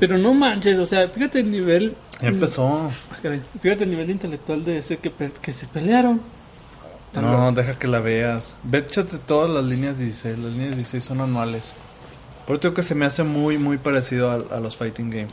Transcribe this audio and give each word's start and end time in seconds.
Pero 0.00 0.18
no 0.18 0.34
manches, 0.34 0.78
o 0.78 0.86
sea, 0.86 1.08
fíjate 1.08 1.40
el 1.40 1.50
nivel. 1.50 1.94
Ya 2.20 2.28
empezó. 2.28 2.66
Ah, 2.68 2.90
Fíjate 3.62 3.84
el 3.84 3.90
nivel 3.90 4.10
intelectual 4.10 4.64
de 4.64 4.78
ese 4.78 4.98
que, 4.98 5.10
que 5.40 5.52
se 5.52 5.66
pelearon. 5.66 6.20
Tan 7.12 7.24
No, 7.24 7.32
loco. 7.32 7.52
deja 7.52 7.78
que 7.78 7.86
la 7.86 8.00
veas. 8.00 8.56
Ve, 8.64 8.82
todas 9.26 9.50
las 9.50 9.64
líneas 9.64 9.98
16. 9.98 10.38
Las 10.38 10.52
líneas 10.52 10.74
16 10.76 11.04
son 11.04 11.20
anuales. 11.20 11.74
Por 12.46 12.56
eso 12.58 12.74
que 12.74 12.82
se 12.82 12.94
me 12.94 13.04
hace 13.06 13.22
muy, 13.24 13.56
muy 13.58 13.78
parecido 13.78 14.30
a, 14.30 14.34
a 14.56 14.60
los 14.60 14.76
Fighting 14.76 15.10
Games. 15.10 15.32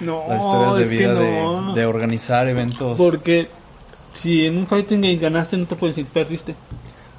No, 0.00 0.24
Las 0.28 0.44
historias 0.44 0.76
de 0.76 0.84
es 0.84 0.90
que 0.90 0.96
vida 0.96 1.14
no. 1.14 1.74
de, 1.74 1.80
de 1.80 1.86
organizar 1.86 2.48
eventos. 2.48 2.96
Porque 2.96 3.48
si 4.14 4.46
en 4.46 4.56
un 4.58 4.66
fighting 4.66 5.00
game 5.02 5.16
ganaste, 5.16 5.56
no 5.56 5.66
te 5.66 5.76
puedes 5.76 5.96
decir 5.96 6.10
perdiste. 6.10 6.54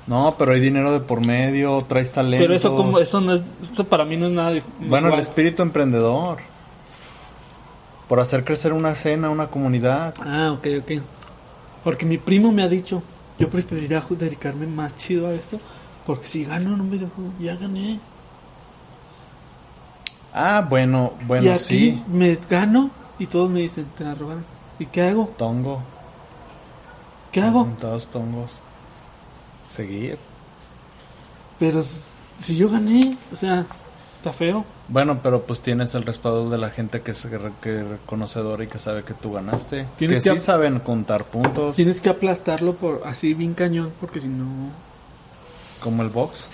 No, 0.07 0.35
pero 0.37 0.53
hay 0.53 0.59
dinero 0.59 0.91
de 0.91 0.99
por 0.99 1.25
medio, 1.25 1.83
traes 1.87 2.11
talentos. 2.11 2.45
Pero 2.45 2.55
eso 2.55 2.75
como 2.75 2.99
eso 2.99 3.21
no 3.21 3.33
es, 3.33 3.41
eso 3.71 3.85
para 3.85 4.05
mí 4.05 4.17
no 4.17 4.27
es 4.27 4.33
nada. 4.33 4.59
Bueno, 4.79 5.13
el 5.13 5.19
espíritu 5.19 5.63
emprendedor. 5.63 6.37
Por 8.07 8.19
hacer 8.19 8.43
crecer 8.43 8.71
una 8.71 8.91
escena, 8.91 9.31
una 9.31 9.47
comunidad. 9.47 10.13
Ah, 10.21 10.51
ok, 10.51 10.67
ok. 10.81 11.01
Porque 11.83 12.05
mi 12.05 12.19
primo 12.19 12.51
me 12.51 12.61
ha 12.61 12.67
dicho, 12.67 13.01
yo 13.39 13.49
preferiría 13.49 14.03
dedicarme 14.07 14.67
más 14.67 14.95
chido 14.95 15.27
a 15.27 15.33
esto, 15.33 15.57
porque 16.05 16.27
si 16.27 16.45
gano 16.45 16.75
en 16.75 16.81
un 16.81 16.91
videojuego, 16.91 17.31
ya 17.39 17.55
gané. 17.55 17.99
Ah, 20.33 20.65
bueno, 20.69 21.13
y 21.21 21.25
bueno, 21.25 21.51
aquí 21.51 21.59
sí. 21.59 22.03
me 22.07 22.37
gano 22.47 22.91
y 23.17 23.25
todos 23.25 23.49
me 23.49 23.61
dicen, 23.61 23.85
te 23.97 24.03
la 24.03 24.13
robaron. 24.13 24.45
¿Y 24.77 24.85
qué 24.85 25.01
hago? 25.01 25.33
Tongo. 25.37 25.81
¿Qué 27.31 27.41
hago? 27.41 27.63
Juntados 27.63 28.07
tongos. 28.07 28.59
Seguir. 29.75 30.17
Pero 31.59 31.83
si 32.39 32.55
yo 32.57 32.69
gané, 32.69 33.17
o 33.31 33.35
sea, 33.35 33.65
está 34.13 34.31
feo. 34.33 34.65
Bueno, 34.87 35.19
pero 35.23 35.41
pues 35.43 35.61
tienes 35.61 35.95
el 35.95 36.03
respaldo 36.03 36.49
de 36.49 36.57
la 36.57 36.69
gente 36.69 37.01
que 37.01 37.11
es 37.11 37.27
que 37.61 37.79
es 37.81 37.87
reconocedora 37.87 38.63
y 38.63 38.67
que 38.67 38.77
sabe 38.77 39.03
que 39.03 39.13
tú 39.13 39.33
ganaste. 39.33 39.83
Que 39.83 39.87
Tienes 39.97 40.23
sí 40.23 40.29
que 40.29 40.35
ap- 40.35 40.41
saben 40.41 40.79
contar 40.79 41.23
puntos, 41.25 41.75
Tienes 41.75 42.01
que 42.01 42.09
aplastarlo 42.09 42.75
por 42.75 43.01
así 43.05 43.33
bien 43.33 43.53
cañón, 43.53 43.91
porque 43.99 44.21
si 44.21 44.27
no... 44.27 44.69
como 45.81 46.03
el 46.03 46.09
box. 46.09 46.47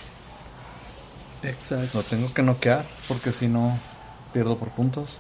Exacto. 1.44 1.98
Lo 1.98 2.04
tengo 2.04 2.34
que 2.34 2.44
noquear, 2.44 2.86
porque 3.08 3.32
si 3.32 3.48
no, 3.48 3.78
pierdo 4.34 4.58
por 4.58 4.70
puntos. 4.70 5.18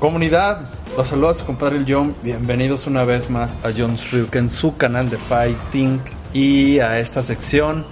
Comunidad, 0.00 0.62
los 0.96 1.08
saludos 1.08 1.36
a 1.36 1.40
su 1.40 1.44
compadre 1.46 1.76
el 1.76 1.84
John. 1.86 2.14
Bienvenidos 2.22 2.86
una 2.86 3.04
vez 3.04 3.28
más 3.28 3.58
a 3.62 3.68
John 3.76 3.96
Shriek 3.96 4.34
en 4.34 4.48
su 4.48 4.74
canal 4.78 5.10
de 5.10 5.18
Fighting 5.18 6.00
y 6.32 6.78
a 6.78 6.98
esta 6.98 7.20
sección 7.22 7.84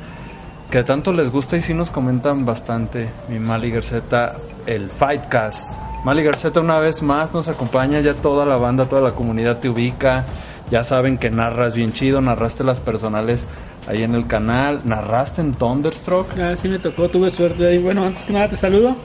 que 0.70 0.82
tanto 0.84 1.12
les 1.12 1.30
gusta 1.30 1.58
y 1.58 1.60
sí 1.60 1.74
nos 1.74 1.90
comentan 1.90 2.46
bastante. 2.46 3.10
Mi 3.28 3.38
Mali 3.38 3.70
Garceta, 3.70 4.36
el 4.64 4.88
Fightcast. 4.88 5.78
Mali 6.02 6.22
Garceta 6.22 6.60
una 6.60 6.78
vez 6.78 7.02
más 7.02 7.34
nos 7.34 7.46
acompaña, 7.48 8.00
ya 8.00 8.14
toda 8.14 8.46
la 8.46 8.56
banda, 8.56 8.86
toda 8.86 9.02
la 9.02 9.12
comunidad 9.12 9.58
te 9.58 9.68
ubica. 9.68 10.24
Ya 10.70 10.84
saben 10.84 11.18
que 11.18 11.28
narras 11.30 11.74
bien 11.74 11.92
chido, 11.92 12.22
narraste 12.22 12.64
las 12.64 12.80
personales 12.80 13.40
ahí 13.86 14.02
en 14.02 14.14
el 14.14 14.26
canal, 14.26 14.80
narraste 14.84 15.42
en 15.42 15.52
Thunderstruck. 15.52 16.38
Ah, 16.38 16.56
sí 16.56 16.70
me 16.70 16.78
tocó, 16.78 17.10
tuve 17.10 17.28
suerte 17.28 17.66
ahí. 17.68 17.76
Bueno, 17.76 18.02
antes 18.04 18.24
que 18.24 18.32
nada 18.32 18.48
te 18.48 18.56
saludo. 18.56 18.96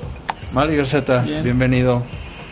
Mali 0.53 0.78
Garceta, 0.78 1.19
Bien. 1.19 1.44
bienvenido. 1.44 2.01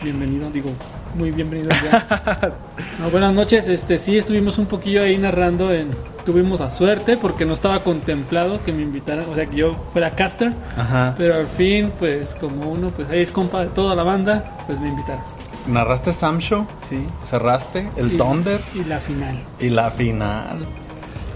Bienvenido, 0.02 0.50
digo, 0.50 0.70
muy 1.16 1.30
bienvenido 1.30 1.70
ya. 1.84 2.52
No, 2.98 3.10
buenas 3.10 3.32
noches, 3.34 3.68
este 3.68 3.98
sí 3.98 4.16
estuvimos 4.18 4.58
un 4.58 4.66
poquillo 4.66 5.02
ahí 5.02 5.16
narrando 5.18 5.72
en 5.72 5.88
tuvimos 6.24 6.60
a 6.60 6.70
suerte 6.70 7.16
porque 7.16 7.44
no 7.44 7.52
estaba 7.52 7.82
contemplado 7.82 8.62
que 8.64 8.72
me 8.72 8.82
invitaran, 8.82 9.24
o 9.30 9.34
sea, 9.34 9.46
que 9.46 9.56
yo 9.56 9.74
fuera 9.92 10.10
caster, 10.10 10.52
Ajá. 10.76 11.14
pero 11.18 11.34
al 11.34 11.46
fin 11.48 11.90
pues 11.98 12.34
como 12.36 12.70
uno 12.70 12.90
pues 12.90 13.08
ahí 13.10 13.20
es 13.20 13.32
compa 13.32 13.62
de 13.62 13.68
toda 13.68 13.94
la 13.94 14.02
banda, 14.04 14.58
pues 14.66 14.80
me 14.80 14.88
invitaron. 14.88 15.22
Narraste 15.66 16.12
Sam 16.12 16.38
Show, 16.38 16.66
Sí. 16.88 16.98
cerraste 17.24 17.88
el 17.96 18.12
Y- 18.14 18.16
Thunder 18.16 18.60
y 18.74 18.84
la 18.84 19.00
final. 19.00 19.38
y 19.58 19.68
la 19.70 19.90
final. 19.90 20.58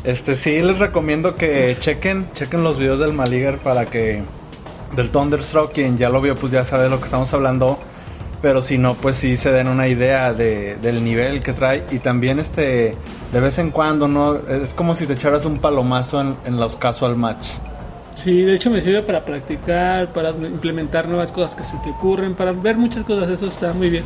Este 0.04 0.36
sí 0.36 0.60
les 0.62 0.78
recomiendo 0.78 1.34
que 1.36 1.76
chequen, 1.80 2.28
chequen 2.34 2.62
los 2.62 2.78
videos 2.78 2.98
del 3.00 3.12
Maliger 3.12 3.58
para 3.58 3.86
que 3.86 4.22
del 4.94 5.10
Thunderstruck, 5.10 5.72
quien 5.72 5.98
ya 5.98 6.10
lo 6.10 6.20
vio 6.20 6.36
pues 6.36 6.52
ya 6.52 6.64
sabe 6.64 6.84
de 6.84 6.90
lo 6.90 6.98
que 6.98 7.04
estamos 7.06 7.32
hablando, 7.34 7.78
pero 8.42 8.62
si 8.62 8.78
no 8.78 8.94
pues 8.94 9.16
sí 9.16 9.36
se 9.36 9.52
den 9.52 9.68
una 9.68 9.88
idea 9.88 10.32
de, 10.32 10.76
del 10.76 11.02
nivel 11.04 11.42
que 11.42 11.52
trae 11.52 11.84
y 11.90 11.98
también 11.98 12.38
este 12.38 12.96
de 13.32 13.40
vez 13.40 13.58
en 13.58 13.70
cuando 13.70 14.08
no 14.08 14.36
es 14.36 14.74
como 14.74 14.94
si 14.94 15.06
te 15.06 15.14
echaras 15.14 15.44
un 15.44 15.58
palomazo 15.58 16.20
en, 16.20 16.36
en 16.44 16.56
los 16.56 16.76
casual 16.76 17.16
match. 17.16 17.46
Sí, 18.14 18.42
de 18.42 18.54
hecho 18.54 18.70
me 18.70 18.80
sirve 18.80 19.02
para 19.02 19.24
practicar, 19.24 20.08
para 20.08 20.30
implementar 20.30 21.06
nuevas 21.06 21.30
cosas 21.32 21.54
que 21.54 21.64
se 21.64 21.76
te 21.78 21.90
ocurren, 21.90 22.34
para 22.34 22.52
ver 22.52 22.76
muchas 22.76 23.04
cosas, 23.04 23.28
eso 23.28 23.46
está 23.46 23.74
muy 23.74 23.90
bien. 23.90 24.04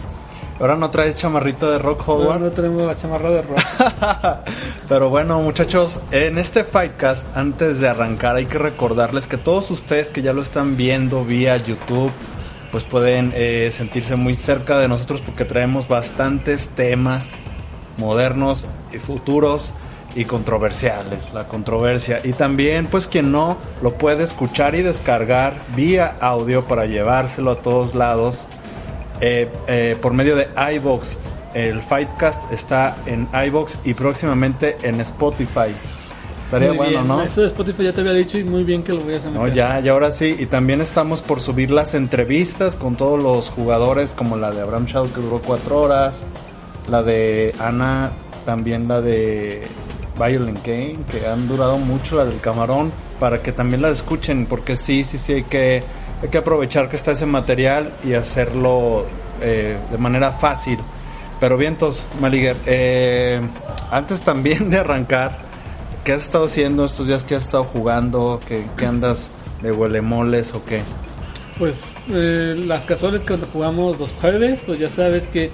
Ahora 0.59 0.77
no 0.77 0.91
traes 0.91 1.15
chamarrito 1.15 1.71
de 1.71 1.79
Rock 1.79 2.03
Ahora 2.07 2.25
Howard. 2.25 2.41
no 2.41 2.51
tenemos 2.51 2.87
la 2.87 2.95
chamarra 2.95 3.31
de 3.31 3.41
rock. 3.43 3.59
Pero 4.89 5.09
bueno, 5.09 5.41
muchachos, 5.41 6.01
en 6.11 6.37
este 6.37 6.65
Fightcast, 6.65 7.35
antes 7.35 7.81
de 7.81 7.89
arrancar, 7.89 8.37
hay 8.37 8.45
que 8.45 8.59
recordarles 8.59 9.27
que 9.27 9.39
todos 9.39 9.71
ustedes 9.71 10.11
que 10.11 10.21
ya 10.21 10.35
lo 10.35 10.43
están 10.43 10.77
viendo 10.77 11.25
vía 11.25 11.57
YouTube, 11.57 12.11
pues 12.71 12.85
pueden 12.85 13.33
eh, 13.35 13.71
sentirse 13.73 14.17
muy 14.17 14.35
cerca 14.35 14.79
de 14.79 14.89
nosotros 14.89 15.21
porque 15.21 15.45
traemos 15.45 15.89
bastantes 15.89 16.71
temas 16.71 17.35
modernos 17.99 18.69
y 18.93 18.99
futuros 18.99 19.73
y 20.15 20.25
controversiales, 20.25 21.33
la 21.33 21.45
controversia. 21.45 22.21
Y 22.25 22.33
también, 22.33 22.87
pues 22.87 23.07
quien 23.07 23.31
no, 23.31 23.59
lo 23.83 23.95
puede 23.95 24.25
escuchar 24.25 24.75
y 24.75 24.83
descargar 24.83 25.55
vía 25.77 26.17
audio 26.21 26.65
para 26.65 26.87
llevárselo 26.87 27.53
a 27.53 27.57
todos 27.57 27.95
lados 27.95 28.47
eh, 29.21 29.49
eh, 29.69 29.97
por 30.01 30.13
medio 30.13 30.37
de 30.37 30.49
iBox. 30.75 31.21
El 31.55 31.83
Fightcast 31.83 32.53
está 32.53 32.97
en 33.07 33.29
iBox 33.47 33.79
y 33.85 33.95
próximamente 33.95 34.77
en 34.83 35.01
Spotify. 35.01 35.75
Estaría 36.51 36.71
Muy 36.71 36.79
bueno, 36.79 36.93
bien. 36.93 37.07
¿no? 37.07 37.23
Eso 37.23 37.43
de 37.43 37.47
Spotify 37.47 37.85
ya 37.85 37.93
te 37.93 38.01
había 38.01 38.13
dicho 38.13 38.37
y 38.37 38.43
muy 38.43 38.65
bien 38.65 38.83
que 38.83 38.93
lo 38.93 39.03
voy 39.03 39.15
a 39.15 39.19
hacer. 39.19 39.31
No, 39.31 39.47
ya, 39.47 39.79
y 39.79 39.87
ahora 39.87 40.11
sí. 40.11 40.35
Y 40.37 40.47
también 40.47 40.81
estamos 40.81 41.23
por 41.23 41.41
subir 41.41 41.71
las 41.71 41.95
entrevistas 41.95 42.75
con 42.75 42.97
todos 42.97 43.23
los 43.23 43.51
jugadores, 43.51 44.13
como 44.13 44.37
la 44.37 44.51
de 44.51 44.61
Abraham 44.61 44.87
Shaw, 44.87 45.13
que 45.13 45.21
duró 45.21 45.41
cuatro 45.41 45.81
horas. 45.81 46.25
La 46.91 47.05
de 47.05 47.55
Ana, 47.61 48.11
también 48.45 48.89
la 48.89 49.01
de 49.01 49.63
Violent 50.19 50.67
Game, 50.67 50.99
que 51.09 51.25
han 51.25 51.47
durado 51.47 51.79
mucho, 51.79 52.17
la 52.17 52.25
del 52.25 52.41
Camarón, 52.41 52.91
para 53.21 53.43
que 53.43 53.53
también 53.53 53.83
la 53.83 53.91
escuchen, 53.91 54.47
porque 54.47 54.77
sí, 54.77 55.05
sí, 55.05 55.19
sí, 55.19 55.35
hay 55.35 55.43
que, 55.45 55.85
hay 56.21 56.29
que 56.31 56.39
aprovechar 56.39 56.89
que 56.89 56.97
está 56.97 57.13
ese 57.13 57.27
material 57.27 57.93
y 58.03 58.15
hacerlo 58.15 59.07
eh, 59.41 59.79
de 59.89 59.99
manera 59.99 60.33
fácil. 60.33 60.81
Pero 61.39 61.57
bien, 61.57 61.75
entonces, 61.75 62.05
Maliger, 62.21 62.57
eh, 62.67 63.41
antes 63.93 64.21
también 64.23 64.69
de 64.69 64.79
arrancar, 64.79 65.50
¿qué 66.05 66.13
has 66.13 66.23
estado 66.23 66.45
haciendo 66.45 66.85
estos 66.85 67.07
días? 67.07 67.25
¿Qué 67.25 67.35
has 67.35 67.45
estado 67.45 67.65
jugando? 67.65 68.41
¿Qué, 68.47 68.67
qué 68.77 68.87
andas 68.87 69.31
de 69.63 69.73
huelemoles 69.73 70.55
o 70.55 70.65
qué? 70.65 70.83
Pues 71.59 71.95
eh, 72.09 72.55
las 72.67 72.85
casuales 72.87 73.23
cuando 73.27 73.47
jugamos 73.47 73.99
los 73.99 74.13
jueves, 74.13 74.61
pues 74.65 74.79
ya 74.79 74.89
sabes 74.89 75.27
que 75.27 75.51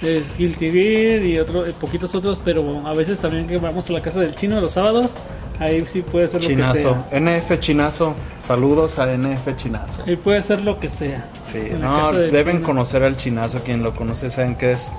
es 0.00 0.38
Guilty 0.38 0.70
Gear 0.70 1.22
y 1.22 1.38
otro, 1.38 1.66
eh, 1.66 1.74
poquitos 1.78 2.14
otros, 2.14 2.40
pero 2.42 2.86
a 2.86 2.94
veces 2.94 3.18
también 3.18 3.46
que 3.46 3.58
vamos 3.58 3.90
a 3.90 3.92
la 3.92 4.00
casa 4.00 4.20
del 4.20 4.34
chino 4.34 4.58
los 4.58 4.72
sábados, 4.72 5.16
ahí 5.58 5.84
sí 5.84 6.00
puede 6.00 6.28
ser 6.28 6.40
lo 6.42 6.48
que 6.48 6.54
Chinazo. 6.54 6.96
sea. 7.10 7.20
NF 7.20 7.58
Chinazo. 7.60 8.14
Saludos 8.42 8.98
a 8.98 9.14
NF 9.14 9.54
Chinazo. 9.56 10.02
Ahí 10.06 10.16
puede 10.16 10.42
ser 10.42 10.62
lo 10.62 10.80
que 10.80 10.88
sea. 10.88 11.28
Sí, 11.42 11.58
no, 11.78 12.12
deben 12.12 12.56
chino. 12.56 12.66
conocer 12.66 13.02
al 13.02 13.18
Chinazo. 13.18 13.60
Quien 13.60 13.82
lo 13.82 13.94
conoce 13.94 14.30
saben 14.30 14.56
que 14.56 14.72
es 14.72 14.90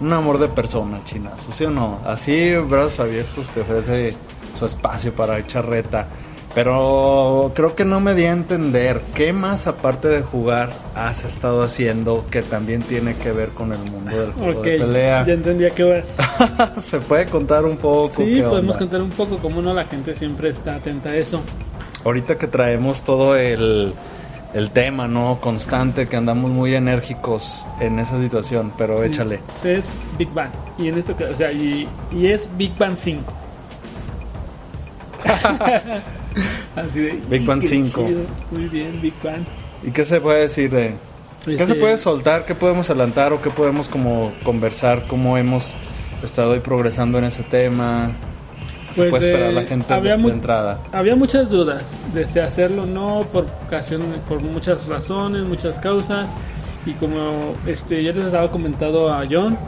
un 0.00 0.12
amor 0.12 0.38
de 0.38 0.46
persona 0.46 1.00
Chinazo, 1.02 1.50
¿sí 1.50 1.64
o 1.64 1.70
no? 1.70 1.98
Así, 2.06 2.54
brazos 2.54 3.00
abiertos, 3.00 3.48
te 3.48 3.62
ofrece 3.62 4.14
su 4.58 4.66
espacio 4.66 5.12
para 5.14 5.38
echar 5.38 5.66
reta. 5.68 6.08
Pero 6.54 7.50
creo 7.54 7.74
que 7.74 7.84
no 7.84 7.98
me 8.00 8.14
di 8.14 8.24
a 8.24 8.30
entender 8.30 9.00
qué 9.14 9.32
más 9.32 9.66
aparte 9.66 10.06
de 10.06 10.22
jugar 10.22 10.70
has 10.94 11.24
estado 11.24 11.64
haciendo 11.64 12.24
que 12.30 12.42
también 12.42 12.82
tiene 12.82 13.16
que 13.16 13.32
ver 13.32 13.48
con 13.48 13.72
el 13.72 13.80
mundo 13.90 14.16
del 14.16 14.32
juego 14.32 14.60
Ok, 14.60 14.64
de 14.66 14.78
pelea. 14.78 15.26
ya 15.26 15.32
entendí 15.32 15.64
a 15.64 15.70
qué 15.70 15.82
vas. 15.82 16.16
Se 16.82 17.00
puede 17.00 17.26
contar 17.26 17.64
un 17.64 17.76
poco. 17.76 18.14
Sí, 18.16 18.40
podemos 18.40 18.76
onda? 18.76 18.78
contar 18.78 19.02
un 19.02 19.10
poco 19.10 19.38
cómo 19.38 19.60
no 19.62 19.74
la 19.74 19.84
gente 19.86 20.14
siempre 20.14 20.48
está 20.50 20.76
atenta 20.76 21.08
a 21.10 21.16
eso. 21.16 21.40
Ahorita 22.04 22.38
que 22.38 22.46
traemos 22.46 23.02
todo 23.02 23.36
el 23.36 23.92
el 24.52 24.70
tema, 24.70 25.08
¿no? 25.08 25.38
Constante, 25.40 26.06
que 26.06 26.14
andamos 26.14 26.48
muy 26.52 26.72
enérgicos 26.76 27.66
en 27.80 27.98
esa 27.98 28.20
situación, 28.20 28.72
pero 28.78 29.00
Sí. 29.00 29.06
échale. 29.06 29.40
Es 29.64 29.92
Big 30.16 30.32
Bang. 30.32 30.50
Y 30.78 30.86
en 30.86 30.96
esto, 30.98 31.16
que- 31.16 31.24
o 31.24 31.34
sea, 31.34 31.50
y, 31.50 31.88
y 32.12 32.26
es 32.28 32.48
Big 32.56 32.78
Bang 32.78 32.96
5. 32.96 33.32
Así 36.76 37.00
de. 37.00 37.20
Big 37.28 37.44
Bang 37.46 37.60
qué 37.60 37.68
5. 37.68 38.06
chido. 38.06 38.20
Muy 38.50 38.66
bien, 38.68 39.00
Big 39.00 39.14
Bang. 39.22 39.42
¿Y 39.82 39.90
qué 39.90 40.04
se 40.04 40.20
puede 40.20 40.40
decir 40.42 40.70
de... 40.70 40.94
¿Qué 41.44 41.52
Este, 41.52 41.66
se 41.66 41.74
puede 41.74 41.96
soltar? 41.98 42.46
¿Qué 42.46 42.54
podemos 42.54 42.88
adelantar 42.88 43.32
o 43.32 43.42
qué 43.42 43.50
podemos 43.50 43.88
como 43.88 44.32
conversar? 44.44 45.06
¿Cómo 45.06 45.36
hemos 45.36 45.74
estado 46.22 46.52
hoy 46.52 46.60
progresando 46.60 47.18
en 47.18 47.24
ese 47.24 47.42
tema? 47.42 48.12
¿Qué 48.88 48.94
se 48.94 49.00
Pues, 49.02 49.10
puede 49.10 49.26
esperar 49.30 49.50
eh, 49.50 49.54
la 49.54 49.62
gente 49.64 49.88
de, 49.88 49.94
había 49.94 50.12
de 50.12 50.18
mu- 50.18 50.28
entrada? 50.30 50.78
Había 50.92 51.16
muchas 51.16 51.50
dudas 51.50 51.96
de 52.14 52.26
si 52.26 52.38
hacerlo 52.38 52.84
o 52.84 52.86
no, 52.86 53.26
por 53.30 53.46
ocasión, 53.66 54.00
por 54.26 54.40
muchas 54.40 54.86
razones, 54.86 55.42
muchas 55.44 55.78
causas. 55.78 56.30
Y 56.86 56.92
como 56.94 57.54
este 57.66 58.02
ya 58.02 58.12
les 58.12 58.32
había 58.32 58.50
comentado 58.50 59.12
a 59.12 59.24
John, 59.30 59.58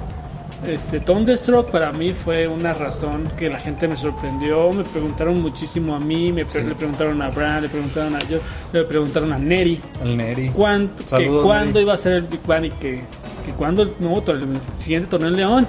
este 0.67 1.01
Thunderstruck 1.01 1.71
para 1.71 1.93
mí 1.93 2.13
fue 2.13 2.49
una 2.49 2.73
razón 2.73 3.31
que 3.37 3.49
la 3.49 3.59
gente 3.59 3.87
me 3.89 3.97
sorprendió. 3.97 4.73
Me 4.73 4.85
preguntaron 4.85 5.41
muchísimo 5.41 5.95
a 5.95 6.01
mí, 6.01 6.33
me 6.33 6.45
pre- 6.45 6.63
Sí. 6.63 6.69
le 6.69 6.75
preguntaron 6.75 7.21
a 7.23 7.29
Brad, 7.31 7.63
le 7.63 7.69
preguntaron 7.69 8.15
a 8.17 8.19
yo, 8.21 8.39
le 8.73 8.85
preguntaron 8.85 9.33
a 9.33 9.39
Neri 9.39 9.81
El 10.03 10.17
Neri. 10.17 10.49
cuánto, 10.51 11.05
que 11.19 11.27
cuándo 11.27 11.73
Neri. 11.75 11.81
iba 11.83 11.95
a 11.95 11.97
ser 11.97 12.15
el 12.15 12.23
Big 12.27 12.41
Bang 12.47 12.65
y 12.65 12.71
que, 12.71 13.03
que 13.45 13.53
cuándo 13.57 13.83
el 13.83 13.91
nuevo 14.01 14.23
el 14.29 14.45
siguiente 14.79 15.09
torneo 15.09 15.29
en 15.31 15.37
León. 15.37 15.67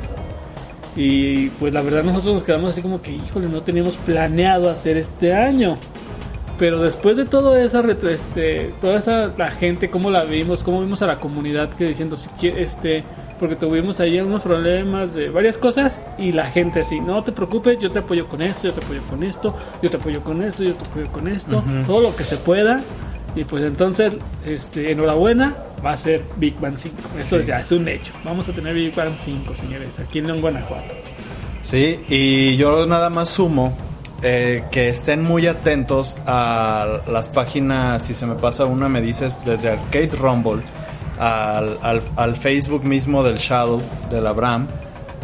Y 0.96 1.50
pues 1.60 1.74
la 1.74 1.82
verdad 1.84 2.04
nosotros 2.04 2.34
nos 2.34 2.44
quedamos 2.44 2.72
así 2.72 2.82
como 2.82 3.02
que, 3.02 3.12
híjole, 3.12 3.48
no 3.48 3.62
teníamos 3.62 3.96
planeado 3.98 4.70
hacer 4.70 4.98
este 4.98 5.34
año. 5.34 5.76
Pero 6.58 6.82
después 6.82 7.16
de 7.18 7.26
todo 7.26 7.56
esa, 7.56 7.82
este, 7.82 8.74
toda 8.82 8.98
esa, 8.98 9.32
la 9.38 9.52
gente, 9.52 9.92
cómo 9.92 10.10
la 10.10 10.24
vimos, 10.24 10.64
cómo 10.64 10.82
vimos 10.82 11.04
a 11.04 11.06
la 11.06 11.20
comunidad 11.20 11.70
que 11.70 11.84
diciendo, 11.86 12.18
si 12.18 12.30
este, 12.48 13.04
porque 13.40 13.56
tuvimos 13.56 14.00
ahí 14.00 14.20
unos 14.20 14.42
problemas 14.42 15.14
de 15.14 15.30
varias 15.30 15.58
cosas 15.58 16.00
y 16.18 16.32
la 16.32 16.50
gente 16.50 16.82
así, 16.82 17.00
no 17.00 17.24
te 17.24 17.32
preocupes, 17.32 17.78
yo 17.80 17.92
te 17.92 18.00
apoyo 18.00 18.26
con 18.28 18.42
esto, 18.42 18.68
yo 18.68 18.74
te 18.74 18.84
apoyo 18.84 19.02
con 19.10 19.24
esto, 19.24 19.56
yo 19.82 19.90
te 19.90 19.98
apoyo 19.98 20.22
con 20.24 20.42
esto, 20.44 20.64
yo 20.64 20.74
te 20.76 20.84
apoyo 20.90 21.08
con 21.12 21.28
esto, 21.28 21.58
Ujú. 21.58 21.84
todo 21.88 22.02
lo 22.02 22.16
que 22.16 22.24
se 22.24 22.38
pueda. 22.38 22.82
Y 23.36 23.44
pues 23.44 23.64
entonces, 23.64 24.14
este, 24.46 24.92
enhorabuena, 24.92 25.56
va 25.86 25.92
a 25.92 25.98
ser 25.98 26.24
Big 26.38 26.60
Bang 26.60 26.76
5. 26.78 26.96
Eso 27.20 27.40
Sí. 27.40 27.46
ya 27.48 27.60
es 27.60 27.72
un 27.72 27.88
hecho. 27.88 28.12
Vamos 28.24 28.50
a 28.50 28.52
tener 28.52 28.74
Big 28.74 28.96
Bang 28.96 29.14
5, 29.16 29.56
señores, 29.56 30.00
aquí 30.00 30.20
en 30.20 30.28
León, 30.28 30.42
Guanajuato. 30.42 30.94
Sí, 31.62 32.00
y 32.10 32.56
yo 32.58 32.86
nada 32.88 33.10
más 33.12 33.30
sumo 33.30 33.78
eh, 34.24 34.64
que 34.72 34.90
estén 34.90 35.22
muy 35.24 35.46
atentos 35.46 36.18
a 36.26 37.02
las 37.08 37.30
páginas, 37.30 38.02
si 38.02 38.16
se 38.16 38.26
me 38.26 38.34
pasa 38.34 38.66
una, 38.66 38.90
me 38.90 39.00
dices, 39.00 39.32
desde 39.46 39.70
Arcade 39.70 40.10
Rumble 40.18 40.64
al, 41.20 41.78
al, 41.82 42.02
al 42.16 42.36
Facebook 42.36 42.84
mismo 42.84 43.24
del 43.24 43.38
Shadow, 43.38 43.82
del 44.10 44.28
Abraham, 44.28 44.68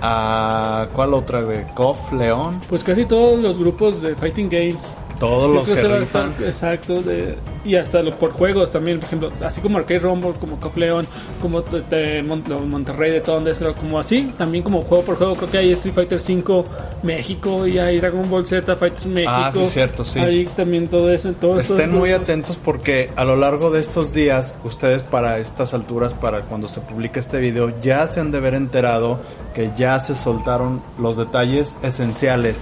a 0.01 0.87
¿cuál 0.93 1.13
otra, 1.13 1.41
güey? 1.41 1.63
Cof, 1.73 2.11
León, 2.11 2.61
Pues 2.69 2.83
casi 2.83 3.05
todos 3.05 3.39
los 3.39 3.57
grupos 3.57 4.01
de 4.01 4.15
Fighting 4.15 4.49
Games. 4.49 4.91
Todos 5.27 5.53
los 5.55 5.67
que 5.69 5.73
estar- 6.01 6.33
exacto, 6.43 7.01
de, 7.01 7.35
y 7.63 7.75
hasta 7.75 8.03
lo, 8.03 8.13
por 8.17 8.31
juegos 8.31 8.71
también, 8.71 8.99
por 8.99 9.05
ejemplo, 9.07 9.31
así 9.41 9.61
como 9.61 9.77
Arcade 9.77 9.99
Rumble, 9.99 10.33
como 10.39 10.59
Cof 10.59 10.75
León, 10.75 11.07
como 11.41 11.59
este, 11.59 12.21
Monterrey 12.23 13.11
de 13.11 13.21
Thunderstruck, 13.21 13.77
como 13.77 13.99
así, 13.99 14.33
también 14.37 14.63
como 14.63 14.81
juego 14.81 15.05
por 15.05 15.15
juego, 15.15 15.35
creo 15.35 15.49
que 15.49 15.57
hay 15.59 15.71
Street 15.71 15.95
Fighter 15.95 16.19
5 16.19 16.65
México 17.03 17.65
y 17.65 17.79
hay 17.79 17.99
Dragon 17.99 18.29
Ball 18.29 18.45
Z 18.45 18.75
Fighters 18.75 19.05
México. 19.05 19.31
Ah, 19.33 19.49
sí, 19.53 19.65
cierto, 19.67 20.03
sí. 20.03 20.19
Hay 20.19 20.45
también 20.45 20.87
todo 20.89 21.09
eso, 21.11 21.31
todo 21.39 21.57
eso. 21.59 21.73
Estén 21.73 21.91
muy 21.93 22.11
atentos 22.11 22.57
porque 22.57 23.09
a 23.15 23.23
lo 23.23 23.37
largo 23.37 23.71
de 23.71 23.79
estos 23.79 24.13
días, 24.13 24.55
ustedes 24.65 25.03
para 25.03 25.39
estas 25.39 25.73
alturas, 25.73 26.13
para 26.13 26.41
cuando 26.41 26.67
se 26.67 26.81
publique 26.81 27.19
este 27.19 27.39
video, 27.39 27.71
ya 27.81 28.07
se 28.07 28.19
han 28.19 28.31
de 28.31 28.39
ver 28.41 28.55
enterado 28.55 29.19
que 29.55 29.71
ya 29.77 29.99
se 29.99 30.15
soltaron 30.15 30.81
los 30.99 31.15
detalles 31.15 31.77
esenciales. 31.83 32.59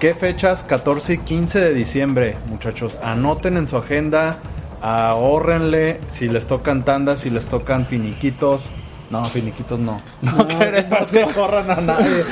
¿Qué 0.00 0.14
fechas? 0.14 0.62
14 0.62 1.14
y 1.14 1.18
15 1.18 1.58
de 1.58 1.74
diciembre, 1.74 2.36
muchachos. 2.46 2.96
Anoten 3.02 3.56
en 3.56 3.66
su 3.66 3.76
agenda, 3.76 4.38
ahórrenle 4.80 5.98
si 6.12 6.28
les 6.28 6.46
tocan 6.46 6.84
tandas, 6.84 7.18
si 7.18 7.30
les 7.30 7.46
tocan 7.46 7.84
finiquitos. 7.84 8.68
No, 9.10 9.24
finiquitos 9.24 9.78
no. 9.78 10.00
No, 10.22 10.32
No, 10.32 10.48
queremos 10.48 11.10
¿qué 11.10 11.24
que 11.24 11.32
corran 11.32 11.70
a 11.70 11.76
nadie. 11.80 12.24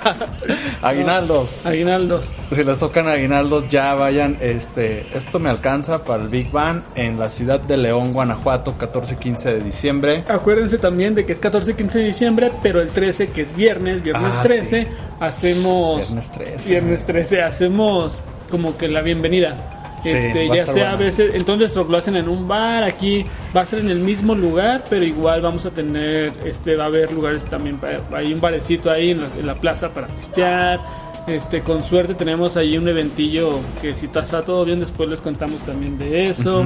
Aguinaldos. 0.82 1.58
Aguinaldos. 1.64 2.30
Si 2.52 2.62
les 2.64 2.78
tocan 2.78 3.08
aguinaldos, 3.08 3.68
ya 3.68 3.94
vayan. 3.94 4.36
Este, 4.40 5.06
esto 5.16 5.38
me 5.38 5.48
alcanza 5.50 6.04
para 6.04 6.22
el 6.22 6.28
Big 6.28 6.50
Bang 6.50 6.82
en 6.94 7.18
la 7.18 7.28
ciudad 7.28 7.60
de 7.60 7.76
León, 7.76 8.12
Guanajuato, 8.12 8.74
14-15 8.78 9.42
de 9.44 9.60
diciembre. 9.60 10.24
Acuérdense 10.28 10.78
también 10.78 11.14
de 11.14 11.24
que 11.24 11.32
es 11.32 11.40
14 11.40 11.70
y 11.72 11.74
15 11.74 11.98
de 11.98 12.04
diciembre, 12.04 12.52
pero 12.62 12.80
el 12.80 12.90
13, 12.90 13.30
que 13.30 13.42
es 13.42 13.54
viernes, 13.54 14.02
viernes 14.02 14.34
Ah, 14.36 14.42
13, 14.42 14.82
sí. 14.82 14.88
hacemos. 15.20 15.98
Viernes 15.98 16.30
13. 16.32 16.68
Viernes 16.68 17.06
13 17.06 17.42
hacemos 17.42 18.18
como 18.50 18.76
que 18.76 18.88
la 18.88 19.00
bienvenida. 19.00 19.56
Sí, 20.02 20.08
este, 20.10 20.48
ya 20.48 20.64
sea 20.66 20.92
a 20.92 20.96
veces, 20.96 21.32
entonces 21.34 21.74
lo 21.76 21.96
hacen 21.96 22.16
en 22.16 22.28
un 22.28 22.46
bar, 22.48 22.82
aquí 22.84 23.24
va 23.56 23.62
a 23.62 23.66
ser 23.66 23.80
en 23.80 23.90
el 23.90 23.98
mismo 23.98 24.34
lugar, 24.34 24.84
pero 24.88 25.04
igual 25.04 25.40
vamos 25.42 25.66
a 25.66 25.70
tener, 25.70 26.32
este, 26.44 26.76
va 26.76 26.84
a 26.84 26.86
haber 26.86 27.12
lugares 27.12 27.44
también, 27.44 27.76
para- 27.78 28.00
hay 28.14 28.32
un 28.32 28.40
barecito 28.40 28.90
ahí 28.90 29.10
en 29.10 29.20
la, 29.20 29.28
en 29.38 29.46
la 29.46 29.54
plaza 29.54 29.90
para 29.90 30.06
pistear, 30.08 30.80
este, 31.26 31.60
con 31.62 31.82
suerte 31.82 32.14
tenemos 32.14 32.56
ahí 32.56 32.76
un 32.78 32.88
eventillo 32.88 33.60
que 33.82 33.94
si 33.94 34.06
está 34.06 34.42
todo 34.42 34.64
bien 34.64 34.80
después 34.80 35.08
les 35.08 35.20
contamos 35.20 35.60
también 35.62 35.98
de 35.98 36.28
eso, 36.30 36.64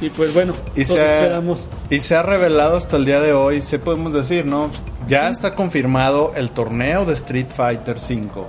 y 0.00 0.08
pues 0.10 0.32
bueno, 0.32 0.54
Y 0.76 0.84
se, 0.86 0.98
ha, 1.00 1.42
y 1.90 2.00
se 2.00 2.16
ha 2.16 2.22
revelado 2.22 2.76
hasta 2.78 2.96
el 2.96 3.04
día 3.04 3.20
de 3.20 3.32
hoy, 3.34 3.60
se 3.62 3.78
podemos 3.78 4.12
decir, 4.14 4.46
¿no? 4.46 4.70
Ya 5.06 5.28
está 5.28 5.54
confirmado 5.54 6.32
el 6.36 6.50
torneo 6.50 7.04
de 7.04 7.12
Street 7.14 7.48
Fighter 7.54 7.98
5. 8.00 8.46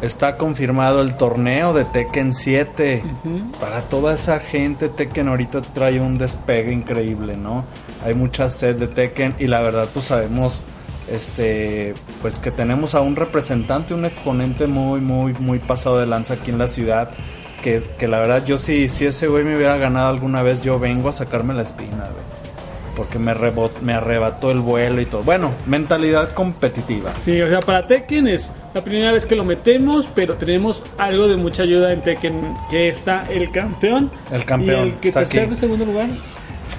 Está 0.00 0.36
confirmado 0.36 1.00
el 1.02 1.16
torneo 1.16 1.72
de 1.72 1.84
Tekken 1.84 2.32
7. 2.32 3.02
Ujú. 3.24 3.52
Para 3.60 3.80
toda 3.82 4.14
esa 4.14 4.38
gente, 4.38 4.88
Tekken 4.88 5.26
ahorita 5.28 5.60
trae 5.62 6.00
un 6.00 6.18
despegue 6.18 6.72
increíble, 6.72 7.36
¿no? 7.36 7.64
Hay 8.04 8.14
mucha 8.14 8.48
sed 8.48 8.76
de 8.76 8.86
Tekken 8.86 9.34
y 9.40 9.48
la 9.48 9.60
verdad 9.60 9.88
pues 9.92 10.06
sabemos 10.06 10.62
este 11.10 11.94
pues 12.22 12.38
que 12.38 12.50
tenemos 12.50 12.94
a 12.94 13.00
un 13.00 13.16
representante, 13.16 13.94
un 13.94 14.04
exponente 14.04 14.66
muy 14.66 15.00
muy 15.00 15.32
muy 15.34 15.58
pasado 15.58 15.98
de 15.98 16.06
lanza 16.06 16.34
aquí 16.34 16.50
en 16.50 16.58
la 16.58 16.68
ciudad 16.68 17.10
que, 17.62 17.82
que 17.98 18.06
la 18.06 18.20
verdad 18.20 18.44
yo 18.44 18.58
sí 18.58 18.88
si 18.88 19.06
ese 19.06 19.26
güey 19.26 19.42
me 19.42 19.56
hubiera 19.56 19.78
ganado 19.78 20.10
alguna 20.10 20.42
vez 20.42 20.60
yo 20.60 20.78
vengo 20.78 21.08
a 21.08 21.12
sacarme 21.12 21.54
la 21.54 21.62
espina, 21.62 21.96
güey. 21.96 22.38
Porque 22.96 23.20
me, 23.20 23.32
rebot- 23.32 23.80
me 23.80 23.92
arrebató 23.94 24.50
el 24.50 24.58
vuelo 24.58 25.00
y 25.00 25.06
todo. 25.06 25.22
Bueno, 25.22 25.52
mentalidad 25.66 26.32
competitiva. 26.34 27.12
Sí, 27.16 27.40
o 27.40 27.48
sea, 27.48 27.60
para 27.60 27.86
Tekken 27.86 28.26
es 28.26 28.50
la 28.78 28.84
primera 28.84 29.12
vez 29.12 29.26
que 29.26 29.34
lo 29.34 29.44
metemos, 29.44 30.08
pero 30.14 30.34
tenemos 30.34 30.82
algo 30.98 31.26
de 31.28 31.36
mucha 31.36 31.64
ayuda 31.64 31.92
en 31.92 32.00
Tekken, 32.02 32.54
que 32.70 32.88
está 32.88 33.26
el 33.30 33.50
campeón. 33.50 34.10
El 34.32 34.44
campeón 34.44 34.86
Y 34.86 34.90
el 34.90 34.94
que 34.98 35.08
está 35.08 35.20
tercero 35.20 35.46
aquí. 35.48 35.56
segundo 35.56 35.84
lugar. 35.84 36.08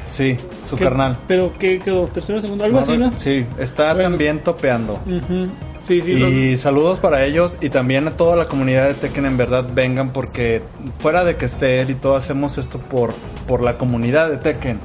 Sí, 0.06 0.38
su 0.68 0.76
¿Qué- 0.78 0.84
carnal. 0.86 1.18
Pero 1.28 1.52
¿qué 1.60 1.80
quedó? 1.80 2.08
¿Tercero, 2.08 2.40
segundo? 2.42 2.64
Algo 2.64 2.80
así, 2.80 2.98
¿no? 2.98 3.12
Sí, 3.18 3.46
está 3.60 3.94
Bueno. 3.94 4.10
también 4.10 4.40
topeando. 4.40 4.94
Ujú. 5.06 5.48
Sí, 5.84 6.02
sí. 6.02 6.12
Y 6.12 6.58
saludos 6.58 7.00
para 7.00 7.26
ellos 7.26 7.58
y 7.62 7.70
también 7.70 8.08
a 8.08 8.12
toda 8.12 8.36
la 8.36 8.46
comunidad 8.46 8.88
de 8.88 8.94
Tekken 8.94 9.26
en 9.26 9.38
verdad 9.38 9.66
vengan 9.74 10.12
porque 10.14 10.62
fuera 11.00 11.24
de 11.24 11.36
que 11.36 11.46
esté 11.46 11.82
él 11.82 11.90
y 11.90 11.96
todo 11.96 12.16
hacemos 12.16 12.58
esto 12.58 12.80
por, 12.80 13.14
por 13.48 13.62
la 13.62 13.78
comunidad 13.78 14.30
de 14.30 14.38
Tekken. 14.38 14.80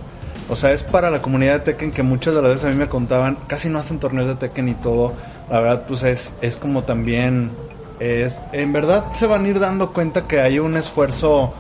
O 0.49 0.57
sea, 0.57 0.73
es 0.73 0.83
para 0.83 1.11
la 1.11 1.21
comunidad 1.23 1.55
de 1.55 1.61
Tekken 1.61 1.91
que 1.93 2.03
muchas 2.03 2.35
de 2.35 2.43
las 2.43 2.51
veces 2.53 2.67
a 2.67 2.69
mí 2.71 2.77
me 2.77 2.89
contaban, 2.89 3.37
casi 3.47 3.69
no 3.69 3.79
hacen 3.79 3.99
torneos 3.99 4.29
de 4.29 4.35
Tekken 4.37 4.69
y 4.69 4.75
todo. 4.75 5.13
La 5.51 5.61
verdad 5.61 5.85
pues 5.87 6.03
es, 6.03 6.35
es 6.41 6.57
como 6.57 6.83
también 6.83 7.51
es 8.01 8.43
en 8.53 8.73
verdad 8.73 9.13
se 9.13 9.27
van 9.27 9.45
a 9.45 9.49
ir 9.49 9.61
dando 9.61 9.93
cuenta 9.93 10.27
que 10.27 10.41
hay 10.41 10.59
un 10.59 10.77
esfuerzo 10.77 11.55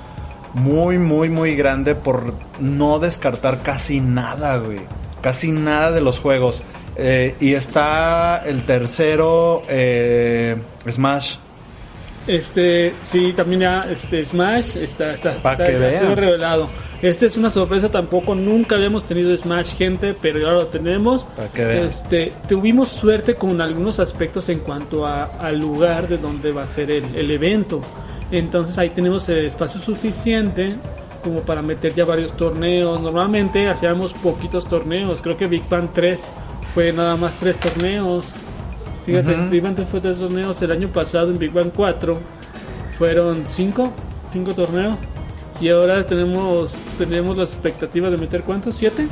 muy 0.54 0.98
muy 0.98 1.28
muy 1.28 1.54
grande 1.54 1.94
por 1.94 2.34
no 2.60 2.98
descartar 2.98 3.62
casi 3.62 4.00
nada, 4.00 4.56
güey. 4.58 4.80
Casi 5.20 5.52
nada 5.52 5.90
de 5.90 6.00
los 6.00 6.18
juegos. 6.18 6.62
Eh, 6.96 7.34
y 7.40 7.54
está 7.54 8.42
el 8.46 8.64
tercero, 8.64 9.62
eh, 9.68 10.56
Smash. 10.88 11.36
Este, 12.26 12.94
sí, 13.02 13.32
también 13.34 13.60
ya, 13.62 13.86
este, 13.90 14.24
Smash 14.24 14.76
está, 14.76 15.12
está, 15.12 15.36
está- 15.36 15.64
sido 15.98 16.14
revelado. 16.14 16.68
Este 17.02 17.26
es 17.26 17.36
una 17.36 17.50
sorpresa 17.50 17.90
tampoco, 17.90 18.34
nunca 18.34 18.76
habíamos 18.76 19.04
tenido 19.04 19.36
Smash, 19.36 19.74
gente, 19.76 20.14
pero 20.20 20.38
ya 20.38 20.52
lo 20.52 20.66
tenemos. 20.68 21.26
Este, 21.84 22.32
tuvimos 22.48 22.88
suerte 22.88 23.34
con 23.34 23.60
algunos 23.60 24.00
aspectos 24.00 24.48
en 24.48 24.60
cuanto 24.60 25.06
a- 25.06 25.24
al 25.38 25.58
lugar 25.60 26.08
de 26.08 26.16
donde 26.16 26.50
va 26.52 26.62
a 26.62 26.66
ser 26.66 26.90
el, 26.90 27.14
el 27.14 27.30
evento. 27.30 27.82
Entonces 28.30 28.78
ahí 28.78 28.88
tenemos 28.90 29.28
el 29.28 29.44
espacio 29.46 29.80
suficiente 29.80 30.74
como 31.22 31.40
para 31.40 31.60
meter 31.60 31.92
ya 31.94 32.06
varios 32.06 32.34
torneos. 32.36 33.02
Normalmente 33.02 33.68
hacíamos 33.68 34.14
poquitos 34.14 34.66
torneos, 34.66 35.20
creo 35.20 35.36
que 35.36 35.46
Big 35.46 35.68
Bang 35.68 35.88
3 35.94 36.20
fue 36.74 36.90
nada 36.92 37.16
más 37.16 37.34
tres 37.36 37.58
torneos. 37.58 38.34
Fíjate, 39.06 39.34
Ujú. 39.34 39.50
Big 39.50 39.62
Bang 39.62 39.74
3 39.74 39.88
fue 39.88 40.00
tres 40.00 40.18
torneos. 40.18 40.60
El 40.62 40.72
año 40.72 40.88
pasado 40.88 41.30
en 41.30 41.38
Big 41.38 41.52
Bang 41.52 41.70
4 41.74 42.18
fueron 42.98 43.44
cinco, 43.46 43.90
cinco 44.32 44.54
torneos. 44.54 44.96
Y 45.60 45.68
ahora 45.68 46.04
tenemos 46.06 46.74
tenemos 46.98 47.36
las 47.36 47.52
expectativas 47.52 48.10
de 48.10 48.16
meter 48.16 48.42
cuántos, 48.42 48.74
siete. 48.76 49.08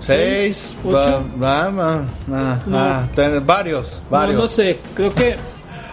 Seis, 0.00 0.76
¿Ocho? 0.84 0.92
va- 0.92 1.20
va- 1.42 1.70
va- 1.70 2.04
ah, 2.32 2.58
No. 2.66 2.78
ah, 2.78 3.08
ten- 3.14 3.44
varios, 3.46 4.02
varios. 4.10 4.34
No, 4.36 4.42
no 4.42 4.48
sé, 4.48 4.78
creo 4.94 5.14
que 5.14 5.36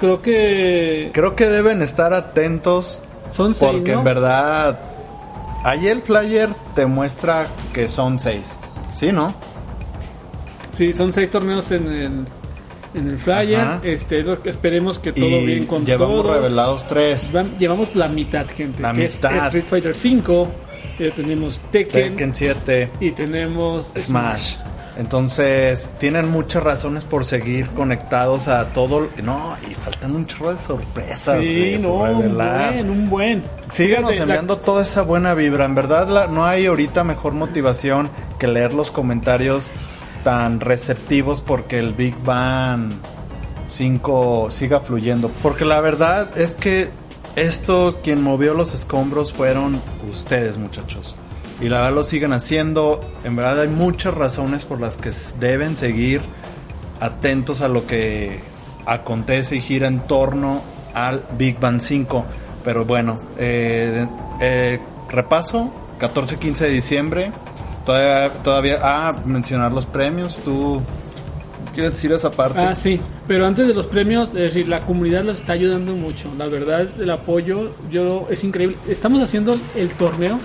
creo 0.01 0.21
que 0.21 1.11
Creo 1.13 1.35
que 1.35 1.47
deben 1.47 1.81
estar 1.81 2.13
atentos 2.13 2.99
son 3.31 3.53
seis, 3.53 3.71
porque 3.71 3.93
¿no? 3.93 3.99
en 3.99 4.03
verdad 4.03 4.79
ahí 5.63 5.87
el 5.87 6.01
flyer 6.01 6.49
te 6.75 6.85
muestra 6.85 7.47
que 7.73 7.87
son 7.87 8.19
seis, 8.19 8.57
¿sí, 8.89 9.13
no? 9.13 9.33
Sí, 10.73 10.91
son 10.91 11.13
seis 11.13 11.29
torneos 11.29 11.71
en 11.71 11.87
el 11.91 12.25
en 12.93 13.07
el 13.07 13.17
flyer. 13.17 13.59
Ajá. 13.59 13.79
Este, 13.83 14.23
esperemos 14.45 14.99
que 14.99 15.11
todo 15.13 15.25
y 15.25 15.45
bien 15.45 15.65
con 15.65 15.85
llevamos 15.85 16.23
todos. 16.23 16.35
revelados 16.35 16.87
tres. 16.87 17.31
Llevamos 17.59 17.95
la 17.95 18.07
mitad, 18.07 18.45
gente. 18.47 18.81
La 18.81 18.93
que 18.93 19.03
mitad. 19.03 19.31
Es 19.37 19.43
Street 19.45 19.65
Fighter 19.67 19.95
5, 19.95 20.47
tenemos 21.15 21.59
Tekken, 21.71 22.09
Tekken 22.11 22.35
7, 22.35 22.89
y 22.99 23.11
tenemos 23.11 23.91
Smash. 23.97 24.55
Entonces, 24.97 25.89
tienen 25.99 26.29
muchas 26.29 26.61
razones 26.63 27.05
por 27.05 27.23
seguir 27.25 27.67
conectados 27.69 28.47
a 28.49 28.67
todo. 28.73 29.07
No, 29.23 29.55
y 29.69 29.73
faltan 29.73 30.15
un 30.15 30.27
chorro 30.27 30.53
de 30.53 30.59
sorpresas. 30.59 31.39
Sí, 31.41 31.77
no, 31.81 31.99
por 31.99 32.09
un 32.09 32.21
revelar. 32.23 32.73
buen, 32.73 32.89
un 32.89 33.09
buen. 33.09 33.43
Síganos 33.71 34.11
Fíjate, 34.11 34.15
la- 34.27 34.35
enviando 34.35 34.57
toda 34.57 34.83
esa 34.83 35.01
buena 35.03 35.33
vibra. 35.33 35.63
En 35.65 35.75
verdad, 35.75 36.07
la- 36.09 36.27
no 36.27 36.45
hay 36.45 36.65
ahorita 36.65 37.03
mejor 37.05 37.31
motivación 37.33 38.09
que 38.37 38.47
leer 38.47 38.73
los 38.73 38.91
comentarios 38.91 39.71
tan 40.23 40.59
receptivos 40.59 41.41
porque 41.41 41.79
el 41.79 41.93
Big 41.93 42.15
Bang 42.23 42.91
5 43.69 44.49
siga 44.51 44.81
fluyendo. 44.81 45.29
Porque 45.41 45.65
la 45.65 45.81
verdad 45.81 46.37
es 46.37 46.57
que 46.57 46.89
esto, 47.35 47.99
quien 48.03 48.21
movió 48.21 48.53
los 48.53 48.73
escombros 48.73 49.33
fueron 49.33 49.81
ustedes, 50.11 50.57
muchachos. 50.57 51.15
Y 51.61 51.69
la 51.69 51.77
verdad 51.77 51.93
lo 51.93 52.03
siguen 52.03 52.33
haciendo. 52.33 53.01
En 53.23 53.35
verdad 53.35 53.61
hay 53.61 53.67
muchas 53.67 54.13
razones 54.13 54.65
por 54.65 54.81
las 54.81 54.97
que 54.97 55.11
deben 55.39 55.77
seguir 55.77 56.21
atentos 56.99 57.61
a 57.61 57.67
lo 57.67 57.87
que 57.87 58.39
acontece 58.85 59.55
y 59.55 59.61
gira 59.61 59.87
en 59.87 59.99
torno 60.01 60.61
al 60.93 61.23
Big 61.37 61.59
Bang 61.59 61.79
5. 61.79 62.25
Pero 62.63 62.85
bueno, 62.85 63.17
eh, 63.37 64.05
eh, 64.41 64.79
repaso, 65.09 65.71
14-15 65.99 66.57
de 66.57 66.69
diciembre. 66.69 67.31
Todavía, 67.85 68.31
todavía, 68.43 68.79
ah, 68.81 69.13
mencionar 69.25 69.71
los 69.71 69.85
premios, 69.85 70.39
tú 70.43 70.81
quieres 71.73 71.93
decir 71.93 72.11
esa 72.11 72.31
parte. 72.31 72.59
Ah, 72.59 72.75
sí, 72.75 72.99
pero 73.27 73.45
antes 73.45 73.67
de 73.67 73.73
los 73.73 73.87
premios, 73.87 74.29
es 74.29 74.53
decir, 74.53 74.67
la 74.67 74.81
comunidad 74.81 75.23
lo 75.23 75.31
está 75.31 75.53
ayudando 75.53 75.93
mucho. 75.93 76.29
La 76.37 76.47
verdad, 76.47 76.87
el 76.99 77.09
apoyo 77.09 77.71
yo 77.89 78.27
es 78.29 78.43
increíble. 78.43 78.77
Estamos 78.87 79.21
haciendo 79.21 79.57
el 79.75 79.89
torneo 79.91 80.39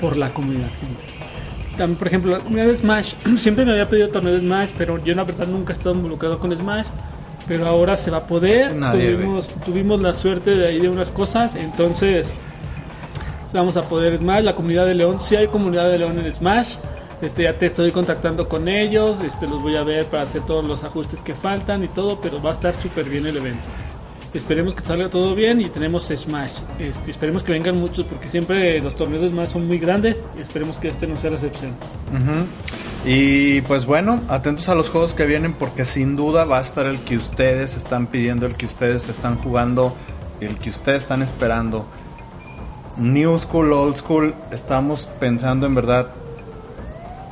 por 0.00 0.16
la 0.16 0.32
comunidad, 0.34 0.70
gente. 0.78 1.02
También, 1.76 1.96
por 1.96 2.06
ejemplo, 2.08 2.32
la 2.32 2.40
comunidad 2.40 2.66
de 2.66 2.76
Smash, 2.76 3.14
siempre 3.36 3.64
me 3.64 3.72
había 3.72 3.88
pedido 3.88 4.08
torneo 4.08 4.34
de 4.34 4.40
Smash, 4.40 4.70
pero 4.76 5.02
yo 5.02 5.14
la 5.14 5.24
verdad 5.24 5.46
nunca 5.46 5.72
he 5.72 5.76
estado 5.76 5.94
involucrado 5.94 6.38
con 6.38 6.52
Smash. 6.52 6.86
Pero 7.48 7.66
ahora 7.66 7.96
se 7.96 8.10
va 8.10 8.18
a 8.18 8.26
poder. 8.26 8.74
Nadie, 8.74 9.14
tuvimos, 9.14 9.48
tuvimos 9.64 10.00
la 10.00 10.14
suerte 10.14 10.54
de 10.54 10.68
ahí 10.68 10.78
de 10.78 10.88
unas 10.88 11.10
cosas, 11.10 11.56
entonces 11.56 12.32
vamos 13.52 13.76
a 13.76 13.82
poder 13.82 14.16
Smash. 14.18 14.44
La 14.44 14.54
comunidad 14.54 14.86
de 14.86 14.94
León, 14.94 15.20
si 15.20 15.36
hay 15.36 15.48
comunidad 15.48 15.90
de 15.90 15.98
León 15.98 16.18
en 16.18 16.30
Smash. 16.32 16.74
Este, 17.20 17.44
ya 17.44 17.56
te 17.56 17.66
estoy 17.66 17.92
contactando 17.92 18.48
con 18.48 18.66
ellos, 18.66 19.20
este, 19.20 19.46
los 19.46 19.62
voy 19.62 19.76
a 19.76 19.84
ver 19.84 20.06
para 20.06 20.24
hacer 20.24 20.42
todos 20.42 20.64
los 20.64 20.82
ajustes 20.82 21.22
que 21.22 21.34
faltan 21.36 21.84
y 21.84 21.88
todo, 21.88 22.20
pero 22.20 22.42
va 22.42 22.50
a 22.50 22.52
estar 22.52 22.74
súper 22.74 23.04
bien 23.08 23.24
el 23.26 23.36
evento. 23.36 23.68
Esperemos 24.34 24.74
que 24.74 24.82
salga 24.82 25.08
todo 25.08 25.34
bien 25.34 25.60
y 25.60 25.66
tenemos 25.66 26.08
Smash. 26.08 26.54
Este, 26.80 27.12
esperemos 27.12 27.44
que 27.44 27.52
vengan 27.52 27.78
muchos 27.78 28.06
porque 28.06 28.28
siempre 28.28 28.80
los 28.80 28.96
torneos 28.96 29.22
de 29.22 29.28
Smash 29.28 29.50
son 29.50 29.68
muy 29.68 29.78
grandes 29.78 30.24
y 30.36 30.40
esperemos 30.40 30.78
que 30.78 30.88
este 30.88 31.06
no 31.06 31.16
sea 31.16 31.30
la 31.30 31.36
excepción. 31.36 31.74
Y 33.04 33.60
pues 33.62 33.84
bueno, 33.84 34.20
atentos 34.28 34.68
a 34.68 34.74
los 34.74 34.90
juegos 34.90 35.14
que 35.14 35.26
vienen 35.26 35.52
porque 35.52 35.84
sin 35.84 36.16
duda 36.16 36.44
va 36.44 36.58
a 36.58 36.62
estar 36.62 36.86
el 36.86 36.98
que 37.00 37.16
ustedes 37.16 37.76
están 37.76 38.06
pidiendo, 38.08 38.46
el 38.46 38.56
que 38.56 38.66
ustedes 38.66 39.08
están 39.08 39.36
jugando, 39.36 39.94
el 40.40 40.56
que 40.56 40.70
ustedes 40.70 41.02
están 41.02 41.22
esperando. 41.22 41.84
New 42.98 43.38
School, 43.38 43.72
Old 43.72 43.96
School, 43.96 44.34
estamos 44.50 45.06
pensando 45.18 45.66
en 45.66 45.74
verdad 45.74 46.08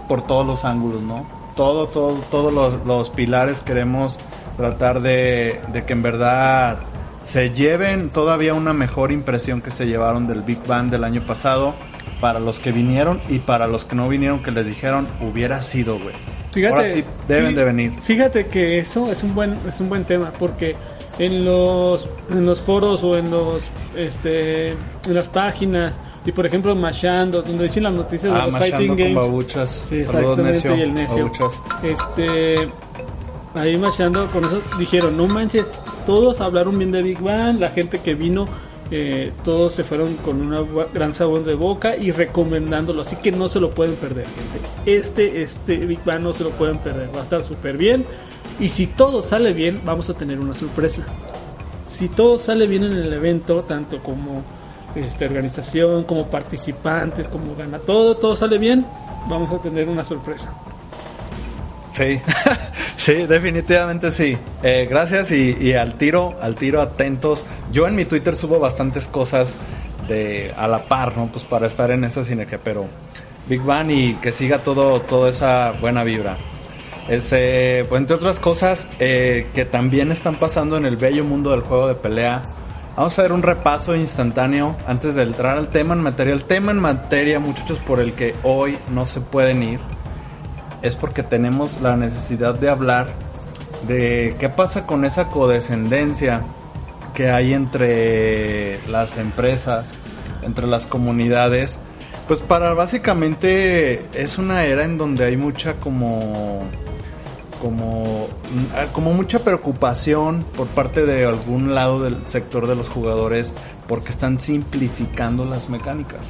por 0.08 0.26
todos 0.26 0.46
los 0.46 0.64
ángulos, 0.64 1.02
¿no? 1.02 1.26
Todo, 1.56 1.86
todo, 1.88 2.14
todos 2.30 2.52
los, 2.52 2.84
los 2.86 3.10
pilares 3.10 3.60
queremos 3.60 4.18
tratar 4.56 5.00
de, 5.00 5.60
de 5.72 5.84
que 5.84 5.92
en 5.92 6.02
verdad 6.02 6.78
se 7.22 7.50
lleven 7.50 8.08
todavía 8.10 8.54
una 8.54 8.72
mejor 8.72 9.12
impresión 9.12 9.60
que 9.60 9.70
se 9.70 9.86
llevaron 9.86 10.26
del 10.26 10.42
Big 10.42 10.64
Bang 10.66 10.90
del 10.90 11.04
año 11.04 11.22
pasado 11.26 11.74
para 12.20 12.40
los 12.40 12.58
que 12.58 12.72
vinieron 12.72 13.20
y 13.28 13.38
para 13.40 13.66
los 13.66 13.84
que 13.84 13.94
no 13.96 14.08
vinieron 14.08 14.42
que 14.42 14.50
les 14.50 14.66
dijeron 14.66 15.06
hubiera 15.20 15.62
sido, 15.62 15.98
güey. 15.98 16.14
Fíjate, 16.52 16.74
Ahora 16.74 16.88
sí 16.88 17.04
deben 17.28 17.52
fí- 17.52 17.56
de 17.56 17.64
venir. 17.64 17.92
Fíjate 18.04 18.46
que 18.46 18.78
eso 18.78 19.10
es 19.12 19.22
un 19.22 19.34
buen 19.34 19.56
es 19.68 19.80
un 19.80 19.88
buen 19.88 20.04
tema 20.04 20.32
porque 20.38 20.74
en 21.20 21.44
los 21.44 22.08
en 22.30 22.44
los 22.46 22.60
foros 22.60 23.04
o 23.04 23.16
en 23.16 23.30
los 23.30 23.64
este 23.94 24.70
en 24.70 25.14
las 25.14 25.28
páginas 25.28 25.96
y 26.26 26.32
por 26.32 26.44
ejemplo 26.46 26.74
Mashando 26.74 27.42
donde 27.42 27.64
dicen 27.64 27.82
las 27.84 27.92
noticias 27.92 28.32
de 28.32 28.38
Ah, 28.38 28.44
los 28.46 28.52
machando 28.54 28.76
fighting 28.76 28.88
con 28.88 28.96
games 28.96 29.14
babuchas. 29.14 29.84
Sí, 29.88 30.02
Saludos, 30.04 30.38
exactamente, 30.38 30.52
necio. 30.52 30.76
y 30.76 30.80
el 30.82 30.94
necio. 30.94 31.16
Babuchas. 31.24 31.52
Este, 31.82 32.68
ahí 33.54 33.76
machando 33.76 34.26
con 34.32 34.44
eso 34.46 34.60
dijeron, 34.78 35.16
no 35.16 35.26
manches, 35.28 35.76
todos 36.06 36.40
hablaron 36.40 36.76
bien 36.78 36.90
de 36.90 37.02
Big 37.02 37.20
Bang, 37.20 37.58
la 37.60 37.70
gente 37.70 38.00
que 38.00 38.14
vino, 38.14 38.46
eh, 38.90 39.32
todos 39.44 39.72
se 39.72 39.84
fueron 39.84 40.16
con 40.16 40.50
bu- 40.50 40.86
gran 40.92 41.14
sabor 41.14 41.44
de 41.44 41.54
boca 41.54 41.96
y 41.96 42.10
recomendándolo, 42.10 43.02
así 43.02 43.16
que 43.16 43.30
no 43.32 43.48
se 43.48 43.60
lo 43.60 43.70
pueden 43.70 43.94
perder, 43.96 44.26
gente. 44.26 44.68
Este, 44.98 45.42
este 45.42 45.76
Big 45.78 46.04
Bang 46.04 46.20
no 46.22 46.32
se 46.32 46.44
lo 46.44 46.50
pueden 46.50 46.78
perder, 46.78 47.08
va 47.14 47.20
a 47.20 47.22
estar 47.22 47.44
súper 47.44 47.76
bien. 47.76 48.04
Y 48.58 48.68
si 48.68 48.86
todo 48.86 49.22
sale 49.22 49.52
bien, 49.52 49.80
vamos 49.84 50.10
a 50.10 50.14
tener 50.14 50.38
una 50.40 50.54
sorpresa. 50.54 51.04
Si 51.86 52.08
todo 52.08 52.36
sale 52.36 52.66
bien 52.66 52.84
en 52.84 52.92
el 52.92 53.12
evento, 53.12 53.62
tanto 53.62 53.98
como 54.02 54.42
este, 54.94 55.24
organización, 55.26 56.04
como 56.04 56.26
participantes, 56.26 57.28
como 57.28 57.54
gana 57.56 57.78
todo, 57.78 58.16
todo 58.16 58.36
sale 58.36 58.58
bien, 58.58 58.84
vamos 59.28 59.50
a 59.52 59.58
tener 59.62 59.88
una 59.88 60.04
sorpresa. 60.04 60.52
Sí, 61.92 62.20
sí, 62.96 63.14
definitivamente 63.26 64.10
sí. 64.10 64.36
Eh, 64.62 64.86
gracias 64.88 65.32
y, 65.32 65.72
al 65.74 65.94
tiro, 65.94 66.36
al 66.40 66.56
tiro 66.56 66.80
atentos. 66.80 67.44
Yo 67.72 67.86
en 67.86 67.94
mi 67.94 68.04
Twitter 68.04 68.36
subo 68.36 68.58
bastantes 68.58 69.08
cosas 69.08 69.54
de 70.08 70.54
a 70.56 70.66
la 70.68 70.84
par, 70.84 71.16
¿no? 71.16 71.26
Pues 71.26 71.44
para 71.44 71.66
estar 71.66 71.90
en 71.90 72.04
esta 72.04 72.24
sinergia, 72.24 72.58
pero 72.62 72.86
Big 73.48 73.62
Bang 73.62 73.90
y 73.90 74.14
que 74.14 74.32
siga 74.32 74.58
todo, 74.58 75.00
toda 75.00 75.30
esa 75.30 75.72
buena 75.80 76.04
vibra. 76.04 76.36
Ese, 77.08 77.86
pues, 77.88 78.00
entre 78.00 78.16
otras 78.16 78.38
cosas 78.38 78.88
eh, 79.00 79.48
que 79.54 79.64
también 79.64 80.12
están 80.12 80.36
pasando 80.36 80.76
en 80.76 80.86
el 80.86 80.96
bello 80.96 81.24
mundo 81.24 81.50
del 81.50 81.60
juego 81.60 81.88
de 81.88 81.96
pelea. 81.96 82.44
Vamos 82.96 83.18
a 83.18 83.22
hacer 83.22 83.32
un 83.32 83.42
repaso 83.42 83.96
instantáneo 83.96 84.76
antes 84.86 85.14
de 85.14 85.22
entrar 85.22 85.56
al 85.56 85.68
tema 85.68 85.94
en 85.94 86.02
materia. 86.02 86.34
El 86.34 86.44
tema 86.44 86.70
en 86.70 86.78
materia, 86.78 87.40
muchachos, 87.40 87.78
por 87.78 87.98
el 87.98 88.12
que 88.12 88.34
hoy 88.42 88.78
no 88.92 89.06
se 89.06 89.20
pueden 89.20 89.62
ir 89.62 89.80
es 90.82 90.96
porque 90.96 91.22
tenemos 91.22 91.80
la 91.80 91.96
necesidad 91.96 92.54
de 92.54 92.68
hablar 92.68 93.08
de 93.86 94.36
qué 94.38 94.48
pasa 94.48 94.86
con 94.86 95.04
esa 95.04 95.28
codescendencia 95.28 96.42
que 97.14 97.30
hay 97.30 97.52
entre 97.52 98.86
las 98.88 99.16
empresas, 99.16 99.92
entre 100.42 100.66
las 100.66 100.86
comunidades. 100.86 101.78
Pues 102.28 102.42
para 102.42 102.74
básicamente 102.74 104.06
es 104.14 104.38
una 104.38 104.64
era 104.64 104.84
en 104.84 104.98
donde 104.98 105.24
hay 105.24 105.36
mucha 105.36 105.74
como 105.74 106.66
como 107.60 109.12
mucha 109.12 109.40
preocupación 109.40 110.46
por 110.56 110.66
parte 110.68 111.04
de 111.04 111.26
algún 111.26 111.74
lado 111.74 112.02
del 112.02 112.26
sector 112.26 112.66
de 112.66 112.74
los 112.74 112.88
jugadores 112.88 113.52
porque 113.86 114.08
están 114.08 114.40
simplificando 114.40 115.44
las 115.44 115.68
mecánicas. 115.68 116.26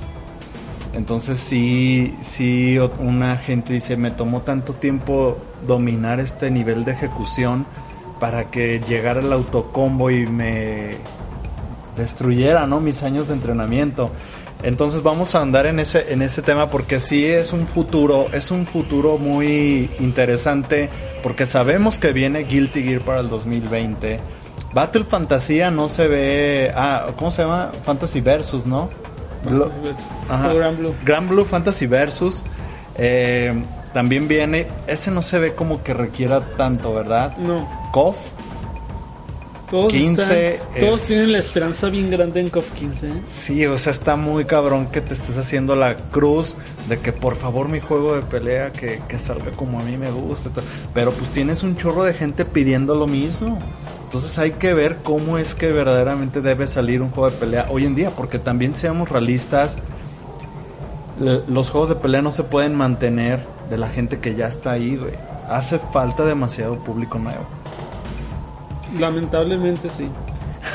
Entonces 0.92 1.38
sí, 1.38 2.16
sí, 2.20 2.78
una 2.99 3.37
gente 3.37 3.73
dice, 3.73 3.97
me 3.97 4.11
tomó 4.11 4.42
tanto 4.42 4.75
tiempo 4.75 5.38
dominar 5.66 6.18
este 6.20 6.50
nivel 6.50 6.85
de 6.85 6.92
ejecución 6.92 7.66
para 8.18 8.50
que 8.50 8.80
llegara 8.80 9.20
el 9.20 9.32
autocombo 9.32 10.11
y 10.11 10.26
me 10.26 10.97
destruyera, 11.97 12.66
¿no? 12.66 12.80
Mis 12.80 13.02
años 13.02 13.28
de 13.28 13.35
entrenamiento. 13.35 14.11
Entonces 14.62 15.02
vamos 15.02 15.35
a 15.35 15.40
andar 15.40 15.66
en 15.66 15.80
ese, 15.80 16.12
en 16.12 16.20
ese 16.20 16.42
tema 16.42 16.70
porque 16.70 17.00
sí 17.00 17.25
es 17.25 17.52
un 17.52 17.66
futuro, 17.66 18.26
es 18.32 18.50
un 18.50 18.66
futuro 18.66 19.16
muy 19.16 19.88
interesante 20.00 20.90
porque 21.23 21.47
sabemos 21.47 21.99
que 21.99 22.12
viene 22.12 22.40
Guilty 22.40 22.82
Gear 22.82 23.00
para 23.00 23.20
el 23.20 23.30
2020. 23.30 24.20
Battle 24.75 25.04
Fantasía 25.04 25.70
no 25.70 25.88
se 25.88 26.09
ve, 26.09 26.73
ah, 26.75 27.06
¿cómo 27.16 27.30
se 27.30 27.42
llama? 27.42 27.73
Fantasy 27.85 28.20
Versus, 28.20 28.66
¿no? 28.66 28.90
Ajá. 30.28 30.52
O 30.52 30.56
Gran 30.56 30.76
Blue. 30.76 30.94
Gran 31.04 31.28
Blue 31.28 31.44
Fantasy 31.44 31.87
Versus. 31.87 32.42
eh, 32.97 33.54
también 33.92 34.28
viene. 34.28 34.66
Ese 34.87 35.11
no 35.11 35.20
se 35.23 35.38
ve 35.40 35.54
como 35.54 35.82
que 35.82 35.94
requiera 35.94 36.40
tanto, 36.56 36.92
¿verdad? 36.94 37.37
No, 37.38 37.68
KOF. 37.92 38.16
Todos 39.70 39.92
15. 39.92 40.54
están- 40.54 40.80
todos 40.80 41.02
tienen 41.02 41.32
la 41.32 41.38
esperanza 41.38 41.88
bien 41.88 42.11
grande 42.11 42.40
en 42.40 42.50
KOF 42.50 42.73
15. 42.73 43.09
¿eh? 43.09 43.12
Sí, 43.28 43.64
o 43.66 43.78
sea, 43.78 43.92
está 43.92 44.16
muy 44.16 44.44
cabrón 44.44 44.87
que 44.88 45.00
te 45.00 45.14
estés 45.14 45.38
haciendo 45.38 45.76
la 45.76 45.97
cruz 45.97 46.56
de 46.88 46.99
que 46.99 47.12
por 47.12 47.37
favor 47.37 47.68
mi 47.68 47.78
juego 47.78 48.16
de 48.16 48.23
pelea 48.23 48.73
que, 48.73 49.00
que 49.06 49.18
salga 49.18 49.52
como 49.52 49.78
a 49.78 49.82
mí 49.85 49.97
me 49.97 50.11
gusta. 50.11 50.50
Pero 50.92 51.12
pues 51.12 51.30
tienes 51.30 51.62
un 51.62 51.76
chorro 51.76 52.02
de 52.02 52.14
gente 52.14 52.44
pidiendo 52.44 52.97
lo 52.97 53.06
mismo. 53.06 53.61
Entonces 54.11 54.37
hay 54.40 54.50
que 54.50 54.75
ver 54.75 54.97
cómo 55.05 55.38
es 55.38 55.55
que 55.55 55.71
verdaderamente 55.71 56.40
debe 56.40 56.67
salir 56.67 57.00
un 57.00 57.11
juego 57.12 57.31
de 57.31 57.37
pelea 57.37 57.69
hoy 57.71 57.85
en 57.85 57.95
día, 57.95 58.11
porque 58.11 58.40
también 58.40 58.75
seamos 58.75 59.09
realistas, 59.09 59.76
los 61.21 61.71
juegos 61.71 61.90
de 61.90 61.95
pelea 61.95 62.21
no 62.21 62.33
se 62.33 62.43
pueden 62.43 62.75
mantener 62.75 63.38
de 63.71 63.79
la 63.79 63.88
gente 63.88 64.19
que 64.19 64.35
ya 64.35 64.49
está 64.49 64.73
ahí, 64.73 64.97
güey. 64.97 65.12
Hace 65.49 65.79
falta 65.79 66.25
demasiado 66.25 66.75
público 66.83 67.21
nuevo. 67.21 67.45
Lamentablemente 68.99 69.88
sí. 69.90 70.09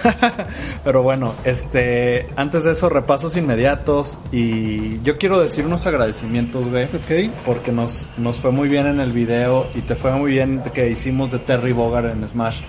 Pero 0.85 1.03
bueno, 1.03 1.33
este, 1.43 2.29
antes 2.37 2.63
de 2.63 2.71
eso, 2.71 2.87
repasos 2.87 3.35
inmediatos. 3.35 4.17
Y 4.31 5.01
yo 5.01 5.17
quiero 5.17 5.41
decir 5.41 5.65
unos 5.65 5.85
agradecimientos, 5.85 6.69
güey. 6.69 6.87
Porque 7.45 7.73
nos, 7.73 8.07
nos 8.17 8.37
fue 8.37 8.51
muy 8.51 8.69
bien 8.69 8.87
en 8.87 9.01
el 9.01 9.11
video 9.11 9.67
y 9.75 9.81
te 9.81 9.95
fue 9.95 10.11
muy 10.11 10.31
bien 10.31 10.61
que 10.73 10.89
hicimos 10.89 11.31
de 11.31 11.39
Terry 11.39 11.73
Bogard 11.73 12.11
en 12.11 12.25
Smash. 12.29 12.61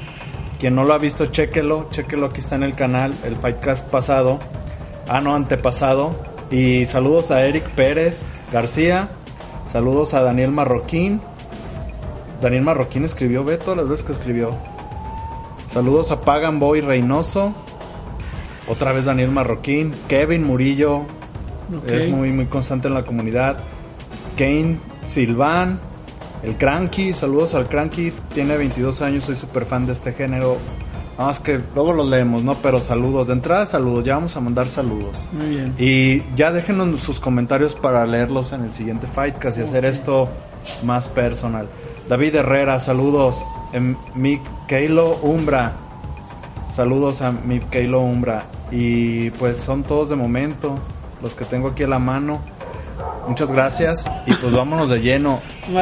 Quien 0.61 0.75
no 0.75 0.85
lo 0.85 0.95
ha 0.95 0.99
visto, 0.99 1.27
chéquelo, 1.27 1.89
chéquelo, 1.91 2.27
aquí 2.27 2.41
está 2.41 2.55
en 2.57 2.63
el 2.63 2.75
canal, 2.75 3.15
el 3.25 3.37
Fightcast 3.37 3.89
pasado, 3.89 4.39
ah 5.09 5.21
no, 5.21 5.35
antepasado. 5.35 6.15
Y 6.51 6.87
saludos 6.87 7.31
a 7.31 7.45
Eric 7.47 7.69
Pérez 7.71 8.25
García, 8.53 9.09
saludos 9.71 10.15
a 10.15 10.23
Daniel 10.23 10.53
Marroquín. 10.53 11.21
Daniel 12.41 12.63
Marroquín 12.63 13.05
escribió 13.05 13.45
Beto 13.45 13.75
las 13.75 13.89
veces 13.89 14.07
que 14.07 14.13
escribió. 14.13 14.53
Saludos 15.71 16.11
a 16.11 16.21
Pagan 16.21 16.59
Boy 16.59 16.81
Reynoso, 16.81 17.53
otra 18.67 18.93
vez 18.93 19.05
Daniel 19.05 19.31
Marroquín, 19.33 19.93
Kevin 20.09 20.45
Murillo, 20.45 21.01
Ok. 21.77 21.91
es 21.91 22.09
muy, 22.11 22.31
muy 22.33 22.47
constante 22.47 22.89
en 22.89 22.95
la 22.95 23.03
comunidad. 23.03 23.59
Kane 24.39 24.79
Silvan, 25.05 25.79
el 26.43 26.57
Cranky, 26.57 27.15
saludos 27.15 27.55
al 27.55 27.69
Cranky, 27.69 28.13
tiene 28.35 28.57
22 28.57 29.03
años, 29.03 29.25
soy 29.25 29.37
súper 29.37 29.65
fan 29.65 29.87
de 29.87 29.93
este 29.93 30.13
género. 30.13 30.59
Nada 31.19 31.31
más 31.31 31.41
que 31.41 31.61
luego 31.75 31.95
los 31.95 32.07
leemos, 32.09 32.45
¿no? 32.45 32.55
Pero 32.57 32.83
saludos, 32.83 33.29
de 33.29 33.33
entrada 33.33 33.65
saludos, 33.65 34.05
ya 34.05 34.17
vamos 34.17 34.37
a 34.37 34.41
mandar 34.41 34.69
saludos. 34.69 35.27
Muy 35.33 35.49
bien. 35.49 35.75
Y 35.79 36.23
ya 36.37 36.53
déjenos 36.53 37.01
sus 37.01 37.19
comentarios 37.19 37.75
para 37.75 38.07
leerlos 38.07 38.53
en 38.53 38.65
el 38.65 38.75
siguiente 38.75 39.07
Fightcast 39.07 39.59
y 39.59 39.63
hacer 39.63 39.87
esto 39.87 40.29
más 40.85 41.09
personal. 41.09 41.69
David 42.09 42.37
Herrera, 42.37 42.79
saludos. 42.79 43.45
Em, 43.73 43.97
Mikeilo 44.15 45.17
Umbra, 45.23 45.73
saludos 46.71 47.23
a 47.23 47.33
Mikeilo 47.33 48.01
Umbra. 48.01 48.45
Y 48.71 49.31
pues 49.31 49.59
son 49.59 49.85
todos 49.85 50.11
de 50.11 50.17
momento, 50.17 50.79
los 51.23 51.33
que 51.33 51.45
tengo 51.45 51.69
aquí 51.69 51.85
a 51.85 51.89
la 51.89 51.99
mano. 51.99 52.41
Muchas 53.27 53.51
gracias 53.51 54.11
y 54.27 54.33
pues 54.35 54.53
vámonos 54.53 54.91
de 54.91 55.01
lleno. 55.01 55.41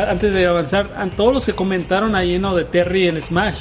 Antes 0.09 0.33
de 0.33 0.47
avanzar, 0.47 0.91
a 0.97 1.07
todos 1.07 1.33
los 1.35 1.47
que 1.47 1.53
comentaron 1.53 2.15
ahí 2.15 2.35
en 2.35 2.43
lo 2.43 2.55
de 2.55 2.65
Terry 2.65 3.09
en 3.09 3.21
Smash, 3.21 3.59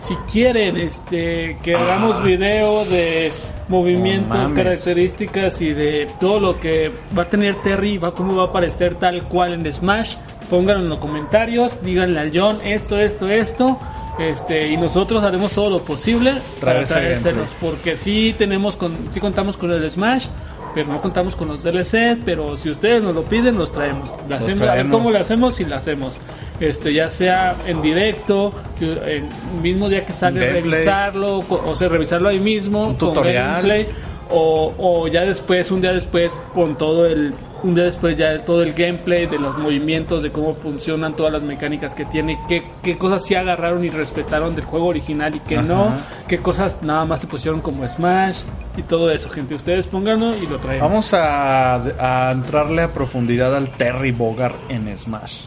si 0.00 0.14
quieren 0.30 0.76
este 0.76 1.56
que 1.62 1.74
hagamos 1.74 2.22
video 2.24 2.84
de 2.86 3.30
movimientos, 3.68 4.36
mames. 4.36 4.54
características 4.54 5.62
y 5.62 5.72
de 5.72 6.10
todo 6.20 6.40
lo 6.40 6.60
que 6.60 6.92
va 7.16 7.22
a 7.22 7.28
tener 7.28 7.54
Terry, 7.62 7.98
va 7.98 8.12
cómo 8.12 8.36
va 8.36 8.44
a 8.44 8.46
aparecer 8.46 8.96
tal 8.96 9.22
cual 9.24 9.54
en 9.54 9.72
Smash, 9.72 10.16
pónganlo 10.50 10.82
en 10.82 10.88
los 10.88 10.98
comentarios, 10.98 11.82
díganle 11.82 12.20
al 12.20 12.30
John 12.34 12.60
esto, 12.62 12.98
esto, 12.98 13.28
esto. 13.28 13.78
Este, 14.18 14.68
y 14.68 14.76
nosotros 14.76 15.24
haremos 15.24 15.52
todo 15.52 15.70
lo 15.70 15.82
posible 15.82 16.34
Traer 16.60 16.86
para 16.86 16.86
traérselos, 16.86 17.48
porque 17.58 17.96
sí 17.96 18.34
tenemos 18.36 18.76
con, 18.76 18.94
sí 19.10 19.20
contamos 19.20 19.56
con 19.56 19.72
el 19.72 19.88
Smash, 19.90 20.26
pero 20.74 20.88
no 20.92 21.00
contamos 21.00 21.36
con 21.36 21.48
los 21.48 21.62
DLCs, 21.62 22.20
pero 22.24 22.56
si 22.56 22.70
ustedes 22.70 23.02
nos 23.02 23.14
lo 23.14 23.22
piden, 23.22 23.56
los 23.58 23.70
traemos. 23.72 24.10
Hacemos, 24.30 24.62
A 24.62 24.74
ver 24.76 24.88
cómo 24.88 25.10
lo 25.10 25.18
hacemos 25.18 25.60
y 25.60 25.64
lo 25.64 25.76
hacemos. 25.76 26.14
Este, 26.60 26.92
ya 26.94 27.10
sea 27.10 27.56
en 27.66 27.82
directo, 27.82 28.52
que 28.78 28.92
el 28.92 29.24
mismo 29.62 29.88
día 29.88 30.06
que 30.06 30.12
sale 30.12 30.40
Gameplay. 30.46 30.62
revisarlo, 30.72 31.38
o 31.48 31.74
sea, 31.74 31.88
revisarlo 31.88 32.28
ahí 32.28 32.38
mismo, 32.40 32.82
Un 32.88 32.94
con 32.94 33.14
tutorial. 33.14 33.46
gameplay, 33.66 33.88
o, 34.30 34.72
o 34.78 35.08
ya 35.08 35.22
después, 35.22 35.70
un 35.70 35.80
día 35.80 35.92
después, 35.92 36.36
con 36.54 36.76
todo 36.76 37.06
el, 37.06 37.34
después 37.62 38.16
ya 38.16 38.44
todo 38.44 38.62
el 38.62 38.72
gameplay 38.72 39.26
de 39.26 39.38
los 39.38 39.56
movimientos, 39.58 40.22
de 40.22 40.30
cómo 40.32 40.54
funcionan 40.54 41.14
todas 41.14 41.32
las 41.32 41.42
mecánicas 41.42 41.94
que 41.94 42.04
tiene, 42.04 42.38
qué, 42.48 42.62
qué 42.82 42.98
cosas 42.98 43.24
sí 43.24 43.34
agarraron 43.34 43.84
y 43.84 43.88
respetaron 43.88 44.54
del 44.56 44.64
juego 44.64 44.86
original 44.86 45.34
y 45.36 45.40
qué 45.40 45.58
Ajá. 45.58 45.66
no, 45.66 45.92
qué 46.28 46.38
cosas 46.38 46.78
nada 46.82 47.04
más 47.04 47.20
se 47.20 47.26
pusieron 47.26 47.60
como 47.60 47.86
Smash 47.88 48.38
y 48.76 48.82
todo 48.82 49.10
eso, 49.10 49.28
gente. 49.30 49.54
Ustedes 49.54 49.86
pónganlo 49.86 50.36
y 50.36 50.46
lo 50.46 50.58
traemos. 50.58 50.88
Vamos 50.88 51.14
a, 51.14 52.28
a 52.28 52.32
entrarle 52.32 52.82
a 52.82 52.92
profundidad 52.92 53.54
al 53.56 53.70
Terry 53.70 54.12
Bogard 54.12 54.54
en 54.68 54.96
Smash. 54.96 55.42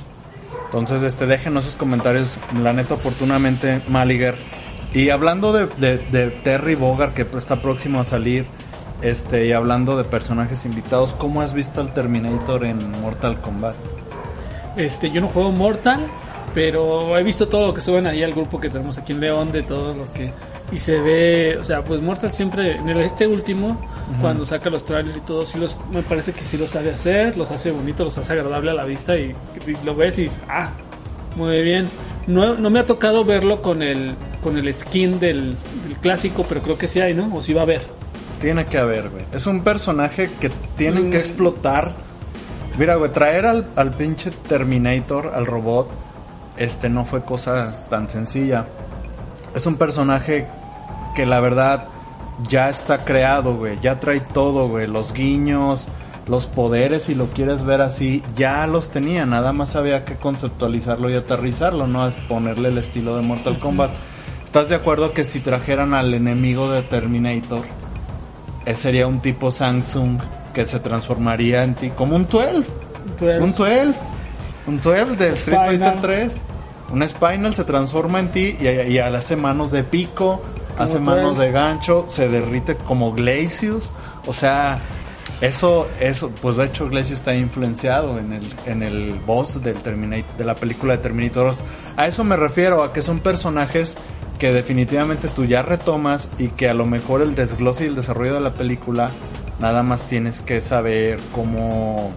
Entonces, 0.66 1.04
este, 1.04 1.26
déjenos 1.26 1.66
sus 1.66 1.76
comentarios, 1.76 2.38
la 2.62 2.74
neta, 2.74 2.96
oportunamente, 2.96 3.82
Maliger. 3.88 4.36
Y 4.94 5.10
hablando 5.10 5.52
de, 5.54 5.68
de- 5.78 5.98
de 5.98 6.28
Terry 6.32 6.76
Bogard, 6.76 7.14
que 7.14 7.26
está 7.38 7.62
próximo 7.62 8.00
a 8.00 8.04
salir, 8.06 8.46
este, 9.06 9.46
y 9.46 9.52
hablando 9.52 9.98
de 9.98 10.04
personajes 10.04 10.66
invitados, 10.66 11.14
¿cómo 11.14 11.42
has 11.42 11.54
visto 11.54 11.80
al 11.80 11.94
Terminator 11.94 12.66
en 12.66 12.90
Mortal 13.02 13.40
Kombat? 13.40 13.76
Este, 14.76 15.12
yo 15.12 15.22
no 15.22 15.28
juego 15.28 15.52
Mortal, 15.52 16.08
pero 16.56 17.16
he 17.18 17.22
visto 17.22 17.48
todo 17.48 17.68
lo 17.68 17.74
que 17.74 17.82
suben 17.82 18.08
ahí 18.08 18.24
al 18.24 18.34
grupo 18.34 18.60
que 18.60 18.70
tenemos 18.70 18.98
aquí 18.98 19.14
en 19.14 19.20
León 19.20 19.52
de 19.52 19.62
todo 19.62 19.94
lo 19.94 20.12
que 20.12 20.32
y 20.72 20.80
se 20.80 21.00
ve, 21.00 21.58
o 21.60 21.64
sea, 21.64 21.84
pues 21.84 22.02
Mortal 22.02 22.34
siempre 22.34 22.78
en 22.78 22.90
el 22.90 23.00
este 23.02 23.28
último 23.28 23.80
cuando 24.20 24.44
saca 24.44 24.72
los 24.72 24.84
trailers 24.84 25.16
y 25.16 25.22
todo, 25.22 25.46
sí 25.46 25.60
los 25.60 25.80
me 25.92 26.02
parece 26.02 26.34
que 26.34 26.44
sí 26.44 26.58
lo 26.58 26.66
sabe 26.66 26.92
hacer, 26.92 27.38
los 27.38 27.52
hace 27.52 27.72
bonito, 27.72 28.04
los 28.04 28.18
hace 28.18 28.34
agradable 28.34 28.72
a 28.72 28.74
la 28.74 28.86
vista 28.86 29.16
y, 29.16 29.36
y 29.68 29.86
lo 29.86 29.96
ves 29.96 30.18
y 30.18 30.32
ah, 30.50 30.72
muy 31.36 31.62
bien. 31.62 31.88
No, 32.26 32.56
no 32.56 32.72
me 32.72 32.80
ha 32.80 32.88
tocado 32.88 33.24
verlo 33.24 33.62
con 33.62 33.84
el 33.84 34.16
con 34.42 34.58
el 34.58 34.74
skin 34.74 35.20
del, 35.20 35.56
del 35.88 35.98
clásico, 36.02 36.44
pero 36.50 36.64
creo 36.64 36.78
que 36.78 36.88
sí 36.88 37.00
hay, 37.00 37.14
¿no? 37.14 37.36
O 37.36 37.42
sí 37.44 37.54
va 37.54 37.62
a 37.62 37.64
haber. 37.66 37.82
Tiene 38.40 38.66
que 38.66 38.78
haber, 38.78 39.10
güey. 39.10 39.24
Es 39.32 39.48
un 39.48 39.62
personaje 39.62 40.30
que 40.40 40.52
tienen 40.78 41.10
que 41.12 41.18
Mm. 41.18 41.22
explotar. 41.22 41.92
Mira, 42.78 42.96
güey, 42.96 43.12
traer 43.12 43.46
al, 43.46 43.68
al 43.76 43.92
pinche 43.94 44.32
Terminator, 44.32 45.32
al 45.34 45.46
robot, 45.46 45.90
este 46.58 46.90
no 46.90 47.06
fue 47.06 47.24
cosa 47.24 47.86
tan 47.90 48.10
sencilla. 48.10 48.66
Es 49.56 49.66
un 49.66 49.78
personaje 49.78 50.46
que 51.16 51.26
la 51.26 51.40
verdad 51.40 51.86
ya 52.50 52.70
está 52.70 53.06
creado, 53.06 53.56
güey. 53.56 53.80
Ya 53.82 54.00
trae 54.02 54.20
todo, 54.20 54.68
güey. 54.68 54.86
Los 54.88 55.14
guiños, 55.14 55.88
los 56.28 56.46
poderes, 56.48 57.04
si 57.04 57.16
lo 57.16 57.28
quieres 57.28 57.64
ver 57.64 57.80
así, 57.80 58.22
ya 58.36 58.68
los 58.68 58.92
tenía. 58.92 59.26
Nada 59.26 59.54
más 59.54 59.78
había 59.78 60.04
que 60.04 60.16
conceptualizarlo 60.16 61.10
y 61.10 61.16
aterrizarlo, 61.16 61.88
no 61.88 62.06
es 62.06 62.16
ponerle 62.28 62.68
el 62.70 62.78
estilo 62.78 63.16
de 63.16 63.22
Mortal 63.22 63.58
Kombat. 63.60 63.92
¿Estás 64.44 64.68
de 64.68 64.76
acuerdo 64.76 65.14
que 65.14 65.24
si 65.24 65.40
trajeran 65.40 65.94
al 65.94 66.14
enemigo 66.14 66.70
de 66.72 66.82
Terminator, 66.82 67.64
sería 68.74 69.08
un 69.08 69.20
tipo 69.22 69.52
Samsung 69.52 70.20
que 70.54 70.66
se 70.66 70.80
transformaría 70.80 71.64
en 71.64 71.76
ti 71.76 71.90
como 71.90 72.16
un 72.16 72.28
12? 72.28 72.64
Entonces, 73.06 73.42
Un 73.42 73.52
12. 73.52 73.94
Un 74.68 74.80
12 74.82 75.16
de 75.18 75.30
Street 75.30 75.60
Fighter 75.60 75.76
Spinal. 75.76 76.02
3. 76.02 76.42
Un 76.94 77.08
Spinal 77.08 77.54
se 77.56 77.64
transforma 77.64 78.20
en 78.20 78.32
ti 78.32 78.56
y, 78.60 78.68
y 78.68 79.00
hace 79.00 79.36
manos 79.36 79.72
de 79.72 79.84
pico, 79.84 80.42
hace 80.78 81.00
12. 81.00 81.00
manos 81.00 81.38
de 81.38 81.52
gancho, 81.52 82.06
se 82.08 82.30
derrite 82.30 82.76
como 82.76 83.14
Glacius. 83.14 83.92
O 84.26 84.34
sea, 84.34 84.82
eso, 85.42 85.90
eso, 86.00 86.32
pues 86.42 86.56
de 86.56 86.66
hecho 86.66 86.88
Glacius 86.90 87.20
está 87.20 87.36
influenciado 87.36 88.18
en 88.20 88.34
el, 88.34 88.54
en 88.66 88.84
el 88.84 89.20
boss 89.26 89.62
del 89.62 89.78
Terminator, 89.78 90.38
de 90.38 90.46
la 90.46 90.56
película 90.56 90.96
de 90.96 91.04
Terminator 91.04 91.48
2. 91.48 91.58
A 91.98 92.08
eso 92.08 92.24
me 92.24 92.36
refiero, 92.36 92.82
a 92.84 92.94
que 92.94 93.02
son 93.02 93.20
personajes 93.20 93.98
que 94.40 94.52
definitivamente 94.52 95.28
tú 95.30 95.46
ya 95.46 95.62
retomas 95.62 96.30
y 96.38 96.50
que 96.50 96.70
a 96.70 96.74
lo 96.74 96.86
mejor 96.86 97.22
el 97.22 97.36
desglose 97.36 97.86
y 97.86 97.88
el 97.88 97.96
desarrollo 97.96 98.34
de 98.36 98.42
la 98.42 98.54
película 98.54 99.12
nada 99.60 99.84
más 99.84 100.04
tienes 100.08 100.42
que 100.42 100.62
saber 100.62 101.20
cómo 101.34 102.12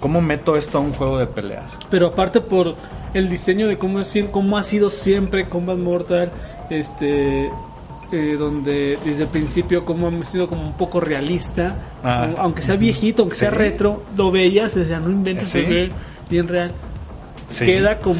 cómo 0.00 0.20
meto 0.20 0.56
esto 0.56 0.78
a 0.78 0.80
un 0.82 0.92
juego 0.92 1.18
de 1.18 1.26
peleas. 1.26 1.78
Pero 1.90 2.08
aparte 2.08 2.40
por 2.42 2.74
el 3.14 3.30
diseño 3.30 3.66
de 3.68 3.78
cómo, 3.78 4.00
es, 4.00 4.14
cómo 4.30 4.58
ha 4.58 4.62
sido 4.62 4.90
siempre 4.90 5.48
Combat 5.48 5.78
Mortal, 5.78 6.30
este, 6.68 7.46
eh, 8.12 8.36
donde 8.38 8.98
desde 9.02 9.22
el 9.22 9.28
principio 9.30 9.86
como 9.86 10.08
ha 10.08 10.24
sido 10.24 10.46
como 10.46 10.62
un 10.66 10.74
poco 10.74 11.00
realista, 11.00 11.74
Ah. 12.04 12.28
aunque 12.36 12.60
sea 12.60 12.76
viejito, 12.76 13.22
aunque 13.22 13.36
sea 13.36 13.48
retro, 13.50 14.02
lo 14.14 14.30
veías, 14.30 14.76
o 14.76 14.84
sea, 14.84 15.00
no 15.00 15.08
inventes, 15.10 15.48
Sí. 15.48 15.64
bien 16.28 16.48
real. 16.48 16.70
Sí, 17.48 17.64
Queda 17.64 17.98
como. 17.98 18.14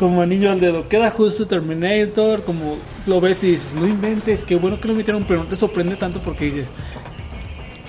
Como 0.00 0.22
anillo 0.22 0.50
al 0.50 0.60
dedo, 0.60 0.88
queda 0.88 1.10
justo 1.10 1.46
Terminator, 1.46 2.42
como 2.42 2.78
lo 3.04 3.20
ves 3.20 3.44
y 3.44 3.50
dices, 3.50 3.74
no 3.74 3.86
inventes, 3.86 4.42
qué 4.42 4.56
bueno 4.56 4.80
que 4.80 4.88
lo 4.88 4.94
metieron, 4.94 5.24
pero 5.24 5.40
no 5.40 5.46
te 5.46 5.56
sorprende 5.56 5.94
tanto 5.96 6.22
porque 6.22 6.46
dices, 6.46 6.70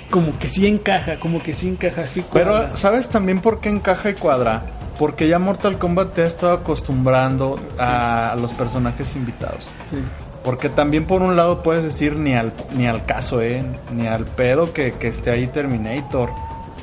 como 0.10 0.38
que 0.38 0.50
sí 0.50 0.68
encaja, 0.68 1.22
como 1.22 1.42
que 1.42 1.54
sí 1.54 1.70
encaja, 1.70 2.06
sí 2.08 2.22
cuadra. 2.24 2.66
Pero 2.66 2.78
¿sabes 2.78 3.08
también 3.08 3.40
por 3.40 3.62
qué 3.62 3.70
encaja 3.70 4.10
y 4.10 4.16
cuadra? 4.16 4.66
Porque 5.00 5.30
ya 5.30 5.40
Mortal 5.40 5.78
Kombat 5.78 6.14
te 6.14 6.24
ha 6.24 6.28
estado 6.28 6.52
acostumbrando 6.52 7.58
a 7.80 8.36
los 8.38 8.52
personajes 8.52 9.16
invitados. 9.16 9.72
Sí. 9.90 9.96
Porque 10.44 10.68
también 10.68 11.06
por 11.06 11.22
un 11.22 11.38
lado 11.38 11.64
puedes 11.64 11.86
decir 11.86 12.18
ni 12.18 12.34
al, 12.34 12.52
ni 12.76 12.88
al 12.88 13.06
caso, 13.06 13.42
¿eh? 13.42 13.64
Ni 13.96 14.08
al 14.08 14.26
pedo 14.26 14.74
que, 14.74 14.96
que 14.96 15.08
esté 15.08 15.32
ahí 15.32 15.48
Terminator. 15.48 16.30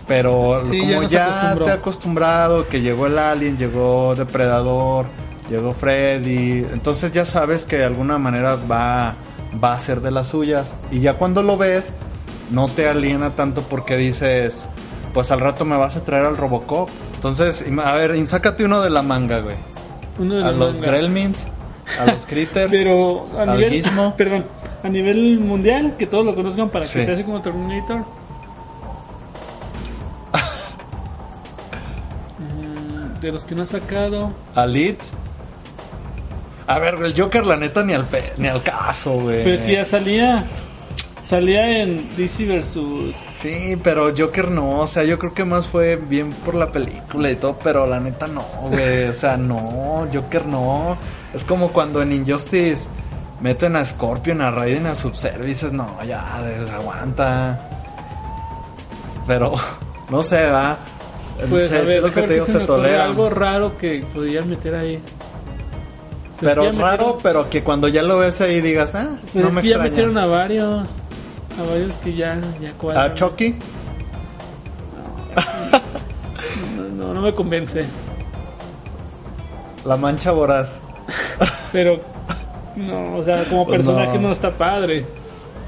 Pero 0.08 0.62
Sí, 0.70 0.80
como 0.80 1.02
ya, 1.02 1.54
te 1.58 1.64
he 1.64 1.70
acostumbrado, 1.70 2.66
que 2.66 2.80
llegó 2.80 3.06
el 3.06 3.18
Alien, 3.18 3.58
llegó 3.58 4.14
Depredador, 4.14 5.04
llegó 5.50 5.74
Freddy, 5.74 6.66
entonces 6.72 7.12
ya 7.12 7.24
sabes 7.26 7.66
que 7.66 7.76
de 7.76 7.84
alguna 7.84 8.16
manera 8.18 8.56
va, 8.56 9.14
va 9.62 9.74
a 9.74 9.78
ser 9.78 10.00
de 10.00 10.10
las 10.10 10.28
suyas. 10.28 10.74
Y 10.90 11.00
ya 11.00 11.14
cuando 11.14 11.42
lo 11.42 11.58
ves, 11.58 11.92
no 12.50 12.68
te 12.68 12.88
aliena 12.88 13.34
tanto 13.34 13.62
porque 13.62 13.98
dices, 13.98 14.66
pues 15.12 15.30
al 15.30 15.40
rato 15.40 15.66
me 15.66 15.76
vas 15.76 15.96
a 15.98 16.02
traer 16.04 16.24
al 16.24 16.38
Robocop. 16.38 16.88
Entonces, 17.14 17.64
a 17.84 17.92
ver, 17.92 18.26
sácate 18.26 18.64
uno 18.64 18.80
de 18.80 18.88
la 18.90 19.02
manga, 19.02 19.40
güey. 19.40 19.56
Uno 20.18 20.36
de 20.36 20.42
A 20.42 20.46
la 20.46 20.52
los 20.52 20.76
manga. 20.80 20.86
Gremlins, 20.92 21.44
a 22.00 22.10
los 22.12 22.24
Critters. 22.26 22.70
Pero 22.70 23.28
a 23.36 23.42
al 23.42 23.56
nivel, 23.58 23.72
Gizmo. 23.72 24.14
perdón, 24.16 24.46
a 24.82 24.88
nivel 24.88 25.38
mundial, 25.38 25.96
que 25.98 26.06
todos 26.06 26.24
lo 26.24 26.34
conozcan 26.34 26.70
para 26.70 26.86
Sí. 26.86 27.00
que 27.00 27.04
sea 27.04 27.12
así 27.14 27.24
como 27.24 27.42
Terminator. 27.42 28.04
De 33.20 33.32
los 33.32 33.44
que 33.44 33.54
no 33.54 33.62
ha 33.62 33.66
sacado, 33.66 34.32
Alit. 34.54 34.98
A 36.66 36.78
ver, 36.78 36.94
el 37.02 37.18
Joker, 37.18 37.46
la 37.46 37.56
neta, 37.56 37.82
ni 37.82 37.94
al, 37.94 38.04
pe- 38.04 38.32
ni 38.36 38.46
al 38.48 38.62
caso, 38.62 39.12
güey. 39.20 39.42
pero 39.42 39.54
es 39.56 39.62
que 39.62 39.72
ya 39.72 39.84
salía, 39.86 40.44
salía 41.24 41.82
en 41.82 42.14
DC 42.16 42.44
versus. 42.44 43.16
Sí, 43.36 43.76
pero 43.82 44.12
Joker 44.16 44.50
no, 44.50 44.80
o 44.80 44.86
sea, 44.86 45.04
yo 45.04 45.18
creo 45.18 45.32
que 45.32 45.44
más 45.46 45.66
fue 45.66 45.96
bien 45.96 46.30
por 46.44 46.54
la 46.54 46.68
película 46.70 47.30
y 47.30 47.36
todo, 47.36 47.58
pero 47.62 47.86
la 47.86 48.00
neta 48.00 48.26
no, 48.28 48.42
güey, 48.70 49.08
o 49.08 49.14
sea, 49.14 49.36
no, 49.38 50.06
Joker 50.12 50.44
no. 50.46 50.96
Es 51.32 51.42
como 51.44 51.72
cuando 51.72 52.02
en 52.02 52.12
Injustice 52.12 52.86
meten 53.40 53.74
a 53.76 53.84
Scorpion, 53.84 54.40
a 54.42 54.50
Raiden, 54.50 54.86
a 54.86 54.94
Subservices, 54.94 55.72
no, 55.72 56.02
ya, 56.04 56.22
aguanta. 56.74 57.60
Pero, 59.26 59.54
no 60.10 60.22
sé, 60.22 60.50
va. 60.50 60.76
Pues 61.48 61.68
Se- 61.68 61.78
a 61.78 61.82
ver, 61.82 62.02
lo 62.02 62.10
que 62.12 62.22
te 62.22 62.34
digo, 62.34 62.44
se 62.46 62.52
ocurre 62.52 62.66
tolera. 62.66 63.04
algo 63.04 63.30
raro 63.30 63.76
que 63.78 64.04
podrían 64.12 64.48
meter 64.48 64.74
ahí. 64.74 65.00
Pues 66.40 66.54
Pero 66.54 66.62
raro, 66.72 66.72
metieron- 66.72 67.18
pero 67.22 67.50
que 67.50 67.62
cuando 67.64 67.88
ya 67.88 68.02
lo 68.02 68.18
ves 68.18 68.40
ahí 68.40 68.60
digas, 68.60 68.94
ah, 68.94 69.08
pues 69.32 69.42
no 69.44 69.48
es 69.48 69.54
me 69.54 69.62
que 69.62 69.68
ya 69.68 69.78
metieron 69.78 70.18
a 70.18 70.26
varios. 70.26 70.88
A 71.58 71.62
varios 71.70 71.96
que 71.96 72.14
ya, 72.14 72.38
ya 72.60 72.72
cuadran. 72.72 73.10
¿A 73.10 73.14
Chucky? 73.14 73.54
No, 76.76 77.06
no, 77.06 77.14
no 77.14 77.20
me 77.22 77.34
convence. 77.34 77.84
La 79.84 79.96
mancha 79.96 80.32
voraz. 80.32 80.80
Pero, 81.72 82.00
no, 82.76 83.16
o 83.16 83.22
sea, 83.22 83.44
como 83.44 83.64
Pues 83.66 83.78
personaje 83.78 84.16
no. 84.16 84.28
no. 84.28 84.32
está 84.32 84.50
padre. 84.50 85.04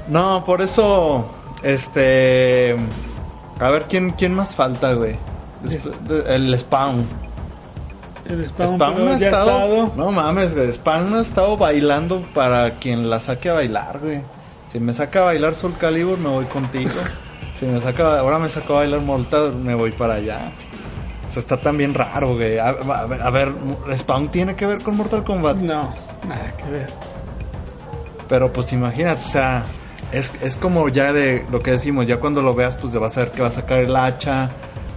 No, 0.07 0.43
por 0.43 0.61
eso, 0.61 1.25
este... 1.63 2.75
A 3.59 3.69
ver, 3.69 3.83
¿quién, 3.87 4.11
quién 4.11 4.33
más 4.33 4.55
falta, 4.55 4.93
güey? 4.93 5.15
El 6.27 6.57
Spawn. 6.57 7.05
El 8.27 8.47
Spawn, 8.47 8.77
no 8.77 9.11
ha 9.11 9.15
estado... 9.15 9.91
No 9.95 10.11
mames, 10.11 10.53
güey. 10.53 10.71
Spawn 10.71 11.11
no 11.11 11.17
ha 11.17 11.21
estado 11.21 11.57
bailando 11.57 12.21
para 12.33 12.75
quien 12.75 13.09
la 13.09 13.19
saque 13.19 13.49
a 13.49 13.53
bailar, 13.53 13.99
güey. 13.99 14.21
Si 14.71 14.79
me 14.79 14.93
saca 14.93 15.19
a 15.19 15.25
bailar 15.25 15.53
Soul 15.53 15.77
Calibur, 15.77 16.17
me 16.17 16.29
voy 16.29 16.45
contigo. 16.45 16.91
si 17.59 17.65
me 17.65 17.79
saca... 17.79 18.19
Ahora 18.19 18.39
me 18.39 18.49
saca 18.49 18.73
a 18.73 18.77
bailar 18.77 19.01
Mortal, 19.01 19.55
me 19.55 19.75
voy 19.75 19.91
para 19.91 20.15
allá. 20.15 20.51
O 21.27 21.31
sea, 21.31 21.39
está 21.39 21.57
también 21.57 21.93
raro, 21.93 22.35
güey. 22.35 22.57
A, 22.57 22.69
a 22.69 23.05
ver, 23.05 23.21
a 23.21 23.29
ver, 23.29 23.53
Spawn 23.95 24.29
tiene 24.29 24.55
que 24.55 24.65
ver 24.65 24.81
con 24.81 24.97
Mortal 24.97 25.23
Kombat. 25.23 25.57
No, 25.57 25.93
nada 26.27 26.53
que 26.57 26.69
ver. 26.69 26.89
Pero 28.27 28.51
pues 28.51 28.71
imagínate, 28.71 29.21
o 29.21 29.25
sea, 29.25 29.65
es, 30.11 30.33
es 30.41 30.55
como 30.55 30.89
ya 30.89 31.13
de 31.13 31.45
lo 31.51 31.61
que 31.61 31.71
decimos, 31.71 32.07
ya 32.07 32.17
cuando 32.17 32.41
lo 32.41 32.53
veas, 32.53 32.75
pues 32.75 32.93
vas 32.93 33.17
a 33.17 33.21
ver 33.21 33.31
que 33.31 33.41
va 33.41 33.49
a 33.49 33.51
sacar 33.51 33.79
el 33.79 33.95
hacha, 33.95 34.49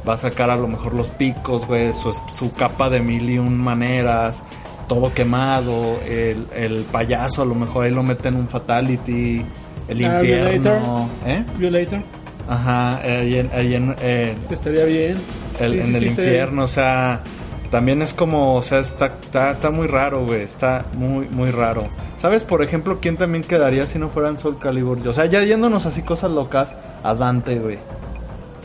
va 0.09 0.15
a 0.15 0.17
sacar 0.17 0.51
a 0.51 0.57
lo 0.57 0.69
mejor 0.69 0.95
los 0.95 1.11
picos, 1.11 1.67
güey, 1.67 1.95
su, 1.95 2.13
su 2.13 2.51
capa 2.53 2.91
de 2.91 3.01
mil 3.01 3.29
y 3.31 3.39
un 3.39 3.57
maneras, 3.57 4.43
todo 4.89 5.13
quemado, 5.15 5.99
el, 6.07 6.47
el 6.55 6.85
payaso 6.91 7.43
a 7.43 7.45
lo 7.47 7.55
mejor 7.55 7.85
ahí 7.87 7.91
lo 7.91 8.03
mete 8.03 8.29
en 8.29 8.37
un 8.37 8.49
fatality, 8.49 9.45
el 9.89 10.05
Ah, 10.05 10.17
infierno, 10.19 11.09
¿eh? 11.27 11.45
Violator, 11.57 12.01
Ajá, 12.49 12.99
ahí 12.99 13.37
en, 13.37 13.51
ahí 13.55 13.75
en, 13.75 13.95
eh, 14.03 14.35
estaría 14.51 14.85
bien. 14.85 15.17
el- 15.61 15.73
Sí, 15.73 15.79
en 15.81 15.87
sí, 15.87 15.95
el 15.95 16.01
sí, 16.01 16.07
infierno, 16.09 16.65
o 16.65 16.69
sea, 16.69 17.23
también 17.71 18.03
es 18.03 18.13
como, 18.13 18.55
o 18.57 18.63
sea, 18.63 18.81
está, 18.81 19.07
está, 19.07 19.53
está 19.53 19.71
muy 19.71 19.87
raro, 19.87 20.27
güey, 20.27 20.43
está 20.43 20.85
muy, 20.99 21.27
muy 21.31 21.51
raro. 21.51 21.89
¿Sabes, 22.19 22.45
por 22.45 22.63
ejemplo, 22.63 22.99
quién 23.01 23.17
también 23.17 23.43
quedaría 23.45 23.87
si 23.87 23.99
no 23.99 24.11
fuera 24.11 24.29
en 24.29 24.39
Soul 24.39 24.59
Calibur? 24.59 25.07
O 25.09 25.13
sea, 25.15 25.25
ya 25.27 25.43
yéndonos 25.43 25.87
así 25.87 26.03
cosas 26.03 26.31
locas, 26.31 26.75
a 27.03 27.15
Dante, 27.15 27.59
güey, 27.59 27.79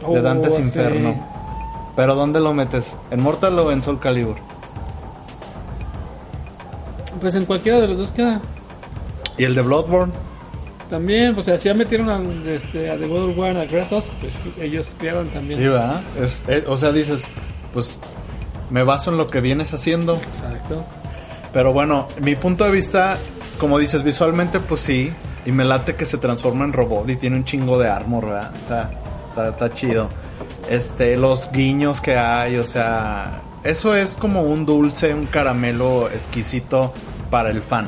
de 0.01 0.05
Oh, 0.19 0.21
Dante's 0.21 0.55
sí. 0.55 0.61
Inferno. 0.61 1.15
Pero 1.95 2.15
¿dónde 2.15 2.39
lo 2.39 2.53
metes? 2.53 2.95
¿En 3.11 3.21
Mortal 3.21 3.57
o 3.59 3.71
en 3.71 3.83
Soul 3.83 3.99
Calibur? 3.99 4.37
Pues 7.19 7.35
en 7.35 7.45
cualquiera 7.45 7.79
de 7.81 7.87
los 7.87 7.97
dos 7.97 8.11
queda. 8.11 8.39
¿Y 9.37 9.43
el 9.43 9.55
de 9.55 9.61
Bloodborne? 9.61 10.13
También, 10.89 11.33
pues 11.35 11.47
así 11.49 11.65
ya 11.69 11.73
metieron 11.73 12.09
a, 12.09 12.19
este, 12.51 12.89
a 12.89 12.97
The 12.97 13.07
God 13.07 13.29
of 13.31 13.37
War, 13.37 13.57
a 13.57 13.67
Kratos, 13.67 14.11
pues 14.21 14.39
ellos 14.59 14.95
quedan 14.99 15.27
también. 15.29 15.59
Sí, 15.59 15.67
¿verdad? 15.67 16.01
Es- 16.19 16.43
eh, 16.47 16.63
o 16.67 16.77
sea, 16.77 16.91
dices, 16.91 17.23
pues 17.73 17.99
me 18.69 18.83
baso 18.83 19.11
en 19.11 19.17
lo 19.17 19.27
que 19.27 19.41
vienes 19.41 19.73
haciendo. 19.73 20.15
Exacto. 20.15 20.83
Pero 21.53 21.73
bueno, 21.73 22.07
mi 22.21 22.35
punto 22.35 22.63
de 22.63 22.71
vista, 22.71 23.17
como 23.59 23.77
dices, 23.77 24.03
visualmente 24.03 24.59
pues 24.59 24.81
sí, 24.81 25.11
y 25.45 25.51
me 25.51 25.63
late 25.65 25.95
que 25.95 26.05
se 26.05 26.17
transforma 26.17 26.65
en 26.65 26.73
robot 26.73 27.09
y 27.09 27.15
tiene 27.17 27.35
un 27.35 27.43
chingo 27.43 27.77
de 27.77 27.89
armor, 27.89 28.25
¿verdad? 28.27 28.51
O 28.63 28.67
sea, 28.67 28.91
está, 29.47 29.65
está 29.65 29.73
chido. 29.73 30.09
Este, 30.69 31.17
los 31.17 31.51
guiños 31.51 32.01
que 32.01 32.17
hay, 32.17 32.57
o 32.57 32.65
sea, 32.65 33.41
eso 33.63 33.95
es 33.95 34.15
como 34.15 34.43
un 34.43 34.65
dulce, 34.65 35.13
un 35.13 35.25
caramelo 35.25 36.09
exquisito 36.09 36.93
para 37.29 37.49
el 37.49 37.61
fan. 37.61 37.87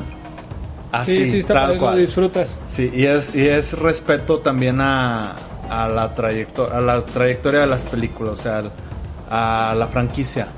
Así, 0.90 1.24
sí, 1.24 1.26
sí, 1.32 1.38
está 1.38 1.54
tal 1.54 1.62
padre, 1.62 1.74
lo 1.74 1.80
cual. 1.80 1.98
disfrutas. 1.98 2.58
Sí, 2.68 2.90
y 2.92 3.06
es, 3.06 3.34
y 3.34 3.48
es 3.48 3.78
respeto 3.78 4.40
también 4.40 4.80
a, 4.80 5.36
a 5.70 5.88
la 5.88 6.14
trayectoria, 6.14 6.76
a 6.76 6.80
la 6.80 7.00
trayectoria 7.00 7.60
de 7.60 7.66
las 7.66 7.82
películas, 7.82 8.32
o 8.38 8.42
sea, 8.42 8.62
a 9.30 9.74
la 9.74 9.86
franquicia. 9.86 10.48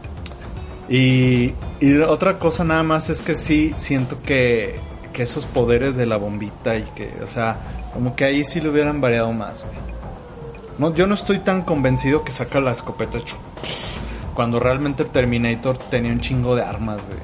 Y, 0.88 1.54
y 1.80 1.96
otra 1.98 2.38
cosa 2.38 2.64
nada 2.64 2.82
más 2.82 3.10
es 3.10 3.22
que 3.22 3.36
sí 3.36 3.72
siento 3.76 4.20
que, 4.20 4.80
que 5.12 5.22
esos 5.22 5.46
poderes 5.46 5.96
de 5.96 6.06
la 6.06 6.16
bombita 6.16 6.76
y 6.76 6.82
que, 6.96 7.10
o 7.22 7.28
sea, 7.28 7.58
como 7.92 8.16
que 8.16 8.24
ahí 8.24 8.44
sí 8.44 8.60
le 8.60 8.70
hubieran 8.70 9.00
variado 9.00 9.32
más, 9.32 9.64
güey. 9.64 9.93
No, 10.78 10.94
yo 10.94 11.06
no 11.06 11.14
estoy 11.14 11.38
tan 11.38 11.62
convencido 11.62 12.24
que 12.24 12.32
saca 12.32 12.60
la 12.60 12.72
escopeta 12.72 13.18
cuando 14.34 14.58
realmente 14.58 15.04
Terminator 15.04 15.78
tenía 15.78 16.12
un 16.12 16.20
chingo 16.20 16.56
de 16.56 16.62
armas, 16.62 16.96
güey. 17.06 17.20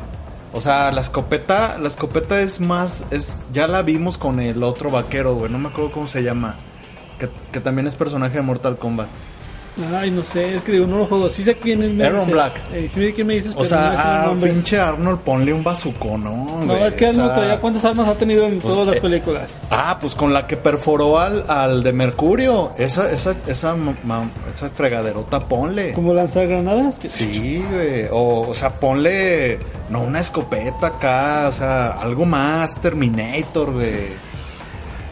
O 0.52 0.60
sea, 0.60 0.90
la 0.92 1.00
escopeta, 1.00 1.78
la 1.78 1.88
escopeta 1.88 2.40
es 2.40 2.60
más, 2.60 3.04
es, 3.10 3.38
ya 3.52 3.68
la 3.68 3.82
vimos 3.82 4.18
con 4.18 4.40
el 4.40 4.62
otro 4.62 4.90
vaquero, 4.90 5.34
güey, 5.34 5.50
no 5.50 5.58
me 5.58 5.68
acuerdo 5.68 5.92
cómo 5.92 6.08
se 6.08 6.22
llama, 6.22 6.56
que, 7.18 7.28
que 7.52 7.60
también 7.60 7.86
es 7.86 7.94
personaje 7.94 8.36
de 8.36 8.42
Mortal 8.42 8.76
Kombat. 8.76 9.08
Ay, 9.94 10.10
no 10.10 10.22
sé, 10.24 10.56
es 10.56 10.62
que 10.62 10.72
digo, 10.72 10.86
no 10.86 10.98
lo 10.98 11.06
juego. 11.06 11.30
Sí 11.30 11.42
sé 11.42 11.54
quién 11.56 11.96
me 11.96 12.04
Aaron 12.04 12.20
dice. 12.20 12.32
Black. 12.32 12.52
Eh, 12.72 12.88
sí 12.92 13.00
sé 13.00 13.14
quién 13.14 13.26
me 13.26 13.34
dices, 13.34 13.54
O 13.56 13.60
no 13.60 13.64
sea, 13.64 14.22
a 14.22 14.26
nombres. 14.26 14.52
pinche 14.52 14.78
Arnold 14.78 15.20
ponle 15.20 15.52
un 15.54 15.64
bazucón, 15.64 16.24
¿no? 16.24 16.86
Es 16.86 16.94
que 16.96 17.06
Arnold 17.06 17.34
sea, 17.34 17.60
cuántas 17.60 17.84
armas 17.86 18.08
ha 18.08 18.14
tenido 18.14 18.44
en 18.46 18.58
pues, 18.58 18.74
todas 18.74 18.88
las 18.88 18.96
eh, 18.96 19.00
películas. 19.00 19.62
Ah, 19.70 19.96
pues 19.98 20.14
con 20.14 20.34
la 20.34 20.46
que 20.46 20.56
perforó 20.58 21.18
al, 21.18 21.44
al 21.48 21.82
de 21.82 21.92
Mercurio. 21.92 22.72
Esa, 22.76 23.10
esa, 23.10 23.36
esa, 23.46 23.74
ma- 23.74 23.96
ma- 24.04 24.30
esa 24.50 24.68
fregaderota 24.68 25.40
ponle. 25.46 25.92
¿Como 25.92 26.12
lanzar 26.12 26.46
granadas? 26.46 27.00
Sí, 27.08 27.64
güey. 27.70 28.06
O, 28.10 28.48
o 28.48 28.54
sea, 28.54 28.74
ponle. 28.74 29.58
No 29.88 30.02
una 30.02 30.20
escopeta 30.20 30.88
acá. 30.88 31.46
O 31.48 31.52
sea, 31.52 31.92
algo 31.92 32.26
más. 32.26 32.78
Terminator, 32.80 33.72
güey. 33.72 34.08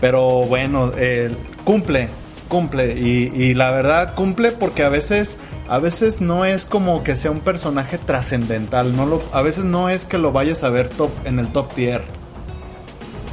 Pero 0.00 0.44
bueno, 0.44 0.92
eh, 0.96 1.34
cumple. 1.64 2.08
Cumple. 2.48 2.98
Y, 2.98 3.30
y 3.34 3.54
la 3.54 3.70
verdad, 3.70 4.14
cumple 4.14 4.52
porque 4.52 4.84
a 4.84 4.88
veces. 4.88 5.38
A 5.68 5.78
veces 5.78 6.22
no 6.22 6.46
es 6.46 6.64
como 6.64 7.02
que 7.02 7.14
sea 7.14 7.30
un 7.30 7.40
personaje 7.40 7.98
trascendental. 7.98 8.96
No 8.96 9.04
lo, 9.04 9.22
a 9.32 9.42
veces 9.42 9.64
no 9.64 9.90
es 9.90 10.06
que 10.06 10.16
lo 10.16 10.32
vayas 10.32 10.64
a 10.64 10.70
ver 10.70 10.88
top, 10.88 11.10
en 11.26 11.38
el 11.38 11.48
top 11.48 11.74
tier. 11.74 12.02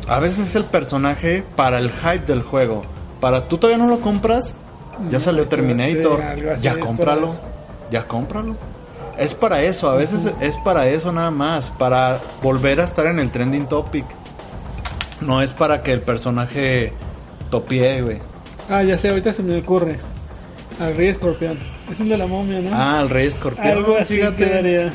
A 0.07 0.19
veces 0.19 0.49
es 0.49 0.55
el 0.55 0.65
personaje 0.65 1.43
para 1.55 1.79
el 1.79 1.89
hype 1.89 2.25
del 2.25 2.41
juego. 2.41 2.83
Para 3.19 3.47
tú 3.47 3.57
todavía 3.57 3.83
no 3.83 3.89
lo 3.89 4.01
compras, 4.01 4.53
ya 5.09 5.19
salió 5.19 5.45
Terminator, 5.45 6.21
sí, 6.57 6.61
ya 6.61 6.79
cómpralo, 6.79 7.33
ya 7.89 8.07
cómpralo. 8.07 8.55
Es 9.17 9.33
para 9.33 9.61
eso, 9.63 9.89
a 9.89 9.95
veces 9.95 10.31
es 10.41 10.57
para 10.57 10.87
eso 10.87 11.11
nada 11.11 11.31
más, 11.31 11.71
para 11.71 12.19
volver 12.43 12.81
a 12.81 12.83
estar 12.83 13.07
en 13.07 13.17
el 13.19 13.31
trending 13.31 13.67
topic. 13.67 14.05
No 15.21 15.41
es 15.41 15.53
para 15.53 15.81
que 15.81 15.93
el 15.93 16.01
personaje 16.01 16.93
topie, 17.49 18.01
güey. 18.01 18.19
Ah, 18.69 18.83
ya 18.83 18.97
sé, 18.97 19.09
ahorita 19.09 19.31
se 19.33 19.43
me 19.43 19.57
ocurre. 19.59 19.97
Al 20.79 20.95
Rey 20.97 21.07
Escorpión. 21.09 21.57
Es 21.89 21.99
un 21.99 22.09
de 22.09 22.17
la 22.17 22.25
momia, 22.25 22.59
¿no? 22.59 22.69
Ah, 22.73 22.99
el 23.01 23.09
rey 23.09 23.27
escorpión. 23.27 23.67
Algo 23.67 23.95
así 23.95 24.15
fíjate. 24.17 24.43
quedaría. 24.43 24.91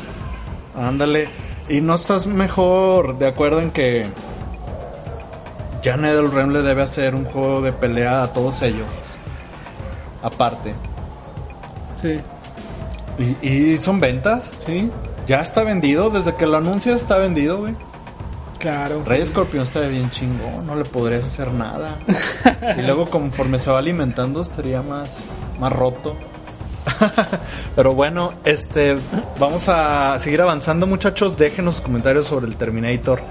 Ándale. 0.77 1.29
Y 1.69 1.81
no 1.81 1.95
estás 1.95 2.27
mejor 2.27 3.19
de 3.19 3.29
acuerdo 3.29 3.61
en 3.61 3.71
que 3.71 4.07
ya 5.83 5.97
NetherRealm 5.97 6.53
le 6.53 6.63
debe 6.63 6.83
hacer 6.83 7.15
un 7.15 7.25
juego 7.25 7.61
de 7.63 7.73
pelea 7.73 8.25
a 8.25 8.33
todos 8.33 8.61
ellos. 8.63 8.89
Aparte. 10.23 10.75
Sí. 11.95 12.19
¿Y, 13.43 13.49
y 13.49 13.77
son 13.79 14.01
ventas? 14.01 14.53
Sí. 14.59 14.91
Ya 15.27 15.41
está 15.41 15.63
vendido, 15.63 16.11
desde 16.11 16.35
que 16.35 16.47
lo 16.47 16.57
anuncias 16.57 16.97
está 17.01 17.19
vendido, 17.19 17.59
güey. 17.59 17.75
Claro. 18.61 19.03
Rey 19.07 19.23
Escorpión 19.23 19.63
está 19.63 19.81
bien 19.81 20.11
chingón, 20.11 20.67
no 20.67 20.77
le 20.77 20.85
podrías 20.85 21.25
hacer 21.25 21.51
nada. 21.51 21.99
y 22.79 22.83
luego 22.83 23.07
conforme 23.07 23.59
se 23.59 23.71
va 23.71 23.79
alimentando 23.79 24.43
estaría 24.43 24.83
más, 24.83 25.23
más 25.59 25.73
roto. 25.73 26.15
Pero 27.77 27.95
bueno, 27.95 28.35
este 28.45 28.99
vamos 29.39 29.69
a 29.71 30.19
seguir 30.19 30.43
avanzando, 30.43 30.87
muchachos. 30.87 31.39
Déjenos 31.39 31.81
comentarios 31.81 32.27
sobre 32.27 32.47
el 32.47 32.57
Terminator. 32.57 33.23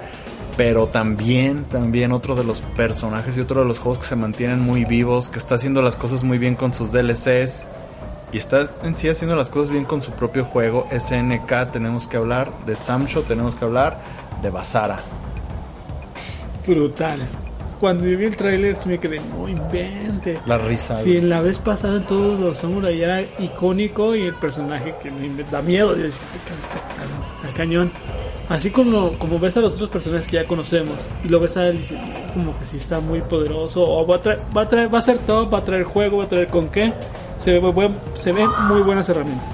Pero 0.56 0.88
también, 0.88 1.64
también 1.64 2.10
otro 2.10 2.34
de 2.34 2.42
los 2.42 2.60
personajes 2.60 3.36
y 3.36 3.40
otro 3.40 3.60
de 3.60 3.66
los 3.66 3.78
juegos 3.78 4.00
que 4.00 4.06
se 4.06 4.16
mantienen 4.16 4.60
muy 4.60 4.84
vivos, 4.84 5.28
que 5.28 5.38
está 5.38 5.54
haciendo 5.54 5.80
las 5.80 5.94
cosas 5.94 6.24
muy 6.24 6.38
bien 6.38 6.56
con 6.56 6.74
sus 6.74 6.90
DLCs 6.90 7.66
y 8.32 8.36
está 8.36 8.68
en 8.82 8.96
sí 8.96 9.08
haciendo 9.08 9.36
las 9.36 9.48
cosas 9.48 9.70
bien 9.70 9.84
con 9.84 10.02
su 10.02 10.10
propio 10.10 10.44
juego. 10.44 10.86
SNK 10.90 11.70
tenemos 11.72 12.06
que 12.08 12.16
hablar, 12.16 12.50
de 12.66 12.76
Samsho 12.76 13.22
tenemos 13.22 13.54
que 13.54 13.64
hablar, 13.64 13.98
de 14.42 14.50
Basara. 14.50 15.00
Brutal. 16.66 17.20
Cuando 17.80 18.06
yo 18.06 18.18
vi 18.18 18.26
el 18.26 18.36
tráiler 18.36 18.74
sí 18.74 18.88
me 18.90 18.98
quedé 18.98 19.20
muy 19.20 19.52
invente. 19.52 20.38
La 20.44 20.58
risa. 20.58 20.94
Si 21.00 21.16
en 21.16 21.30
la 21.30 21.40
vez 21.40 21.58
pasada 21.58 21.96
en 21.96 22.04
todos 22.04 22.38
los 22.38 22.58
samurai 22.58 23.00
era 23.00 23.22
icónico 23.38 24.14
y 24.14 24.22
el 24.22 24.34
personaje 24.34 24.94
que 25.02 25.10
me 25.10 25.42
da 25.44 25.62
miedo, 25.62 25.96
yo 25.96 26.02
decía, 26.02 26.26
"Ay, 26.34 26.40
está, 26.58 26.74
está 27.48 27.56
cañón. 27.56 27.90
Así 28.50 28.70
como, 28.70 29.12
como 29.18 29.38
ves 29.38 29.56
a 29.56 29.60
los 29.60 29.74
otros 29.76 29.88
personajes 29.90 30.26
que 30.26 30.36
ya 30.36 30.44
conocemos 30.46 30.98
y 31.24 31.28
lo 31.28 31.40
ves 31.40 31.56
a 31.56 31.68
él 31.68 31.76
y 31.76 31.78
dices, 31.78 31.98
"No, 31.98 32.32
como 32.34 32.58
que 32.58 32.66
sí 32.66 32.76
está 32.76 33.00
muy 33.00 33.20
poderoso 33.22 33.82
o 33.88 34.06
va 34.06 34.16
a, 34.16 34.22
traer, 34.22 34.40
va 34.54 34.62
a 34.62 34.68
traer, 34.68 34.92
va 34.94 34.98
a 34.98 35.02
ser 35.02 35.18
top, 35.18 35.54
va 35.54 35.58
a 35.58 35.64
traer 35.64 35.84
juego, 35.84 36.18
va 36.18 36.24
a 36.24 36.28
traer 36.28 36.48
con 36.48 36.68
qué. 36.68 36.92
Se 37.38 37.52
ve, 37.52 37.60
buen- 37.60 37.96
se 38.14 38.32
ven 38.32 38.48
muy 38.68 38.82
buenas 38.82 39.08
herramientas. 39.08 39.48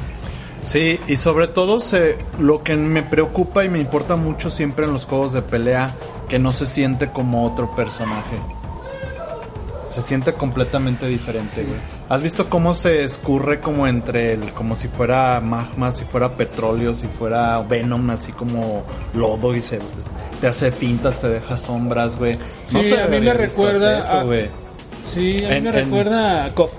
Sí, 0.63 0.99
y 1.07 1.17
sobre 1.19 1.47
todo 1.47 1.79
se, 1.79 2.17
lo 2.41 2.65
que 2.65 2.75
me 2.75 3.05
preocupa 3.05 3.65
y 3.65 3.69
me 3.69 3.79
importa 3.79 4.17
mucho 4.17 4.51
siempre 4.51 4.87
en 4.87 4.93
los 4.93 5.05
juegos 5.05 5.33
de 5.33 5.43
pelea, 5.43 5.95
que 6.29 6.39
no 6.39 6.53
se 6.53 6.67
siente 6.67 7.09
como 7.09 7.45
otro 7.47 7.75
personaje. 7.77 8.37
Se 9.91 10.03
siente 10.03 10.33
completamente 10.35 11.07
diferente, 11.07 11.63
güey. 11.63 11.79
¿Has 12.09 12.21
visto 12.21 12.51
cómo 12.51 12.75
se 12.75 13.03
escurre 13.05 13.61
como 13.61 13.87
entre 13.87 14.33
el, 14.35 14.53
como 14.53 14.77
si 14.77 14.89
fuera 14.89 15.41
magma, 15.41 15.93
si 15.93 16.05
fuera 16.05 16.37
petróleo, 16.37 16.95
si 16.95 17.07
fuera 17.07 17.61
venom, 17.61 18.11
así 18.11 18.33
como 18.33 18.83
lodo 19.15 19.55
y 19.55 19.61
se 19.61 19.79
te 20.41 20.49
hace 20.49 20.73
pintas, 20.73 21.21
te 21.21 21.29
deja 21.29 21.57
sombras, 21.57 22.17
güey? 22.19 22.35
Sí, 22.67 22.93
a 22.95 23.07
mí 23.07 23.21
me 23.21 23.33
recuerda 23.33 24.01
eso, 24.01 24.15
a- 24.19 24.23
güey. 24.25 24.49
Sí, 25.13 25.37
a 25.45 25.49
mí 25.49 25.55
En- 25.55 25.65
me 25.65 25.69
en- 25.71 25.75
recuerda 25.75 26.45
a 26.45 26.51
KOF. 26.55 26.73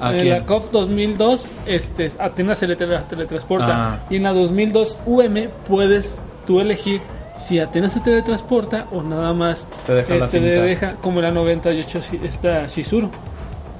¿A 0.00 0.12
en 0.12 0.20
quién? 0.20 0.38
la 0.40 0.44
COF 0.44 0.70
2002, 0.70 1.46
este, 1.66 2.12
Atenas 2.18 2.58
se 2.58 2.66
le 2.66 2.76
tele- 2.76 3.00
teletransporta. 3.08 3.94
Ah. 3.94 3.98
Y 4.10 4.16
en 4.16 4.24
la 4.24 4.32
2002 4.32 4.98
UM 5.06 5.48
puedes 5.66 6.20
tú 6.46 6.60
elegir 6.60 7.00
si 7.38 7.58
Atenas 7.60 7.92
se 7.92 8.00
teletransporta 8.00 8.86
o 8.90 9.02
nada 9.02 9.32
más 9.32 9.68
Te 9.86 9.94
deja 9.94 10.14
la 10.16 10.24
este, 10.26 10.40
finta. 10.40 10.62
deja 10.62 10.92
como 10.96 11.20
la 11.20 11.30
98 11.30 12.00
shi- 12.00 12.22
esta 12.24 12.66
Shizuru. 12.66 13.10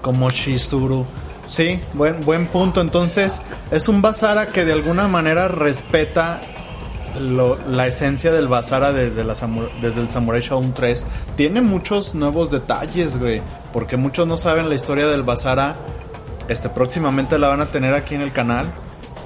como 0.02 0.30
Shizuru. 0.30 1.04
Sí, 1.46 1.80
buen, 1.94 2.24
buen 2.24 2.46
punto. 2.46 2.80
Entonces, 2.80 3.40
es 3.70 3.88
un 3.88 4.00
Basara 4.02 4.46
que 4.46 4.64
de 4.64 4.72
alguna 4.74 5.08
manera 5.08 5.48
respeta 5.48 6.40
lo- 7.18 7.56
la 7.66 7.86
esencia 7.86 8.30
del 8.32 8.48
Basara 8.48 8.92
desde, 8.92 9.24
la 9.24 9.34
desde 9.80 10.00
el 10.02 10.10
Samurai 10.10 10.40
Shodown 10.42 10.74
3. 10.74 11.06
Tiene 11.36 11.60
muchos 11.62 12.14
nuevos 12.14 12.50
detalles, 12.50 13.18
güey. 13.18 13.40
Porque 13.72 13.96
muchos 13.96 14.26
no 14.26 14.36
saben 14.36 14.68
la 14.68 14.74
historia 14.74 15.06
del 15.06 15.22
Basara. 15.22 15.74
Este, 16.48 16.68
próximamente 16.68 17.38
la 17.38 17.48
van 17.48 17.60
a 17.62 17.66
tener 17.70 17.94
aquí 17.94 18.14
en 18.14 18.20
el 18.22 18.32
canal. 18.32 18.70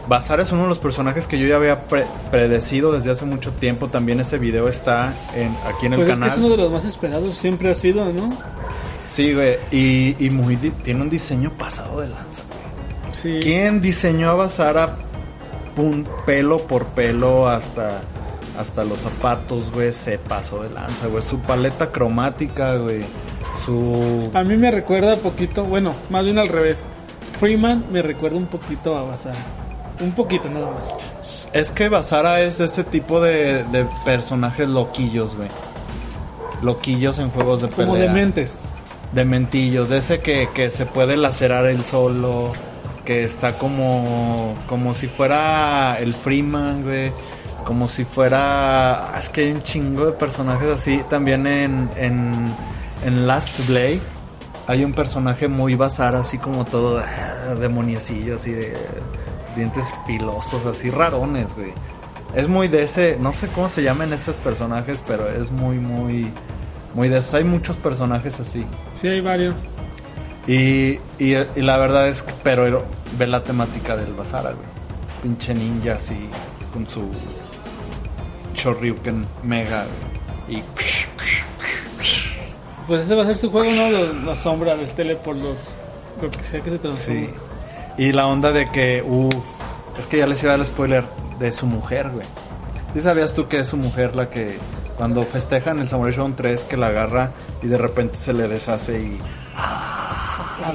Basara 0.08 0.42
es 0.42 0.50
uno 0.52 0.62
de 0.62 0.68
los 0.68 0.78
personajes 0.78 1.26
que 1.26 1.38
yo 1.38 1.46
ya 1.46 1.56
había 1.56 1.82
pre- 1.84 2.06
predecido 2.30 2.92
desde 2.92 3.10
hace 3.10 3.24
mucho 3.24 3.52
tiempo. 3.52 3.88
También 3.88 4.18
ese 4.20 4.38
video 4.38 4.68
está 4.68 5.14
en, 5.34 5.54
aquí 5.66 5.86
en 5.86 5.92
el 5.94 5.98
Pues 6.00 6.08
es 6.08 6.14
que 6.14 6.20
canal. 6.20 6.30
es 6.30 6.38
uno 6.38 6.48
de 6.48 6.56
los 6.56 6.72
más 6.72 6.84
esperados, 6.84 7.36
siempre 7.36 7.70
ha 7.70 7.74
sido, 7.74 8.12
¿no? 8.12 8.36
Sí, 9.06 9.32
güey. 9.34 9.58
Y, 9.70 10.16
y 10.24 10.30
muy 10.30 10.56
tiene 10.56 11.02
un 11.02 11.10
diseño 11.10 11.50
pasado 11.52 12.00
de 12.00 12.08
lanza. 12.08 12.42
Sí. 13.12 13.38
¿Quién 13.42 13.80
diseñó 13.80 14.30
a 14.30 14.34
Basara 14.34 14.96
pun- 15.76 16.04
pelo 16.26 16.58
por 16.66 16.86
pelo 16.86 17.48
hasta, 17.48 18.00
hasta 18.58 18.84
los 18.84 19.00
zapatos, 19.00 19.70
güey? 19.72 19.92
Se 19.92 20.18
pasó 20.18 20.62
de 20.64 20.70
lanza, 20.70 21.06
güey. 21.06 21.22
Su 21.22 21.38
paleta 21.40 21.90
cromática, 21.92 22.74
güey. 22.76 23.02
Su... 23.64 24.30
A 24.34 24.42
mí 24.42 24.56
me 24.56 24.70
recuerda 24.70 25.14
un 25.14 25.20
poquito, 25.20 25.64
bueno, 25.64 25.94
más 26.10 26.24
bien 26.24 26.38
al 26.38 26.48
revés. 26.48 26.84
Freeman 27.38 27.84
me 27.92 28.02
recuerda 28.02 28.36
un 28.36 28.46
poquito 28.46 28.96
a 28.98 29.02
Basara. 29.02 29.36
Un 30.02 30.12
poquito 30.12 30.50
nada 30.50 30.66
más. 30.66 31.50
Es 31.52 31.70
que 31.70 31.88
Basara 31.88 32.40
es 32.40 32.60
este 32.60 32.84
tipo 32.84 33.20
de, 33.20 33.64
de 33.64 33.86
personajes 34.04 34.68
loquillos, 34.68 35.36
güey. 35.36 35.48
Loquillos 36.62 37.18
en 37.18 37.30
juegos 37.30 37.62
de 37.62 37.68
pelea. 37.68 37.86
Como 37.86 37.98
dementes. 37.98 38.58
de 39.12 39.24
mentillos, 39.24 39.88
de 39.88 39.98
ese 39.98 40.20
que, 40.20 40.48
que 40.54 40.70
se 40.70 40.86
puede 40.86 41.16
lacerar 41.16 41.66
él 41.66 41.84
solo, 41.84 42.52
que 43.04 43.24
está 43.24 43.58
como, 43.58 44.56
como 44.66 44.94
si 44.94 45.06
fuera 45.06 45.98
el 45.98 46.14
Freeman, 46.14 46.82
güey, 46.82 47.12
como 47.64 47.88
si 47.88 48.04
fuera, 48.04 49.12
es 49.18 49.28
que 49.28 49.42
hay 49.42 49.52
un 49.52 49.62
chingo 49.62 50.06
de 50.06 50.12
personajes 50.12 50.68
así, 50.68 51.02
también 51.08 51.46
en, 51.46 51.90
en, 51.96 52.54
en 53.04 53.26
Last 53.26 53.66
Blade 53.68 54.00
hay 54.66 54.84
un 54.84 54.92
personaje 54.92 55.48
muy 55.48 55.74
bazar, 55.74 56.14
así 56.14 56.38
como 56.38 56.64
todo 56.64 56.98
ah, 56.98 57.54
demoniecillo, 57.54 58.36
así 58.36 58.52
de 58.52 58.76
dientes 59.56 59.92
filosos, 60.06 60.64
así 60.66 60.90
rarones, 60.90 61.54
güey. 61.54 61.72
Es 62.34 62.48
muy 62.48 62.68
de 62.68 62.84
ese, 62.84 63.16
no 63.20 63.32
sé 63.32 63.48
cómo 63.48 63.68
se 63.68 63.82
llaman 63.82 64.12
esos 64.12 64.36
personajes, 64.36 65.02
pero 65.06 65.28
es 65.28 65.50
muy, 65.50 65.76
muy, 65.78 66.30
muy 66.94 67.08
de 67.08 67.18
eso. 67.18 67.36
Hay 67.36 67.44
muchos 67.44 67.76
personajes 67.76 68.40
así. 68.40 68.64
Sí, 68.94 69.08
hay 69.08 69.20
varios. 69.20 69.54
Y, 70.46 70.98
y, 71.18 71.36
y 71.54 71.60
la 71.60 71.76
verdad 71.76 72.08
es 72.08 72.22
que, 72.22 72.32
pero 72.42 72.84
ve 73.18 73.26
la 73.26 73.44
temática 73.44 73.96
del 73.96 74.14
Basara, 74.14 74.50
güey. 74.52 74.66
Pinche 75.22 75.54
ninja 75.54 75.94
así, 75.96 76.28
con 76.72 76.88
su 76.88 77.04
Shoryuken 78.54 79.26
mega, 79.44 79.84
güey. 80.48 80.58
Y 80.60 80.64
Pues 82.86 83.02
ese 83.02 83.14
va 83.14 83.22
a 83.22 83.26
ser 83.26 83.36
su 83.36 83.50
juego, 83.50 83.70
¿no? 83.72 83.90
Los- 83.90 84.24
La 84.24 84.36
sombra 84.36 84.74
del 84.76 84.88
teleport, 84.90 85.38
los. 85.38 85.78
Lo 86.20 86.30
que 86.30 86.42
sea 86.44 86.60
que 86.60 86.70
se 86.70 86.78
transforme. 86.78 87.26
sí. 87.26 87.30
Y 87.98 88.12
la 88.12 88.26
onda 88.26 88.52
de 88.52 88.70
que, 88.70 89.02
uff, 89.06 89.34
es 89.98 90.06
que 90.06 90.18
ya 90.18 90.26
les 90.26 90.42
iba 90.42 90.52
a 90.52 90.56
dar 90.56 90.60
el 90.64 90.66
spoiler 90.66 91.04
de 91.38 91.52
su 91.52 91.66
mujer, 91.66 92.10
güey. 92.10 92.26
¿Sí 92.94 93.00
sabías 93.00 93.32
tú 93.34 93.48
que 93.48 93.58
es 93.60 93.66
su 93.68 93.76
mujer 93.76 94.16
la 94.16 94.28
que 94.30 94.58
cuando 94.96 95.22
festejan 95.22 95.78
el 95.78 95.88
Samurai 95.88 96.12
Shodown 96.12 96.36
3 96.36 96.64
que 96.64 96.76
la 96.76 96.88
agarra 96.88 97.30
y 97.62 97.66
de 97.66 97.78
repente 97.78 98.16
se 98.16 98.32
le 98.34 98.48
deshace 98.48 99.00
y 99.00 99.18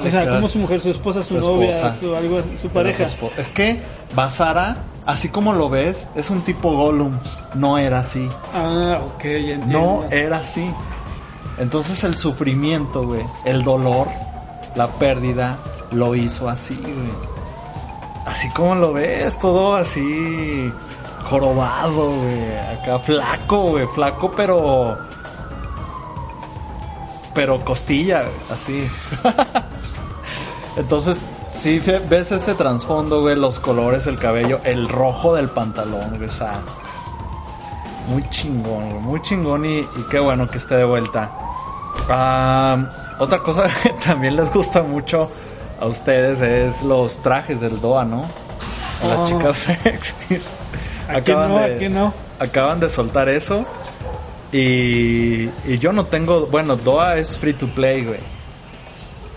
O 0.04 0.10
sea, 0.10 0.28
como 0.28 0.48
su 0.48 0.58
mujer, 0.58 0.80
su 0.80 0.90
esposa, 0.90 1.22
su, 1.22 1.40
Su 1.40 1.46
novia, 1.46 1.70
esposa. 1.70 1.92
su, 1.98 2.14
algo, 2.16 2.42
su 2.60 2.68
pareja. 2.70 3.06
Es 3.36 3.48
que 3.48 3.80
Basara, 4.14 4.78
así 5.06 5.28
como 5.28 5.52
lo 5.52 5.68
ves, 5.70 6.06
es 6.16 6.30
un 6.30 6.42
tipo 6.42 6.72
Gollum. 6.72 7.18
No 7.54 7.78
era 7.78 8.00
así. 8.00 8.28
Ah, 8.52 9.00
ok, 9.14 9.22
ya 9.22 9.28
entiendo. 9.54 9.68
No 9.78 10.04
era 10.10 10.38
así. 10.38 10.68
Entonces 11.58 12.04
el 12.04 12.16
sufrimiento, 12.16 13.04
güey, 13.06 13.22
el 13.44 13.62
dolor, 13.62 14.08
la 14.74 14.88
pérdida, 14.88 15.56
lo 15.90 16.14
hizo 16.14 16.48
así, 16.48 16.76
güey. 16.76 17.38
Así 18.26 18.50
como 18.50 18.74
lo 18.74 18.92
ves, 18.92 19.38
todo 19.38 19.74
así 19.74 20.72
jorobado, 21.24 22.10
güey. 22.16 22.58
Acá 22.58 22.98
flaco, 22.98 23.62
güey, 23.70 23.86
flaco, 23.88 24.32
pero... 24.36 24.98
Pero 27.34 27.64
costilla, 27.64 28.22
güey, 28.22 28.34
así. 28.50 28.90
Entonces, 30.76 31.20
si 31.48 31.78
ves 31.80 32.32
ese 32.32 32.54
trasfondo, 32.54 33.22
güey, 33.22 33.36
los 33.36 33.60
colores, 33.60 34.06
el 34.06 34.18
cabello, 34.18 34.60
el 34.64 34.88
rojo 34.88 35.34
del 35.34 35.48
pantalón, 35.48 36.16
güey, 36.16 36.28
o 36.28 36.32
sea, 36.32 36.60
muy 38.08 38.28
chingón, 38.28 38.90
güey, 38.90 39.02
muy 39.02 39.22
chingón 39.22 39.64
y, 39.64 39.78
y 39.78 40.06
qué 40.10 40.18
bueno 40.18 40.48
que 40.48 40.58
esté 40.58 40.76
de 40.76 40.84
vuelta. 40.84 41.30
Ah, 42.08 42.86
otra 43.18 43.38
cosa 43.40 43.64
que 43.82 43.90
también 43.90 44.36
les 44.36 44.52
gusta 44.52 44.82
mucho 44.82 45.30
a 45.80 45.86
ustedes 45.86 46.40
es 46.40 46.82
los 46.82 47.18
trajes 47.22 47.60
del 47.60 47.80
DOA, 47.80 48.04
¿no? 48.04 48.24
A 49.02 49.06
las 49.08 49.18
Oh. 49.18 49.26
chicas 49.26 49.56
sexys. 49.82 50.42
¿A 51.08 51.20
quién 51.20 51.38
no? 51.38 51.58
¿A 51.58 51.68
quién 51.78 51.94
no? 51.94 52.12
Acaban 52.38 52.80
de 52.80 52.88
soltar 52.90 53.28
eso. 53.28 53.64
Y, 54.52 55.48
y 55.66 55.78
yo 55.78 55.92
no 55.92 56.06
tengo. 56.06 56.46
Bueno, 56.46 56.76
DOA 56.76 57.18
es 57.18 57.38
free 57.38 57.52
to 57.52 57.66
play, 57.68 58.04
güey. 58.04 58.20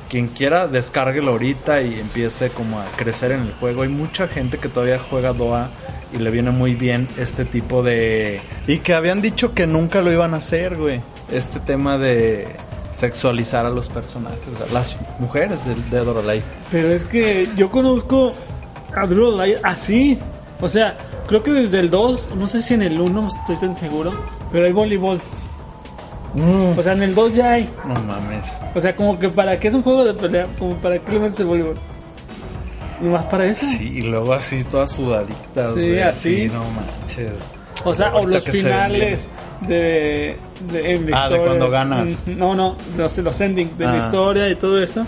Quien 0.09 0.27
quiera, 0.27 0.67
descárguelo 0.67 1.31
ahorita 1.31 1.81
y 1.81 1.99
empiece 1.99 2.49
como 2.49 2.79
a 2.79 2.85
crecer 2.97 3.31
en 3.31 3.41
el 3.41 3.53
juego. 3.53 3.83
Hay 3.83 3.89
mucha 3.89 4.27
gente 4.27 4.57
que 4.57 4.67
todavía 4.67 4.99
juega 5.09 5.31
DOA 5.33 5.69
y 6.13 6.17
le 6.17 6.29
viene 6.31 6.51
muy 6.51 6.75
bien 6.75 7.07
este 7.17 7.45
tipo 7.45 7.81
de. 7.83 8.41
Y 8.67 8.79
que 8.79 8.93
habían 8.93 9.21
dicho 9.21 9.53
que 9.53 9.67
nunca 9.67 10.01
lo 10.01 10.11
iban 10.11 10.33
a 10.33 10.37
hacer, 10.37 10.75
güey. 10.75 11.01
este 11.31 11.59
tema 11.61 11.97
de 11.97 12.47
sexualizar 12.91 13.65
a 13.65 13.69
los 13.69 13.89
personajes, 13.89 14.39
las 14.71 14.97
mujeres 15.19 15.59
de 15.65 15.75
Dead 15.89 16.07
or 16.07 16.17
Alive. 16.17 16.43
Pero 16.69 16.89
es 16.89 17.05
que 17.05 17.47
yo 17.55 17.69
conozco 17.71 18.33
a 18.95 19.01
Alive 19.01 19.59
así. 19.63 20.19
O 20.59 20.69
sea, 20.69 20.97
creo 21.27 21.41
que 21.41 21.51
desde 21.51 21.79
el 21.79 21.89
2, 21.89 22.29
no 22.35 22.47
sé 22.47 22.61
si 22.61 22.73
en 22.73 22.83
el 22.83 22.99
1, 22.99 23.09
no 23.09 23.27
estoy 23.27 23.55
tan 23.57 23.77
seguro, 23.77 24.13
pero 24.51 24.65
hay 24.65 24.71
voleibol. 24.71 25.19
Mm. 26.33 26.77
O 26.77 26.83
sea, 26.83 26.93
en 26.93 27.03
el 27.03 27.15
2 27.15 27.35
ya 27.35 27.53
hay. 27.53 27.69
No 27.85 27.95
mames. 27.95 28.53
O 28.75 28.79
sea, 28.79 28.95
como 28.95 29.17
que 29.17 29.29
para 29.29 29.57
qué 29.59 29.69
es 29.69 29.73
un 29.73 29.81
juego 29.81 30.05
de 30.05 30.13
pelea, 30.13 30.47
como 30.59 30.75
para 30.75 30.99
qué 30.99 31.11
le 31.11 31.19
metes 31.19 31.39
el 31.39 31.47
voleibol. 31.47 31.77
Nomás 33.01 33.25
para 33.25 33.47
eso. 33.47 33.65
Sí, 33.65 33.97
y 33.97 34.01
luego 34.01 34.31
así 34.31 34.63
todas 34.63 34.91
sudaditas. 34.91 35.73
Sí, 35.73 35.99
así. 35.99 36.51
no 36.53 36.63
manches. 36.71 37.33
O 37.83 37.95
sea, 37.95 38.13
o 38.13 38.27
los 38.27 38.43
finales 38.43 39.27
de, 39.61 40.37
de, 40.71 40.93
en 40.95 41.09
la 41.09 41.23
Ah, 41.25 41.29
de 41.29 41.39
cuando 41.39 41.69
ganas. 41.69 42.23
Mm, 42.25 42.37
No, 42.37 42.55
no, 42.55 42.75
los, 42.97 43.17
los 43.19 43.41
endings 43.41 43.77
de 43.77 43.85
la 43.85 43.93
Ah. 43.93 43.97
historia 43.97 44.49
y 44.49 44.55
todo 44.55 44.81
eso. 44.81 45.05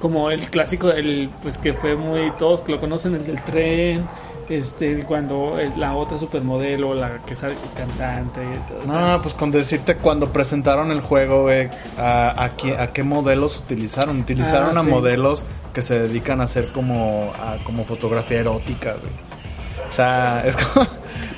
Como 0.00 0.30
el 0.30 0.40
clásico, 0.50 0.90
el 0.90 1.30
pues 1.42 1.56
que 1.58 1.72
fue 1.72 1.96
muy. 1.96 2.30
Todos 2.38 2.60
que 2.60 2.72
lo 2.72 2.80
conocen, 2.80 3.14
el 3.14 3.24
del 3.26 3.42
tren. 3.42 4.04
Este, 4.46 5.02
cuando 5.04 5.58
el- 5.58 5.72
la 5.80 5.94
otra 5.94 6.18
supermodelo, 6.18 6.92
la 6.92 7.16
que 7.24 7.34
sale 7.34 7.54
cantante 7.74 8.40
y 8.42 8.68
todo. 8.84 8.92
No, 8.92 9.22
pues 9.22 9.32
con 9.32 9.50
decirte 9.50 9.96
cuando 9.96 10.28
presentaron 10.34 10.90
el 10.90 11.00
juego, 11.00 11.44
güey, 11.44 11.70
a, 11.96 12.44
a, 12.44 12.50
qué, 12.54 12.76
a 12.76 12.88
qué 12.92 13.02
modelos 13.04 13.56
utilizaron. 13.60 14.20
Utilizaron 14.20 14.76
Ah, 14.76 14.80
a 14.80 14.84
sí. 14.84 14.90
modelos 14.90 15.46
que 15.72 15.80
se 15.80 15.98
dedican 15.98 16.42
a 16.42 16.44
hacer 16.44 16.70
como, 16.72 17.32
a, 17.42 17.56
como 17.64 17.86
fotografía 17.86 18.40
erótica, 18.40 18.90
güey. 19.00 19.88
O 19.88 19.92
sea, 19.92 20.42
es 20.46 20.56
como, 20.58 20.86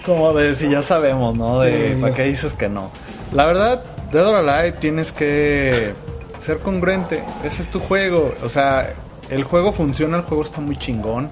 como 0.05 0.33
de 0.33 0.55
si 0.55 0.69
ya 0.71 0.83
sabemos, 0.83 1.35
¿no? 1.37 1.61
De 1.61 1.95
Sí. 1.95 2.01
para 2.01 2.15
qué 2.15 2.25
dices 2.25 2.55
que 2.55 2.69
no. 2.69 2.91
La 3.33 3.45
verdad, 3.47 3.83
Dead 4.13 4.27
or 4.27 4.37
Alive 4.37 4.73
tienes 4.79 5.13
que 5.13 5.95
ser 6.39 6.59
congruente. 6.59 7.23
Ese 7.45 7.63
es 7.63 7.69
tu 7.71 7.81
juego. 7.81 8.33
O 8.45 8.49
sea, 8.49 8.95
el 9.31 9.45
juego 9.45 9.73
funciona, 9.73 10.19
el 10.19 10.23
juego 10.25 10.43
está 10.43 10.61
muy 10.61 10.77
chingón. 10.77 11.31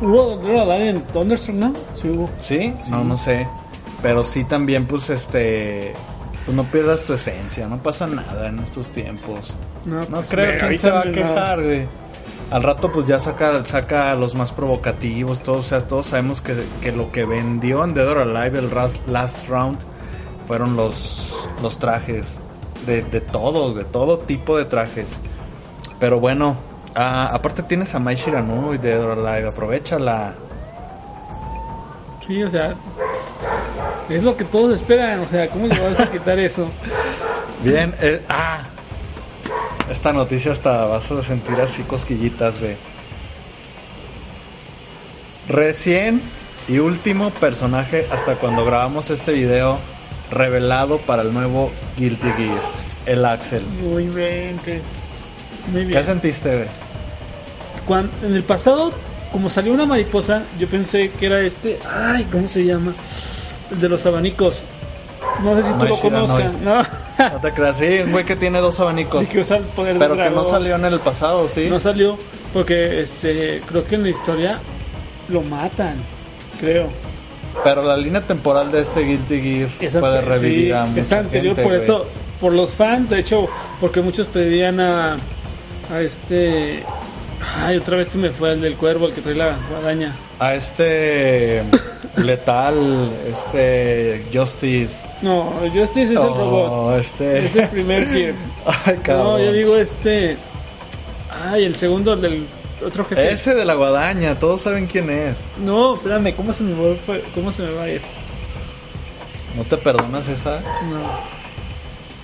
¿Hubo 0.00 0.36
Dead 0.38 0.50
or 0.62 0.72
Alive 0.72 0.88
en 0.90 1.02
Thunderstruck, 1.02 1.56
no? 1.56 1.72
Sí 1.94 2.08
hubo. 2.08 2.30
¿Sí? 2.40 2.74
No, 2.90 3.04
no 3.04 3.16
sé. 3.18 3.46
Pero 4.02 4.22
sí 4.22 4.44
también, 4.44 4.86
pues, 4.86 5.10
este... 5.10 5.94
Pues 6.44 6.54
no 6.54 6.64
pierdas 6.64 7.04
tu 7.04 7.14
esencia, 7.14 7.66
no 7.66 7.78
pasa 7.82 8.06
nada 8.06 8.48
en 8.48 8.58
estos 8.58 8.90
tiempos. 8.90 9.54
No, 9.86 10.00
No 10.00 10.06
pues, 10.18 10.28
creo 10.30 10.58
quién 10.58 10.78
se 10.78 10.90
va 10.90 11.00
a 11.00 11.10
quejar, 11.10 11.62
güey. 11.62 11.86
Al 12.50 12.62
rato 12.62 12.92
pues 12.92 13.06
ya 13.06 13.18
saca, 13.18 13.64
saca 13.64 14.12
a 14.12 14.14
los 14.14 14.34
más 14.34 14.52
provocativos, 14.52 15.42
todos, 15.42 15.66
o 15.66 15.68
sea, 15.68 15.80
todos 15.88 16.06
sabemos 16.06 16.40
que, 16.40 16.54
que 16.80 16.92
lo 16.92 17.10
que 17.10 17.24
vendió 17.24 17.82
en 17.84 17.94
Dead 17.94 18.06
or 18.08 18.18
Alive 18.18 18.58
el 18.58 18.70
ras- 18.70 19.00
Last 19.08 19.48
Round 19.48 19.78
fueron 20.46 20.76
los, 20.76 21.48
los 21.62 21.78
trajes 21.78 22.36
de, 22.86 23.02
de 23.02 23.20
todos, 23.20 23.74
de 23.74 23.84
todo 23.84 24.18
tipo 24.18 24.56
de 24.56 24.66
trajes. 24.66 25.16
Pero 25.98 26.20
bueno, 26.20 26.56
ah, 26.94 27.30
aparte 27.32 27.62
tienes 27.62 27.94
a 27.94 27.98
Mai 27.98 28.14
Shiranu 28.14 28.74
y 28.74 28.78
Dead 28.78 29.02
or 29.02 29.18
Alive, 29.18 29.48
aprovechala. 29.48 30.34
Sí, 32.24 32.42
o 32.42 32.48
sea, 32.48 32.74
es 34.08 34.22
lo 34.22 34.36
que 34.36 34.44
todos 34.44 34.74
esperan. 34.74 35.20
O 35.20 35.26
sea, 35.28 35.48
¿cómo 35.48 35.66
le 35.66 35.80
vas 35.80 35.98
a 35.98 36.10
quitar 36.10 36.38
eso? 36.38 36.68
Bien, 37.64 37.94
eh, 38.00 38.22
ah, 38.28 38.60
esta 39.90 40.12
noticia 40.12 40.52
hasta 40.52 40.86
vas 40.86 41.10
a 41.10 41.22
sentir 41.22 41.60
así 41.60 41.82
cosquillitas, 41.82 42.60
ve. 42.60 42.76
Recién 45.48 46.22
y 46.68 46.78
último 46.78 47.30
personaje 47.30 48.06
hasta 48.10 48.36
cuando 48.36 48.64
grabamos 48.64 49.10
este 49.10 49.32
video 49.32 49.78
revelado 50.30 50.98
para 50.98 51.22
el 51.22 51.34
nuevo 51.34 51.70
Guilty 51.98 52.28
Gear, 52.32 52.60
el 53.06 53.24
Axel. 53.24 53.62
Muy 53.82 54.08
bien, 54.08 54.58
que 54.64 54.80
muy 55.70 55.82
¿Qué 55.82 55.86
bien. 55.88 56.04
sentiste, 56.04 56.54
ve? 56.54 56.68
Cuando, 57.86 58.10
en 58.26 58.34
el 58.34 58.42
pasado, 58.42 58.92
como 59.32 59.50
salió 59.50 59.74
una 59.74 59.84
mariposa, 59.84 60.44
yo 60.58 60.66
pensé 60.66 61.10
que 61.10 61.26
era 61.26 61.40
este. 61.40 61.78
Ay, 61.90 62.26
¿cómo 62.32 62.48
se 62.48 62.64
llama? 62.64 62.94
El 63.70 63.80
de 63.80 63.88
los 63.88 64.06
abanicos. 64.06 64.56
No 65.42 65.54
sé 65.56 65.64
si 65.64 65.72
tú 65.74 65.84
lo 65.84 66.00
conozcas. 66.00 66.52
No. 66.62 66.82
No 67.18 67.40
te 67.40 67.52
creas, 67.52 67.78
sí, 67.78 68.00
un 68.04 68.12
güey 68.12 68.24
que 68.24 68.34
tiene 68.36 68.58
dos 68.60 68.80
abanicos. 68.80 69.20
Dije 69.20 69.40
usar 69.40 69.58
el 69.58 69.64
poder 69.66 69.98
Pero 69.98 70.16
que 70.16 70.30
no 70.30 70.44
salió 70.44 70.74
en 70.76 70.84
el 70.84 70.98
pasado, 71.00 71.48
¿sí? 71.48 71.66
No 71.68 71.78
salió 71.80 72.18
porque 72.52 73.02
este 73.02 73.62
creo 73.66 73.84
que 73.84 73.94
en 73.94 74.02
la 74.02 74.08
historia 74.10 74.58
lo 75.28 75.42
matan. 75.42 75.94
Creo. 76.60 76.88
Pero 77.62 77.82
la 77.82 77.96
línea 77.96 78.20
temporal 78.20 78.72
de 78.72 78.80
este 78.80 79.00
Guilty 79.02 79.40
Gear 79.40 79.68
Esa- 79.80 80.00
puede 80.00 80.20
sí, 80.22 80.28
revivir 80.28 80.74
a 80.74 80.86
mucha 80.86 81.00
esa 81.00 81.18
anterior, 81.20 81.54
gente, 81.54 81.62
por 81.62 81.72
güey. 81.72 81.82
eso, 81.84 82.06
por 82.40 82.52
los 82.52 82.74
fans, 82.74 83.08
de 83.10 83.20
hecho, 83.20 83.48
porque 83.80 84.00
muchos 84.00 84.26
pedían 84.26 84.80
a, 84.80 85.16
a 85.92 86.00
este. 86.00 86.82
Ay, 87.56 87.76
otra 87.76 87.96
vez 87.96 88.08
se 88.08 88.18
me 88.18 88.30
fue 88.30 88.52
el 88.52 88.60
del 88.60 88.74
cuervo, 88.76 89.06
el 89.08 89.12
que 89.14 89.20
trae 89.20 89.34
la 89.34 89.56
guadaña. 89.70 90.12
A 90.38 90.54
este 90.54 91.62
letal, 92.16 93.08
este 93.30 94.24
Justice. 94.32 95.04
No, 95.22 95.52
Justice 95.72 96.04
es 96.04 96.10
el 96.10 96.18
Oh, 96.18 96.34
robot. 96.34 96.98
Este. 97.00 97.44
Es 97.46 97.56
el 97.56 97.68
primer 97.68 98.06
Gear. 98.12 98.34
Ay, 98.86 98.96
cabrón. 99.02 99.26
No, 99.26 99.38
yo 99.40 99.52
digo 99.52 99.76
este. 99.76 100.36
Ay, 101.50 101.64
el 101.64 101.76
segundo, 101.76 102.14
el 102.14 102.20
del 102.20 102.46
otro 102.84 103.04
jefe. 103.04 103.30
Ese 103.30 103.54
de 103.54 103.64
la 103.64 103.74
guadaña, 103.74 104.38
todos 104.38 104.62
saben 104.62 104.86
quién 104.86 105.10
es. 105.10 105.38
No, 105.58 105.94
espérame, 105.96 106.34
¿cómo 106.34 106.52
se 106.52 106.62
me 106.64 106.72
va, 106.72 106.96
cómo 107.34 107.52
se 107.52 107.62
me 107.62 107.72
va 107.72 107.82
a 107.84 107.90
ir? 107.90 108.00
¿No 109.56 109.62
te 109.64 109.76
perdonas 109.76 110.28
esa? 110.28 110.60
No. 110.60 111.34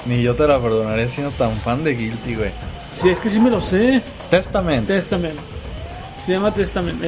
Ni 0.07 0.23
yo 0.23 0.35
te 0.35 0.47
la 0.49 0.59
perdonaré 0.59 1.09
siendo 1.09 1.31
tan 1.33 1.53
fan 1.59 1.85
de 1.85 1.95
Guilty, 1.95 2.35
güey. 2.35 2.51
Sí, 3.01 3.09
es 3.11 3.21
que 3.21 3.29
sí 3.31 3.39
me 3.39 3.51
lo 3.51 3.61
sé. 3.61 4.03
Testament. 4.31 4.87
Testament. 4.87 5.39
Se 6.25 6.33
llama 6.33 6.53
Testament. 6.53 7.03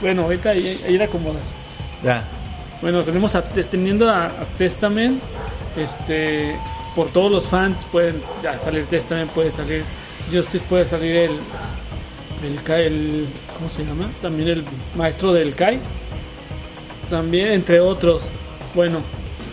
Bueno, 0.00 0.22
ahorita 0.22 0.50
ahí, 0.50 0.80
ahí 0.86 0.96
la 0.98 1.04
acomodas. 1.04 1.42
ya. 2.02 2.22
Bueno, 2.80 3.02
tenemos 3.02 3.34
a, 3.34 3.42
teniendo 3.42 4.08
a, 4.08 4.26
a 4.26 4.44
Testament. 4.56 5.20
Este, 5.76 6.56
por 6.94 7.08
todos 7.08 7.30
los 7.30 7.46
fans 7.48 7.76
pueden 7.92 8.20
ya 8.42 8.58
salir 8.58 8.84
Testament, 8.86 9.30
puede 9.30 9.52
salir 9.52 9.84
Justice, 10.32 10.64
puede 10.68 10.84
salir 10.84 11.16
el, 11.16 11.30
el 12.42 12.72
el, 12.72 13.26
¿cómo 13.56 13.70
se 13.70 13.84
llama? 13.84 14.08
También 14.22 14.48
el 14.48 14.64
maestro 14.96 15.32
del 15.32 15.54
Kai. 15.54 15.78
También, 17.10 17.48
entre 17.52 17.80
otros. 17.80 18.22
Bueno, 18.74 19.00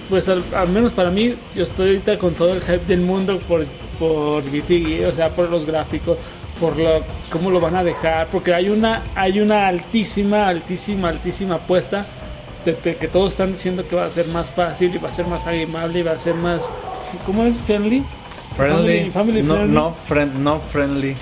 pues 0.10 0.28
al, 0.28 0.44
al 0.56 0.70
menos 0.70 0.92
para 0.92 1.10
mí, 1.10 1.34
yo 1.56 1.64
estoy 1.64 1.90
ahorita 1.90 2.18
con 2.18 2.34
todo 2.34 2.54
el 2.54 2.62
hype 2.62 2.86
del 2.86 3.02
mundo 3.02 3.40
por, 3.48 3.66
por 3.98 4.44
GT, 4.44 5.06
o 5.08 5.12
sea, 5.12 5.30
por 5.30 5.50
los 5.50 5.66
gráficos, 5.66 6.18
por 6.60 6.78
lo, 6.78 7.02
cómo 7.32 7.50
lo 7.52 7.60
van 7.60 7.76
a 7.76 7.84
dejar, 7.84 8.28
porque 8.28 8.54
hay 8.54 8.70
una, 8.70 9.02
hay 9.16 9.40
una 9.40 9.68
altísima, 9.68 10.48
altísima, 10.48 11.10
altísima 11.10 11.56
apuesta 11.56 12.06
de, 12.66 12.74
de 12.74 12.96
que 12.96 13.08
todos 13.08 13.32
están 13.34 13.52
diciendo 13.52 13.86
que 13.88 13.96
va 13.96 14.06
a 14.06 14.10
ser 14.10 14.28
más 14.28 14.50
fácil 14.50 14.94
y 14.96 14.98
va 14.98 15.10
a 15.10 15.12
ser 15.12 15.28
más 15.28 15.46
amable 15.48 16.00
y 16.00 16.04
va 16.04 16.12
a 16.14 16.18
ser 16.18 16.36
más, 16.36 16.62
¿cómo 17.26 17.44
es? 17.44 17.56
Friendly. 17.66 18.04
Friendly. 18.56 19.10
Family- 19.10 19.12
family 19.12 19.42
no, 19.44 19.54
friendly. 19.56 19.74
no, 19.74 19.94
friend, 20.06 20.36
no 20.40 20.60
friendly. 20.60 21.16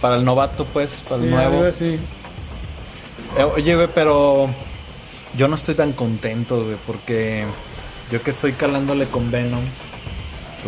Para 0.00 0.16
el 0.16 0.24
novato, 0.24 0.64
pues, 0.66 1.02
para 1.08 1.16
el 1.22 1.28
Sí, 1.28 1.34
nuevo. 1.34 1.64
así. 1.64 1.98
Eh, 3.38 3.44
oye, 3.44 3.74
güey, 3.74 3.88
pero 3.94 4.48
yo 5.36 5.48
no 5.48 5.54
estoy 5.54 5.74
tan 5.74 5.92
contento, 5.92 6.64
güey, 6.64 6.76
porque 6.86 7.44
yo 8.10 8.22
que 8.22 8.30
estoy 8.30 8.52
calándole 8.52 9.06
con 9.06 9.30
Venom, 9.30 9.62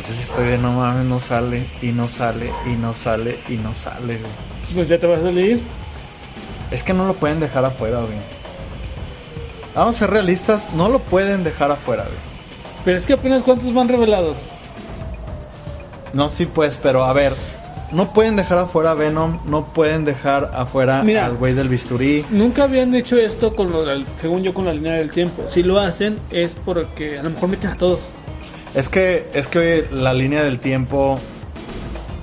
pues 0.04 0.20
estoy 0.20 0.48
de 0.48 0.58
no 0.58 0.72
mames, 0.72 1.06
no 1.06 1.18
sale, 1.18 1.64
y 1.80 1.86
no 1.86 2.06
sale, 2.06 2.50
y 2.66 2.76
no 2.76 2.92
sale, 2.92 3.38
y 3.48 3.54
no 3.54 3.74
sale, 3.74 4.18
güey. 4.18 4.32
Pues 4.74 4.88
ya 4.88 4.98
te 4.98 5.06
vas 5.06 5.20
a 5.20 5.22
salir. 5.22 5.62
Es 6.70 6.82
que 6.82 6.92
no 6.92 7.06
lo 7.06 7.14
pueden 7.14 7.40
dejar 7.40 7.64
afuera, 7.64 8.00
güey. 8.00 8.18
Vamos 9.74 9.96
a 9.96 9.98
ser 10.00 10.10
realistas, 10.10 10.72
no 10.74 10.90
lo 10.90 10.98
pueden 10.98 11.44
dejar 11.44 11.70
afuera, 11.70 12.02
güey. 12.04 12.16
Pero 12.84 12.98
es 12.98 13.06
que 13.06 13.14
apenas 13.14 13.42
cuántos 13.42 13.72
van 13.72 13.88
revelados. 13.88 14.46
No, 16.12 16.28
sí, 16.28 16.46
pues, 16.46 16.78
pero 16.82 17.04
a 17.04 17.12
ver, 17.12 17.34
no 17.90 18.12
pueden 18.12 18.36
dejar 18.36 18.58
afuera 18.58 18.90
a 18.90 18.94
Venom, 18.94 19.40
no 19.46 19.72
pueden 19.72 20.04
dejar 20.04 20.50
afuera 20.52 21.02
Mira. 21.02 21.24
al 21.24 21.36
güey 21.36 21.54
del 21.54 21.68
bisturí. 21.68 22.26
Nunca 22.30 22.64
habían 22.64 22.94
hecho 22.94 23.16
esto 23.16 23.54
con 23.56 23.70
lo, 23.70 23.84
según 24.20 24.42
yo 24.42 24.52
con 24.52 24.66
la 24.66 24.72
línea 24.72 24.94
del 24.94 25.10
tiempo. 25.10 25.44
Si 25.48 25.62
lo 25.62 25.78
hacen 25.78 26.18
es 26.30 26.54
porque 26.54 27.18
a 27.18 27.22
lo 27.22 27.30
mejor 27.30 27.48
meten 27.48 27.70
a 27.70 27.76
todos. 27.76 28.12
Es 28.74 28.88
que, 28.88 29.26
es 29.34 29.46
que 29.46 29.86
la 29.90 30.12
línea 30.12 30.42
del 30.44 30.58
tiempo 30.58 31.18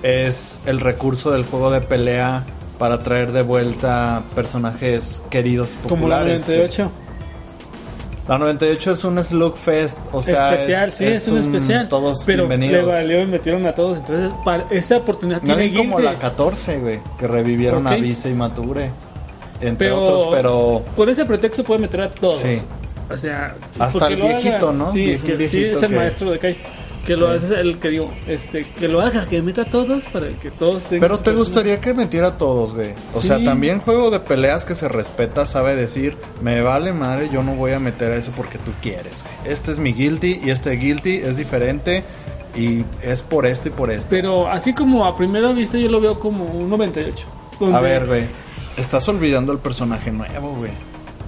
es 0.03 0.61
el 0.65 0.79
recurso 0.79 1.31
del 1.31 1.45
juego 1.45 1.71
de 1.71 1.81
pelea 1.81 2.43
para 2.77 3.01
traer 3.01 3.31
de 3.31 3.41
vuelta 3.41 4.23
personajes 4.35 5.23
queridos 5.29 5.73
y 5.73 5.87
Como 5.87 6.07
la 6.07 6.17
populares. 6.17 6.41
98. 6.47 6.91
La 8.27 8.37
98 8.37 8.91
es 8.93 9.03
un 9.03 9.21
slugfest, 9.21 9.97
o 10.13 10.21
sea, 10.21 10.53
especial, 10.53 10.93
sí, 10.93 11.05
es, 11.05 11.27
un, 11.27 11.39
especial. 11.39 11.89
Todos 11.89 12.23
pero 12.25 12.47
bienvenidos. 12.47 12.85
le 12.85 12.93
valió 12.93 13.21
y 13.21 13.25
metieron 13.25 13.65
a 13.65 13.73
todos. 13.73 13.97
Entonces, 13.97 14.31
para 14.45 14.65
esa 14.69 14.97
oportunidad 14.97 15.41
tiene 15.41 15.73
como 15.73 15.97
Guilty. 15.97 16.03
la 16.03 16.15
14, 16.19 16.79
güey, 16.79 17.01
que 17.19 17.27
revivieron 17.27 17.85
a 17.85 17.95
Vice 17.95 18.29
y 18.29 18.33
Mature, 18.33 18.91
entre 19.59 19.89
pero, 19.89 20.03
otros, 20.03 20.35
pero 20.35 20.81
Con 20.95 21.09
ese 21.09 21.25
pretexto 21.25 21.65
puede 21.65 21.81
meter 21.81 22.01
a 22.01 22.09
todos. 22.09 22.39
Sí. 22.39 22.61
O 23.09 23.17
sea, 23.17 23.55
Hasta 23.79 24.07
el 24.07 24.15
viejito, 24.21 24.69
haga. 24.69 24.71
¿no? 24.77 24.91
Sí, 24.91 25.05
Viejo- 25.05 25.23
que- 25.25 25.49
sí, 25.49 25.63
es 25.65 25.81
el 25.83 25.89
que- 25.89 25.95
maestro 25.95 26.31
de 26.31 26.39
Kai. 26.39 26.57
Que 27.05 27.17
lo 27.17 27.27
hace 27.27 27.59
el 27.59 27.79
que 27.79 27.89
digo, 27.89 28.09
este, 28.27 28.63
que 28.63 28.87
lo 28.87 29.01
haga, 29.01 29.25
que 29.27 29.41
meta 29.41 29.63
a 29.63 29.65
todos 29.65 30.05
para 30.05 30.29
que 30.29 30.49
todos 30.51 30.85
tengan. 30.85 31.01
Pero 31.01 31.19
te 31.19 31.33
gustaría 31.33 31.81
que 31.81 31.93
metiera 31.93 32.27
a 32.27 32.37
todos, 32.37 32.73
güey. 32.73 32.91
O 33.13 33.19
Sí. 33.19 33.27
sea, 33.27 33.43
también 33.43 33.81
juego 33.81 34.09
de 34.09 34.21
peleas 34.21 34.63
que 34.63 34.73
se 34.73 34.87
respeta 34.87 35.45
sabe 35.45 35.75
decir, 35.75 36.15
me 36.41 36.61
vale 36.61 36.93
madre, 36.93 37.29
yo 37.29 37.43
no 37.43 37.55
voy 37.55 37.73
a 37.73 37.79
meter 37.81 38.13
a 38.13 38.15
eso 38.15 38.31
porque 38.33 38.57
tú 38.57 38.71
quieres, 38.81 39.21
güey. 39.21 39.51
Este 39.53 39.71
es 39.71 39.79
mi 39.79 39.91
guilty 39.91 40.39
y 40.45 40.49
este 40.49 40.71
guilty 40.77 41.15
es 41.17 41.35
diferente 41.35 42.05
y 42.55 42.85
es 43.01 43.21
por 43.21 43.45
esto 43.47 43.67
y 43.67 43.71
por 43.71 43.91
esto. 43.91 44.07
Pero 44.09 44.47
así 44.47 44.71
como 44.73 45.05
a 45.05 45.17
primera 45.17 45.51
vista 45.51 45.77
yo 45.77 45.89
lo 45.89 45.99
veo 45.99 46.17
como 46.17 46.45
un 46.45 46.69
98. 46.69 47.27
donde- 47.59 47.77
A 47.77 47.81
ver, 47.81 48.05
güey. 48.07 48.23
Estás 48.77 49.09
olvidando 49.09 49.51
el 49.51 49.59
personaje 49.59 50.09
nuevo, 50.09 50.55
güey. 50.55 50.71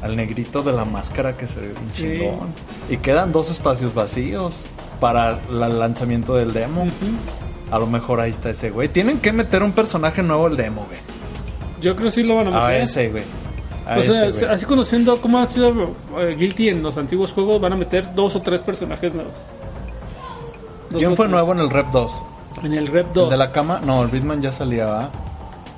Al 0.06 0.16
negrito 0.16 0.62
de 0.62 0.72
la 0.72 0.86
máscara 0.86 1.36
que 1.36 1.48
se 1.48 1.60
ve 1.60 1.68
bien 1.70 1.90
Sí. 1.90 2.04
chingón. 2.04 2.54
Y 2.90 2.98
quedan 2.98 3.32
dos 3.32 3.50
espacios 3.50 3.94
vacíos 3.96 4.66
para 5.00 5.40
el 5.50 5.80
lanzamiento 5.80 6.36
del 6.36 6.54
demo. 6.54 6.86
A 7.72 7.80
lo 7.80 7.88
mejor 7.88 8.20
ahí 8.20 8.30
está 8.30 8.52
ese, 8.52 8.70
güey. 8.70 8.88
Tienen 8.90 9.20
que 9.20 9.34
meter 9.34 9.64
un 9.64 9.72
personaje 9.72 10.22
nuevo 10.22 10.46
al 10.46 10.56
demo, 10.56 10.86
güey. 10.88 11.00
Yo 11.82 11.96
creo 11.96 12.06
que 12.06 12.12
sí 12.12 12.24
lo 12.24 12.36
van 12.36 12.48
a 12.48 12.52
meter. 12.52 12.64
A 12.66 12.78
ese, 12.78 13.10
güey. 13.10 13.24
A 13.88 13.98
O 13.98 14.04
sea, 14.04 14.30
güey. 14.30 14.46
así 14.46 14.66
conociendo 14.66 15.20
cómo 15.20 15.40
ha 15.40 15.46
sido 15.46 15.72
eh, 16.20 16.36
Guilty 16.38 16.70
en 16.70 16.84
los 16.84 16.98
antiguos 16.98 17.32
juegos, 17.34 17.60
van 17.60 17.74
a 17.74 17.76
meter 17.76 18.14
dos 18.14 18.36
o 18.36 18.42
tres 18.42 18.62
personajes 18.62 19.14
nuevos. 19.14 19.34
Dos 20.92 21.00
¿Quién 21.00 21.16
fue 21.16 21.26
tres. 21.26 21.32
nuevo 21.32 21.52
en 21.54 21.60
el 21.60 21.70
Rep 21.72 21.88
2? 21.92 22.22
En 22.64 22.74
el 22.74 22.88
Rep 22.88 23.08
¿El 23.08 23.14
2. 23.14 23.30
de 23.32 23.38
la 23.38 23.52
cama? 23.52 23.82
No, 23.84 24.04
el 24.04 24.10
Bitman 24.10 24.42
ya 24.42 24.52
salía, 24.52 24.86
¿va? 24.86 25.10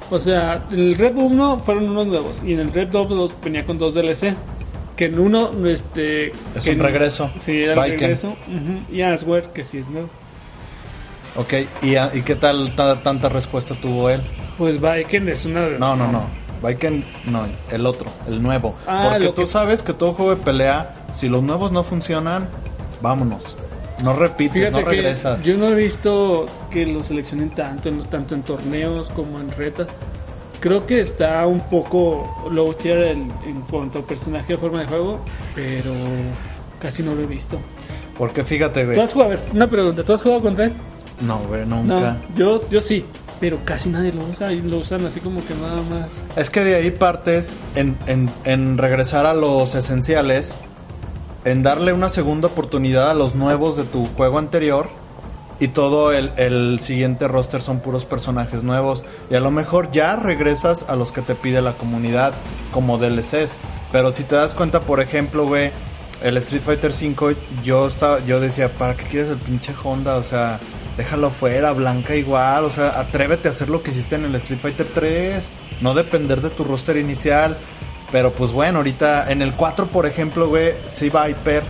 O 0.10 0.20
sea, 0.20 0.64
en 0.72 0.80
el 0.80 0.97
Rep 0.97 1.18
1 1.18 1.60
fueron 1.66 1.89
unos 1.89 2.08
nuevos. 2.08 2.41
Y 2.43 2.53
en 2.53 2.60
el 2.62 2.72
Rep 2.74 2.91
2 2.91 3.10
los- 3.12 3.41
venía 3.41 3.66
con 3.66 3.78
dos 3.78 3.93
DLC. 3.93 4.36
Que 4.95 5.05
en 5.05 5.20
uno, 5.20 5.51
este. 5.68 6.28
Es 6.55 6.64
que 6.64 6.72
un 6.72 6.78
en- 6.78 6.84
regreso. 6.84 7.30
Sí, 7.38 7.62
era 7.62 7.74
el 7.86 7.91
regreso. 7.91 8.36
Y 8.91 9.01
Asware, 9.01 9.49
que 9.53 9.64
sí 9.66 9.80
es 9.80 9.88
nuevo. 9.89 10.10
Ok, 11.36 11.53
¿y, 11.84 11.95
a- 11.95 12.10
y 12.16 12.22
qué 12.24 12.36
tal 12.36 12.74
ta- 12.76 13.03
tanta 13.03 13.30
respuesta 13.30 13.76
tuvo 13.76 14.10
él? 14.10 14.22
Pues 14.58 14.82
Viking 14.82 15.28
es 15.28 15.45
una. 15.45 15.68
No, 15.70 15.95
no, 15.95 16.12
no. 16.12 16.24
Viking, 16.68 17.03
no, 17.26 17.45
el 17.72 17.86
otro, 17.86 18.10
el 18.28 18.41
nuevo. 18.41 18.74
Ah, 18.88 19.10
Porque 19.12 19.28
tú 19.28 19.41
que- 19.43 19.47
sabes 19.47 19.84
que 19.84 19.93
todo 19.93 20.14
juego 20.14 20.32
de 20.36 20.41
pelea, 20.41 20.95
si 21.14 21.30
los 21.30 21.43
nuevos 21.43 21.72
no 21.72 21.84
funcionan, 21.84 22.49
vámonos. 22.99 23.55
No 24.04 24.14
repites, 24.14 24.72
no 24.72 24.82
regresas. 24.82 25.43
yo 25.43 25.58
no 25.58 25.70
he 25.70 25.76
visto 25.76 26.45
que 26.70 26.86
lo 26.86 27.02
seleccionen 27.04 27.50
tanto, 27.50 27.89
tanto 28.10 28.36
en 28.36 28.43
torneos 28.43 29.10
como 29.10 29.39
en 29.39 29.50
retas. 29.52 29.88
Creo 30.60 30.86
que 30.86 31.02
está 31.02 31.45
un 31.48 31.62
poco 31.62 32.50
low 32.52 32.74
tier 32.74 32.98
en, 33.10 33.32
en 33.45 33.62
cuanto 33.70 34.00
a 34.00 34.02
personaje 34.04 34.54
de 34.54 34.60
forma 34.60 34.80
de 34.82 34.86
juego, 34.88 35.20
pero 35.56 35.91
casi 36.80 37.04
no 37.04 37.14
lo 37.16 37.22
he 37.22 37.28
visto. 37.28 37.58
Porque 38.18 38.43
fíjate, 38.43 38.82
¿Tú 38.82 38.88
güey. 38.88 39.00
has 39.00 39.14
jugado? 39.14 39.32
A 39.34 39.36
ver, 39.36 39.43
una 39.54 39.68
pregunta, 39.68 40.04
¿tú 40.04 40.14
has 40.14 40.22
jugado 40.22 40.41
contra 40.41 40.66
él? 40.66 40.74
No, 41.22 41.39
güey, 41.48 41.66
No, 41.66 41.84
nunca. 41.84 42.18
yo, 42.36 42.68
yo 42.70 42.82
sí, 42.82 43.06
pero 43.39 43.60
casi 43.66 43.89
nadie 43.89 44.12
lo 44.12 44.24
usa 44.26 44.52
y 44.52 44.62
lo 44.62 44.78
usan 44.78 45.06
así 45.06 45.20
como 45.20 45.45
que 45.45 45.54
nada 45.56 45.82
más. 45.89 46.10
Es 46.36 46.50
que 46.50 46.64
de 46.64 46.76
ahí 46.76 46.89
partes 46.91 47.54
en, 47.76 47.95
en, 48.08 48.30
en 48.43 48.78
regresar 48.80 49.26
a 49.28 49.34
los 49.36 49.76
esenciales, 49.76 50.56
en 51.45 51.63
darle 51.63 51.93
una 51.93 52.09
segunda 52.09 52.47
oportunidad 52.47 53.11
a 53.11 53.13
los 53.13 53.35
nuevos 53.35 53.77
de 53.77 53.83
tu 53.83 54.07
juego 54.15 54.38
anterior 54.38 54.89
y 55.59 55.69
todo 55.69 56.11
el, 56.11 56.31
el 56.38 56.79
siguiente 56.79 57.27
roster 57.27 57.61
son 57.61 57.79
puros 57.79 58.05
personajes 58.05 58.63
nuevos 58.63 59.03
y 59.29 59.35
a 59.35 59.39
lo 59.39 59.49
mejor 59.49 59.91
ya 59.91 60.15
regresas 60.15 60.85
a 60.88 60.95
los 60.95 61.11
que 61.11 61.21
te 61.21 61.35
pide 61.35 61.61
la 61.61 61.73
comunidad 61.73 62.33
como 62.71 62.97
DLCs. 62.97 63.53
Pero 63.91 64.11
si 64.11 64.23
te 64.23 64.35
das 64.35 64.53
cuenta, 64.53 64.81
por 64.81 64.99
ejemplo, 64.99 65.45
güey, 65.45 65.71
el 66.21 66.38
Street 66.38 66.61
Fighter 66.61 66.91
V, 66.91 67.35
yo 67.63 67.88
estaba, 67.88 68.23
yo 68.25 68.39
decía, 68.39 68.69
¿para 68.69 68.95
qué 68.95 69.03
quieres 69.03 69.29
el 69.29 69.38
pinche 69.38 69.73
Honda? 69.83 70.17
O 70.17 70.23
sea, 70.23 70.59
déjalo 70.97 71.29
fuera, 71.29 71.71
Blanca 71.73 72.15
igual, 72.15 72.65
o 72.65 72.69
sea, 72.69 72.99
atrévete 72.99 73.47
a 73.47 73.51
hacer 73.51 73.69
lo 73.69 73.81
que 73.81 73.91
hiciste 73.91 74.15
en 74.15 74.25
el 74.25 74.35
Street 74.35 74.59
Fighter 74.59 74.88
3, 74.93 75.47
no 75.81 75.93
depender 75.93 76.41
de 76.41 76.49
tu 76.49 76.63
roster 76.63 76.97
inicial. 76.97 77.57
Pero 78.12 78.32
pues 78.32 78.51
bueno, 78.51 78.80
ahorita 78.80 79.32
en 79.32 79.41
el 79.41 79.53
4, 79.53 79.88
por 79.88 80.05
ejemplo, 80.05 80.47
güey, 80.47 80.74
sí 80.91 81.10
Viper 81.10 81.64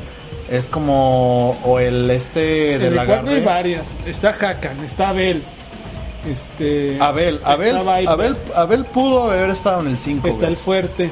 es 0.50 0.68
como 0.68 1.58
o 1.64 1.80
el 1.80 2.10
este 2.12 2.74
En 2.74 2.80
de 2.82 2.88
el 2.88 2.96
la 2.96 3.06
4 3.06 3.32
hay 3.32 3.42
varias. 3.44 3.88
Está 4.06 4.30
Hakan, 4.30 4.84
está 4.86 5.10
Abel. 5.10 5.42
Este, 6.30 6.98
Abel, 7.02 7.40
Abel, 7.44 7.78
Abel, 8.08 8.38
Abel 8.56 8.86
pudo 8.86 9.32
haber 9.32 9.50
estado 9.50 9.82
en 9.82 9.88
el 9.88 9.98
5. 9.98 10.28
Está 10.28 10.48
el 10.48 10.58
fuerte. 10.58 11.10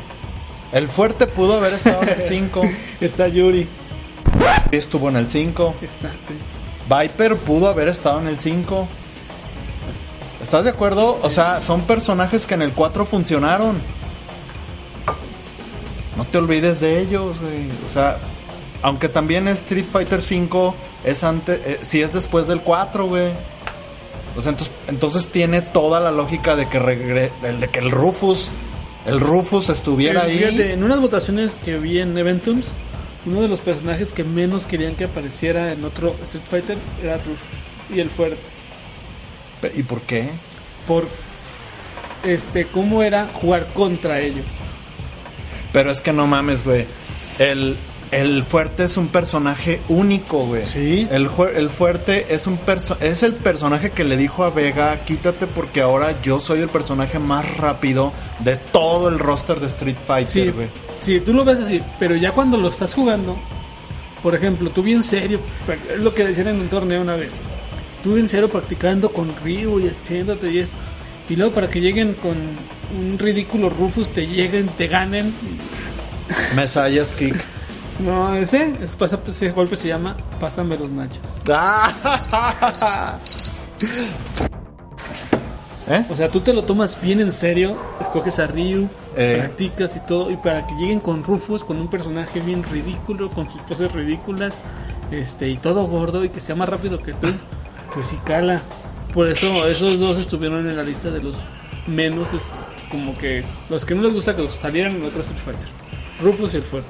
El 0.74 0.88
fuerte 0.88 1.26
pudo 1.28 1.58
haber 1.58 1.74
estado 1.74 2.04
en 2.04 2.10
el 2.10 2.22
5. 2.28 2.62
Está 3.02 3.28
Yuri. 3.28 3.68
Estuvo 4.72 5.10
en 5.10 5.16
el 5.16 5.28
5. 5.28 5.76
Está, 5.82 6.10
sí. 6.28 6.36
Viper 6.94 7.38
pudo 7.38 7.68
haber 7.70 7.88
estado 7.88 8.20
en 8.20 8.28
el 8.28 8.40
5. 8.40 8.88
¿Estás 10.42 10.64
de 10.66 10.70
acuerdo? 10.70 11.18
O 11.24 11.30
sea, 11.30 11.62
son 11.62 11.82
personajes 11.82 12.46
que 12.46 12.54
en 12.56 12.62
el 12.62 12.72
4 12.74 13.06
funcionaron. 13.06 13.80
No 16.16 16.24
te 16.26 16.38
olvides 16.38 16.80
de 16.80 17.00
ellos, 17.02 17.36
güey. 17.42 17.70
O 17.86 17.90
sea, 17.92 18.18
aunque 18.82 19.10
también 19.10 19.48
Street 19.50 19.86
Fighter 19.92 20.22
5 20.22 20.76
es 21.04 21.24
antes, 21.24 21.60
eh, 21.66 21.80
sí 21.82 22.02
es 22.02 22.14
después 22.14 22.48
del 22.48 22.62
4, 22.62 23.06
güey. 23.08 23.32
O 24.38 24.42
sea, 24.42 24.52
entonces, 24.52 24.74
entonces 24.88 25.28
tiene 25.28 25.62
toda 25.62 26.00
la 26.00 26.12
lógica 26.12 26.56
de 26.56 26.68
que 26.68 26.80
regre- 26.80 27.32
el 27.44 27.60
de 27.60 27.68
que 27.70 27.80
el 27.80 27.90
Rufus, 27.92 28.50
el 29.06 29.20
Rufus 29.20 29.70
estuviera 29.70 30.24
ahí. 30.24 30.38
Fíjate, 30.40 30.74
en 30.74 30.84
unas 30.84 31.00
votaciones 31.00 31.54
que 31.64 31.78
vi 31.78 32.00
en 32.00 32.18
Eventums, 32.18 32.68
uno 33.26 33.42
de 33.42 33.48
los 33.48 33.60
personajes 33.62 34.12
que 34.12 34.24
menos 34.24 34.66
querían 34.66 34.96
que 34.96 35.06
apareciera 35.06 35.72
en 35.74 35.84
otro 35.86 36.16
Street 36.26 36.44
Fighter 36.50 36.78
era 37.04 37.16
Rufus. 37.18 37.96
Y 37.96 38.00
el 38.00 38.10
fuerte. 38.10 38.38
¿Y 39.76 39.84
por 39.84 40.02
qué? 40.02 40.30
Por 40.88 41.08
este 42.24 42.66
cómo 42.66 43.02
era 43.04 43.28
jugar 43.34 43.68
contra 43.74 44.20
ellos. 44.20 44.46
Pero 45.76 45.92
es 45.92 46.00
que 46.00 46.14
no 46.14 46.26
mames, 46.26 46.64
güey. 46.64 46.86
El, 47.38 47.76
el 48.12 48.44
fuerte 48.44 48.86
es 48.86 48.96
un 48.96 49.10
personaje 49.10 49.82
único, 49.90 50.46
güey. 50.46 50.64
Sí. 50.66 51.06
El, 51.12 51.30
el 51.56 51.70
fuerte 51.70 52.34
es 52.34 52.48
un 52.48 52.58
perso- 52.58 52.96
es 53.02 53.24
el 53.24 53.34
personaje 53.34 53.90
que 53.92 54.06
le 54.06 54.16
dijo 54.16 54.46
a 54.46 54.52
Vega, 54.52 54.98
quítate 55.06 55.48
porque 55.48 55.82
ahora 55.82 56.16
yo 56.22 56.40
soy 56.40 56.62
el 56.62 56.70
personaje 56.70 57.20
más 57.20 57.58
rápido 57.58 58.14
de 58.40 58.56
todo 58.56 59.10
el 59.10 59.20
roster 59.20 59.60
de 59.60 59.68
Street 59.68 59.98
Sí, 59.98 60.06
Fighter, 60.08 60.54
güey. 60.54 60.68
sí, 61.06 61.20
tú 61.20 61.34
lo 61.34 61.44
ves 61.44 61.60
así, 61.60 61.82
pero 62.00 62.16
ya 62.16 62.32
cuando 62.32 62.56
lo 62.58 62.70
estás 62.70 62.94
jugando, 62.94 63.36
por 64.24 64.34
ejemplo, 64.34 64.70
tú 64.70 64.82
bien 64.82 65.04
serio, 65.04 65.42
es 65.94 66.00
lo 66.00 66.14
que 66.14 66.24
decían 66.24 66.48
en 66.48 66.62
un 66.62 66.70
torneo 66.70 67.02
una 67.02 67.16
vez, 67.16 67.32
tú 68.02 68.14
bien 68.14 68.30
serio 68.30 68.48
practicando 68.50 69.10
con 69.12 69.36
Ryu 69.44 69.82
y 69.82 69.90
haciéndote 69.90 70.52
y 70.52 70.60
esto, 70.60 70.76
y 71.30 71.36
luego 71.36 71.54
para 71.54 71.70
que 71.70 71.82
lleguen 71.82 72.14
con 72.14 72.36
un 72.98 73.18
ridículo 73.20 73.70
Rufus, 73.70 74.10
te 74.10 74.26
lleguen, 74.28 74.68
te 74.78 74.88
ganen. 74.88 75.34
Messiah's 76.56 77.14
Kick. 77.14 77.36
No, 78.00 78.36
ese, 78.36 78.74
ese, 78.84 78.96
pasa- 78.98 79.20
ese 79.30 79.52
golpe 79.52 79.76
se 79.78 79.88
llama 79.88 80.16
Pásame 80.40 80.78
los 80.78 80.90
nachos. 80.92 81.20
Ah. 81.50 83.18
¿Eh? 85.88 86.04
O 86.10 86.16
sea, 86.16 86.30
tú 86.30 86.40
te 86.40 86.52
lo 86.52 86.64
tomas 86.64 87.00
bien 87.00 87.22
en 87.22 87.32
serio, 87.32 87.78
escoges 88.02 88.40
a 88.40 88.48
Ryu, 88.48 88.88
Eh. 89.16 89.36
practicas 89.40 89.96
y 89.96 90.00
todo, 90.02 90.32
y 90.32 90.36
para 90.36 90.66
que 90.66 90.74
lleguen 90.76 91.00
con 91.00 91.24
Rufus, 91.24 91.64
con 91.64 91.78
un 91.80 91.88
personaje 91.90 92.40
bien 92.40 92.64
ridículo, 92.64 93.30
con 93.30 93.50
sus 93.52 93.62
poses 93.62 93.92
ridículas, 93.92 94.56
este, 95.12 95.48
y 95.50 95.58
todo 95.58 95.84
gordo, 95.86 96.26
y 96.26 96.30
que 96.30 96.40
sea 96.40 96.56
más 96.56 96.68
rápido 96.70 97.02
que 97.04 97.14
tú, 97.14 97.28
pues 97.94 98.08
sí 98.08 98.18
cala. 98.26 98.62
Por 99.14 99.28
eso 99.28 99.68
esos 99.68 100.00
dos 100.00 100.18
estuvieron 100.18 100.68
en 100.68 100.76
la 100.76 100.82
lista 100.84 101.12
de 101.12 101.22
los 101.22 101.36
menos, 101.88 102.34
es 102.34 102.42
como 102.90 103.18
que 103.18 103.44
los 103.70 103.86
que 103.86 103.96
no 103.96 104.02
les 104.04 104.14
gusta 104.14 104.36
que 104.36 104.48
salieran 104.50 104.96
en 104.96 105.06
otro 105.06 105.22
Street 105.22 105.40
Fighter. 105.44 105.68
Rufus 106.22 106.54
y 106.54 106.58
el 106.58 106.64
fuerte. 106.64 106.90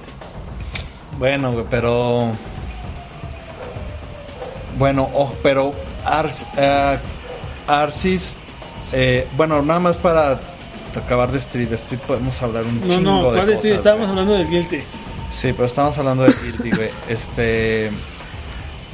Bueno, 1.17 1.51
güey, 1.53 1.65
pero. 1.69 2.31
Bueno, 4.77 5.09
oh, 5.13 5.33
pero 5.41 5.73
Ars, 6.03 6.45
eh, 6.57 6.97
Arsis. 7.67 8.37
eh, 8.91 9.27
bueno, 9.37 9.61
nada 9.61 9.79
más 9.79 9.97
para 9.97 10.39
acabar 10.95 11.31
de 11.31 11.37
Street. 11.37 11.69
De 11.69 11.75
Street 11.75 12.01
podemos 12.05 12.41
hablar 12.41 12.63
un 12.65 12.81
No, 12.81 12.87
chingo 12.93 13.01
no, 13.11 13.31
de 13.31 13.37
¿cuál 13.37 13.49
es? 13.49 13.55
cosas, 13.59 13.71
estábamos 13.71 14.07
güey. 14.07 14.19
hablando 14.19 14.33
del 14.33 14.49
Guilty. 14.49 14.83
Sí, 15.31 15.53
pero 15.53 15.65
estamos 15.65 15.97
hablando 15.97 16.23
de 16.23 16.33
Guilty, 16.33 16.69
güey. 16.71 16.89
Este. 17.09 17.91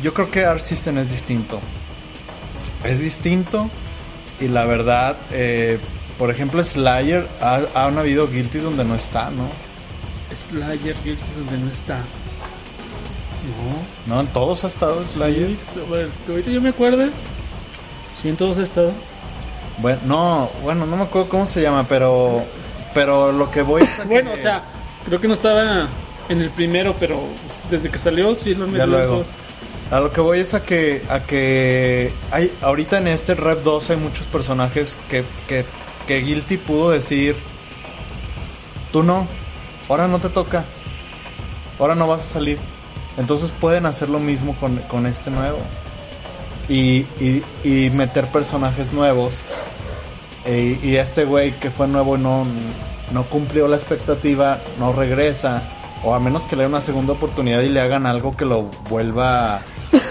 Yo 0.04 0.14
creo 0.14 0.30
que 0.32 0.46
Arc 0.46 0.64
System 0.64 0.98
es 1.00 1.10
distinto. 1.12 1.60
Es 2.84 3.00
distinto. 3.00 3.70
Y 4.40 4.48
la 4.48 4.66
verdad, 4.66 5.18
eh, 5.32 5.80
por 6.22 6.30
ejemplo, 6.30 6.64
Slayer, 6.64 7.28
ha, 7.42 7.62
han 7.74 7.98
habido 7.98 8.28
Guilty 8.28 8.60
donde 8.60 8.84
no 8.84 8.94
está, 8.94 9.32
¿no? 9.32 9.48
Slayer 10.50 10.96
Guilty 11.04 11.24
donde 11.36 11.58
no 11.58 11.72
está. 11.72 11.98
No. 14.06 14.14
No, 14.14 14.22
en 14.22 14.28
todos 14.28 14.64
ha 14.64 14.68
estado 14.68 15.04
Slayer. 15.04 15.48
Sí, 15.48 15.58
bueno, 15.90 16.10
que 16.24 16.32
ahorita 16.32 16.52
yo 16.52 16.62
me 16.62 16.70
acuerdo. 16.70 17.06
Sí, 18.22 18.30
en 18.30 18.38
todos 18.38 18.60
he 18.60 18.62
estado. 18.62 18.92
Bueno, 19.80 20.00
no, 20.06 20.50
bueno, 20.62 20.86
no 20.86 20.96
me 20.96 21.04
acuerdo 21.06 21.28
cómo 21.28 21.48
se 21.48 21.60
llama, 21.60 21.88
pero. 21.90 22.44
Pero 22.94 23.32
lo 23.32 23.50
que 23.50 23.64
voy. 23.64 23.82
es 23.82 23.90
a 24.00 24.04
que- 24.04 24.10
Bueno, 24.10 24.34
o 24.34 24.38
sea, 24.38 24.64
creo 25.08 25.20
que 25.20 25.28
no 25.28 25.34
estaba 25.34 25.88
en 26.30 26.40
el 26.40 26.52
primero, 26.52 26.96
pero 27.00 27.20
desde 27.72 27.90
que 27.90 27.98
salió 27.98 28.36
sí 28.36 28.54
lo 28.54 28.66
en 28.66 28.92
luego. 28.92 29.26
A 29.90 30.00
lo 30.00 30.12
que 30.12 30.22
voy 30.22 30.40
es 30.40 30.54
a 30.54 30.64
que, 30.64 31.02
a 31.10 31.20
que 31.22 32.14
hay, 32.30 32.50
ahorita 32.62 33.00
en 33.00 33.08
este 33.08 33.34
Rep 33.34 33.64
2 33.64 33.90
hay 33.90 33.98
muchos 33.98 34.28
personajes 34.28 34.96
que, 35.10 35.26
que, 35.50 35.66
que 36.08 36.20
Guilty 36.22 36.58
pudo 36.58 36.92
decir, 36.92 37.36
tú 38.92 39.04
no, 39.04 39.28
ahora 39.90 40.08
no 40.08 40.20
te 40.20 40.30
toca, 40.30 40.64
ahora 41.80 41.96
no 41.96 42.08
vas 42.08 42.22
a 42.22 42.26
salir. 42.26 42.58
Entonces 43.18 43.52
pueden 43.60 43.86
hacer 43.86 44.10
lo 44.10 44.20
mismo 44.20 44.56
con, 44.56 44.78
con 44.88 45.06
este 45.06 45.30
nuevo. 45.32 45.60
Y, 46.70 47.06
y, 47.64 47.90
meter 47.94 48.28
personajes 48.28 48.94
nuevos. 48.94 49.42
E- 50.46 50.80
y 50.82 50.96
este 50.96 51.26
güey 51.26 51.52
que 51.52 51.70
fue 51.70 51.88
nuevo 51.88 52.18
no, 52.18 52.46
no 53.12 53.24
cumplió 53.24 53.68
la 53.68 53.76
expectativa, 53.76 54.60
no 54.80 54.94
regresa. 54.94 55.62
O 56.04 56.16
a 56.16 56.20
menos 56.20 56.48
que 56.48 56.56
le 56.56 56.64
den 56.64 56.72
una 56.72 56.82
segunda 56.82 57.14
oportunidad 57.14 57.62
y 57.62 57.70
le 57.70 57.82
hagan 57.82 58.06
algo 58.06 58.36
que 58.36 58.46
lo 58.46 58.64
vuelva 58.90 59.62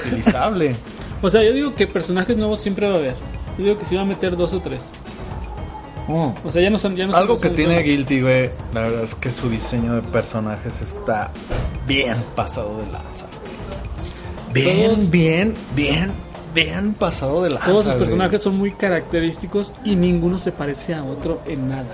utilizable. 0.05 0.77
O 1.23 1.29
sea, 1.29 1.43
yo 1.43 1.53
digo 1.53 1.75
que 1.75 1.87
personajes 1.87 2.35
nuevos 2.35 2.61
siempre 2.63 2.89
va 2.89 2.95
a 2.95 2.97
haber. 2.99 3.15
Yo 3.59 3.65
digo 3.65 3.79
que 3.79 3.85
si 3.85 3.95
va 3.95 4.01
a 4.01 4.07
meter 4.07 4.39
dos 4.39 4.55
o 4.55 4.61
tres. 4.61 4.85
Mm. 6.11 6.47
O 6.47 6.51
sea, 6.51 6.63
ya 6.63 6.71
no 6.71 6.79
son. 6.79 6.97
Ya 6.97 7.07
no 7.07 7.13
son- 7.13 7.21
Algo 7.23 7.37
que 7.39 7.51
tiene 7.51 7.81
Guilty, 7.83 8.21
güey, 8.21 8.51
la 8.75 8.83
verdad 8.83 9.03
es 9.05 9.15
que 9.15 9.31
su 9.31 9.49
diseño 9.49 9.95
de 9.95 10.03
personajes 10.03 10.81
está 10.83 11.31
bien 11.87 12.17
pasado 12.35 12.79
de 12.79 12.91
lanza. 12.93 13.27
Bien, 14.53 14.91
Todos- 14.95 15.11
bien, 15.11 15.55
bien, 15.77 16.13
bien 16.55 16.95
pasado 16.95 17.43
de 17.43 17.51
lanza. 17.51 17.67
Todos 17.67 17.85
sus 17.85 17.93
güey. 17.95 18.05
personajes 18.05 18.43
son 18.43 18.59
muy 18.59 18.73
característicos 18.73 19.73
y 19.85 19.95
ninguno 19.97 20.39
se 20.39 20.51
parece 20.53 20.95
a 20.95 21.05
otro 21.05 21.41
en 21.47 21.69
nada. 21.69 21.87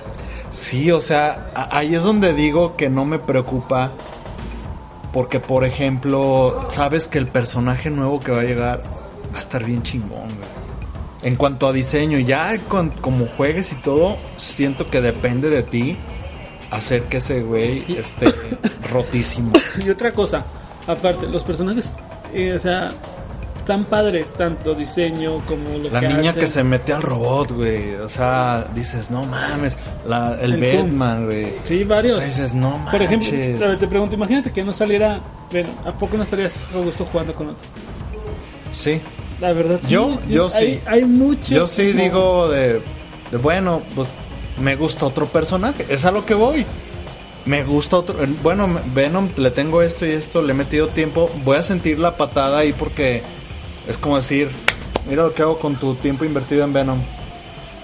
Sí, 0.50 0.90
o 0.90 1.00
sea, 1.00 1.50
ahí 1.70 1.94
es 1.94 2.02
donde 2.02 2.32
digo 2.32 2.76
que 2.76 2.88
no 2.88 3.04
me 3.04 3.18
preocupa. 3.18 3.92
Porque, 5.12 5.40
por 5.40 5.64
ejemplo, 5.64 6.66
sabes 6.68 7.08
que 7.08 7.16
el 7.18 7.26
personaje 7.26 7.88
nuevo 7.88 8.20
que 8.20 8.32
va 8.32 8.40
a 8.40 8.44
llegar 8.44 8.82
va 9.32 9.36
a 9.36 9.40
estar 9.40 9.64
bien 9.64 9.82
chingón, 9.82 10.10
güey. 10.26 10.65
En 11.26 11.34
cuanto 11.36 11.66
a 11.66 11.72
diseño, 11.72 12.18
ya 12.20 12.56
con- 12.68 12.90
como 12.90 13.26
juegues 13.26 13.72
y 13.72 13.76
todo, 13.76 14.16
siento 14.36 14.88
que 14.90 15.00
depende 15.00 15.50
de 15.50 15.62
ti 15.64 15.96
hacer 16.70 17.02
que 17.04 17.16
ese 17.16 17.42
güey 17.42 17.84
esté 17.98 18.26
rotísimo. 18.92 19.52
Y 19.84 19.88
otra 19.90 20.12
cosa, 20.12 20.44
aparte, 20.86 21.26
los 21.26 21.42
personajes, 21.42 21.94
eh, 22.32 22.52
o 22.54 22.58
sea, 22.60 22.92
tan 23.66 23.86
padres, 23.86 24.34
tanto 24.34 24.72
diseño 24.74 25.44
como 25.46 25.78
lo 25.78 25.90
La 25.90 25.98
que 25.98 26.08
niña 26.08 26.30
hacen. 26.30 26.40
que 26.42 26.46
se 26.46 26.62
mete 26.62 26.92
al 26.92 27.02
robot, 27.02 27.50
güey. 27.50 27.94
O 27.96 28.08
sea, 28.08 28.64
dices, 28.72 29.10
no 29.10 29.24
mames. 29.24 29.76
La, 30.06 30.36
el, 30.40 30.62
El 30.62 30.76
Batman, 30.78 31.24
güey. 31.24 31.54
Sí, 31.66 31.82
varios. 31.82 32.14
O 32.14 32.18
sea, 32.18 32.26
dices, 32.26 32.54
no 32.54 32.78
manches. 32.78 32.92
Por 32.92 33.02
ejemplo, 33.02 33.66
ver, 33.68 33.78
te 33.80 33.86
pregunto, 33.88 34.14
imagínate 34.14 34.52
que 34.52 34.62
no 34.62 34.72
saliera, 34.72 35.18
ven, 35.52 35.66
¿a 35.84 35.90
poco 35.90 36.16
no 36.16 36.22
estarías 36.22 36.64
a 36.72 36.78
gusto 36.78 37.04
jugando 37.04 37.34
con 37.34 37.48
otro? 37.48 37.66
Sí. 38.76 39.00
La 39.40 39.52
verdad, 39.52 39.80
sí. 39.82 39.92
Yo- 39.92 40.18
sí, 40.26 40.32
yo 40.34 40.48
hay, 40.54 40.74
sí. 40.76 40.80
Hay 40.86 41.04
muchos. 41.04 41.48
Yo 41.48 41.66
sí 41.66 41.90
como- 41.92 42.02
digo 42.02 42.48
de, 42.48 42.80
de, 43.30 43.36
bueno, 43.42 43.82
pues 43.94 44.08
me 44.60 44.76
gusta 44.76 45.06
otro 45.06 45.26
personaje. 45.26 45.84
Es 45.88 46.04
a 46.04 46.10
lo 46.12 46.24
que 46.24 46.34
voy. 46.34 46.64
Me 47.44 47.62
gusta 47.62 47.98
otro. 47.98 48.22
eh, 48.24 48.28
Bueno, 48.42 48.68
Venom, 48.94 49.28
le 49.36 49.50
tengo 49.50 49.82
esto 49.82 50.06
y 50.06 50.10
esto, 50.10 50.42
le 50.42 50.52
he 50.52 50.54
metido 50.54 50.88
tiempo. 50.88 51.30
Voy 51.44 51.56
a 51.58 51.62
sentir 51.62 51.98
la 51.98 52.16
patada 52.16 52.58
ahí 52.58 52.72
porque 52.72 53.22
es 53.86 53.96
como 53.98 54.16
decir, 54.16 54.48
mira 55.08 55.22
lo 55.22 55.32
que 55.34 55.42
hago 55.42 55.58
con 55.58 55.76
tu 55.76 55.94
tiempo 55.94 56.24
invertido 56.24 56.64
en 56.64 56.72
Venom. 56.72 56.98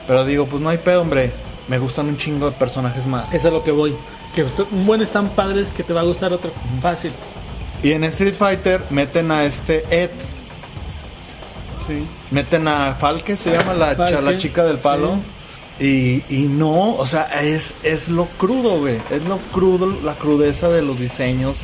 Pero 0.09 0.24
digo, 0.24 0.46
pues 0.46 0.61
no 0.62 0.68
hay 0.68 0.78
pedo, 0.78 1.03
hombre. 1.03 1.30
Me 1.68 1.78
gustan 1.78 2.07
un 2.09 2.16
chingo 2.16 2.46
de 2.50 2.57
personajes 2.57 3.07
más. 3.07 3.32
Es 3.34 3.44
a 3.44 3.50
lo 3.50 3.62
que 3.62 3.70
voy. 3.70 3.94
Que 4.34 4.42
un 4.72 4.86
buen 4.86 5.00
están 5.03 5.28
padres 5.28 5.68
que 5.68 5.82
te 5.84 5.92
va 5.92 6.00
a 6.00 6.05
gustar 6.05 6.32
otro. 6.32 6.50
Fácil. 6.80 7.12
Y 7.84 7.92
en 7.92 8.03
Street 8.05 8.34
Fighter 8.34 8.80
meten 8.90 9.30
a 9.30 9.44
este 9.44 9.84
Ed. 9.90 10.11
Sí. 11.86 12.04
Meten 12.30 12.68
a 12.68 12.94
Falke, 12.94 13.36
se 13.36 13.50
llama 13.52 13.74
la, 13.74 13.94
Falke, 13.94 14.20
la 14.20 14.36
chica 14.38 14.64
del 14.64 14.78
palo. 14.78 15.16
Y, 15.80 16.22
y 16.28 16.48
no, 16.48 16.94
o 16.96 17.06
sea, 17.06 17.24
es, 17.42 17.74
es 17.82 18.08
lo 18.08 18.26
crudo, 18.26 18.78
güey. 18.78 18.98
Es 19.10 19.24
lo 19.24 19.38
crudo, 19.52 19.92
la 20.04 20.14
crudeza 20.14 20.68
de 20.68 20.82
los 20.82 20.98
diseños. 20.98 21.62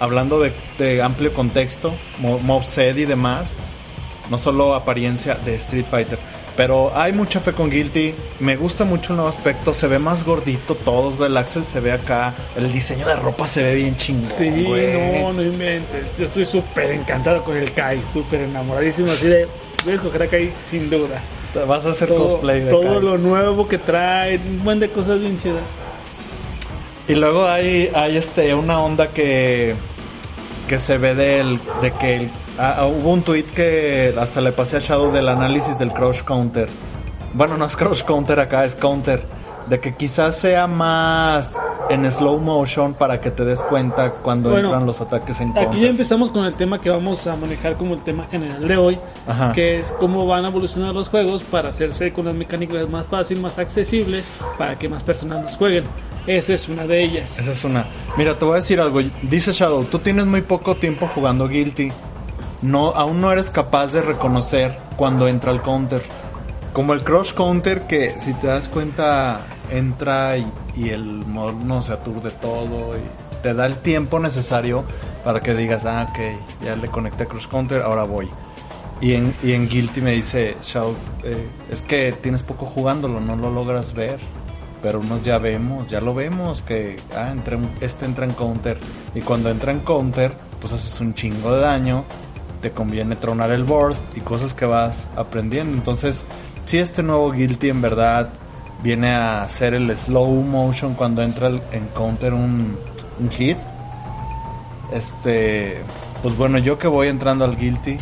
Hablando 0.00 0.38
de, 0.38 0.52
de 0.78 1.02
amplio 1.02 1.32
contexto, 1.34 1.92
mo- 2.20 2.38
mob 2.38 2.62
y 2.78 3.04
demás. 3.04 3.54
No 4.30 4.38
solo 4.38 4.74
apariencia 4.74 5.34
de 5.34 5.54
Street 5.56 5.86
Fighter. 5.90 6.18
Pero 6.56 6.90
hay 6.92 7.12
mucha 7.12 7.38
fe 7.38 7.52
con 7.52 7.70
Guilty. 7.70 8.12
Me 8.40 8.56
gusta 8.56 8.84
mucho 8.84 9.12
el 9.12 9.18
nuevo 9.18 9.30
aspecto. 9.30 9.72
Se 9.72 9.86
ve 9.86 10.00
más 10.00 10.24
gordito 10.24 10.74
todos, 10.74 11.16
güey. 11.16 11.30
El 11.30 11.36
Axel 11.36 11.64
se 11.66 11.78
ve 11.78 11.92
acá. 11.92 12.34
El 12.56 12.72
diseño 12.72 13.06
de 13.06 13.14
ropa 13.14 13.46
se 13.46 13.62
ve 13.62 13.76
bien 13.76 13.96
chingón. 13.96 14.26
Sí, 14.26 14.64
güey. 14.64 15.22
no, 15.22 15.32
no 15.34 15.42
inventes. 15.42 16.18
Yo 16.18 16.24
estoy 16.24 16.44
súper 16.44 16.90
encantado 16.90 17.44
con 17.44 17.56
el 17.56 17.72
Kai, 17.72 18.02
súper 18.12 18.40
enamoradísimo. 18.40 19.08
Así 19.08 19.28
de, 19.28 19.46
voy 19.84 19.92
a 19.92 19.96
escoger 19.96 20.22
a 20.24 20.26
Kai 20.26 20.52
sin 20.68 20.90
duda. 20.90 21.20
Te 21.52 21.60
Vas 21.60 21.86
a 21.86 21.90
hacer 21.90 22.08
Todo, 22.08 22.26
cosplay 22.26 22.60
de 22.60 22.70
todo 22.72 22.82
Kai. 22.82 23.02
lo 23.02 23.18
nuevo 23.18 23.68
que 23.68 23.78
trae, 23.78 24.38
un 24.38 24.64
buen 24.64 24.80
de 24.80 24.88
cosas 24.88 25.20
bien 25.20 25.38
chidas. 25.38 25.62
Y 27.06 27.14
luego 27.14 27.46
hay, 27.46 27.88
hay 27.94 28.16
este 28.16 28.52
una 28.54 28.80
onda 28.80 29.08
que 29.08 29.74
que 30.68 30.78
se 30.78 30.98
ve 30.98 31.14
del 31.14 31.58
de 31.82 31.90
que 31.92 32.16
el- 32.16 32.30
ah, 32.58 32.76
ah, 32.80 32.86
hubo 32.86 33.12
un 33.12 33.22
tweet 33.22 33.44
que 33.44 34.14
hasta 34.20 34.40
le 34.40 34.52
pasé 34.52 34.76
a 34.76 34.80
Shadow 34.80 35.10
del 35.10 35.28
análisis 35.28 35.78
del 35.78 35.92
crouch 35.92 36.22
counter. 36.22 36.68
Bueno, 37.34 37.56
no 37.56 37.64
es 37.64 37.74
crouch 37.74 38.04
counter 38.04 38.38
acá, 38.38 38.64
es 38.64 38.74
counter 38.76 39.22
de 39.68 39.80
que 39.80 39.94
quizás 39.94 40.36
sea 40.36 40.66
más 40.66 41.56
en 41.90 42.10
slow 42.10 42.38
motion 42.38 42.94
para 42.94 43.20
que 43.20 43.30
te 43.30 43.44
des 43.44 43.60
cuenta 43.60 44.10
cuando 44.12 44.50
Bueno, 44.50 44.68
entran 44.68 44.86
los 44.86 45.00
ataques 45.00 45.40
en 45.40 45.56
Aquí 45.56 45.80
ya 45.80 45.88
empezamos 45.88 46.30
con 46.30 46.44
el 46.44 46.54
tema 46.54 46.80
que 46.80 46.90
vamos 46.90 47.26
a 47.26 47.36
manejar 47.36 47.76
como 47.76 47.94
el 47.94 48.00
tema 48.02 48.24
general 48.30 48.66
de 48.66 48.76
hoy, 48.76 48.98
Ajá. 49.26 49.52
que 49.52 49.80
es 49.80 49.92
cómo 49.92 50.26
van 50.26 50.44
a 50.44 50.48
evolucionar 50.48 50.94
los 50.94 51.08
juegos 51.08 51.42
para 51.42 51.70
hacerse 51.70 52.12
con 52.12 52.26
las 52.26 52.34
mecánicas 52.34 52.88
más 52.88 53.06
fácil, 53.06 53.40
más 53.40 53.58
accesibles, 53.58 54.24
para 54.56 54.78
que 54.78 54.88
más 54.88 55.02
personas 55.02 55.44
los 55.44 55.56
jueguen. 55.56 55.84
Esa 56.26 56.52
es 56.54 56.68
una 56.68 56.86
de 56.86 57.02
ellas. 57.02 57.38
Esa 57.38 57.52
es 57.52 57.64
una. 57.64 57.86
Mira, 58.18 58.38
te 58.38 58.44
voy 58.44 58.52
a 58.52 58.56
decir 58.56 58.80
algo. 58.80 59.00
Dice 59.22 59.52
Shadow, 59.52 59.84
tú 59.84 59.98
tienes 59.98 60.26
muy 60.26 60.42
poco 60.42 60.76
tiempo 60.76 61.08
jugando 61.14 61.48
Guilty. 61.48 61.90
No, 62.60 62.88
aún 62.90 63.20
no 63.22 63.32
eres 63.32 63.48
capaz 63.50 63.92
de 63.92 64.02
reconocer 64.02 64.76
cuando 64.96 65.26
entra 65.26 65.52
el 65.52 65.62
counter. 65.62 66.02
Como 66.74 66.92
el 66.92 67.02
cross 67.02 67.32
counter 67.32 67.86
que 67.86 68.14
si 68.20 68.34
te 68.34 68.46
das 68.48 68.68
cuenta 68.68 69.40
entra 69.70 70.36
y, 70.38 70.46
y 70.76 70.90
el 70.90 71.04
mono 71.04 71.82
se 71.82 71.92
aturde 71.92 72.30
todo 72.30 72.96
y 72.96 73.00
te 73.42 73.54
da 73.54 73.66
el 73.66 73.76
tiempo 73.76 74.18
necesario 74.18 74.84
para 75.24 75.40
que 75.40 75.54
digas, 75.54 75.84
ah, 75.86 76.08
ok, 76.10 76.64
ya 76.64 76.76
le 76.76 76.88
conecté 76.88 77.26
cross 77.26 77.46
counter, 77.46 77.82
ahora 77.82 78.02
voy. 78.04 78.28
Y 79.00 79.14
en, 79.14 79.34
y 79.44 79.52
en 79.52 79.68
Guilty 79.68 80.00
me 80.00 80.12
dice 80.12 80.56
Shadow, 80.62 80.94
eh, 81.22 81.46
es 81.70 81.82
que 81.82 82.12
tienes 82.20 82.42
poco 82.42 82.66
jugándolo, 82.66 83.20
no 83.20 83.36
lo 83.36 83.50
logras 83.50 83.94
ver. 83.94 84.18
Pero 84.82 85.00
unos 85.00 85.22
ya 85.22 85.38
vemos, 85.38 85.88
ya 85.88 86.00
lo 86.00 86.14
vemos, 86.14 86.62
que 86.62 87.00
ah, 87.16 87.30
entra 87.32 87.56
en- 87.56 87.68
este 87.80 88.04
entra 88.04 88.24
en 88.24 88.32
counter. 88.32 88.78
Y 89.14 89.20
cuando 89.22 89.50
entra 89.50 89.72
en 89.72 89.80
counter, 89.80 90.32
pues 90.60 90.72
haces 90.72 91.00
un 91.00 91.14
chingo 91.14 91.52
de 91.52 91.60
daño. 91.60 92.04
Te 92.62 92.70
conviene 92.70 93.16
tronar 93.16 93.50
el 93.50 93.64
burst 93.64 94.02
y 94.16 94.20
cosas 94.20 94.54
que 94.54 94.66
vas 94.66 95.06
aprendiendo. 95.16 95.76
Entonces, 95.76 96.24
si 96.64 96.78
este 96.78 97.02
nuevo 97.02 97.30
Guilty 97.32 97.70
en 97.70 97.80
verdad 97.80 98.28
viene 98.82 99.10
a 99.10 99.42
hacer 99.42 99.74
el 99.74 99.94
slow 99.96 100.30
motion 100.42 100.94
cuando 100.94 101.22
entra 101.22 101.48
el- 101.48 101.62
en 101.72 101.86
counter 101.88 102.32
un, 102.34 102.76
un 103.18 103.30
hit. 103.30 103.56
Este, 104.92 105.78
pues 106.22 106.36
bueno, 106.36 106.58
yo 106.58 106.78
que 106.78 106.88
voy 106.88 107.08
entrando 107.08 107.44
al 107.44 107.56
Guilty, 107.56 107.98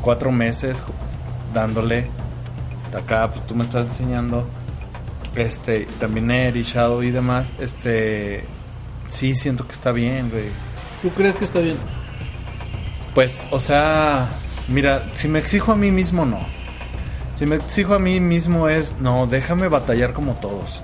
cuatro 0.00 0.32
meses 0.32 0.82
dándole. 1.52 2.06
Acá, 2.96 3.30
pues 3.32 3.46
tú 3.46 3.54
me 3.54 3.64
estás 3.64 3.86
enseñando 3.86 4.46
este 5.34 5.86
también 5.98 6.30
Eri, 6.30 6.62
Shadow 6.62 7.02
y 7.02 7.10
demás, 7.10 7.52
este 7.58 8.44
sí 9.10 9.34
siento 9.34 9.66
que 9.66 9.72
está 9.72 9.90
bien, 9.92 10.30
güey. 10.30 10.44
¿Tú 11.00 11.08
crees 11.10 11.34
que 11.36 11.44
está 11.46 11.60
bien? 11.60 11.76
Pues, 13.14 13.40
o 13.50 13.58
sea, 13.60 14.28
mira, 14.68 15.04
si 15.14 15.28
me 15.28 15.38
exijo 15.38 15.72
a 15.72 15.76
mí 15.76 15.90
mismo 15.90 16.24
no. 16.26 16.40
Si 17.34 17.46
me 17.46 17.56
exijo 17.56 17.94
a 17.94 17.98
mí 17.98 18.20
mismo 18.20 18.68
es, 18.68 18.96
no, 19.00 19.26
déjame 19.26 19.68
batallar 19.68 20.12
como 20.12 20.34
todos. 20.34 20.82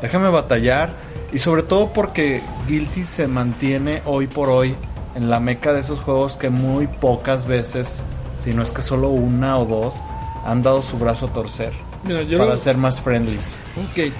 Déjame 0.00 0.28
batallar 0.30 0.90
y 1.32 1.38
sobre 1.38 1.62
todo 1.62 1.92
porque 1.92 2.42
Guilty 2.66 3.04
se 3.04 3.28
mantiene 3.28 4.02
hoy 4.04 4.26
por 4.26 4.48
hoy 4.48 4.74
en 5.14 5.30
la 5.30 5.40
meca 5.40 5.72
de 5.72 5.80
esos 5.80 6.00
juegos 6.00 6.36
que 6.36 6.50
muy 6.50 6.86
pocas 6.86 7.46
veces, 7.46 8.02
si 8.38 8.52
no 8.52 8.62
es 8.62 8.70
que 8.70 8.82
solo 8.82 9.08
una 9.08 9.58
o 9.58 9.64
dos, 9.64 10.02
han 10.44 10.62
dado 10.62 10.82
su 10.82 10.98
brazo 10.98 11.26
a 11.26 11.32
torcer 11.32 11.72
Mira, 12.04 12.22
yo 12.22 12.38
para 12.38 12.52
lo, 12.52 12.58
ser 12.58 12.76
más 12.76 13.00
friendly. 13.00 13.36
Ok, 13.36 14.12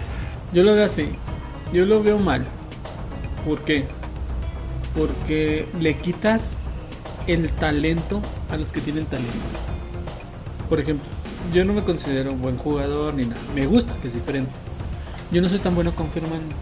yo 0.52 0.62
lo 0.62 0.74
veo 0.74 0.84
así. 0.84 1.08
Yo 1.72 1.84
lo 1.86 2.02
veo 2.02 2.18
mal. 2.18 2.44
¿Por 3.44 3.60
qué? 3.60 3.84
Porque 4.96 5.66
le 5.80 5.94
quitas 5.98 6.56
el 7.26 7.50
talento 7.50 8.22
a 8.50 8.56
los 8.56 8.72
que 8.72 8.80
tienen 8.80 9.06
talento. 9.06 9.32
Por 10.68 10.80
ejemplo, 10.80 11.06
yo 11.52 11.64
no 11.64 11.72
me 11.72 11.82
considero 11.82 12.32
un 12.32 12.42
buen 12.42 12.56
jugador 12.56 13.14
ni 13.14 13.24
nada. 13.26 13.40
Me 13.54 13.66
gusta, 13.66 13.94
que 14.00 14.08
es 14.08 14.14
diferente. 14.14 14.50
Yo 15.30 15.40
no 15.42 15.48
soy 15.48 15.58
tan 15.58 15.74
bueno 15.74 15.92
confirmando. 15.94 16.54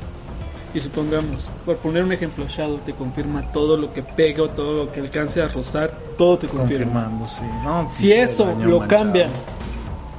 y 0.74 0.80
supongamos, 0.80 1.50
por 1.64 1.76
poner 1.76 2.02
un 2.02 2.10
ejemplo, 2.12 2.46
Shadow 2.48 2.78
te 2.78 2.92
confirma 2.92 3.42
todo 3.52 3.76
lo 3.76 3.92
que 3.94 4.02
pega 4.02 4.42
o 4.42 4.48
todo 4.48 4.84
lo 4.84 4.92
que 4.92 5.00
alcance 5.00 5.40
a 5.40 5.46
rozar, 5.48 5.92
todo 6.18 6.36
te 6.38 6.48
confirma. 6.48 7.04
Confirmando, 7.04 7.26
sí. 7.28 7.44
No, 7.62 7.88
Si 7.92 8.12
eso 8.12 8.46
lo 8.46 8.80
manchado. 8.80 8.88
cambian 8.88 9.30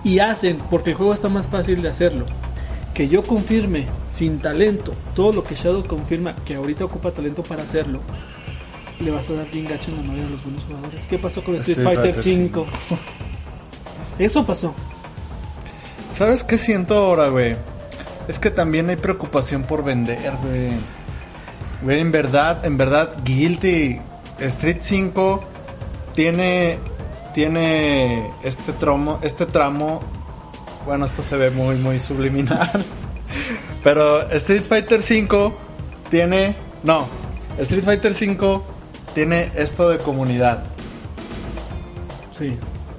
y 0.06 0.20
hacen, 0.20 0.60
porque 0.70 0.92
el 0.92 0.96
juego 0.96 1.14
está 1.14 1.28
más 1.28 1.48
fácil 1.48 1.82
de 1.82 1.90
hacerlo, 1.90 2.26
que 2.94 3.10
yo 3.10 3.24
confirme 3.24 3.88
sin 4.10 4.40
talento 4.40 4.94
todo 5.14 5.34
lo 5.34 5.44
que 5.44 5.56
Shadow 5.56 5.84
confirma, 5.86 6.36
que 6.46 6.56
ahorita 6.56 6.86
ocupa 6.86 7.12
talento 7.12 7.44
para 7.44 7.64
hacerlo, 7.64 8.00
le 9.02 9.12
vas 9.12 9.30
a 9.30 9.34
dar 9.34 9.52
bien 9.52 9.66
gacho 9.66 9.92
en 9.92 9.98
la 9.98 10.04
madre 10.04 10.24
a 10.24 10.30
los 10.30 10.42
buenos 10.42 10.64
jugadores. 10.64 11.06
¿Qué 11.10 11.18
pasó 11.18 11.44
con 11.44 11.56
Street, 11.56 11.80
Street 11.80 11.96
Fighter 11.96 12.14
Fighter 12.14 12.22
5? 12.24 12.66
Eso 14.20 14.46
pasó. 14.46 14.74
¿Sabes 16.12 16.44
qué 16.44 16.58
siento 16.58 16.98
ahora, 16.98 17.28
güey? 17.28 17.56
Es 18.28 18.40
que 18.40 18.50
también 18.50 18.90
hay 18.90 18.96
preocupación 18.96 19.64
por 19.64 19.84
vender, 19.84 20.32
güey. 20.44 20.72
Güey, 21.82 22.00
en 22.00 22.12
verdad, 22.12 22.66
en 22.66 22.78
verdad, 22.78 23.12
Guilty 23.24 24.00
Street 24.40 24.78
5 24.80 25.44
tiene 26.16 26.80
tiene 27.34 28.32
este 28.44 28.72
tramo, 28.74 29.20
este 29.22 29.46
tramo. 29.46 30.02
Bueno, 30.86 31.06
esto 31.06 31.22
se 31.22 31.36
ve 31.36 31.52
muy 31.52 31.76
muy 31.76 32.00
subliminal. 32.00 32.86
Pero 33.84 34.30
Street 34.32 34.64
Fighter 34.64 35.02
5 35.02 35.54
tiene 36.10 36.56
no, 36.86 37.08
Street 37.58 37.84
Fighter 37.84 38.14
5 38.14 38.64
tiene 39.16 39.50
esto 39.56 39.90
de 39.90 39.98
comunidad, 39.98 40.64
Sí. 42.32 42.58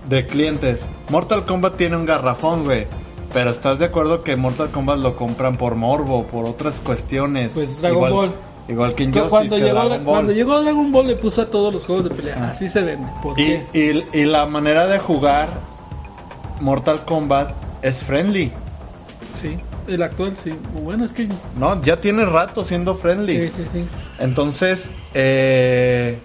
De 0.09 0.27
clientes. 0.27 0.87
Mortal 1.09 1.45
Kombat 1.45 1.77
tiene 1.77 1.97
un 1.97 2.07
garrafón, 2.07 2.65
güey. 2.65 2.87
Pero 3.33 3.51
estás 3.51 3.79
de 3.79 3.87
acuerdo 3.87 4.23
que 4.23 4.37
Mortal 4.37 4.71
Kombat 4.71 4.99
lo 4.99 5.17
compran 5.17 5.57
por 5.57 5.75
morbo, 5.75 6.27
por 6.27 6.45
otras 6.47 6.81
cuestiones. 6.81 7.55
Pues 7.55 7.81
Dragon 7.81 7.97
igual, 7.99 8.13
Ball. 8.13 8.33
Igual 8.69 8.95
que 8.95 9.05
Injustice, 9.05 9.31
Cuando 9.31 9.57
que 9.57 9.63
llegó, 9.63 9.75
Dragon 9.75 10.05
Ball. 10.05 10.15
cuando 10.15 10.33
llegó 10.33 10.63
Dragon 10.63 10.93
Ball 10.93 11.07
le 11.09 11.17
puso 11.17 11.43
a 11.43 11.47
todos 11.47 11.73
los 11.73 11.85
juegos 11.85 12.05
de 12.05 12.11
pelea. 12.11 12.49
Así 12.51 12.69
se 12.69 12.81
vende. 12.81 13.07
¿Por 13.23 13.39
y, 13.39 13.45
qué? 13.73 14.05
y, 14.13 14.19
y 14.21 14.25
la 14.25 14.47
manera 14.47 14.87
de 14.87 14.99
jugar 14.99 15.49
Mortal 16.61 17.05
Kombat 17.05 17.53
es 17.83 18.03
friendly. 18.03 18.53
Sí. 19.35 19.59
El 19.87 20.03
actual 20.03 20.37
sí. 20.37 20.53
Bueno, 20.83 21.05
es 21.05 21.13
que... 21.13 21.29
No, 21.59 21.81
ya 21.83 22.01
tiene 22.01 22.25
rato 22.25 22.65
siendo 22.65 22.97
friendly. 22.97 23.51
Sí, 23.51 23.63
sí, 23.63 23.69
sí. 23.71 23.85
Entonces, 24.19 24.91
eh, 25.15 26.19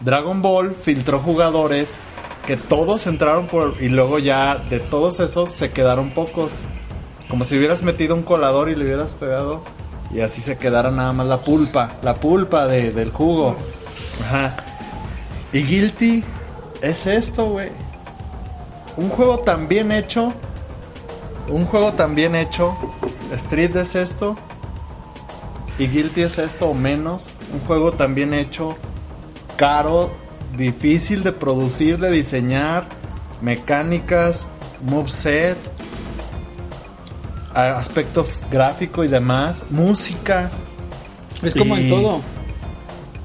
Dragon 0.00 0.40
Ball 0.40 0.76
filtró 0.80 1.18
jugadores 1.18 1.98
que 2.48 2.56
todos 2.56 3.06
entraron 3.06 3.46
por... 3.46 3.74
Y 3.78 3.90
luego 3.90 4.18
ya 4.18 4.56
de 4.56 4.80
todos 4.80 5.20
esos 5.20 5.50
se 5.50 5.70
quedaron 5.70 6.12
pocos. 6.12 6.62
Como 7.28 7.44
si 7.44 7.58
hubieras 7.58 7.82
metido 7.82 8.14
un 8.14 8.22
colador 8.22 8.70
y 8.70 8.74
le 8.74 8.86
hubieras 8.86 9.12
pegado. 9.12 9.60
Y 10.14 10.20
así 10.20 10.40
se 10.40 10.56
quedara 10.56 10.90
nada 10.90 11.12
más 11.12 11.26
la 11.26 11.42
pulpa. 11.42 11.90
La 12.02 12.14
pulpa 12.14 12.66
de- 12.66 12.90
del 12.90 13.10
jugo. 13.12 13.54
Ajá. 14.24 14.56
Y 15.52 15.62
Guilty 15.62 16.24
es 16.80 17.06
esto, 17.06 17.44
güey. 17.50 17.68
Un 18.96 19.10
juego 19.10 19.40
tan 19.40 19.68
bien 19.68 19.92
hecho. 19.92 20.32
Un 21.50 21.66
juego 21.66 21.92
tan 21.92 22.14
bien 22.14 22.34
hecho. 22.34 22.74
Street 23.30 23.76
es 23.76 23.94
esto. 23.94 24.36
Y 25.78 25.86
Guilty 25.88 26.22
es 26.22 26.38
esto 26.38 26.68
o 26.70 26.72
menos. 26.72 27.28
Un 27.52 27.60
juego 27.66 27.92
tan 27.92 28.14
bien 28.14 28.32
hecho, 28.32 28.74
caro, 29.58 30.10
difícil 30.58 31.22
de 31.22 31.32
producir, 31.32 31.98
de 31.98 32.10
diseñar, 32.10 32.86
mecánicas, 33.40 34.46
moveset, 34.84 35.56
aspecto 37.54 38.26
gráfico 38.50 39.04
y 39.04 39.08
demás, 39.08 39.64
música. 39.70 40.50
Es 41.42 41.54
como 41.54 41.76
Y- 41.76 41.82
en 41.84 41.88
todo. 41.90 42.20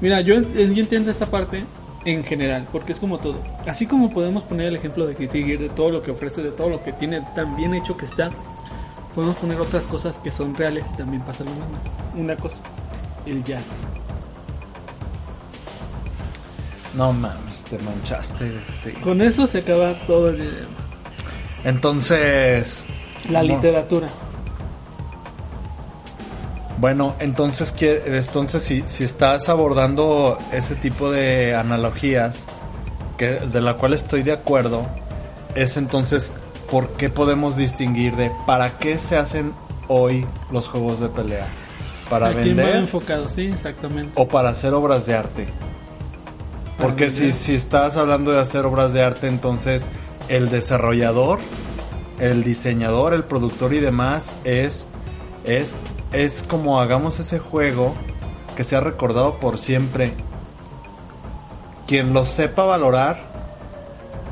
Mira, 0.00 0.20
yo, 0.20 0.40
yo 0.40 0.80
entiendo 0.82 1.10
esta 1.10 1.26
parte 1.26 1.64
en 2.04 2.24
general, 2.24 2.66
porque 2.70 2.92
es 2.92 2.98
como 2.98 3.18
todo. 3.18 3.36
Así 3.66 3.86
como 3.86 4.10
podemos 4.10 4.42
poner 4.42 4.66
el 4.66 4.76
ejemplo 4.76 5.06
de 5.06 5.14
Guilty 5.14 5.42
Gear, 5.44 5.58
de 5.58 5.68
todo 5.70 5.90
lo 5.90 6.02
que 6.02 6.10
ofrece, 6.10 6.42
de 6.42 6.50
todo 6.50 6.68
lo 6.68 6.82
que 6.82 6.92
tiene 6.92 7.22
tan 7.34 7.56
bien 7.56 7.74
hecho 7.74 7.96
que 7.96 8.04
está, 8.04 8.30
podemos 9.14 9.36
poner 9.36 9.60
otras 9.60 9.86
cosas 9.86 10.18
que 10.18 10.30
son 10.30 10.54
reales 10.54 10.86
y 10.92 10.96
también 10.96 11.22
pasa 11.22 11.44
lo 11.44 11.50
mismo. 11.50 11.66
Una 12.16 12.36
cosa, 12.36 12.56
el 13.26 13.42
jazz. 13.44 13.64
No 16.96 17.12
mames, 17.12 17.64
te 17.64 17.78
manchaste. 17.78 18.52
sí. 18.82 18.90
Con 18.92 19.20
eso 19.20 19.46
se 19.46 19.58
acaba 19.58 19.94
todo 20.06 20.28
el 20.30 20.36
video. 20.36 20.66
Entonces. 21.64 22.84
La 23.28 23.42
no. 23.42 23.48
literatura. 23.48 24.08
Bueno, 26.78 27.14
entonces, 27.20 27.72
¿qué- 27.72 28.02
entonces 28.06 28.62
si, 28.62 28.82
si 28.86 29.04
estás 29.04 29.48
abordando 29.48 30.38
ese 30.52 30.74
tipo 30.74 31.10
de 31.10 31.54
analogías, 31.54 32.46
que, 33.16 33.26
de 33.40 33.60
la 33.60 33.74
cual 33.74 33.94
estoy 33.94 34.22
de 34.22 34.32
acuerdo, 34.32 34.86
es 35.54 35.76
entonces, 35.76 36.32
¿por 36.70 36.88
qué 36.90 37.08
podemos 37.08 37.56
distinguir 37.56 38.16
de 38.16 38.30
para 38.46 38.76
qué 38.78 38.98
se 38.98 39.16
hacen 39.16 39.52
hoy 39.88 40.26
los 40.50 40.68
juegos 40.68 41.00
de 41.00 41.08
pelea? 41.08 41.46
¿Para 42.10 42.28
¿A 42.28 42.32
quién 42.32 42.50
va 42.58 42.62
vender 42.64 42.76
enfocado? 42.76 43.28
Sí, 43.28 43.46
exactamente. 43.46 44.12
o 44.16 44.26
para 44.28 44.50
hacer 44.50 44.74
obras 44.74 45.06
de 45.06 45.14
arte? 45.16 45.46
Porque 46.78 47.10
si, 47.10 47.32
si 47.32 47.54
estás 47.54 47.96
hablando 47.96 48.32
de 48.32 48.40
hacer 48.40 48.66
obras 48.66 48.92
de 48.92 49.02
arte, 49.02 49.28
entonces 49.28 49.90
el 50.28 50.50
desarrollador, 50.50 51.38
el 52.18 52.44
diseñador, 52.44 53.14
el 53.14 53.24
productor 53.24 53.74
y 53.74 53.80
demás 53.80 54.32
es, 54.44 54.86
es, 55.44 55.74
es 56.12 56.42
como 56.42 56.80
hagamos 56.80 57.20
ese 57.20 57.38
juego 57.38 57.94
que 58.56 58.64
sea 58.64 58.80
recordado 58.80 59.38
por 59.38 59.58
siempre. 59.58 60.12
Quien 61.86 62.12
lo 62.12 62.24
sepa 62.24 62.64
valorar 62.64 63.20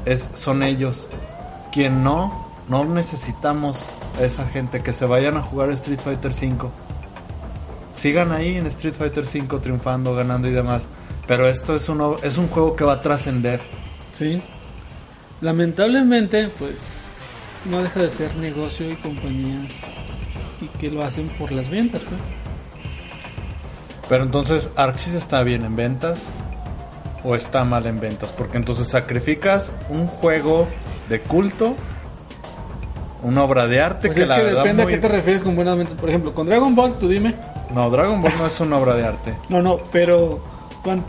es, 0.05 0.31
son 0.35 0.63
ellos. 0.63 1.09
Quien 1.71 2.03
no, 2.03 2.47
no 2.69 2.85
necesitamos 2.85 3.89
a 4.19 4.25
esa 4.25 4.47
gente 4.47 4.83
que 4.83 4.93
se 4.93 5.07
vayan 5.07 5.37
a 5.37 5.43
jugar 5.43 5.71
Street 5.71 6.01
Fighter 6.01 6.33
5. 6.33 6.71
Sigan 7.95 8.33
ahí 8.33 8.57
en 8.57 8.67
Street 8.67 8.95
Fighter 8.95 9.27
5 9.27 9.61
triunfando, 9.61 10.15
ganando 10.15 10.49
y 10.49 10.53
demás. 10.53 10.89
Pero 11.27 11.49
esto 11.49 11.75
es, 11.77 11.89
uno, 11.89 12.17
es 12.23 12.37
un 12.39 12.49
juego 12.49 12.75
que 12.77 12.85
va 12.85 12.95
a 12.95 13.03
trascender. 13.03 13.61
Sí. 14.13 14.43
Lamentablemente, 15.41 16.49
pues 16.59 16.77
no 17.65 17.83
deja 17.83 18.01
de 18.01 18.11
ser 18.11 18.35
negocio 18.37 18.91
y 18.91 18.97
compañías 18.97 19.81
y 20.61 20.67
que 20.79 20.91
lo 20.91 21.05
hacen 21.05 21.29
por 21.31 21.53
las 21.53 21.69
ventas, 21.71 22.03
pues. 22.03 22.21
Pero 24.09 24.25
entonces, 24.25 24.73
¿Arxis 24.77 25.15
está 25.15 25.43
bien 25.43 25.65
en 25.65 25.77
ventas? 25.77 26.27
¿O 27.25 27.35
está 27.37 27.65
mal 27.65 27.87
en 27.87 28.01
ventas? 28.01 28.33
Porque 28.33 28.57
entonces 28.59 28.89
sacrificas 28.89 29.73
un 29.89 30.07
juego 30.09 30.67
de 31.09 31.21
culto, 31.21 31.77
una 33.23 33.45
obra 33.45 33.69
de 33.69 33.81
arte 33.81 34.09
Pues 34.09 34.17
que 34.17 34.23
es 34.25 34.29
la 34.29 34.37
que 34.37 34.43
verdad 34.43 34.63
depende 34.65 34.83
muy- 34.83 34.93
a 34.93 34.97
qué 34.97 35.01
te 35.03 35.09
refieres 35.09 35.43
con 35.43 35.55
buenas 35.55 35.77
ventas. 35.77 35.97
Por 35.97 36.09
ejemplo, 36.09 36.35
con 36.35 36.47
Dragon 36.47 36.75
Ball, 36.75 36.99
tú 36.99 37.09
dime. 37.09 37.35
No, 37.73 37.89
Dragon 37.91 38.21
Ball 38.21 38.33
no 38.39 38.47
es 38.47 38.61
una 38.61 38.77
obra 38.77 38.95
de 38.97 39.07
arte. 39.07 39.35
No, 39.49 39.63
no, 39.63 39.79
pero 39.93 40.41
¿cuán- 40.41 40.62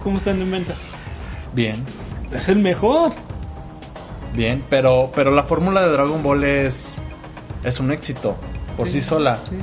¿cómo 0.03 0.17
están 0.17 0.41
en 0.41 0.51
ventas? 0.51 0.77
Bien, 1.53 1.83
Es 2.31 2.47
el 2.49 2.57
mejor. 2.57 3.11
bien, 4.33 4.63
pero, 4.69 5.11
pero 5.15 5.31
la 5.31 5.43
fórmula 5.43 5.81
de 5.83 5.91
Dragon 5.91 6.23
Ball 6.23 6.43
es, 6.43 6.95
es 7.63 7.79
un 7.79 7.91
éxito 7.91 8.35
por 8.75 8.89
sí, 8.89 9.01
sola. 9.01 9.39
Sí, 9.49 9.57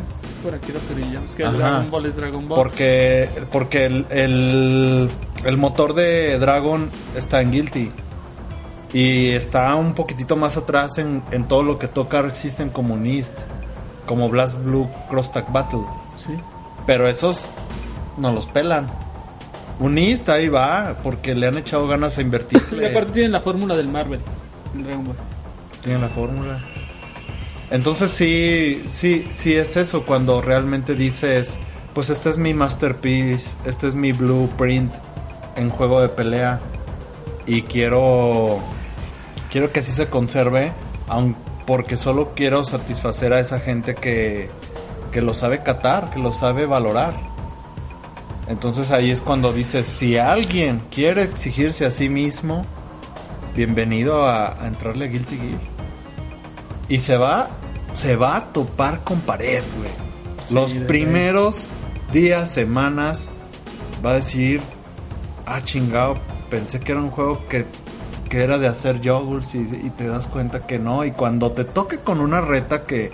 por 0.45 0.55
aquí 0.55 0.73
lo. 0.73 1.25
Es 1.25 1.35
que 1.35 1.45
Ajá. 1.45 1.57
Dragon 1.57 1.91
Ball 1.91 2.07
es 2.07 2.17
Dragon 2.17 2.49
Ball. 2.49 2.57
Porque, 2.57 3.29
porque 3.51 3.87
el, 3.87 4.07
el, 4.11 5.11
el 5.45 5.57
motor 5.57 5.95
de 5.95 6.39
Dragon 6.39 6.89
está 7.17 7.41
en 7.41 7.51
Guilty. 7.53 7.91
Y 8.93 9.31
está 9.31 9.75
un 9.77 9.95
poquitito 9.95 10.35
más 10.35 10.57
atrás 10.57 10.99
en, 10.99 11.23
en 11.31 11.47
todo 11.47 11.63
lo 11.63 11.79
que 11.79 11.87
toca 11.89 12.33
System 12.35 12.71
Communist. 12.71 13.39
Como 14.07 14.29
Blast 14.29 14.57
Blue 14.65 14.89
Cross 15.09 15.31
Tag 15.33 15.53
Battle. 15.53 15.83
Sí. 16.17 16.35
Pero 16.87 17.07
esos 17.09 17.49
no 18.17 18.33
los 18.33 18.47
pelan. 18.47 18.91
Unist 19.81 20.29
ahí 20.29 20.49
va, 20.49 20.99
porque 21.03 21.35
le 21.35 21.47
han 21.47 21.59
echado 21.59 21.89
ganas 21.89 22.17
a 22.19 22.21
Y 22.21 22.25
invertirle. 22.25 22.91
aparte 22.91 23.13
tienen 23.13 23.33
la 23.33 23.41
fórmula 23.41 23.77
del 23.77 23.89
Marvel, 23.89 24.21
el 24.77 24.85
Dragon 24.85 25.05
Ball. 25.05 25.17
Tienen 25.83 26.03
la 26.03 26.09
fórmula. 26.09 26.61
Entonces 27.71 28.11
sí, 28.11 28.85
sí, 28.89 29.27
sí 29.31 29.55
es 29.55 29.77
eso 29.77 30.05
cuando 30.05 30.43
realmente 30.43 30.95
dices, 30.95 31.59
pues 31.95 32.11
este 32.11 32.29
es 32.29 32.37
mi 32.37 32.53
masterpiece, 32.53 33.57
este 33.65 33.87
es 33.89 33.95
mi 33.95 34.13
blueprint 34.13 34.93
en 35.57 35.71
juego 35.71 36.01
de 36.01 36.09
pelea 36.09 36.61
y 37.47 37.63
quiero 37.63 38.59
quiero 39.51 39.73
que 39.73 39.81
así 39.81 39.93
se 39.93 40.09
conserve, 40.09 40.73
aun 41.09 41.37
porque 41.67 41.97
solo 41.97 42.33
quiero 42.35 42.65
satisfacer 42.65 43.33
a 43.33 43.41
esa 43.41 43.61
gente 43.61 43.95
que 43.95 44.51
que 45.13 45.23
lo 45.23 45.35
sabe 45.35 45.63
catar, 45.63 46.11
que 46.11 46.19
lo 46.19 46.33
sabe 46.33 46.67
valorar. 46.67 47.15
Entonces 48.51 48.91
ahí 48.91 49.13
es 49.13 49.21
cuando 49.21 49.53
dices, 49.53 49.87
si 49.87 50.19
alguien 50.19 50.83
quiere 50.91 51.23
exigirse 51.23 51.87
a 51.87 51.93
sí 51.93 52.09
mismo, 52.09 52.67
bienvenido 53.55 54.27
a, 54.27 54.61
a 54.61 54.67
entrarle 54.67 55.05
a 55.05 55.09
Guilty 55.09 55.37
Gear. 55.37 55.61
Y 56.89 56.99
se 56.99 57.17
va, 57.17 57.49
se 57.93 58.17
va 58.17 58.37
a 58.37 58.47
topar 58.47 59.05
con 59.05 59.21
pared, 59.21 59.63
güey. 59.79 59.93
Sí, 60.47 60.53
Los 60.55 60.75
primeros 60.75 61.69
días, 62.13 62.51
semanas, 62.51 63.31
va 64.05 64.11
a 64.11 64.15
decir, 64.15 64.61
ah, 65.47 65.61
chingado, 65.63 66.17
pensé 66.51 66.81
que 66.81 66.91
era 66.91 67.01
un 67.01 67.11
juego 67.11 67.47
que, 67.47 67.67
que 68.29 68.43
era 68.43 68.59
de 68.59 68.67
hacer 68.67 69.01
yogurts 69.01 69.55
y, 69.55 69.59
y 69.59 69.93
te 69.97 70.09
das 70.09 70.27
cuenta 70.27 70.67
que 70.67 70.81
no. 70.81 71.05
Y 71.05 71.13
cuando 71.13 71.53
te 71.53 71.65
toque 71.65 71.99
con 71.99 72.21
una 72.21 72.41
reta 72.41 72.85
que, 72.85 73.13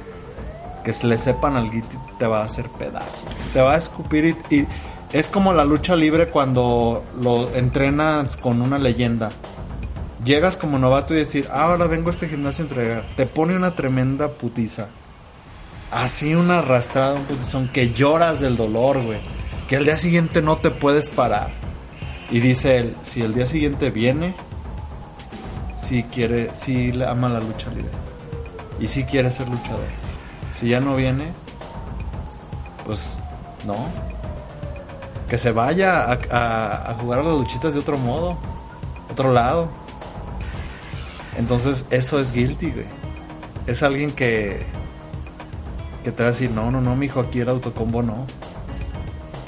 que 0.83 0.95
se 0.95 1.07
le 1.07 1.19
sepan 1.19 1.57
al 1.57 1.71
Guilty, 1.71 1.99
te 2.19 2.27
va 2.27 2.41
a 2.41 2.45
hacer 2.47 2.71
pedazo. 2.71 3.27
Te 3.53 3.61
va 3.61 3.75
a 3.75 3.77
escupir 3.77 4.35
y, 4.49 4.55
y 4.55 4.67
es 5.13 5.29
como 5.29 5.53
la 5.53 5.65
lucha 5.65 5.95
libre 5.95 6.29
cuando 6.29 7.05
lo 7.21 7.55
entrenas 7.55 8.37
con 8.37 8.61
una 8.61 8.79
leyenda. 8.79 9.31
Llegas 10.25 10.57
como 10.57 10.79
novato 10.79 11.15
y 11.15 11.19
decir, 11.19 11.49
ah, 11.51 11.65
ahora 11.65 11.87
vengo 11.87 12.09
a 12.09 12.13
este 12.13 12.29
gimnasio 12.29 12.65
a 12.65 12.69
entregar. 12.69 13.05
Te 13.17 13.27
pone 13.27 13.55
una 13.55 13.75
tremenda 13.75 14.29
putiza. 14.29 14.89
Así 15.93 16.35
una 16.35 16.59
arrastrada, 16.59 17.15
un 17.15 17.25
putizón, 17.25 17.69
que 17.69 17.93
lloras 17.93 18.41
del 18.41 18.57
dolor, 18.57 19.03
güey. 19.03 19.21
Que 19.69 19.77
al 19.77 19.85
día 19.85 19.97
siguiente 19.97 20.43
no 20.43 20.57
te 20.57 20.71
puedes 20.71 21.09
parar. 21.09 21.51
Y 22.31 22.41
dice 22.41 22.79
él, 22.79 22.97
si 23.03 23.23
el 23.23 23.35
día 23.35 23.47
siguiente 23.47 23.91
viene, 23.91 24.35
si 25.79 26.03
quiere, 26.03 26.51
si 26.55 26.91
le 26.91 27.07
ama 27.07 27.29
la 27.29 27.41
lucha 27.41 27.71
libre. 27.71 27.93
Y 28.81 28.89
si 28.89 29.05
quiere 29.05 29.31
ser 29.31 29.49
luchador. 29.49 29.87
Si 30.59 30.69
ya 30.69 30.81
no 30.81 30.97
viene, 30.97 31.29
pues 32.85 33.19
no. 33.65 33.77
Que 35.29 35.39
se 35.39 35.51
vaya 35.53 36.13
a, 36.13 36.95
jugar 37.01 37.21
a 37.21 37.23
las 37.23 37.35
luchitas 37.35 37.75
de 37.75 37.81
otro 37.81 37.99
modo, 37.99 38.39
otro 39.11 39.33
lado. 39.33 39.69
Entonces, 41.37 41.85
eso 41.91 42.21
es 42.21 42.33
guilty, 42.33 42.71
güey. 42.71 42.87
Es 43.67 43.83
alguien 43.83 44.13
que. 44.13 44.63
que 46.05 46.13
te 46.13 46.23
va 46.23 46.29
a 46.29 46.33
decir: 46.33 46.51
no, 46.51 46.71
no, 46.71 46.81
no, 46.81 46.95
mijo, 46.95 47.21
aquí 47.21 47.41
el 47.41 47.49
autocombo 47.49 48.03
no. 48.03 48.27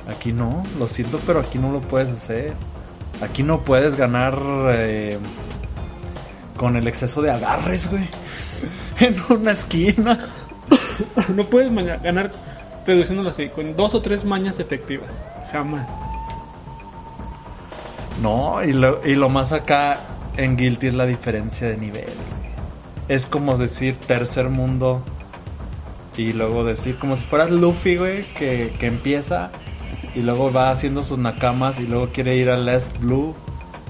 Aquí 0.08 0.32
no, 0.32 0.64
lo 0.78 0.88
siento, 0.88 1.20
pero 1.26 1.40
aquí 1.40 1.58
no 1.58 1.70
lo 1.70 1.80
puedes 1.80 2.10
hacer. 2.10 2.54
Aquí 3.20 3.42
no 3.42 3.60
puedes 3.60 3.94
ganar 3.94 4.38
eh, 4.68 5.18
con 6.56 6.76
el 6.76 6.88
exceso 6.88 7.22
de 7.22 7.30
agarres, 7.30 7.90
güey. 7.90 8.08
En 9.00 9.14
una 9.30 9.52
esquina. 9.52 10.26
No 11.34 11.44
puedes 11.44 11.72
ganar 12.02 12.32
reduciéndolo 12.84 13.30
así, 13.30 13.48
con 13.48 13.76
dos 13.76 13.94
o 13.94 14.02
tres 14.02 14.24
mañas 14.24 14.58
efectivas. 14.58 15.10
Jamás. 15.52 15.88
No, 18.22 18.62
y 18.64 18.72
lo, 18.72 19.06
y 19.06 19.14
lo 19.14 19.28
más 19.28 19.52
acá 19.52 20.00
en 20.36 20.56
Guilty 20.56 20.88
es 20.88 20.94
la 20.94 21.06
diferencia 21.06 21.68
de 21.68 21.76
nivel. 21.76 22.08
Es 23.08 23.26
como 23.26 23.56
decir 23.56 23.96
tercer 23.96 24.48
mundo 24.48 25.02
y 26.16 26.32
luego 26.32 26.64
decir 26.64 26.98
como 26.98 27.16
si 27.16 27.24
fuera 27.24 27.46
Luffy, 27.46 27.96
güey, 27.96 28.24
que, 28.34 28.74
que 28.78 28.86
empieza 28.86 29.50
y 30.14 30.20
luego 30.20 30.52
va 30.52 30.70
haciendo 30.70 31.02
sus 31.02 31.18
nakamas 31.18 31.78
y 31.78 31.86
luego 31.86 32.08
quiere 32.08 32.36
ir 32.36 32.50
al 32.50 32.66
Last 32.66 32.98
Blue 32.98 33.34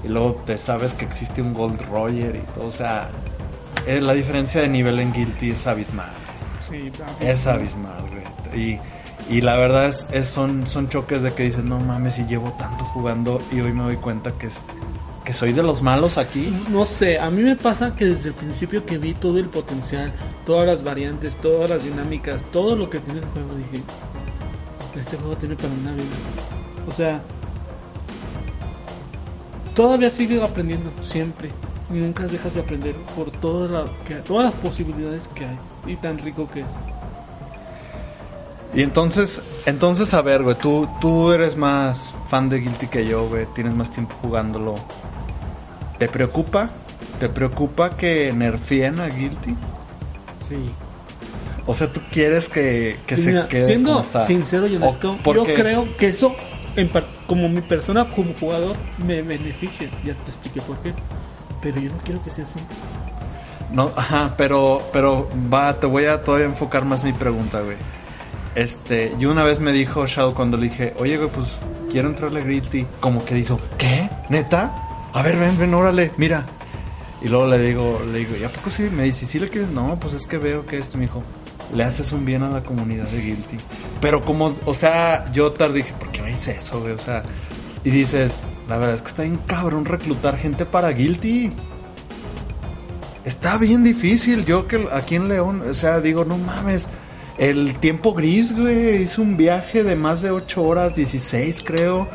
y 0.03 0.07
luego 0.07 0.35
te 0.45 0.57
sabes 0.57 0.93
que 0.93 1.05
existe 1.05 1.41
un 1.41 1.53
Gold 1.53 1.81
Roger 1.89 2.35
y 2.35 2.53
todo. 2.53 2.65
O 2.65 2.71
sea, 2.71 3.09
eh, 3.87 3.99
la 3.99 4.13
diferencia 4.13 4.61
de 4.61 4.69
nivel 4.69 4.99
en 4.99 5.11
Guilty 5.11 5.51
es 5.51 5.65
abismal. 5.67 6.11
Sí, 6.69 6.91
Es 7.19 7.47
abismal, 7.47 8.03
güey. 8.11 8.61
Y, 8.61 8.79
y 9.29 9.41
la 9.41 9.55
verdad 9.57 9.87
es, 10.11 10.27
son, 10.27 10.65
son 10.65 10.89
choques 10.89 11.21
de 11.21 11.33
que 11.33 11.43
dices, 11.43 11.63
no 11.63 11.79
mames, 11.79 12.15
si 12.15 12.25
llevo 12.25 12.51
tanto 12.53 12.83
jugando 12.85 13.39
y 13.51 13.59
hoy 13.59 13.71
me 13.73 13.83
doy 13.83 13.97
cuenta 13.97 14.31
que, 14.31 14.47
es, 14.47 14.65
que 15.23 15.33
soy 15.33 15.53
de 15.53 15.61
los 15.61 15.83
malos 15.83 16.17
aquí. 16.17 16.51
No 16.69 16.83
sé, 16.83 17.19
a 17.19 17.29
mí 17.29 17.43
me 17.43 17.55
pasa 17.55 17.95
que 17.95 18.05
desde 18.05 18.29
el 18.29 18.35
principio 18.35 18.83
que 18.85 18.97
vi 18.97 19.13
todo 19.13 19.37
el 19.37 19.45
potencial, 19.45 20.11
todas 20.47 20.65
las 20.65 20.83
variantes, 20.83 21.35
todas 21.35 21.69
las 21.69 21.83
dinámicas, 21.83 22.41
todo 22.51 22.75
lo 22.75 22.89
que 22.89 22.97
tiene 22.99 23.19
el 23.19 23.25
juego, 23.25 23.49
dije, 23.55 23.83
este 24.99 25.15
juego 25.17 25.35
tiene 25.35 25.55
para 25.55 25.69
una 25.69 25.93
vida. 25.93 26.05
O 26.87 26.91
sea, 26.91 27.21
todavía 29.75 30.09
sigo 30.09 30.43
aprendiendo, 30.43 30.91
siempre. 31.03 31.51
Nunca 31.91 32.25
dejas 32.25 32.55
de 32.55 32.61
aprender 32.61 32.95
por 33.15 33.29
toda 33.31 33.67
la, 33.67 33.91
que, 34.05 34.15
todas 34.15 34.45
las 34.45 34.53
posibilidades 34.55 35.27
que 35.29 35.45
hay 35.45 35.57
y 35.85 35.95
tan 35.97 36.17
rico 36.17 36.49
que 36.51 36.61
es. 36.61 36.98
Y 38.73 38.83
entonces, 38.83 39.41
entonces 39.65 40.13
a 40.13 40.21
ver, 40.21 40.43
güey, 40.43 40.55
tú, 40.55 40.87
tú 41.01 41.31
eres 41.31 41.55
más 41.57 42.13
fan 42.29 42.49
de 42.49 42.59
Guilty 42.59 42.87
que 42.87 43.05
yo, 43.07 43.27
güey, 43.27 43.45
tienes 43.55 43.73
más 43.73 43.89
tiempo 43.91 44.15
jugándolo. 44.21 44.75
¿Te 45.97 46.07
preocupa? 46.07 46.69
¿Te 47.19 47.29
preocupa 47.29 47.97
que 47.97 48.31
nerfeen 48.33 48.99
a 48.99 49.07
Guilty? 49.07 49.55
Sí. 50.47 50.71
O 51.65 51.73
sea, 51.73 51.91
tú 51.91 52.01
quieres 52.11 52.47
que, 52.47 52.97
que 53.05 53.17
se 53.17 53.31
Mira, 53.31 53.47
quede 53.47 53.65
siendo 53.65 53.89
como 53.91 54.01
está. 54.01 54.25
sincero 54.25 54.67
y 54.67 54.75
honesto, 54.75 55.15
yo 55.15 55.23
porque- 55.23 55.53
creo 55.55 55.97
que 55.97 56.07
eso, 56.07 56.35
en 56.75 56.89
como 57.27 57.49
mi 57.49 57.61
persona, 57.61 58.09
como 58.11 58.33
jugador, 58.39 58.75
me 59.05 59.21
beneficia. 59.21 59.89
Ya 60.05 60.13
te 60.13 60.29
expliqué 60.31 60.61
por 60.61 60.77
qué. 60.77 60.93
Pero 61.61 61.79
yo 61.81 61.91
no 61.91 61.97
quiero 62.03 62.23
que 62.23 62.31
sea 62.31 62.45
así. 62.45 62.59
No, 63.71 63.91
ajá, 63.95 64.33
pero, 64.37 64.81
pero 64.93 65.27
va, 65.53 65.79
te 65.79 65.85
voy 65.85 66.05
a 66.05 66.23
todavía 66.23 66.45
enfocar 66.47 66.85
más 66.85 67.03
mi 67.03 67.13
pregunta, 67.13 67.61
güey. 67.61 67.75
Este, 68.59 69.13
yo 69.17 69.31
una 69.31 69.45
vez 69.45 69.61
me 69.61 69.71
dijo 69.71 70.05
Shadow 70.05 70.33
cuando 70.33 70.57
le 70.57 70.63
dije, 70.63 70.93
oye, 70.97 71.15
güey, 71.15 71.29
pues 71.29 71.59
quiero 71.89 72.09
entrarle 72.09 72.41
a 72.41 72.43
Guilty. 72.43 72.85
Como 72.99 73.23
que 73.23 73.33
dijo, 73.33 73.57
¿qué? 73.77 74.09
¿Neta? 74.27 75.09
A 75.13 75.21
ver, 75.23 75.37
ven, 75.37 75.57
ven, 75.57 75.73
órale, 75.73 76.11
mira. 76.17 76.45
Y 77.21 77.29
luego 77.29 77.47
le 77.47 77.57
digo, 77.57 78.01
le 78.05 78.19
digo, 78.19 78.35
¿y 78.35 78.43
a 78.43 78.51
poco 78.51 78.69
sí? 78.69 78.89
Me 78.91 79.03
dice, 79.03 79.25
¿sí 79.25 79.39
le 79.39 79.47
quieres? 79.47 79.69
No, 79.69 79.97
pues 79.97 80.13
es 80.13 80.25
que 80.25 80.37
veo 80.37 80.65
que 80.65 80.77
esto, 80.77 80.97
me 80.97 81.05
dijo, 81.05 81.23
le 81.73 81.85
haces 81.85 82.11
un 82.11 82.25
bien 82.25 82.43
a 82.43 82.49
la 82.49 82.61
comunidad 82.61 83.05
de 83.05 83.21
Guilty. 83.21 83.57
Pero 84.01 84.25
como, 84.25 84.53
o 84.65 84.73
sea, 84.73 85.31
yo 85.31 85.53
tarde 85.53 85.75
dije, 85.75 85.93
¿por 85.97 86.11
qué 86.11 86.21
me 86.21 86.31
dice 86.31 86.51
eso, 86.51 86.81
güey? 86.81 86.91
O 86.91 86.97
sea, 86.97 87.23
y 87.85 87.89
dices, 87.91 88.43
la 88.67 88.75
verdad 88.75 88.95
es 88.95 89.01
que 89.01 89.07
está 89.07 89.23
bien 89.23 89.39
cabrón 89.47 89.85
reclutar 89.85 90.37
gente 90.37 90.65
para 90.65 90.89
Guilty. 90.89 91.53
Está 93.23 93.57
bien 93.57 93.85
difícil. 93.85 94.43
Yo 94.43 94.67
que 94.67 94.85
aquí 94.91 95.15
en 95.15 95.29
León, 95.29 95.63
o 95.65 95.73
sea, 95.73 96.01
digo, 96.01 96.25
no 96.25 96.37
mames. 96.37 96.89
El 97.39 97.75
tiempo 97.77 98.13
gris, 98.13 98.55
güey, 98.55 99.01
hizo 99.01 99.21
un 99.21 99.37
viaje 99.37 99.83
de 99.83 99.95
más 99.95 100.21
de 100.21 100.29
8 100.31 100.61
horas, 100.61 100.93
16 100.93 101.63
creo, 101.65 102.07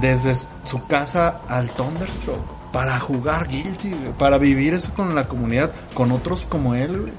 desde 0.00 0.34
su 0.64 0.86
casa 0.88 1.40
al 1.48 1.70
Thunderstruck 1.70 2.40
para 2.72 2.98
jugar 2.98 3.46
Guilty, 3.48 3.90
güey, 3.90 4.12
para 4.18 4.38
vivir 4.38 4.74
eso 4.74 4.92
con 4.94 5.14
la 5.14 5.28
comunidad, 5.28 5.70
con 5.94 6.10
otros 6.12 6.46
como 6.46 6.74
él, 6.74 7.00
güey. 7.00 7.12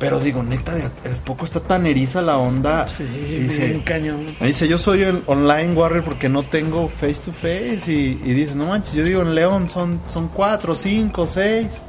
Pero 0.00 0.20
digo, 0.20 0.44
neta, 0.44 0.74
de- 0.76 0.88
es 1.04 1.18
poco 1.18 1.44
está 1.44 1.58
tan 1.58 1.84
eriza 1.86 2.22
la 2.22 2.38
onda. 2.38 2.86
Sí, 2.86 3.02
dice, 3.04 3.66
bien 3.66 3.80
cañón. 3.82 4.26
dice, 4.40 4.68
yo 4.68 4.78
soy 4.78 5.02
el 5.02 5.22
online 5.26 5.72
warrior 5.74 6.04
porque 6.04 6.28
no 6.28 6.44
tengo 6.44 6.86
face 6.88 7.20
to 7.24 7.32
face. 7.32 7.82
Y, 7.88 8.20
y 8.24 8.32
dice, 8.32 8.54
no 8.54 8.66
manches, 8.66 8.94
yo 8.94 9.02
digo 9.02 9.22
en 9.22 9.34
León 9.34 9.68
son, 9.68 10.00
son 10.06 10.28
cuatro, 10.28 10.76
cinco, 10.76 11.26
seis. 11.26 11.82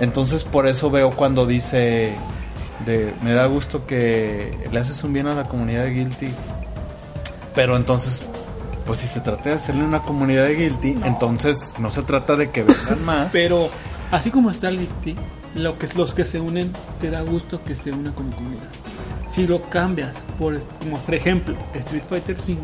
Entonces 0.00 0.44
por 0.44 0.68
eso 0.68 0.88
veo 0.90 1.10
cuando 1.10 1.46
dice, 1.46 2.12
de, 2.86 3.14
me 3.22 3.32
da 3.32 3.46
gusto 3.46 3.86
que 3.86 4.68
le 4.70 4.78
haces 4.78 5.02
un 5.04 5.12
bien 5.12 5.26
a 5.26 5.34
la 5.34 5.44
comunidad 5.44 5.84
de 5.84 5.90
Guilty. 5.90 6.32
Pero 7.54 7.76
entonces, 7.76 8.24
pues 8.86 9.00
si 9.00 9.08
se 9.08 9.20
trata 9.20 9.50
de 9.50 9.56
hacerle 9.56 9.84
una 9.84 10.02
comunidad 10.02 10.44
de 10.44 10.54
Guilty, 10.54 10.98
entonces 11.04 11.74
no 11.78 11.90
se 11.90 12.02
trata 12.02 12.36
de 12.36 12.50
que 12.50 12.62
vengan 12.62 13.04
más. 13.04 13.28
Pero 13.32 13.70
así 14.10 14.30
como 14.30 14.50
está 14.50 14.68
el 14.68 14.78
Guilty, 14.78 15.16
lo 15.54 15.78
que, 15.78 15.88
los 15.96 16.14
que 16.14 16.24
se 16.24 16.40
unen, 16.40 16.72
te 17.00 17.10
da 17.10 17.22
gusto 17.22 17.62
que 17.64 17.74
se 17.74 17.92
una 17.92 18.12
como 18.12 18.34
comunidad. 18.34 18.68
Si 19.28 19.46
lo 19.46 19.62
cambias, 19.68 20.18
por, 20.38 20.58
como 20.78 20.98
por 20.98 21.14
ejemplo, 21.14 21.54
Street 21.74 22.02
Fighter 22.08 22.40
5, 22.40 22.62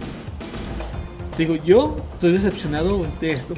digo, 1.38 1.56
yo 1.56 1.96
estoy 2.14 2.32
decepcionado 2.32 3.06
de 3.20 3.32
esto. 3.32 3.54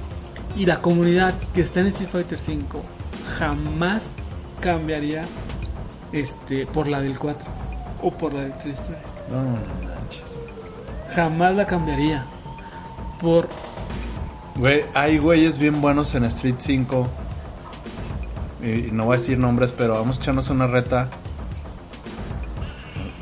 Y 0.56 0.66
la 0.66 0.80
comunidad 0.80 1.34
que 1.54 1.60
está 1.60 1.80
en 1.80 1.86
Street 1.88 2.10
Fighter 2.10 2.38
5 2.38 2.82
jamás 3.38 4.16
cambiaría 4.60 5.24
este 6.12 6.66
por 6.66 6.86
la 6.88 7.00
del 7.00 7.18
4 7.18 7.44
o 8.02 8.10
por 8.10 8.32
la 8.32 8.40
del 8.42 8.52
3. 8.52 8.78
No. 9.30 9.58
Jamás 11.14 11.54
la 11.54 11.66
cambiaría. 11.66 12.24
Por 13.20 13.48
Güey, 14.58 14.84
hay 14.92 15.18
güeyes 15.18 15.58
bien 15.58 15.80
buenos 15.80 16.14
en 16.16 16.24
Street 16.24 16.56
5. 16.58 17.08
Y, 18.62 18.90
no 18.90 19.04
voy 19.04 19.16
a 19.16 19.18
decir 19.20 19.38
nombres, 19.38 19.70
pero 19.70 19.94
vamos 19.94 20.18
a 20.18 20.20
echarnos 20.20 20.50
una 20.50 20.66
reta. 20.66 21.08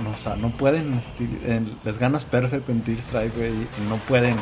No, 0.03 0.11
o 0.11 0.17
sea, 0.17 0.37
no 0.37 0.49
pueden. 0.51 0.99
en- 1.47 1.77
les 1.85 1.99
ganas 1.99 2.25
perfecto 2.25 2.73
en 2.73 2.81
Tear 2.81 2.99
Strike, 2.99 3.37
güey. 3.37 3.53
Y 3.53 3.89
no 3.89 3.97
pueden. 4.09 4.37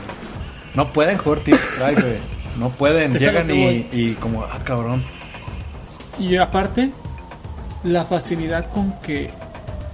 No 0.74 0.92
pueden 0.92 1.18
jugar 1.18 1.40
Tear 1.40 1.58
Strike, 1.58 2.00
güey. 2.00 2.18
No 2.58 2.70
pueden. 2.70 3.12
Llegan 3.18 3.50
y 3.50 4.16
como, 4.20 4.44
ah, 4.44 4.60
cabrón. 4.62 5.02
Y 6.20 6.36
aparte, 6.36 6.92
la 7.84 8.04
facilidad 8.04 8.70
con 8.70 8.92
que, 9.00 9.30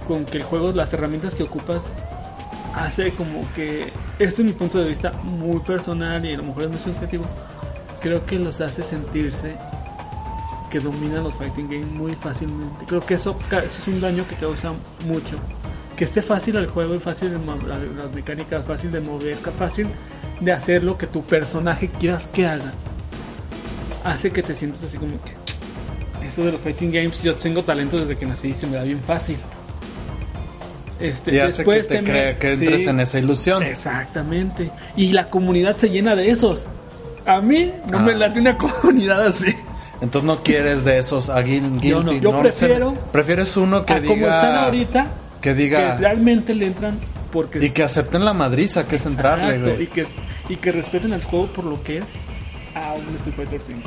con 0.07 0.25
que 0.25 0.37
el 0.37 0.43
juego, 0.43 0.71
las 0.71 0.91
herramientas 0.93 1.35
que 1.35 1.43
ocupas, 1.43 1.87
hace 2.73 3.11
como 3.13 3.45
que, 3.53 3.91
este 4.17 4.41
es 4.41 4.45
mi 4.45 4.53
punto 4.53 4.79
de 4.79 4.87
vista 4.87 5.11
muy 5.23 5.59
personal 5.59 6.25
y 6.25 6.33
a 6.33 6.37
lo 6.37 6.43
mejor 6.43 6.63
es 6.63 6.69
muy 6.69 6.79
subjetivo, 6.79 7.25
creo 7.99 8.25
que 8.25 8.39
los 8.39 8.61
hace 8.61 8.81
sentirse 8.81 9.55
que 10.69 10.79
dominan 10.79 11.25
los 11.25 11.35
fighting 11.35 11.69
games 11.69 11.91
muy 11.91 12.13
fácilmente. 12.13 12.85
Creo 12.85 13.05
que 13.05 13.15
eso, 13.15 13.37
es 13.63 13.87
un 13.87 13.99
daño 13.99 14.25
que 14.25 14.35
causa 14.35 14.71
mucho. 15.05 15.37
que 15.97 16.05
esté 16.05 16.21
fácil 16.21 16.55
el 16.55 16.67
juego 16.67 16.95
y 16.95 16.99
fácil 16.99 17.37
las 17.97 18.11
mecánicas, 18.13 18.65
fácil 18.65 18.91
de 18.91 19.01
mover, 19.01 19.35
fácil 19.35 19.87
de 20.39 20.51
hacer 20.51 20.83
lo 20.83 20.97
que 20.97 21.07
tu 21.07 21.21
personaje 21.23 21.89
quieras 21.89 22.27
que 22.27 22.47
haga, 22.47 22.71
hace 24.03 24.31
que 24.31 24.41
te 24.41 24.55
sientas 24.55 24.81
así 24.83 24.97
como 24.97 25.21
que 25.21 25.33
eso 26.31 26.43
de 26.45 26.51
los 26.53 26.61
fighting 26.61 26.91
games, 26.91 27.21
yo 27.23 27.35
tengo 27.35 27.63
talento 27.63 27.97
desde 27.99 28.17
que 28.17 28.25
nací 28.25 28.49
y 28.49 28.53
se 28.53 28.67
me 28.67 28.77
da 28.77 28.83
bien 28.83 28.99
fácil. 29.01 29.37
Este, 30.99 31.33
Y 31.35 31.39
hace 31.39 31.63
que 31.65 31.83
te 31.83 32.03
crea 32.03 32.37
que 32.37 32.53
entres 32.53 32.83
sí, 32.83 32.89
en 32.89 32.99
esa 32.99 33.17
ilusión. 33.19 33.63
Exactamente. 33.63 34.69
Y 34.95 35.11
la 35.13 35.27
comunidad 35.27 35.75
se 35.75 35.89
llena 35.89 36.15
de 36.15 36.29
esos. 36.29 36.65
A 37.25 37.41
mí 37.41 37.71
no 37.89 37.97
Ah. 37.97 38.01
me 38.01 38.13
late 38.13 38.39
una 38.39 38.57
comunidad 38.81 39.25
así. 39.25 39.47
Entonces 40.01 40.23
no 40.27 40.43
quieres 40.43 40.83
de 40.85 40.99
esos 40.99 41.29
a 41.29 41.41
Guil- 41.41 41.79
Guilty. 41.79 41.89
Yo 41.89 42.03
no, 42.03 42.13
yo 42.13 42.39
prefiero- 42.39 42.93
prefieres 43.11 43.55
uno 43.57 43.85
que 43.85 43.93
A 43.93 43.99
diga 43.99 44.13
como 44.13 44.25
están 44.27 44.55
ahorita, 44.55 45.07
que 45.41 45.53
diga 45.53 45.95
que 45.95 46.01
realmente 46.01 46.53
le 46.55 46.67
entran 46.67 46.99
porque 47.31 47.63
y 47.65 47.69
que 47.71 47.83
acepten 47.83 48.23
la 48.25 48.33
madriza 48.33 48.87
que 48.87 48.95
es 48.97 49.05
entrarle, 49.05 49.55
Exacto, 49.55 49.71
güey. 49.73 49.83
y 49.83 49.87
que 49.87 50.05
y 50.49 50.55
que 50.57 50.71
respeten 50.71 51.13
el 51.13 51.23
juego 51.23 51.47
por 51.53 51.65
lo 51.65 51.81
que 51.83 51.99
es 51.99 52.05
a 52.75 52.93
un 52.93 53.15
Street 53.17 53.35
Fighter 53.35 53.61
5. 53.61 53.79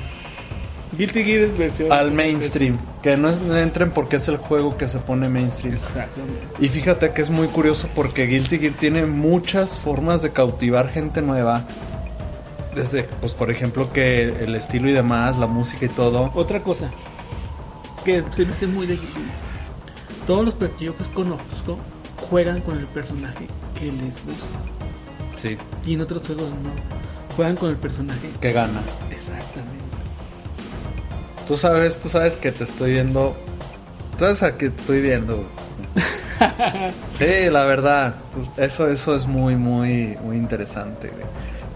Guilty 0.97 1.25
Gear 1.25 1.41
es 1.43 1.59
versión 1.59 1.93
Al 1.93 2.13
mainstream, 2.13 2.79
que 3.03 3.17
no 3.17 3.29
es- 3.29 3.41
no 3.41 3.57
entren 3.57 3.91
porque 3.91 4.17
es 4.17 4.29
el 4.29 4.37
juego 4.37 4.77
que 4.77 4.89
se 4.89 4.99
pone 4.99 5.29
mainstream. 5.29 5.75
Exactamente. 5.75 6.41
Y 6.61 6.69
fíjate 6.69 7.13
que 7.13 7.23
es 7.23 7.31
muy 7.31 7.49
curioso 7.49 7.89
porque 7.95 8.27
Guilty 8.27 8.59
Gear 8.59 8.75
tiene 8.75 9.07
muchas 9.07 9.79
formas 9.79 10.23
de 10.23 10.31
cautivar 10.33 10.91
gente 10.91 11.23
nueva. 11.23 11.65
Desde, 12.75 13.05
pues 13.05 13.33
por 13.33 13.51
ejemplo, 13.51 13.93
que 13.93 14.25
el 14.45 14.55
estilo 14.57 14.89
y 14.89 14.93
demás, 14.93 15.37
la 15.39 15.47
música 15.47 15.85
y 15.87 15.89
todo. 15.89 16.33
Otra 16.35 16.63
cosa 16.63 16.91
que 18.05 18.23
se 18.35 18.45
me 18.45 18.53
hace 18.53 18.67
muy 18.67 18.87
Gear. 18.87 19.01
Todos 20.27 20.45
los 20.45 20.55
que 20.55 20.69
yo 20.81 20.95
pues 20.95 21.09
conozco 21.11 21.79
juegan 22.17 22.61
con 22.63 22.79
el 22.79 22.87
personaje 22.87 23.47
que 23.79 23.87
les 23.93 24.15
gusta. 24.25 24.59
Sí, 25.37 25.57
Y 25.87 25.95
en 25.95 26.01
otros 26.01 26.27
juegos 26.27 26.49
no. 26.49 26.71
Juegan 27.37 27.57
con 27.57 27.69
el 27.71 27.77
personaje. 27.77 28.31
que 28.41 28.53
gana. 28.53 28.81
Exactamente. 29.11 29.84
Tú 31.47 31.57
sabes, 31.57 31.99
tú 32.01 32.09
sabes 32.09 32.37
que 32.37 32.53
te 32.53 32.65
estoy 32.65 32.93
viendo. 32.93 33.37
Tú 34.19 34.25
sabes 34.25 34.43
a 34.43 34.57
qué 34.57 34.71
te 34.71 34.81
estoy 34.81 35.01
viendo. 35.03 35.45
sí, 37.13 37.51
la 37.51 37.65
verdad. 37.65 38.15
Pues, 38.33 38.51
Eso, 38.71 38.89
eso 38.89 39.15
es 39.15 39.27
muy, 39.27 39.57
muy, 39.57 40.17
muy 40.25 40.37
interesante, 40.37 41.09
güey. 41.09 41.25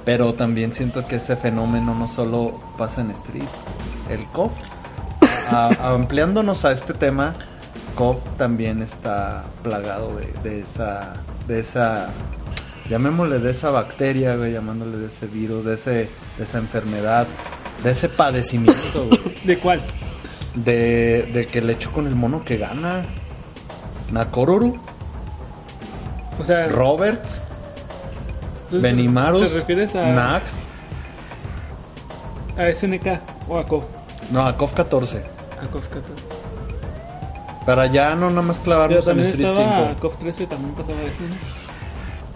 Pero 0.05 0.33
también 0.35 0.73
siento 0.73 1.07
que 1.07 1.16
ese 1.16 1.37
fenómeno 1.37 1.95
no 1.95 2.09
solo 2.09 2.61
pasa 2.79 3.03
en 3.03 3.11
Street. 3.11 3.45
El 4.09 4.25
COF, 4.27 4.53
a- 5.51 5.93
ampliándonos 5.95 6.64
a 6.64 6.73
este 6.73 6.95
tema, 6.95 7.35
COF 7.95 8.16
también 8.39 8.81
está 8.83 9.45
plagado 9.62 10.16
de, 10.16 10.33
de 10.49 10.61
esa, 10.61 11.12
de 11.47 11.61
esa, 11.61 12.09
llamémosle 12.89 13.39
de 13.39 13.51
esa 13.51 13.71
bacteria, 13.71 14.35
güey, 14.37 14.53
llamándole 14.53 14.97
de 14.97 15.09
ese 15.09 15.27
virus, 15.27 15.64
de 15.66 15.75
ese, 15.75 15.91
de 16.39 16.45
esa 16.45 16.57
enfermedad, 16.57 17.27
de 17.83 17.91
ese 17.91 18.09
padecimiento, 18.09 19.07
güey. 19.07 19.20
¿De 19.45 19.59
cuál? 19.59 19.81
De, 20.55 21.31
de 21.33 21.47
que 21.47 21.61
le 21.62 21.74
echo 21.74 21.93
con 21.93 22.07
el 22.07 22.14
mono 22.14 22.45
que 22.45 22.57
gana. 22.57 23.05
Nakoruru, 24.11 24.79
O 26.41 26.45
sea, 26.45 26.66
Roberts, 26.68 27.43
Benimarus, 28.70 29.51
¿Te 29.53 29.59
refieres 29.59 29.95
a, 29.95 30.07
Nag, 30.12 30.43
a 32.57 32.72
SNK 32.72 33.20
o 33.49 33.59
a 33.59 33.66
KOF? 33.66 33.85
no, 34.31 34.47
a 34.47 34.57
KOF 34.57 34.72
14. 34.72 35.18
A 35.62 35.66
KOF 35.66 35.87
14. 35.89 36.12
Para 37.66 37.87
ya 37.87 38.14
no 38.14 38.31
nada 38.31 38.41
más 38.43 38.61
clavarnos 38.61 39.07
en 39.09 39.20
Street 39.20 39.49
estaba 39.49 39.89
5. 39.89 40.01
KOF 40.01 40.16
13, 40.18 40.47
también 40.47 40.74
pasaba 40.74 41.03
eso, 41.03 41.20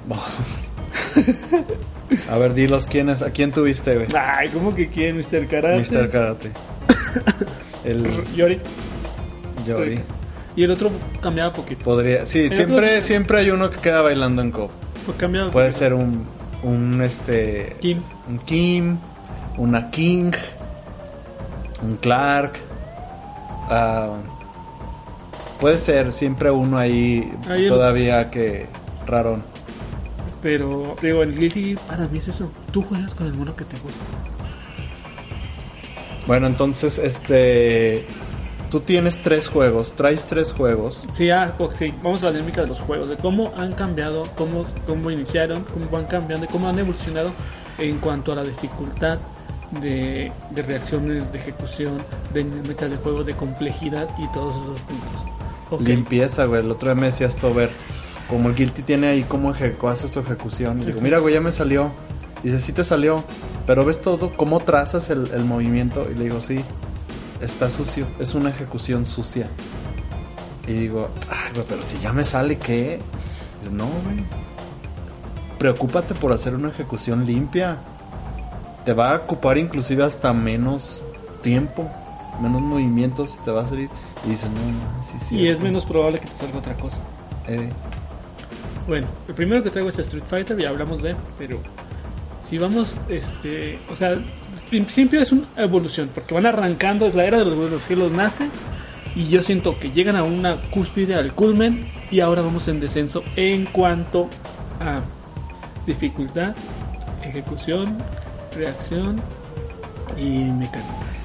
¿no? 0.08 0.16
A 2.30 2.36
ver, 2.38 2.54
dilos 2.54 2.86
quiénes, 2.86 3.22
a 3.22 3.30
quién 3.30 3.52
tuviste, 3.52 3.94
güey. 3.96 4.06
Ay, 4.18 4.48
¿cómo 4.50 4.74
que 4.74 4.88
quién? 4.88 5.16
Mr. 5.18 5.46
Karate. 5.48 5.78
Mr. 5.78 6.10
Karate. 6.10 6.50
El 7.84 8.06
Yori. 8.34 8.60
Yori. 9.66 10.00
Y 10.54 10.64
el 10.64 10.70
otro 10.70 10.90
cambiaba 11.20 11.52
poquito. 11.52 11.82
Podría, 11.84 12.26
sí, 12.26 12.40
El 12.40 12.54
siempre, 12.54 12.96
otro- 12.96 13.06
siempre 13.06 13.38
hay 13.38 13.50
uno 13.50 13.70
que 13.70 13.78
queda 13.78 14.02
bailando 14.02 14.42
en 14.42 14.50
KOF. 14.50 14.70
Pues 15.06 15.16
cambiaba 15.16 15.50
Puede 15.50 15.66
poquito. 15.68 15.78
ser 15.78 15.94
un, 15.94 16.26
un 16.62 17.00
este, 17.02 17.76
Kim. 17.80 18.00
un 18.28 18.38
Kim, 18.40 18.96
una 19.56 19.90
King, 19.90 20.32
un 21.82 21.96
Clark. 21.96 22.52
ah, 23.68 24.16
puede 25.60 25.78
ser 25.78 26.12
siempre 26.12 26.50
uno 26.50 26.76
ahí 26.78 27.32
Ahí 27.48 27.62
el- 27.64 27.68
todavía 27.68 28.30
que 28.30 28.66
rarón. 29.06 29.42
Pero, 30.42 30.96
te 31.00 31.08
digo, 31.08 31.22
el 31.22 31.38
Guilty 31.38 31.76
para 31.86 32.08
mí 32.08 32.18
es 32.18 32.28
eso. 32.28 32.50
Tú 32.72 32.82
juegas 32.82 33.14
con 33.14 33.28
el 33.28 33.34
mono 33.34 33.54
que 33.54 33.64
te 33.64 33.78
gusta. 33.78 34.00
Bueno, 36.26 36.46
entonces, 36.46 36.98
este, 36.98 38.04
tú 38.70 38.80
tienes 38.80 39.22
tres 39.22 39.48
juegos, 39.48 39.92
traes 39.92 40.24
tres 40.24 40.52
juegos. 40.52 41.06
Sí, 41.12 41.30
ah, 41.30 41.54
sí, 41.76 41.92
vamos 42.02 42.22
a 42.22 42.26
la 42.26 42.32
dinámica 42.32 42.62
de 42.62 42.68
los 42.68 42.80
juegos, 42.80 43.08
de 43.08 43.16
cómo 43.16 43.52
han 43.56 43.72
cambiado, 43.72 44.28
cómo, 44.36 44.64
cómo 44.86 45.10
iniciaron, 45.10 45.64
cómo 45.64 45.88
van 45.90 46.06
cambiando, 46.06 46.46
y 46.46 46.48
cómo 46.48 46.68
han 46.68 46.78
evolucionado 46.78 47.32
en 47.78 47.98
cuanto 47.98 48.32
a 48.32 48.36
la 48.36 48.44
dificultad 48.44 49.18
de, 49.80 50.30
de 50.50 50.62
reacciones, 50.62 51.32
de 51.32 51.38
ejecución, 51.38 52.02
de 52.32 52.44
dinámica 52.44 52.88
de 52.88 52.96
juego, 52.96 53.24
de 53.24 53.34
complejidad 53.34 54.08
y 54.18 54.26
todos 54.32 54.54
esos 54.56 54.80
puntos. 54.80 55.86
Limpieza, 55.86 56.44
güey. 56.44 56.60
El 56.60 56.70
otro 56.70 56.90
día 56.90 57.00
me 57.00 57.06
decías 57.06 57.36
tú, 57.36 57.52
ver, 57.54 57.70
como 58.32 58.48
el 58.48 58.54
Guilty 58.54 58.82
tiene 58.82 59.08
ahí 59.08 59.24
cómo 59.24 59.50
haces 59.50 60.10
tu 60.10 60.20
ejecución. 60.20 60.80
Y 60.80 60.86
digo, 60.86 61.02
mira, 61.02 61.18
güey, 61.18 61.34
ya 61.34 61.40
me 61.42 61.52
salió. 61.52 61.90
Y 62.42 62.48
dice, 62.48 62.62
sí 62.62 62.72
te 62.72 62.82
salió. 62.82 63.22
Pero 63.66 63.84
ves 63.84 64.00
todo, 64.00 64.32
cómo 64.34 64.60
trazas 64.60 65.10
el, 65.10 65.30
el 65.34 65.44
movimiento. 65.44 66.08
Y 66.10 66.14
le 66.14 66.24
digo, 66.24 66.40
sí, 66.40 66.64
está 67.42 67.68
sucio. 67.68 68.06
Es 68.18 68.34
una 68.34 68.48
ejecución 68.48 69.04
sucia. 69.04 69.48
Y 70.66 70.72
digo, 70.72 71.10
ay, 71.28 71.52
güey, 71.52 71.66
pero 71.68 71.82
si 71.82 71.98
ya 71.98 72.14
me 72.14 72.24
sale, 72.24 72.56
¿qué? 72.56 73.00
Dice, 73.60 73.72
no, 73.72 73.84
güey. 73.84 74.24
Preocúpate 75.58 76.14
por 76.14 76.32
hacer 76.32 76.54
una 76.54 76.70
ejecución 76.70 77.26
limpia. 77.26 77.80
Te 78.86 78.94
va 78.94 79.12
a 79.14 79.16
ocupar 79.18 79.58
inclusive 79.58 80.04
hasta 80.04 80.32
menos 80.32 81.04
tiempo, 81.42 81.86
menos 82.40 82.62
movimientos 82.62 83.40
te 83.44 83.50
va 83.50 83.64
a 83.64 83.68
salir. 83.68 83.90
Y 84.26 84.30
dice, 84.30 84.46
no, 84.46 84.54
no, 84.54 85.04
sí, 85.04 85.18
sí. 85.20 85.36
y 85.36 85.48
es 85.48 85.60
menos 85.60 85.84
probable 85.84 86.18
que 86.18 86.28
te 86.28 86.34
salga 86.34 86.58
otra 86.58 86.74
cosa. 86.74 86.96
Eh, 87.46 87.68
Bueno, 88.86 89.06
el 89.28 89.34
primero 89.34 89.62
que 89.62 89.70
traigo 89.70 89.88
es 89.88 89.98
Street 89.98 90.24
Fighter, 90.28 90.58
ya 90.58 90.70
hablamos 90.70 91.02
de 91.02 91.10
él, 91.10 91.16
pero 91.38 91.58
si 92.48 92.58
vamos, 92.58 92.96
este, 93.08 93.78
o 93.90 93.96
sea, 93.96 94.12
en 94.12 94.24
principio 94.68 95.20
es 95.20 95.30
una 95.32 95.46
evolución, 95.56 96.10
porque 96.14 96.34
van 96.34 96.46
arrancando, 96.46 97.06
es 97.06 97.14
la 97.14 97.24
era 97.24 97.38
de 97.38 97.44
los 97.44 97.56
buenos 97.56 98.12
nace, 98.12 98.48
y 99.14 99.28
yo 99.28 99.42
siento 99.42 99.78
que 99.78 99.92
llegan 99.92 100.16
a 100.16 100.24
una 100.24 100.60
cúspide, 100.70 101.14
al 101.14 101.32
culmen, 101.32 101.86
y 102.10 102.20
ahora 102.20 102.42
vamos 102.42 102.66
en 102.68 102.80
descenso 102.80 103.22
en 103.36 103.66
cuanto 103.66 104.28
a 104.80 105.00
dificultad, 105.86 106.54
ejecución, 107.22 107.98
reacción 108.54 109.20
y 110.18 110.50
mecánicas. 110.50 111.24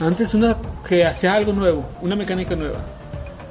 Antes 0.00 0.32
una 0.34 0.56
que 0.88 1.04
hacía 1.04 1.34
algo 1.34 1.52
nuevo, 1.52 1.84
una 2.00 2.16
mecánica 2.16 2.56
nueva, 2.56 2.80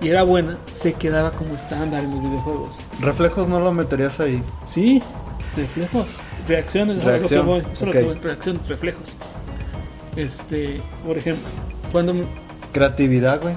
y 0.01 0.09
era 0.09 0.23
buena, 0.23 0.57
se 0.73 0.93
quedaba 0.93 1.31
como 1.31 1.55
estándar 1.55 2.03
en 2.03 2.11
los 2.11 2.21
videojuegos. 2.23 2.77
reflejos 2.99 3.47
no 3.47 3.59
lo 3.59 3.71
meterías 3.73 4.19
ahí. 4.19 4.41
Sí, 4.65 5.01
reflejos, 5.55 6.07
reacciones, 6.47 6.97
eso 6.97 6.99
es 6.99 7.05
lo 7.05 7.11
que 7.11 7.17
Reacción, 7.19 7.45
voy, 7.45 7.63
eso 7.73 7.85
lo 7.85 7.91
que 7.91 8.01
voy, 8.03 8.15
reacción, 8.19 8.59
reflejos. 8.67 9.03
Este, 10.15 10.81
por 11.05 11.17
ejemplo, 11.17 11.47
cuando 11.91 12.13
me- 12.13 12.25
Creatividad, 12.73 13.41
güey. 13.41 13.55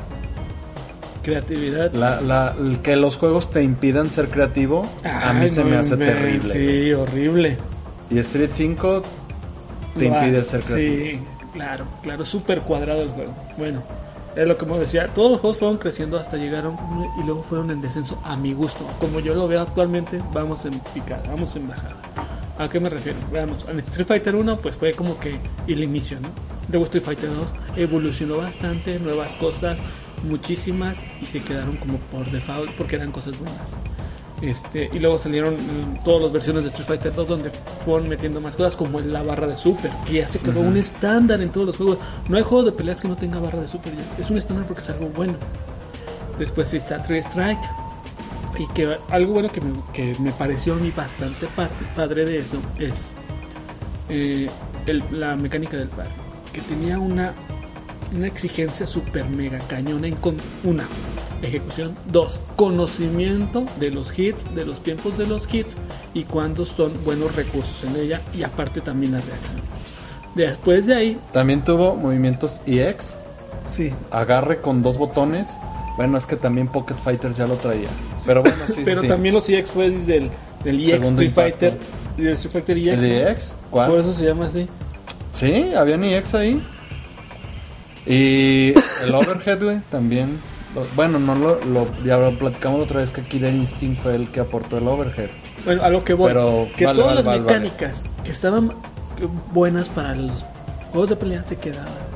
creatividad, 1.22 1.93
La, 1.93 2.20
la, 2.20 2.55
el 2.59 2.78
que 2.80 2.97
los 2.97 3.16
juegos 3.16 3.51
te 3.51 3.62
impidan 3.62 4.11
ser 4.11 4.28
creativo, 4.28 4.88
a 5.05 5.32
mí 5.34 5.49
se 5.49 5.64
me 5.64 5.76
hace 5.76 5.97
terrible. 5.97 6.38
güey. 6.41 6.53
Sí, 6.86 6.93
horrible. 6.93 7.57
Y 8.11 8.18
Street 8.20 8.51
5 8.53 9.03
te 9.99 10.09
Lo 10.09 10.14
impide 10.16 10.43
ser 10.45 10.62
creativo. 10.62 10.97
Sí, 10.97 11.20
claro, 11.53 11.84
claro, 12.03 12.24
súper 12.24 12.61
cuadrado 12.62 13.03
el 13.03 13.11
juego. 13.11 13.34
Bueno, 13.59 13.82
es 14.37 14.47
lo 14.47 14.57
que 14.57 14.66
me 14.66 14.78
decía, 14.78 15.09
todos 15.09 15.31
los 15.31 15.41
juegos 15.41 15.59
fueron 15.59 15.78
creciendo 15.78 16.18
hasta 16.18 16.37
llegaron 16.37 16.76
y 17.20 17.24
luego 17.24 17.43
fueron 17.43 17.70
en 17.70 17.81
descenso 17.81 18.20
a 18.24 18.37
mi 18.37 18.53
gusto. 18.53 18.87
Como 19.01 19.20
yo 19.20 19.35
lo 19.35 19.49
veo 19.49 19.61
actualmente, 19.61 20.22
vamos 20.33 20.64
en 20.64 20.78
picada, 20.95 21.22
vamos 21.28 21.57
en 21.57 21.68
bajada. 21.68 21.97
¿A 22.59 22.68
qué 22.68 22.78
me 22.78 22.91
refiero? 22.91 23.18
Veamos, 23.33 23.64
en 23.68 23.78
Street 23.81 24.07
Fighter 24.07 24.37
1 24.37 24.59
pues 24.59 24.74
fue 24.74 24.93
como 24.93 25.18
que 25.18 25.39
el 25.66 25.83
inicio, 25.83 26.20
¿no? 26.20 26.28
Luego 26.70 26.85
Street 26.85 27.05
Fighter 27.05 27.35
2 27.35 27.53
evolucionó 27.76 28.37
bastante, 28.37 28.99
nuevas 28.99 29.35
cosas, 29.37 29.81
muchísimas 30.22 31.03
y 31.20 31.26
se 31.26 31.41
quedaron 31.41 31.76
como 31.76 31.99
por 31.99 32.31
default 32.31 32.70
porque 32.72 32.97
eran 32.97 33.12
cosas 33.12 33.39
buenas. 33.39 33.70
Este, 34.43 34.88
y 34.93 34.99
luego 35.01 35.18
salieron 35.18 35.57
todas 36.05 36.22
las 36.22 36.32
versiones 36.32 36.62
de 36.64 36.70
Street 36.70 36.86
Fighter 36.88 37.14
2 37.14 37.28
donde 37.28 37.51
fueron 37.84 38.09
metiendo 38.09 38.41
más 38.41 38.57
cosas 38.57 38.74
como 38.74 38.99
la 39.01 39.22
barra 39.22 39.47
de 39.47 39.55
super, 39.57 39.91
que 40.07 40.14
ya 40.14 40.28
se 40.28 40.38
quedó 40.38 40.61
un 40.61 40.76
estándar 40.78 41.43
en 41.43 41.51
todos 41.51 41.66
los 41.66 41.76
juegos. 41.76 41.99
No 42.28 42.36
hay 42.38 42.43
juego 42.43 42.64
de 42.64 42.72
peleas 42.72 43.01
que 43.03 43.09
no 43.09 43.16
tenga 43.16 43.38
barra 43.38 43.61
de 43.61 43.68
super. 43.68 43.93
Es 44.18 44.30
un 44.30 44.38
estándar 44.38 44.66
porque 44.66 44.80
es 44.82 44.88
algo 44.88 45.09
bueno. 45.09 45.34
Después 46.38 46.72
está 46.72 47.03
Three 47.03 47.18
Strike, 47.18 47.59
Y 48.59 48.66
que 48.74 48.97
algo 49.11 49.34
bueno 49.34 49.51
que 49.53 49.61
me, 49.61 49.72
que 49.93 50.16
me 50.18 50.32
pareció 50.32 50.72
a 50.74 50.76
mí 50.76 50.91
bastante 50.95 51.47
padre 51.95 52.24
de 52.24 52.38
eso 52.38 52.59
es 52.78 53.09
eh, 54.09 54.49
el- 54.86 55.05
la 55.12 55.36
mecánica 55.36 55.76
del 55.76 55.88
par. 55.88 56.09
Que 56.53 56.61
tenía 56.62 56.99
una, 56.99 57.32
una 58.16 58.26
exigencia 58.26 58.86
super 58.86 59.24
mega 59.28 59.59
cañona 59.68 60.09
en 60.09 60.16
con 60.16 60.36
una 60.64 60.84
ejecución, 61.43 61.97
dos 62.11 62.41
conocimiento 62.57 63.64
de 63.78 63.91
los 63.91 64.16
hits, 64.18 64.55
de 64.55 64.64
los 64.64 64.82
tiempos 64.82 65.16
de 65.18 65.26
los 65.26 65.53
hits 65.53 65.78
y 66.14 66.24
cuándo 66.24 66.64
son 66.66 66.93
buenos 67.05 67.34
recursos 67.34 67.84
en 67.84 67.97
ella 67.97 68.20
y 68.34 68.43
aparte 68.43 68.80
también 68.80 69.12
la 69.12 69.20
reacción. 69.20 69.61
Después 70.34 70.86
de 70.86 70.95
ahí, 70.95 71.18
También 71.32 71.64
tuvo 71.64 71.97
movimientos 71.97 72.61
EX, 72.66 73.16
sí, 73.66 73.93
agarre 74.11 74.61
con 74.61 74.82
dos 74.82 74.97
botones. 74.97 75.57
Bueno, 75.97 76.16
es 76.16 76.24
que 76.24 76.36
también 76.36 76.68
Pocket 76.68 76.95
Fighter 76.95 77.34
ya 77.34 77.47
lo 77.47 77.57
traía. 77.57 77.88
Pero 78.24 78.43
bueno, 78.43 78.57
sí, 78.68 78.72
sí, 78.76 78.82
pero 78.84 79.01
sí. 79.03 79.09
también 79.09 79.34
los 79.34 79.49
EX 79.49 79.70
fue 79.70 79.91
del, 79.91 80.30
del 80.62 80.80
EX 80.80 80.91
Segundo 80.91 81.22
Street 81.22 81.28
impacto. 81.30 81.59
Fighter, 81.59 81.78
del 82.16 82.32
Street 82.34 82.53
Fighter 82.53 82.78
EX. 82.78 83.03
¿El 83.03 83.09
¿no? 83.22 83.28
EX? 83.28 83.55
¿Cuál? 83.70 83.91
Por 83.91 83.99
eso 84.01 84.12
se 84.12 84.24
llama 84.24 84.47
así. 84.47 84.68
Sí, 85.34 85.72
había 85.76 85.97
un 85.97 86.05
EX 86.05 86.34
ahí. 86.34 86.62
Y 88.07 88.72
el 89.03 89.14
Overhead, 89.14 89.62
güey, 89.62 89.80
también. 89.91 90.41
Bueno, 90.94 91.18
no 91.18 91.34
lo, 91.34 91.60
lo 91.64 91.88
ya 92.04 92.16
lo 92.16 92.36
platicamos 92.38 92.80
otra 92.82 93.00
vez 93.00 93.10
que 93.10 93.22
Killer 93.22 93.52
Instinct 93.52 94.02
fue 94.02 94.14
el 94.14 94.30
que 94.30 94.40
aportó 94.40 94.78
el 94.78 94.86
Overhead. 94.86 95.30
Bueno, 95.64 95.82
a 95.82 95.90
lo 95.90 96.04
que 96.04 96.14
voy. 96.14 96.28
Pero 96.28 96.68
que 96.76 96.86
vale, 96.86 97.00
todas 97.00 97.14
vale, 97.14 97.16
las 97.16 97.24
vale, 97.24 97.40
mecánicas 97.40 98.04
que 98.24 98.30
estaban 98.30 98.72
buenas 99.52 99.88
para 99.88 100.14
los 100.14 100.44
juegos 100.92 101.10
de 101.10 101.16
pelea 101.16 101.42
se 101.42 101.56
quedaban. 101.56 102.10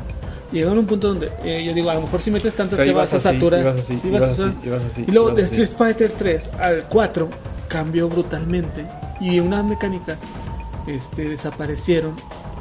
Llegaron 0.53 0.79
a 0.79 0.81
un 0.81 0.87
punto 0.87 1.09
donde 1.09 1.33
eh, 1.43 1.65
yo 1.67 1.75
digo, 1.75 1.91
a 1.91 1.95
lo 1.95 2.03
mejor 2.03 2.21
si 2.21 2.31
metes 2.31 2.55
O 2.55 2.71
sea, 2.71 2.85
te 2.85 2.93
vas 2.93 3.13
a 3.13 3.21
saturar. 3.21 3.75
y 5.07 5.11
luego 5.11 5.31
de. 5.31 5.43
Street 5.43 5.71
Fighter 5.77 6.13
3 6.13 6.51
al 6.61 6.85
4 6.85 7.29
cambió 7.69 8.09
brutalmente 8.09 8.85
y 9.21 9.41
unas 9.41 9.65
mecánicas 9.65 10.19
este, 10.87 11.29
desaparecieron, 11.29 12.15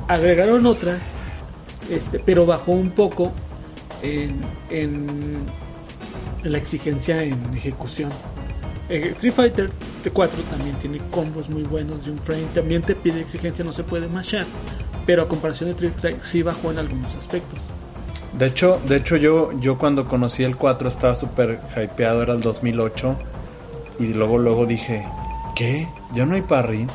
agregaron 0.08 0.66
otras, 0.66 1.04
este, 1.92 2.18
pero 2.18 2.48
bajó 2.48 2.72
un 2.72 2.90
poco 2.90 3.32
en 4.02 4.42
la 6.44 6.58
exigencia 6.58 7.24
en 7.24 7.40
ejecución. 7.56 8.10
Eh, 8.90 9.10
Street 9.12 9.34
Fighter 9.34 9.70
4 10.12 10.42
también 10.50 10.76
tiene 10.78 11.00
combos 11.10 11.50
muy 11.50 11.64
buenos 11.64 12.06
de 12.06 12.12
un 12.12 12.20
frame, 12.20 12.46
también 12.54 12.82
te 12.82 12.96
pide 12.96 13.22
exigencia, 13.22 13.64
no 13.64 13.72
se 13.72 13.84
puede 13.84 14.08
mashar, 14.08 14.46
pero 15.06 15.24
a 15.24 15.28
comparación 15.28 15.70
de 15.70 15.74
Street 15.74 15.94
Fighter 15.94 16.22
sí 16.22 16.44
bajó 16.44 16.72
en 16.72 16.80
algunos 16.80 17.16
aspectos. 17.16 17.60
De 18.38 18.48
hecho, 18.48 18.82
de 18.88 18.98
hecho 18.98 19.16
yo, 19.16 19.52
yo 19.60 19.78
cuando 19.78 20.08
conocí 20.08 20.44
el 20.44 20.58
4 20.58 20.88
estaba 20.88 21.14
súper 21.14 21.60
hypeado, 21.78 22.24
era 22.24 22.34
el 22.34 22.42
2008. 22.42 23.16
Y 24.00 24.08
luego, 24.08 24.40
luego 24.40 24.66
dije, 24.66 25.06
¿qué? 25.56 25.88
¿Ya 26.16 26.26
no 26.26 26.34
hay 26.34 26.42
parry? 26.42 26.88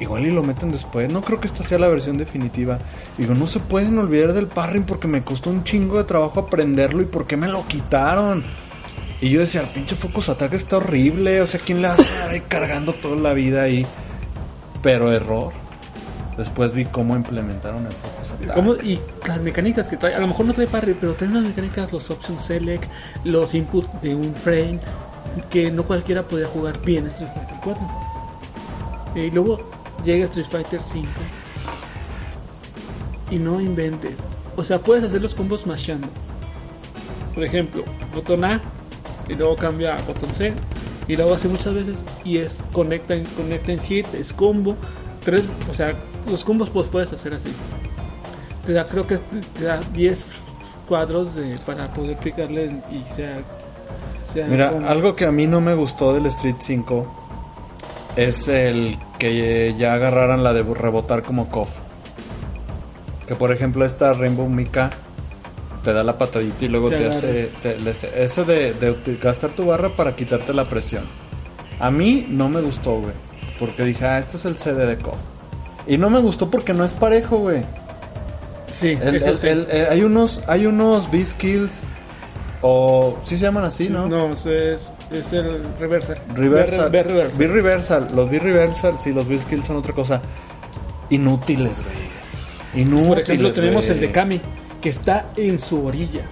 Igual 0.00 0.26
y 0.26 0.32
lo 0.32 0.42
meten 0.42 0.72
después. 0.72 1.08
No 1.08 1.22
creo 1.22 1.40
que 1.40 1.46
esta 1.46 1.62
sea 1.62 1.78
la 1.78 1.88
versión 1.88 2.18
definitiva. 2.18 2.78
Digo, 3.16 3.34
no 3.34 3.46
se 3.46 3.60
pueden 3.60 3.96
olvidar 3.98 4.32
del 4.32 4.48
parry 4.48 4.80
porque 4.80 5.06
me 5.06 5.22
costó 5.22 5.50
un 5.50 5.62
chingo 5.62 5.98
de 5.98 6.04
trabajo 6.04 6.40
aprenderlo 6.40 7.02
y 7.02 7.06
por 7.06 7.26
qué 7.26 7.36
me 7.36 7.48
lo 7.48 7.66
quitaron. 7.66 8.42
Y 9.20 9.30
yo 9.30 9.40
decía, 9.40 9.60
el 9.60 9.68
pinche 9.68 9.94
Focus 9.94 10.28
Attack 10.30 10.54
está 10.54 10.78
horrible. 10.78 11.40
O 11.40 11.46
sea, 11.46 11.60
¿quién 11.60 11.80
le 11.80 11.88
va 11.88 11.94
a 11.94 11.96
estar 11.96 12.30
ahí 12.30 12.40
cargando 12.40 12.92
toda 12.94 13.16
la 13.16 13.32
vida 13.32 13.62
ahí? 13.62 13.86
Pero 14.82 15.12
error. 15.12 15.52
Después 16.36 16.74
vi 16.74 16.84
cómo 16.86 17.14
implementaron 17.14 17.86
el 17.86 17.92
Focus 17.92 18.32
Attack. 18.32 18.84
Y 18.84 18.98
las 19.28 19.40
mecánicas 19.40 19.88
que 19.88 19.96
trae, 19.96 20.16
a 20.16 20.18
lo 20.18 20.26
mejor 20.26 20.46
no 20.46 20.52
trae 20.52 20.66
parry, 20.66 20.94
pero 21.00 21.14
trae 21.14 21.30
unas 21.30 21.44
mecánicas, 21.44 21.92
los 21.92 22.10
option 22.10 22.40
select, 22.40 22.84
los 23.22 23.54
input 23.54 23.86
de 24.02 24.16
un 24.16 24.34
frame, 24.34 24.80
que 25.48 25.70
no 25.70 25.84
cualquiera 25.84 26.24
podía 26.24 26.48
jugar 26.48 26.80
bien 26.80 27.06
Street 27.06 27.30
Fighter 27.32 27.56
4. 27.62 27.86
Y 29.14 29.30
luego 29.30 29.73
llega 30.04 30.24
Street 30.26 30.46
Fighter 30.50 30.80
5 30.82 31.06
y 33.30 33.36
no 33.38 33.60
inventes. 33.60 34.14
O 34.56 34.62
sea, 34.64 34.78
puedes 34.78 35.04
hacer 35.04 35.20
los 35.22 35.34
combos 35.34 35.66
mashando. 35.66 36.08
Por 37.34 37.42
ejemplo, 37.44 37.82
botón 38.14 38.44
A 38.44 38.60
y 39.28 39.34
luego 39.34 39.56
cambia 39.56 39.96
a 39.96 40.02
botón 40.02 40.32
C 40.32 40.52
y 41.08 41.16
luego 41.16 41.34
hace 41.34 41.48
muchas 41.48 41.74
veces 41.74 41.98
y 42.24 42.38
es 42.38 42.62
conecta 42.72 43.14
en, 43.14 43.24
conecta 43.24 43.72
en 43.72 43.80
hit, 43.80 44.06
es 44.14 44.32
combo, 44.32 44.76
tres, 45.24 45.44
o 45.70 45.74
sea, 45.74 45.94
los 46.30 46.44
combos 46.44 46.70
pues 46.70 46.86
puedes 46.86 47.12
hacer 47.12 47.34
así. 47.34 47.50
Te 48.66 48.72
da, 48.72 48.86
creo 48.86 49.06
que 49.06 49.18
te 49.58 49.64
da 49.64 49.80
10 49.92 50.24
cuadros 50.88 51.34
de- 51.34 51.58
para 51.66 51.92
poder 51.92 52.16
picarle 52.18 52.70
y 52.90 53.02
sea, 53.14 53.40
sea 54.32 54.46
Mira, 54.46 54.70
combo. 54.70 54.86
algo 54.88 55.16
que 55.16 55.26
a 55.26 55.32
mí 55.32 55.46
no 55.46 55.60
me 55.60 55.74
gustó 55.74 56.14
del 56.14 56.26
Street 56.26 56.56
5 56.60 57.06
es 58.16 58.46
el 58.48 58.96
que 59.24 59.74
ya 59.78 59.94
agarraran 59.94 60.44
la 60.44 60.52
de 60.52 60.62
rebotar 60.62 61.22
como 61.22 61.48
KOF. 61.48 61.70
Que 63.26 63.34
por 63.34 63.52
ejemplo 63.52 63.86
esta 63.86 64.12
Rainbow 64.12 64.46
Mika 64.50 64.90
te 65.82 65.94
da 65.94 66.04
la 66.04 66.18
patadita 66.18 66.62
y 66.66 66.68
luego 66.68 66.90
Te 66.90 67.06
hace... 67.08 67.50
te- 67.62 67.78
eso 68.22 68.44
de, 68.44 68.74
gastar 69.22 69.50
tu 69.52 69.64
barra 69.64 69.96
para 69.96 70.14
quitarte 70.14 70.52
la 70.52 70.68
presión. 70.68 71.04
A 71.80 71.90
mí 71.90 72.26
no 72.28 72.50
me 72.50 72.60
gustó, 72.60 72.98
güey. 73.00 73.14
Porque 73.58 73.84
dije, 73.84 74.04
ah, 74.04 74.18
esto 74.18 74.36
es 74.36 74.44
el 74.44 74.58
CD 74.58 74.84
de 74.84 74.98
KOF. 74.98 75.14
Y 75.86 75.96
no 75.96 76.10
me 76.10 76.18
gustó 76.20 76.50
porque 76.50 76.74
no 76.74 76.84
es 76.84 76.92
parejo, 76.92 77.38
güey. 77.38 77.62
Sí, 78.72 78.88
El- 79.00 79.22
el- 79.22 79.38
sí. 79.38 79.48
el- 79.48 79.66
hay 79.90 80.02
unos 80.02 80.42
hay 80.48 80.66
unos 80.66 81.10
B-Skills 81.10 81.80
o... 82.60 83.16
¿Sí 83.24 83.38
se 83.38 83.44
llaman 83.44 83.64
así, 83.64 83.86
Sí, 83.86 83.92
no? 83.92 84.06
no, 84.06 84.34
eso 84.34 84.50
es, 84.52 84.90
es 85.10 85.32
el 85.32 85.62
reversal. 85.78 86.18
Reversal. 86.34 86.90
B- 86.90 87.02
reversal. 87.02 87.38
B 87.38 87.46
reversal. 87.48 88.08
Los 88.14 88.30
B 88.30 88.38
reversal, 88.38 88.98
sí, 88.98 89.12
los 89.12 89.26
B 89.28 89.38
skills 89.38 89.66
son 89.66 89.76
otra 89.76 89.92
cosa. 89.94 90.20
Inútiles, 91.10 91.82
güey. 91.82 92.82
Inútiles. 92.84 93.08
Por 93.08 93.20
ejemplo, 93.20 93.52
tenemos 93.52 93.86
güey. 93.86 93.96
el 93.98 94.00
de 94.06 94.10
Kami, 94.12 94.40
que 94.80 94.88
está 94.88 95.26
en 95.36 95.58
su 95.58 95.84
orilla. 95.86 96.22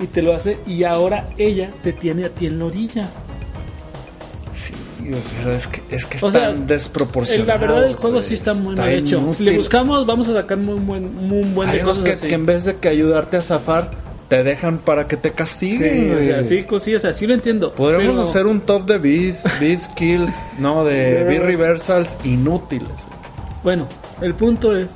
Y 0.00 0.06
te 0.06 0.22
lo 0.22 0.34
hace, 0.34 0.58
y 0.66 0.82
ahora 0.84 1.28
ella 1.38 1.70
te 1.82 1.92
tiene 1.92 2.24
a 2.24 2.30
ti 2.30 2.46
en 2.46 2.58
la 2.58 2.64
orilla. 2.64 3.08
Sí, 4.56 4.72
pero 5.38 5.52
es 5.52 5.66
que, 5.68 5.82
es 5.90 6.06
que 6.06 6.24
O 6.24 6.32
sea, 6.32 6.50
están 6.50 6.66
desproporcionados. 6.66 7.46
la 7.60 7.66
verdad, 7.66 7.84
el 7.86 7.94
juego 7.94 8.16
güey. 8.16 8.26
sí 8.28 8.34
está 8.34 8.54
muy 8.54 8.74
Está 8.74 8.82
mal 8.84 8.92
hecho. 8.92 9.18
Inútil. 9.18 9.44
le 9.46 9.56
buscamos, 9.56 10.06
vamos 10.06 10.28
a 10.28 10.32
sacar 10.34 10.58
muy 10.58 10.78
buen, 10.80 11.14
muy 11.14 11.42
buen 11.44 11.68
Hay 11.68 11.76
de 11.78 11.82
unos 11.84 11.98
cosas 11.98 12.04
que, 12.04 12.12
así. 12.18 12.28
que 12.28 12.34
en 12.34 12.46
vez 12.46 12.64
de 12.64 12.76
que 12.76 12.88
ayudarte 12.88 13.36
a 13.36 13.42
zafar, 13.42 13.90
te 14.28 14.42
dejan 14.42 14.78
para 14.78 15.06
que 15.06 15.16
te 15.16 15.28
Sí, 15.30 15.34
castiguen. 15.34 16.10
o 16.10 16.14
güey. 16.14 16.26
sea, 16.26 16.44
sí, 16.44 16.64
sí, 16.80 16.94
o 16.94 16.98
sea, 17.00 17.12
sí 17.12 17.26
lo 17.26 17.34
entiendo. 17.34 17.74
Podríamos 17.74 18.12
pero- 18.16 18.22
hacer 18.28 18.46
un 18.46 18.60
top 18.60 18.86
de 18.86 18.98
B, 18.98 19.34
B 19.60 19.76
skills, 19.76 20.34
no, 20.58 20.84
de 20.84 21.24
B 21.24 21.38
reversals 21.40 22.16
inútiles. 22.24 23.06
Bueno, 23.62 23.88
el 24.20 24.34
punto 24.34 24.76
es 24.76 24.88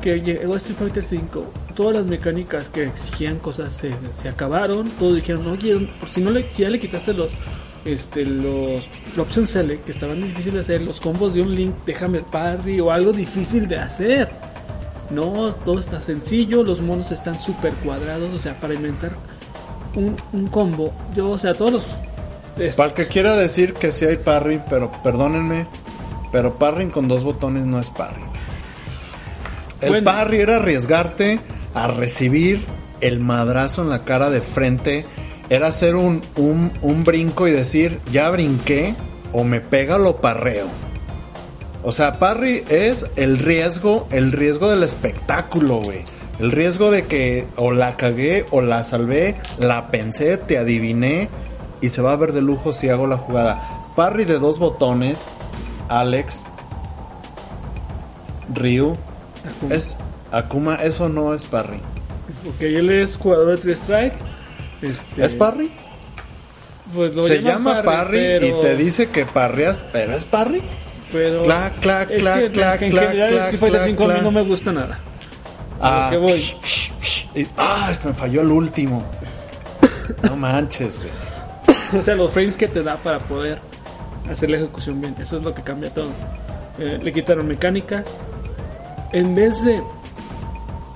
que 0.00 0.20
llegó 0.20 0.56
Street 0.56 0.76
Fighter 0.78 1.04
5, 1.04 1.44
todas 1.74 1.96
las 1.96 2.04
mecánicas 2.04 2.68
que 2.68 2.84
exigían 2.84 3.38
cosas 3.38 3.72
se, 3.74 3.90
se 4.20 4.28
acabaron, 4.28 4.90
todos 4.98 5.16
dijeron, 5.16 5.46
oye, 5.48 5.88
por 5.98 6.08
si 6.08 6.20
no 6.20 6.30
le, 6.30 6.46
ya 6.56 6.68
le 6.68 6.78
quitaste 6.78 7.12
los 7.14 7.32
este 7.84 8.24
los 8.24 8.88
la 9.14 9.22
opción 9.22 9.46
select 9.46 9.84
que 9.84 9.92
estaban 9.92 10.22
difíciles 10.22 10.54
de 10.54 10.60
hacer, 10.60 10.80
los 10.82 11.00
combos 11.00 11.34
de 11.34 11.42
un 11.42 11.54
link, 11.54 11.74
déjame 11.84 12.18
el 12.18 12.24
parry 12.24 12.80
o 12.80 12.90
algo 12.90 13.12
difícil 13.12 13.68
de 13.68 13.76
hacer. 13.78 14.28
No, 15.10 15.54
todo 15.54 15.78
está 15.78 16.00
sencillo, 16.00 16.62
los 16.62 16.80
monos 16.80 17.12
están 17.12 17.40
súper 17.40 17.72
cuadrados, 17.74 18.32
o 18.32 18.38
sea, 18.38 18.58
para 18.60 18.74
inventar 18.74 19.12
un, 19.94 20.16
un 20.32 20.46
combo, 20.48 20.92
yo, 21.14 21.30
o 21.30 21.38
sea, 21.38 21.54
todos 21.54 21.72
los... 21.74 21.86
Para 22.76 22.90
el 22.90 22.94
que 22.94 23.08
quiera 23.08 23.36
decir 23.36 23.74
que 23.74 23.90
sí 23.92 24.04
hay 24.04 24.16
parry, 24.16 24.60
pero 24.70 24.90
perdónenme, 25.02 25.66
pero 26.32 26.54
parry 26.54 26.86
con 26.86 27.08
dos 27.08 27.24
botones 27.24 27.64
no 27.66 27.80
es 27.80 27.90
parry. 27.90 28.22
El 29.80 29.88
Bueno. 29.90 30.04
parry 30.04 30.38
era 30.38 30.56
arriesgarte 30.56 31.40
a 31.74 31.88
recibir 31.88 32.64
el 33.00 33.18
madrazo 33.20 33.82
en 33.82 33.90
la 33.90 34.04
cara 34.04 34.30
de 34.30 34.40
frente, 34.40 35.04
era 35.50 35.66
hacer 35.66 35.96
un, 35.96 36.22
un, 36.36 36.72
un 36.80 37.04
brinco 37.04 37.46
y 37.48 37.50
decir, 37.50 37.98
ya 38.10 38.30
brinqué, 38.30 38.94
o 39.32 39.44
me 39.44 39.60
pega 39.60 39.98
lo 39.98 40.16
parreo. 40.20 40.66
O 41.84 41.92
sea, 41.92 42.18
parry 42.18 42.64
es 42.68 43.06
el 43.16 43.38
riesgo, 43.38 44.08
el 44.10 44.32
riesgo 44.32 44.70
del 44.70 44.82
espectáculo, 44.82 45.76
güey. 45.82 46.00
El 46.38 46.50
riesgo 46.50 46.90
de 46.90 47.06
que 47.06 47.46
o 47.56 47.70
la 47.72 47.96
cagué 47.96 48.46
o 48.50 48.60
la 48.62 48.82
salvé, 48.84 49.36
la 49.58 49.88
pensé, 49.90 50.36
te 50.38 50.58
adiviné 50.58 51.28
y 51.80 51.90
se 51.90 52.00
va 52.02 52.12
a 52.12 52.16
ver 52.16 52.32
de 52.32 52.40
lujo 52.42 52.72
si 52.72 52.88
hago 52.88 53.06
la 53.06 53.18
jugada. 53.18 53.60
Parry 53.94 54.24
de 54.24 54.38
dos 54.38 54.58
botones, 54.58 55.28
Alex, 55.88 56.42
Ryu, 58.52 58.96
Akuma. 59.46 59.74
es 59.74 59.98
Akuma, 60.32 60.74
eso 60.76 61.08
no 61.08 61.34
es 61.34 61.44
parry. 61.46 61.78
Ok, 62.48 62.62
él 62.62 62.90
es 62.90 63.16
jugador 63.16 63.52
de 63.52 63.56
Three 63.58 63.74
Strike. 63.74 64.14
Este, 64.82 65.24
¿Es 65.24 65.34
parry? 65.34 65.70
Pues 66.94 67.14
lo 67.14 67.26
Se 67.26 67.42
llama 67.42 67.82
parry, 67.82 68.18
pero- 68.18 68.46
y 68.46 68.60
te 68.60 68.76
dice 68.76 69.10
que 69.10 69.24
parreas, 69.26 69.80
pero 69.92 70.16
es 70.16 70.24
parry. 70.24 70.62
Pero 71.14 71.42
Clac, 71.44 71.78
clac, 71.80 72.10
es 72.10 72.20
clac, 72.20 72.40
que, 72.40 72.50
clac, 72.50 72.82
en 72.82 72.90
clac, 72.90 73.06
general, 73.08 73.30
clac, 73.30 73.44
Street 73.54 73.60
Fighter 73.60 73.78
clac, 73.78 73.86
5 73.90 74.04
a 74.04 74.14
mí 74.14 74.20
no 74.22 74.30
me 74.32 74.42
gusta 74.42 74.72
nada. 74.72 74.98
Ah, 75.80 76.08
que 76.10 76.16
voy. 76.18 76.54
y- 77.34 77.46
ah, 77.56 77.92
me 78.04 78.12
falló 78.12 78.40
el 78.42 78.50
último. 78.50 79.02
No 80.24 80.36
manches, 80.36 80.98
güey. 81.00 81.98
o 81.98 82.02
sea, 82.04 82.14
los 82.16 82.30
frames 82.32 82.56
que 82.56 82.68
te 82.68 82.82
da 82.82 82.96
para 82.96 83.20
poder 83.20 83.58
hacer 84.30 84.50
la 84.50 84.56
ejecución 84.58 85.00
bien. 85.00 85.14
Eso 85.20 85.36
es 85.38 85.42
lo 85.42 85.54
que 85.54 85.62
cambia 85.62 85.92
todo. 85.94 86.10
Eh, 86.78 86.98
le 87.02 87.12
quitaron 87.12 87.46
mecánicas. 87.46 88.04
En 89.12 89.34
vez 89.34 89.62
de, 89.64 89.80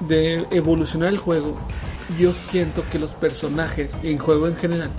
de 0.00 0.44
evolucionar 0.50 1.10
el 1.10 1.18
juego, 1.18 1.56
yo 2.18 2.34
siento 2.34 2.82
que 2.90 2.98
los 2.98 3.12
personajes 3.12 3.98
en 4.02 4.18
juego 4.18 4.48
en 4.48 4.56
general 4.56 4.90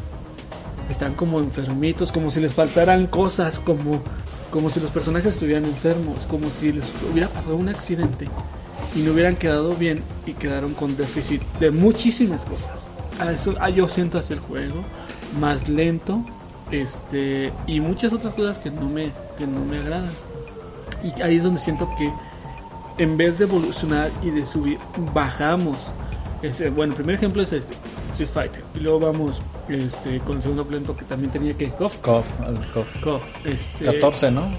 están 0.90 1.14
como 1.16 1.40
enfermitos, 1.40 2.12
como 2.12 2.32
si 2.32 2.40
les 2.40 2.54
faltaran 2.54 3.06
cosas, 3.08 3.60
como, 3.60 4.02
como 4.52 4.70
si 4.70 4.80
los 4.80 4.90
personajes 4.92 5.34
estuvieran 5.34 5.66
enfermos, 5.66 6.26
como 6.28 6.50
si 6.50 6.72
les 6.72 6.86
hubiera 7.12 7.30
pasado 7.30 7.56
un 7.56 7.70
accidente 7.70 8.28
y 8.96 9.00
no 9.00 9.12
hubieran 9.12 9.36
quedado 9.36 9.76
bien 9.76 10.02
y 10.26 10.34
quedaron 10.34 10.74
con 10.74 10.98
déficit 10.98 11.42
de 11.60 11.72
muchísimas 11.72 12.46
cosas. 12.46 12.72
A 13.60 13.70
yo 13.70 13.90
siento 13.90 14.18
hacia 14.18 14.36
el 14.36 14.40
juego 14.40 14.84
más 15.40 15.68
lento, 15.68 16.24
este 16.72 17.52
y 17.68 17.80
muchas 17.82 18.14
otras 18.14 18.34
cosas 18.34 18.58
que 18.60 18.72
no 18.72 18.90
me 18.90 19.12
que 19.38 19.46
no 19.46 19.66
me 19.66 19.80
agradan. 19.80 20.12
Y 21.04 21.22
ahí 21.22 21.38
es 21.38 21.44
donde 21.44 21.60
siento 21.60 21.90
que 21.98 22.12
en 22.98 23.18
vez 23.18 23.38
de 23.38 23.46
evolucionar 23.46 24.12
y 24.22 24.30
de 24.30 24.46
subir, 24.46 24.78
bajamos. 25.14 25.78
Bueno, 26.76 26.94
el 26.94 26.98
primer 26.98 27.16
ejemplo 27.16 27.42
es 27.42 27.52
este, 27.52 27.74
Street 28.12 28.30
Fighter. 28.34 28.64
Y 28.76 28.80
luego 28.80 29.00
vamos 29.00 29.42
este, 29.68 30.20
con 30.20 30.38
el 30.38 30.42
segundo 30.42 30.66
pleno 30.66 30.96
que 30.96 31.06
también 31.06 31.32
tenía 31.32 31.54
que 31.56 31.70
KOF. 31.70 31.98
KOF, 31.98 32.26
el 32.48 32.58
KOF. 32.72 33.02
KOF, 33.02 33.24
este, 33.46 33.86
14, 33.86 34.32
¿no? 34.32 34.50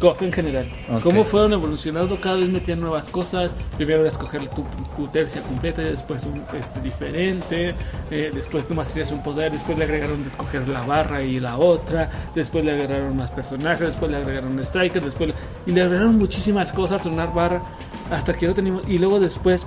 KOF 0.00 0.20
en 0.20 0.30
general. 0.32 0.66
Ok. 0.92 1.02
Cómo 1.04 1.24
fueron 1.24 1.54
evolucionando, 1.54 2.20
cada 2.20 2.36
vez 2.36 2.50
metían 2.50 2.80
nuevas 2.80 3.08
cosas. 3.08 3.52
Primero 3.78 4.00
era 4.00 4.08
escoger 4.10 4.46
tu, 4.48 4.62
tu 4.94 5.08
tercia 5.08 5.40
completa, 5.42 5.80
después 5.80 6.22
un 6.24 6.42
este, 6.54 6.80
diferente. 6.82 7.74
eh, 8.10 8.30
después 8.34 8.68
nomás 8.68 8.88
tenías 8.88 9.10
un 9.10 9.22
poder. 9.22 9.52
Después 9.52 9.78
le 9.78 9.84
agregaron 9.84 10.22
de 10.22 10.28
escoger 10.28 10.68
la 10.68 10.82
barra 10.84 11.22
y 11.22 11.40
la 11.40 11.56
otra. 11.56 12.10
Después 12.34 12.62
le 12.62 12.72
agregaron 12.72 13.16
más 13.16 13.30
personajes. 13.30 13.80
Después 13.86 14.10
le 14.10 14.18
agregaron 14.18 14.62
strikers. 14.66 15.02
Después 15.06 15.30
le- 15.30 15.72
y 15.72 15.74
le 15.74 15.80
agregaron 15.82 16.18
muchísimas 16.18 16.74
cosas. 16.74 17.00
Tronar 17.00 17.32
barra 17.32 17.62
hasta 18.10 18.34
que 18.34 18.46
no 18.48 18.52
teníamos. 18.54 18.86
Y 18.86 18.98
luego 18.98 19.18
después, 19.18 19.64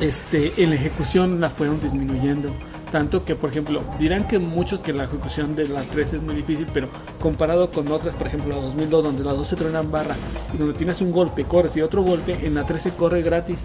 este, 0.00 0.62
en 0.62 0.70
la 0.70 0.76
ejecución 0.76 1.40
la 1.40 1.50
fueron 1.50 1.80
disminuyendo. 1.80 2.50
Tanto 2.90 3.24
que, 3.24 3.36
por 3.36 3.50
ejemplo, 3.50 3.82
dirán 4.00 4.26
que 4.26 4.40
muchos 4.40 4.80
que 4.80 4.92
la 4.92 5.04
ejecución 5.04 5.54
de 5.54 5.68
la 5.68 5.82
3 5.82 6.14
es 6.14 6.22
muy 6.22 6.34
difícil, 6.34 6.66
pero 6.74 6.88
comparado 7.22 7.70
con 7.70 7.86
otras, 7.92 8.14
por 8.14 8.26
ejemplo, 8.26 8.56
la 8.56 8.62
2002, 8.62 9.04
donde 9.04 9.22
las 9.22 9.36
dos 9.36 9.46
se 9.46 9.54
tronan 9.54 9.92
barra 9.92 10.16
y 10.52 10.56
donde 10.56 10.74
tienes 10.74 11.00
un 11.00 11.12
golpe, 11.12 11.44
corres 11.44 11.76
y 11.76 11.82
otro 11.82 12.02
golpe, 12.02 12.44
en 12.44 12.54
la 12.56 12.66
13 12.66 12.90
corre 12.94 13.22
gratis. 13.22 13.60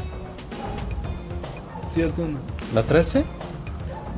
¿Cierto? 1.93 2.23
o 2.23 2.27
no? 2.27 2.37
¿La 2.73 2.83
13? 2.83 3.25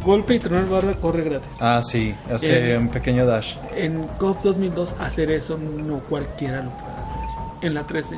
Golpe 0.03 0.35
y 0.35 0.39
tronar 0.39 0.67
barra 0.67 0.93
corre 0.95 1.23
gratis. 1.23 1.57
Ah, 1.61 1.81
sí, 1.83 2.13
hace 2.31 2.73
Eh, 2.73 2.77
un 2.77 2.89
pequeño 2.89 3.25
dash. 3.25 3.55
En 3.75 4.07
COP 4.17 4.41
2002 4.41 4.95
hacer 4.99 5.31
eso 5.31 5.57
no 5.57 5.99
cualquiera 5.99 6.63
lo 6.63 6.71
puede 6.71 6.93
hacer. 6.93 7.15
En 7.61 7.73
la 7.75 7.83
13 7.83 8.17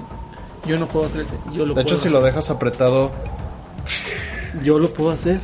yo 0.66 0.78
no 0.78 0.88
puedo 0.88 1.08
13, 1.08 1.38
yo 1.54 1.66
lo 1.66 1.74
De 1.74 1.82
hecho, 1.82 1.96
puedo 1.96 2.08
si 2.08 2.10
lo 2.10 2.22
dejas 2.22 2.50
apretado, 2.50 3.12
yo 4.64 4.80
lo 4.80 4.92
puedo 4.94 5.12
hacer. 5.12 5.40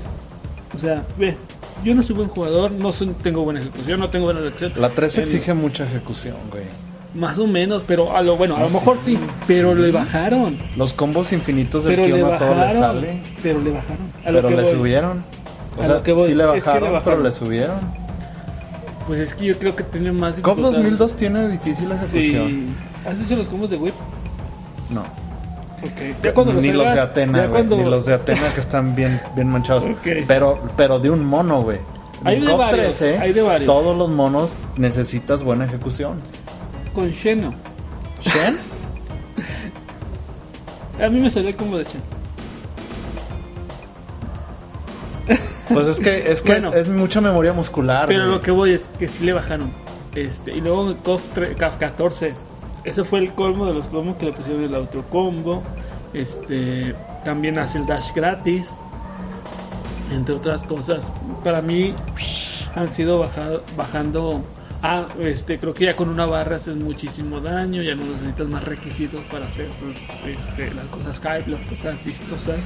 O 0.73 0.77
sea, 0.77 1.03
ve, 1.17 1.37
yo 1.83 1.95
no 1.95 2.03
soy 2.03 2.15
buen 2.15 2.27
jugador, 2.29 2.71
no 2.71 2.91
soy- 2.91 3.13
tengo 3.23 3.43
buena 3.43 3.61
ejecución, 3.61 3.99
no 3.99 4.09
tengo 4.09 4.25
buena 4.25 4.41
reacción. 4.41 4.73
la 4.75 4.89
13 4.89 5.21
En- 5.21 5.23
exige 5.23 5.53
mucha 5.53 5.85
ejecución, 5.85 6.35
güey. 6.51 6.65
Más 7.13 7.37
o 7.39 7.47
menos, 7.47 7.83
pero 7.87 8.15
a 8.15 8.21
lo 8.21 8.35
bueno, 8.35 8.57
a 8.57 8.59
lo 8.59 8.69
mejor 8.69 8.97
sí, 9.03 9.17
pero 9.47 9.73
sí. 9.73 9.79
le 9.81 9.91
bajaron. 9.91 10.57
Los 10.75 10.91
combos 10.91 11.31
infinitos 11.31 11.85
del 11.85 11.99
uno 12.13 12.27
a 12.27 12.37
todo 12.37 12.53
le 12.55 12.59
bajaron. 12.61 12.79
sale. 12.81 13.21
Pero 13.41 13.61
le 13.61 13.71
bajaron. 13.71 14.07
A 14.21 14.25
Pero 14.25 14.49
le 14.49 14.61
voy. 14.63 14.71
subieron. 14.73 15.23
O 15.77 15.81
A 15.81 15.85
sea, 15.85 15.93
lo 15.95 16.03
que 16.03 16.11
voy, 16.11 16.27
sí 16.29 16.35
le 16.35 16.43
es 16.43 16.49
que 16.49 16.55
le 16.55 16.59
bajaron, 16.61 16.79
pero 16.81 16.93
bajaron. 16.93 17.23
le 17.23 17.31
subieron. 17.31 17.79
Pues 19.07 19.19
es 19.21 19.33
que 19.33 19.45
yo 19.45 19.57
creo 19.57 19.75
que 19.77 19.83
tiene 19.83 20.11
más 20.11 20.35
dificultad. 20.35 20.63
2002 20.73 21.13
tiene 21.15 21.47
difícil 21.47 21.89
ejecución. 21.91 22.49
Sí. 22.49 22.67
¿Has 23.07 23.21
hecho 23.21 23.35
los 23.37 23.47
combos 23.47 23.69
de 23.69 23.77
whip? 23.77 23.93
No. 24.89 25.03
Ok. 25.85 26.23
Ya 26.23 26.33
cuando 26.33 26.53
ni 26.53 26.71
los 26.71 26.93
de 26.93 26.99
Atena, 26.99 27.39
güey. 27.39 27.49
cuando- 27.51 27.77
Ni 27.77 27.83
los 27.89 28.05
de 28.05 28.13
Atena 28.13 28.53
que 28.53 28.59
están 28.61 28.95
bien, 28.95 29.19
bien 29.35 29.47
manchados. 29.49 29.85
Pero, 30.27 30.61
pero 30.77 30.99
de 30.99 31.09
un 31.09 31.23
mono, 31.25 31.61
güey. 31.61 31.79
Hay 32.23 32.39
de 32.41 32.53
varios, 32.53 33.01
hay 33.01 33.33
de 33.33 33.41
varios. 33.41 33.65
Todos 33.67 33.95
los 33.95 34.09
monos 34.09 34.53
necesitas 34.77 35.43
buena 35.43 35.65
ejecución. 35.65 36.19
Con 36.93 37.09
Sheno. 37.11 37.53
¿Shen? 38.21 38.57
A 41.05 41.09
mí 41.09 41.19
me 41.19 41.29
salió 41.29 41.49
el 41.49 41.55
combo 41.55 41.77
de 41.77 41.83
Shen. 41.83 42.01
Pues 45.73 45.87
es 45.87 45.99
que, 45.99 46.31
es 46.31 46.41
que 46.41 46.51
Bueno. 46.53 46.73
es 46.73 46.87
mucha 46.87 47.21
memoria 47.21 47.51
muscular. 47.53 48.07
Pero 48.07 48.21
güey. 48.25 48.31
lo 48.35 48.41
que 48.41 48.51
voy 48.51 48.71
es 48.73 48.89
que 48.99 49.07
sí 49.07 49.23
le 49.25 49.33
bajaron. 49.33 49.71
Este, 50.13 50.53
y 50.55 50.61
luego 50.61 50.89
en 50.91 50.95
KOF 50.97 51.21
14. 51.79 52.33
Ese 52.85 53.03
fue 53.03 53.19
el 53.19 53.33
colmo 53.33 53.65
de 53.65 53.73
los 53.73 53.87
colmos 53.87 54.15
que 54.17 54.27
le 54.27 54.31
pusieron 54.31 54.63
el 54.63 54.75
otro 54.75 55.03
combo. 55.09 55.63
Este, 56.13 56.95
también 57.25 57.57
hace 57.57 57.79
el 57.79 57.85
dash 57.87 58.13
gratis. 58.13 58.75
Entre 60.11 60.35
otras 60.35 60.63
cosas. 60.63 61.11
Para 61.43 61.61
mí 61.61 61.95
han 62.75 62.93
sido 62.93 63.19
bajado, 63.19 63.63
bajando. 63.75 64.43
Ah, 64.83 65.07
este, 65.19 65.57
creo 65.57 65.73
que 65.73 65.85
ya 65.85 65.95
con 65.95 66.09
una 66.09 66.27
barra 66.27 66.57
haces 66.57 66.75
muchísimo 66.75 67.39
daño. 67.41 67.81
Ya 67.81 67.95
no 67.95 68.05
necesitas 68.05 68.47
más 68.47 68.63
requisitos 68.63 69.21
para 69.31 69.47
hacer 69.47 69.67
este, 70.27 70.73
las 70.75 70.85
cosas 70.87 71.19
hype, 71.19 71.49
las 71.49 71.65
cosas 71.65 72.05
vistosas. 72.05 72.59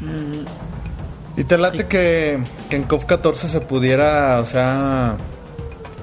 Mm, 0.00 1.40
¿Y 1.40 1.44
te 1.44 1.58
late 1.58 1.86
que, 1.86 2.38
que 2.68 2.76
en 2.76 2.84
KOF 2.84 3.06
14 3.06 3.48
se 3.48 3.60
pudiera, 3.62 4.38
o 4.40 4.44
sea, 4.44 5.16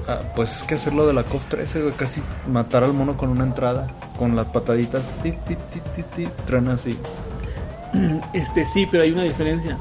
ah, 0.10 0.22
pues 0.36 0.56
es 0.58 0.64
que 0.64 0.76
hacerlo 0.76 1.06
de 1.08 1.14
la 1.14 1.24
KOF 1.24 1.46
13, 1.46 1.82
güey, 1.82 1.94
casi 1.94 2.22
matar 2.52 2.84
al 2.84 2.94
mono 2.94 3.16
con 3.18 3.30
una 3.30 3.44
entrada, 3.44 3.88
con 4.18 4.36
las 4.36 4.48
pataditas, 4.48 5.04
ti, 5.24 5.32
ti, 5.48 5.56
ti, 5.56 5.80
ti, 5.96 6.04
ti, 6.16 6.28
truena 6.46 6.74
así. 6.74 6.98
Este 8.34 8.66
sí, 8.66 8.88
pero 8.90 9.04
hay 9.04 9.12
una 9.12 9.24
diferencia. 9.24 9.78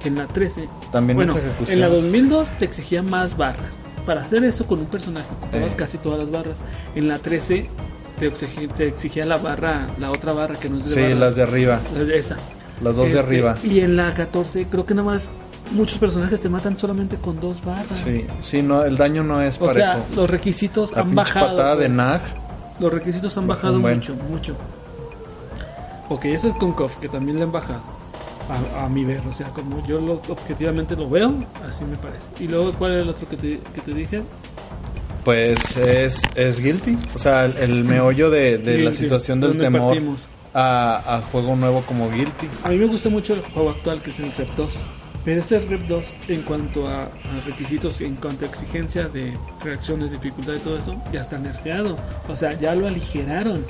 Que 0.00 0.08
en 0.08 0.14
la 0.16 0.26
13, 0.26 0.66
También 0.92 1.16
bueno, 1.16 1.32
es 1.36 1.38
ejecución. 1.44 1.74
en 1.74 1.80
la 1.82 1.88
2002 1.88 2.48
te 2.58 2.64
exigía 2.64 3.02
más 3.02 3.36
barras. 3.36 3.70
Para 4.06 4.22
hacer 4.22 4.42
eso 4.44 4.66
con 4.66 4.78
un 4.80 4.86
personaje 4.86 5.26
ocupabas 5.42 5.72
Eh. 5.72 5.76
casi 5.76 5.98
todas 5.98 6.18
las 6.20 6.30
barras. 6.30 6.56
En 6.94 7.06
la 7.06 7.18
13 7.18 7.68
te 8.18 8.26
exigía, 8.26 8.66
te 8.68 8.86
exigía 8.88 9.26
la 9.26 9.36
barra, 9.36 9.88
la 9.98 10.10
otra 10.10 10.32
barra 10.32 10.54
que 10.58 10.70
no 10.70 10.78
es 10.78 10.86
de 10.86 10.94
Sí, 10.94 11.00
barra. 11.02 11.14
las 11.16 11.36
de 11.36 11.42
arriba, 11.42 11.80
esa. 12.14 12.36
las 12.82 12.96
dos 12.96 13.04
de 13.12 13.18
Este, 13.18 13.20
arriba. 13.20 13.56
Y 13.62 13.80
en 13.80 13.96
la 13.98 14.14
14 14.14 14.64
creo 14.70 14.86
que 14.86 14.94
nada 14.94 15.06
más 15.06 15.28
muchos 15.72 15.98
personajes 15.98 16.40
te 16.40 16.48
matan 16.48 16.76
solamente 16.78 17.16
con 17.16 17.40
dos 17.40 17.64
barras. 17.64 17.96
Sí, 18.04 18.26
sí, 18.40 18.62
no, 18.62 18.84
el 18.84 18.96
daño 18.96 19.22
no 19.22 19.40
es 19.40 19.56
O 19.60 19.66
parejo. 19.66 19.78
sea, 19.78 20.04
los 20.14 20.28
requisitos 20.30 20.92
la 20.92 21.02
han 21.02 21.14
bajado. 21.14 21.46
patada 21.56 21.76
de 21.76 21.86
pues. 21.86 21.96
Nag, 21.96 22.20
Los 22.80 22.92
requisitos 22.92 23.36
han 23.38 23.46
bajado 23.46 23.78
buen. 23.80 23.96
mucho, 23.96 24.14
mucho. 24.30 24.54
Ok, 26.08 26.24
eso 26.26 26.48
es 26.48 26.54
con 26.54 26.72
KOF, 26.72 26.96
que 26.96 27.08
también 27.08 27.36
le 27.38 27.44
han 27.44 27.52
bajado. 27.52 27.80
A, 28.74 28.84
a 28.84 28.88
mi 28.88 29.04
ver, 29.04 29.20
o 29.28 29.32
sea, 29.32 29.46
como 29.50 29.86
yo 29.86 30.00
lo, 30.00 30.14
objetivamente 30.28 30.96
lo 30.96 31.08
veo, 31.08 31.32
así 31.68 31.84
me 31.84 31.96
parece. 31.96 32.28
Y 32.40 32.48
luego, 32.48 32.72
¿cuál 32.72 32.96
es 32.96 33.02
el 33.02 33.08
otro 33.08 33.28
que 33.28 33.36
te, 33.36 33.60
que 33.74 33.80
te 33.80 33.94
dije? 33.94 34.22
pues 35.24 35.76
es, 35.76 36.22
es 36.34 36.60
guilty. 36.60 36.96
O 37.14 37.18
sea, 37.18 37.44
el, 37.44 37.56
el 37.58 37.84
meollo 37.84 38.30
de, 38.30 38.56
de 38.58 38.78
la 38.78 38.92
situación 38.92 39.38
del 39.40 39.58
temor 39.58 39.96
a, 40.54 41.16
a 41.16 41.20
juego 41.30 41.54
nuevo 41.56 41.82
como 41.86 42.10
guilty. 42.10 42.48
A 42.64 42.70
mí 42.70 42.76
me 42.78 42.86
gusta 42.86 43.08
mucho 43.10 43.34
el 43.34 43.42
juego 43.42 43.70
actual, 43.70 44.00
que 44.02 44.10
es 44.10 44.18
el 44.18 44.32
Rep 44.32 44.48
2. 44.56 44.68
Pero 45.24 45.40
ese 45.40 45.58
Rep 45.60 45.82
2, 45.86 46.14
en 46.28 46.42
cuanto 46.42 46.88
a, 46.88 47.04
a 47.04 47.40
requisitos, 47.44 48.00
en 48.00 48.16
cuanto 48.16 48.46
a 48.46 48.48
exigencia 48.48 49.06
de 49.08 49.36
reacciones, 49.62 50.12
dificultad 50.12 50.54
y 50.54 50.58
todo 50.60 50.78
eso, 50.78 51.02
ya 51.12 51.20
está 51.20 51.38
nerfeado. 51.38 51.98
O 52.28 52.34
sea, 52.34 52.58
ya 52.58 52.74
lo 52.74 52.86
aligeraron. 52.86 53.64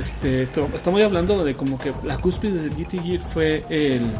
Este, 0.00 0.42
esto, 0.42 0.68
estamos 0.74 1.00
hablando 1.02 1.44
de 1.44 1.54
como 1.54 1.78
que 1.78 1.92
la 2.02 2.18
cúspide 2.18 2.62
del 2.62 2.74
Guilty 2.74 2.98
Gear 2.98 3.20
fue 3.20 3.64
el, 3.68 4.10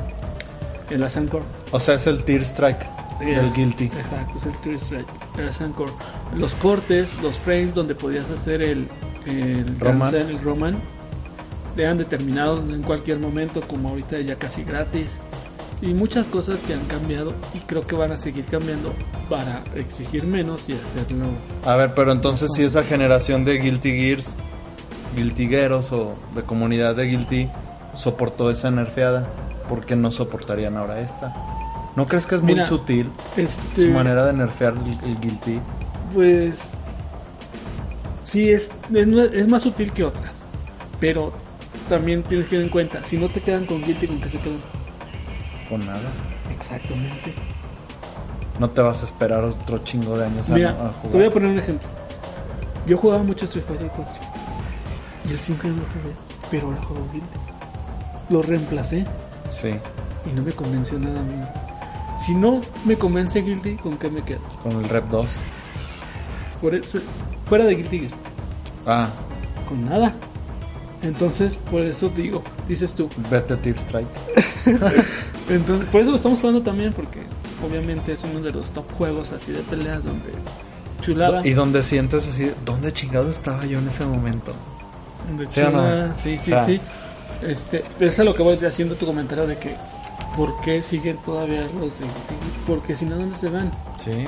el 0.90 1.02
Asancor. 1.02 1.42
O 1.72 1.80
sea, 1.80 1.94
es 1.94 2.06
el 2.06 2.22
Tear 2.22 2.42
Strike 2.42 2.86
del 3.18 3.52
guilty. 3.52 3.86
Exacto, 3.86 4.38
es 4.38 4.46
el 4.46 4.56
Tear 4.58 4.76
Strike, 4.76 5.08
el 5.38 5.48
Asancor. 5.48 5.90
Los 6.34 6.54
cortes, 6.54 7.14
los 7.22 7.38
frames 7.38 7.74
donde 7.74 7.94
podías 7.94 8.30
hacer 8.30 8.62
el, 8.62 8.88
el 9.24 9.66
Roman. 9.80 10.12
cancel, 10.12 10.30
el 10.30 10.40
Roman, 10.40 10.76
eran 11.76 11.98
determinados 11.98 12.60
en 12.72 12.82
cualquier 12.82 13.18
momento, 13.18 13.60
como 13.62 13.88
ahorita 13.90 14.20
ya 14.20 14.36
casi 14.36 14.62
gratis. 14.64 15.18
Y 15.82 15.88
muchas 15.88 16.26
cosas 16.26 16.60
que 16.60 16.72
han 16.72 16.84
cambiado 16.86 17.34
y 17.54 17.58
creo 17.58 17.86
que 17.86 17.94
van 17.96 18.10
a 18.10 18.16
seguir 18.16 18.46
cambiando 18.46 18.92
para 19.28 19.62
exigir 19.74 20.24
menos 20.24 20.68
y 20.70 20.72
hacerlo. 20.72 21.26
A 21.64 21.76
ver, 21.76 21.94
pero 21.94 22.12
entonces 22.12 22.50
si 22.54 22.64
esa 22.64 22.82
generación 22.82 23.44
de 23.44 23.58
Guilty 23.58 23.90
Gears, 23.90 24.36
Guilty 25.14 25.48
Gearos 25.48 25.92
o 25.92 26.14
de 26.34 26.42
comunidad 26.42 26.96
de 26.96 27.04
Guilty 27.04 27.50
soportó 27.94 28.50
esa 28.50 28.70
nerfeada, 28.70 29.26
¿por 29.68 29.84
qué 29.84 29.96
no 29.96 30.10
soportarían 30.10 30.76
ahora 30.76 31.00
esta? 31.00 31.34
¿No 31.94 32.06
crees 32.06 32.26
que 32.26 32.36
es 32.36 32.42
muy 32.42 32.54
Mira, 32.54 32.66
sutil 32.66 33.08
Este, 33.36 33.86
su 33.86 33.90
manera 33.90 34.26
de 34.26 34.32
nerfear 34.34 34.74
el, 34.74 35.10
el 35.10 35.20
Guilty? 35.20 35.58
Pues 36.14 36.70
sí, 38.24 38.50
es, 38.50 38.70
es, 38.94 39.08
es 39.08 39.48
más 39.48 39.64
útil 39.66 39.92
que 39.92 40.04
otras. 40.04 40.44
Pero 41.00 41.32
también 41.88 42.22
tienes 42.22 42.46
que 42.46 42.50
tener 42.50 42.64
en 42.64 42.70
cuenta, 42.70 43.04
si 43.04 43.16
no 43.16 43.28
te 43.28 43.40
quedan 43.40 43.66
con 43.66 43.82
Guilty, 43.82 44.06
¿con 44.06 44.20
qué 44.20 44.28
se 44.28 44.38
quedan? 44.38 44.60
Con 45.68 45.84
nada. 45.86 46.00
Exactamente. 46.52 47.34
no 48.58 48.70
te 48.70 48.80
vas 48.82 49.02
a 49.02 49.04
esperar 49.06 49.44
otro 49.44 49.78
chingo 49.78 50.16
de 50.16 50.26
años 50.26 50.48
Mira, 50.48 50.70
a, 50.70 50.72
a 50.72 50.92
jugar. 50.92 51.10
te 51.10 51.16
voy 51.18 51.26
a 51.26 51.30
poner 51.30 51.50
un 51.50 51.58
ejemplo. 51.58 51.88
Yo 52.86 52.96
jugaba 52.96 53.22
mucho 53.22 53.44
Street 53.46 53.64
Fighter 53.66 53.88
4. 53.94 54.14
Y 55.28 55.32
el 55.32 55.38
5 55.40 55.62
ya 55.64 55.68
no 55.70 55.76
lo 55.76 55.82
jugué. 55.82 56.14
Pero 56.50 56.66
ahora 56.68 56.82
juego 56.82 57.06
Guilty. 57.12 57.26
Lo 58.30 58.42
reemplacé 58.42 59.04
Sí, 59.50 59.68
y 60.28 60.34
no 60.34 60.42
me 60.42 60.52
convenció 60.52 60.98
nada, 60.98 61.18
amigo. 61.20 61.46
Si 62.18 62.34
no 62.34 62.60
me 62.84 62.96
convence 62.96 63.40
Guilty, 63.42 63.76
¿con 63.76 63.96
qué 63.98 64.08
me 64.10 64.22
quedo? 64.22 64.40
con 64.62 64.72
el 64.72 64.88
Rep 64.88 65.04
2. 65.10 65.36
Por 66.62 66.74
eso, 66.74 66.98
fuera 67.46 67.64
de 67.64 67.74
Guilty 67.74 67.98
Gear, 68.00 68.12
Ah, 68.86 69.08
con 69.68 69.84
nada. 69.84 70.14
Entonces, 71.06 71.56
por 71.70 71.82
eso 71.82 72.08
digo, 72.08 72.42
dices 72.68 72.94
tú. 72.94 73.08
vete 73.30 73.56
Tear 73.56 73.76
Strike. 73.76 74.08
Entonces, 75.48 75.88
por 75.90 76.00
eso 76.00 76.10
lo 76.10 76.16
estamos 76.16 76.38
jugando 76.38 76.62
también, 76.62 76.92
porque 76.92 77.20
obviamente 77.66 78.12
es 78.12 78.24
uno 78.24 78.40
de 78.40 78.52
los 78.52 78.70
top 78.70 78.90
juegos 78.92 79.32
así 79.32 79.52
de 79.52 79.60
peleas 79.60 80.04
donde 80.04 80.30
chulada. 81.00 81.46
Y 81.46 81.52
donde 81.52 81.82
sientes 81.82 82.26
así, 82.26 82.50
¿dónde 82.64 82.92
chingados 82.92 83.30
estaba 83.30 83.64
yo 83.66 83.78
en 83.78 83.88
ese 83.88 84.04
momento? 84.04 84.52
donde 85.28 85.50
¿Sí 85.50 85.60
no? 85.60 86.14
sí, 86.14 86.38
sí, 86.38 86.52
O 86.52 86.56
sea, 86.56 86.66
sí. 86.66 86.80
Este, 87.42 87.84
es 88.00 88.18
a 88.18 88.24
lo 88.24 88.34
que 88.34 88.42
voy 88.42 88.56
haciendo 88.64 88.94
tu 88.94 89.06
comentario 89.06 89.46
de 89.46 89.58
que 89.58 89.76
¿por 90.36 90.58
qué 90.60 90.82
siguen 90.82 91.18
todavía 91.24 91.68
los 91.78 91.94
Porque 92.66 92.96
si 92.96 93.04
no, 93.04 93.16
¿dónde 93.16 93.36
se 93.36 93.48
van? 93.48 93.70
Sí. 93.98 94.24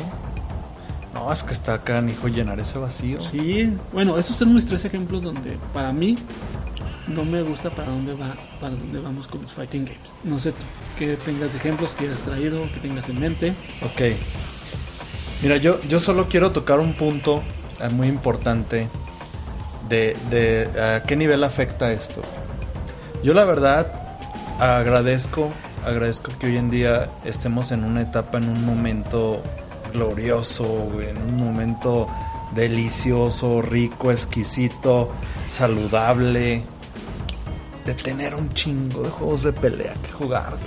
No, 1.15 1.33
es 1.33 1.43
que 1.43 1.53
está 1.53 1.75
acá, 1.75 2.03
hijo, 2.09 2.29
llenar 2.29 2.61
ese 2.61 2.79
vacío. 2.79 3.21
Sí, 3.21 3.73
bueno, 3.93 4.19
estos 4.19 4.37
son 4.37 4.55
mis 4.55 4.67
tres 4.67 4.85
ejemplos 4.85 5.23
donde 5.23 5.57
para 5.73 5.93
mí 5.93 6.19
no 7.09 7.25
me 7.25 7.43
gusta 7.43 7.71
para 7.71 7.91
dónde 7.91 8.15
va, 8.15 8.35
para 8.61 8.75
dónde 8.75 9.01
vamos 9.01 9.27
con 9.27 9.43
los 9.43 9.53
fighting 9.53 9.85
games. 9.85 10.13
No 10.25 10.39
sé 10.39 10.53
que 10.99 11.17
tengas 11.17 11.55
ejemplos 11.55 11.95
que 11.95 12.07
hayas 12.07 12.23
traído, 12.23 12.63
que 12.73 12.81
tengas 12.81 13.09
en 13.09 13.21
mente. 13.21 13.55
Ok. 13.83 14.17
Mira, 15.43 15.57
yo, 15.57 15.81
yo 15.83 16.01
solo 16.01 16.29
quiero 16.29 16.53
tocar 16.53 16.81
un 16.81 16.95
punto 16.95 17.43
eh, 17.81 17.89
muy 17.89 18.09
importante 18.09 18.89
de, 19.89 20.17
de 20.31 20.81
a 20.81 21.03
qué 21.05 21.17
nivel 21.17 21.45
afecta 21.45 21.93
esto. 21.93 22.23
Yo 23.23 23.35
la 23.35 23.45
verdad 23.45 23.93
agradezco, 24.59 25.51
agradezco 25.85 26.33
que 26.39 26.47
hoy 26.47 26.57
en 26.57 26.71
día 26.71 27.11
estemos 27.25 27.73
en 27.73 27.85
una 27.85 28.03
etapa, 28.03 28.39
en 28.39 28.49
un 28.49 28.65
momento 28.65 29.43
glorioso, 29.93 30.91
en 31.01 31.17
un 31.17 31.37
momento 31.37 32.09
delicioso, 32.55 33.63
rico, 33.63 34.11
exquisito, 34.11 35.13
saludable, 35.47 36.63
de 37.89 37.95
tener 37.95 38.35
un 38.35 38.53
chingo 38.53 39.03
de 39.03 39.09
juegos 39.09 39.45
de 39.45 39.55
pelea 39.55 39.95
que 40.05 40.13
jugar, 40.13 40.59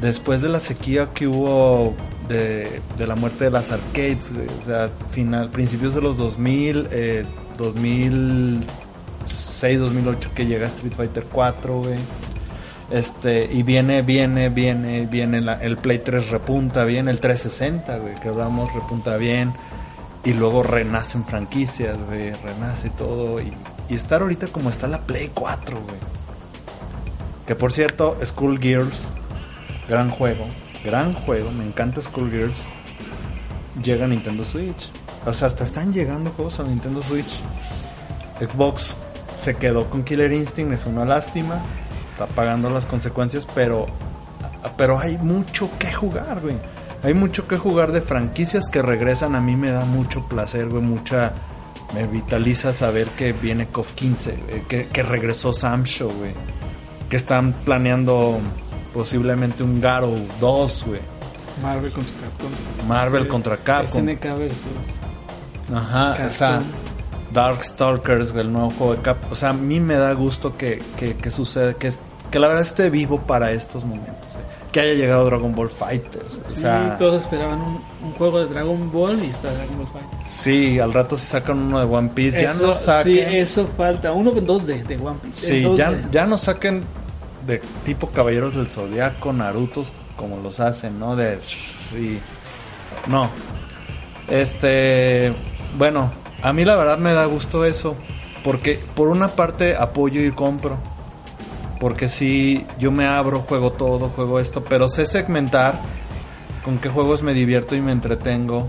después 0.00 0.42
de 0.42 0.48
la 0.48 0.58
sequía 0.58 1.10
que 1.14 1.28
hubo 1.28 1.94
de, 2.26 2.80
de 2.98 3.06
la 3.06 3.14
muerte 3.14 3.44
de 3.44 3.52
las 3.52 3.70
arcades, 3.70 4.32
o 4.60 4.64
sea, 4.64 4.90
final, 5.12 5.50
principios 5.50 5.94
de 5.94 6.00
los 6.00 6.18
2000, 6.18 6.88
eh, 6.90 7.24
2006, 7.56 9.78
2008 9.78 10.30
que 10.34 10.46
llega 10.46 10.66
Street 10.66 10.94
Fighter 10.96 11.26
4, 11.30 11.78
güey. 11.78 12.00
Este, 12.90 13.44
y 13.44 13.62
viene, 13.62 14.02
viene, 14.02 14.48
viene, 14.48 15.06
viene 15.06 15.40
el 15.60 15.76
Play 15.76 16.00
3 16.00 16.30
repunta 16.30 16.84
bien, 16.84 17.08
el 17.08 17.20
360, 17.20 17.98
güey, 17.98 18.16
que 18.16 18.30
hablamos, 18.30 18.74
repunta 18.74 19.16
bien. 19.16 19.54
Y 20.24 20.32
luego 20.32 20.64
renacen 20.64 21.24
franquicias, 21.24 21.96
renace 22.42 22.90
todo. 22.90 23.40
Y, 23.40 23.52
y 23.90 23.94
estar 23.94 24.22
ahorita 24.22 24.46
como 24.46 24.70
está 24.70 24.86
la 24.86 25.02
Play 25.02 25.30
4, 25.34 25.78
güey. 25.82 25.98
Que 27.46 27.54
por 27.54 27.72
cierto, 27.72 28.16
School 28.24 28.58
Gears, 28.58 29.08
gran 29.88 30.10
juego, 30.10 30.46
gran 30.84 31.12
juego, 31.12 31.50
me 31.50 31.66
encanta 31.66 32.00
School 32.00 32.30
Gears. 32.30 32.56
Llega 33.82 34.06
a 34.06 34.08
Nintendo 34.08 34.44
Switch. 34.44 34.90
O 35.26 35.34
sea, 35.34 35.48
hasta 35.48 35.64
están 35.64 35.92
llegando 35.92 36.30
juegos 36.30 36.60
a 36.60 36.62
Nintendo 36.62 37.02
Switch. 37.02 37.42
Xbox 38.40 38.94
se 39.38 39.56
quedó 39.56 39.90
con 39.90 40.04
Killer 40.04 40.32
Instinct, 40.32 40.72
es 40.72 40.86
una 40.86 41.04
lástima. 41.04 41.60
Está 42.12 42.26
pagando 42.26 42.70
las 42.70 42.86
consecuencias, 42.86 43.46
pero 43.54 43.86
pero 44.76 44.98
hay 44.98 45.18
mucho 45.18 45.70
que 45.78 45.92
jugar, 45.92 46.40
güey. 46.40 46.56
Hay 47.02 47.14
mucho 47.14 47.48
que 47.48 47.56
jugar 47.56 47.92
de 47.92 48.00
franquicias 48.00 48.68
que 48.68 48.82
regresan. 48.82 49.34
A 49.34 49.40
mí 49.40 49.56
me 49.56 49.70
da 49.70 49.84
mucho 49.84 50.26
placer, 50.28 50.68
güey. 50.68 50.82
Mucha. 50.82 51.32
Me 51.94 52.06
vitaliza 52.06 52.72
saber 52.72 53.08
que 53.10 53.32
viene 53.32 53.66
KOF 53.66 53.92
15, 53.94 54.36
güey, 54.48 54.62
que, 54.68 54.86
que 54.88 55.02
regresó 55.02 55.52
Sam 55.52 55.84
Show, 55.84 56.10
güey. 56.12 56.32
Que 57.08 57.16
están 57.16 57.52
planeando 57.64 58.38
posiblemente 58.94 59.62
un 59.64 59.80
Garo 59.80 60.14
2, 60.40 60.84
güey. 60.86 61.00
Marvel 61.62 61.90
contra 61.92 62.14
Capcom. 62.20 62.86
Marvel 62.88 63.22
Sí, 63.24 63.28
contra 63.28 63.56
Capcom. 63.56 64.00
SNK 64.08 64.22
versus 64.38 64.66
Ajá, 65.74 66.08
Capcom. 66.10 66.26
o 66.26 66.30
sea, 66.30 66.62
Darkstalkers, 67.32 68.32
güey, 68.32 68.44
el 68.46 68.52
nuevo 68.52 68.70
juego 68.70 68.94
de 68.94 69.02
Cap. 69.02 69.18
O 69.30 69.34
sea, 69.34 69.50
a 69.50 69.52
mí 69.52 69.80
me 69.80 69.94
da 69.94 70.12
gusto 70.12 70.56
que, 70.56 70.82
que, 70.96 71.16
que 71.16 71.30
suceda, 71.30 71.74
que, 71.74 71.92
que 72.30 72.38
la 72.38 72.48
verdad 72.48 72.62
esté 72.62 72.90
vivo 72.90 73.20
para 73.20 73.52
estos 73.52 73.84
momentos. 73.84 74.28
güey. 74.34 74.44
Que 74.72 74.80
haya 74.80 74.94
llegado 74.94 75.24
Dragon 75.26 75.52
Ball 75.54 75.68
Fighters. 75.68 76.40
O 76.46 76.50
Sí, 76.50 76.60
sea, 76.60 76.96
todos 76.98 77.22
esperaban 77.22 77.60
un, 77.60 77.80
un 78.04 78.12
juego 78.12 78.38
de 78.38 78.46
Dragon 78.46 78.92
Ball 78.92 79.18
y 79.24 79.26
está 79.30 79.52
Dragon 79.52 79.78
Ball 79.78 79.86
Fight. 79.88 80.26
sí, 80.26 80.78
al 80.78 80.92
rato 80.92 81.16
si 81.16 81.26
sacan 81.26 81.58
uno 81.58 81.80
de 81.80 81.86
One 81.86 82.10
Piece, 82.14 82.40
ya 82.40 82.52
Eso- 82.52 82.66
no 82.68 82.74
saquen. 82.74 83.12
Sí, 83.30 83.36
eso 83.36 83.68
falta. 83.76 84.12
Uno 84.12 84.30
en 84.36 84.46
2D 84.46 84.84
de 84.84 84.96
One 84.96 85.18
Piece. 85.22 85.46
Sí, 85.48 85.64
en 85.66 85.76
ya, 85.76 85.90
2D. 85.90 86.10
ya 86.12 86.26
no 86.26 86.38
saquen 86.38 86.84
de 87.46 87.60
tipo 87.84 88.08
Caballeros 88.10 88.54
del 88.54 88.70
Zodiaco, 88.70 89.32
Narutos, 89.32 89.90
como 90.16 90.36
los 90.38 90.60
hacen, 90.60 90.98
¿no? 91.00 91.16
De. 91.16 91.38
y- 91.98 92.20
no. 93.10 93.28
Este. 94.28 95.32
Bueno, 95.76 96.10
a 96.42 96.52
mí 96.52 96.64
la 96.64 96.76
verdad 96.76 96.98
me 96.98 97.12
da 97.12 97.24
gusto 97.26 97.64
eso. 97.64 97.96
Porque 98.44 98.80
por 98.94 99.08
una 99.08 99.28
parte 99.28 99.74
apoyo 99.76 100.22
y 100.24 100.30
compro. 100.30 100.78
Porque 101.80 102.06
si 102.08 102.64
yo 102.78 102.92
me 102.92 103.06
abro, 103.06 103.40
juego 103.40 103.72
todo, 103.72 104.10
juego 104.10 104.38
esto. 104.38 104.62
Pero 104.62 104.88
sé 104.88 105.06
segmentar 105.06 105.80
con 106.62 106.78
qué 106.78 106.88
juegos 106.90 107.22
me 107.22 107.34
divierto 107.34 107.74
y 107.74 107.80
me 107.80 107.90
entretengo. 107.92 108.68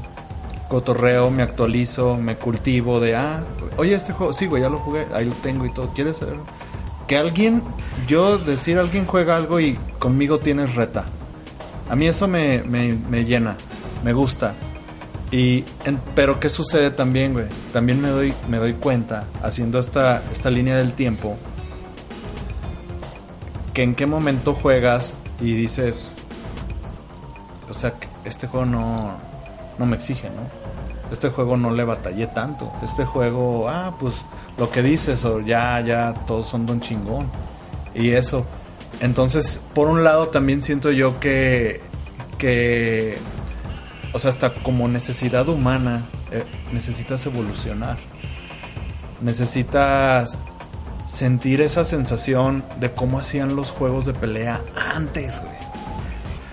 Cotorreo, 0.70 1.30
me 1.30 1.44
actualizo, 1.44 2.16
me 2.16 2.38
cultivo 2.38 3.02
de, 3.02 3.18
ah, 3.18 3.44
oye, 3.76 3.94
este 3.94 4.14
juego, 4.14 4.32
sí, 4.32 4.46
güey, 4.46 4.62
ya 4.64 4.70
lo 4.70 4.80
jugué, 4.80 5.06
ahí 5.14 5.26
lo 5.26 5.34
tengo 5.36 5.66
y 5.66 5.74
todo. 5.74 5.90
¿Quieres 5.90 6.18
saber? 6.18 6.38
Que 7.08 7.18
alguien, 7.18 7.62
yo 8.08 8.38
decir, 8.38 8.80
alguien 8.80 9.06
juega 9.06 9.36
algo 9.36 9.60
y 9.60 9.78
conmigo 10.00 10.40
tienes 10.40 10.76
reta. 10.76 11.04
A 11.90 11.96
mí 11.98 12.08
eso 12.08 12.30
me, 12.30 12.64
me, 12.64 12.94
me 12.94 13.26
llena, 13.26 13.58
me 14.06 14.14
gusta. 14.14 14.54
Y, 15.30 15.66
en- 15.84 16.00
pero 16.16 16.40
¿qué 16.40 16.50
sucede 16.50 16.90
también, 16.92 17.34
güey? 17.34 17.48
También 17.74 18.02
me 18.02 18.08
doy, 18.08 18.34
me 18.50 18.58
doy 18.58 18.74
cuenta, 18.76 19.26
haciendo 19.44 19.78
esta, 19.78 20.24
esta 20.32 20.50
línea 20.50 20.78
del 20.78 20.94
tiempo, 20.94 21.36
que 23.74 23.84
en 23.84 23.96
qué 23.96 24.06
momento 24.06 24.54
juegas 24.54 25.14
y 25.40 25.54
dices, 25.54 26.14
o 27.70 27.74
sea, 27.74 27.94
este 28.26 28.48
juego 28.48 28.66
no, 28.66 29.14
no 29.78 29.86
me 29.86 29.96
exige, 29.96 30.30
¿no? 30.30 30.62
Este 31.12 31.30
juego 31.30 31.58
no 31.58 31.72
le 31.72 31.84
batallé 31.84 32.28
tanto. 32.28 32.72
Este 32.84 33.04
juego, 33.04 33.68
ah, 33.68 33.96
pues 34.00 34.26
lo 34.58 34.72
que 34.72 34.82
dices, 34.82 35.26
o 35.26 35.42
ya, 35.42 35.82
ya, 35.82 36.14
todos 36.26 36.48
son 36.48 36.66
don 36.66 36.80
chingón. 36.80 37.28
Y 37.94 38.12
eso. 38.12 38.46
Entonces, 39.02 39.64
por 39.74 39.88
un 39.88 40.04
lado, 40.04 40.30
también 40.30 40.62
siento 40.62 40.92
yo 40.92 41.20
que, 41.20 41.82
que 42.38 43.18
o 44.14 44.20
sea, 44.20 44.30
hasta 44.30 44.54
como 44.54 44.88
necesidad 44.88 45.50
humana, 45.50 46.04
eh, 46.32 46.46
necesitas 46.72 47.26
evolucionar. 47.26 47.98
Necesitas 49.22 50.38
sentir 51.12 51.60
esa 51.60 51.84
sensación 51.84 52.64
de 52.80 52.92
cómo 52.92 53.20
hacían 53.20 53.58
los 53.58 53.70
juegos 53.72 54.06
de 54.06 54.14
pelea 54.14 54.62
antes, 54.76 55.42
güey. 55.42 55.58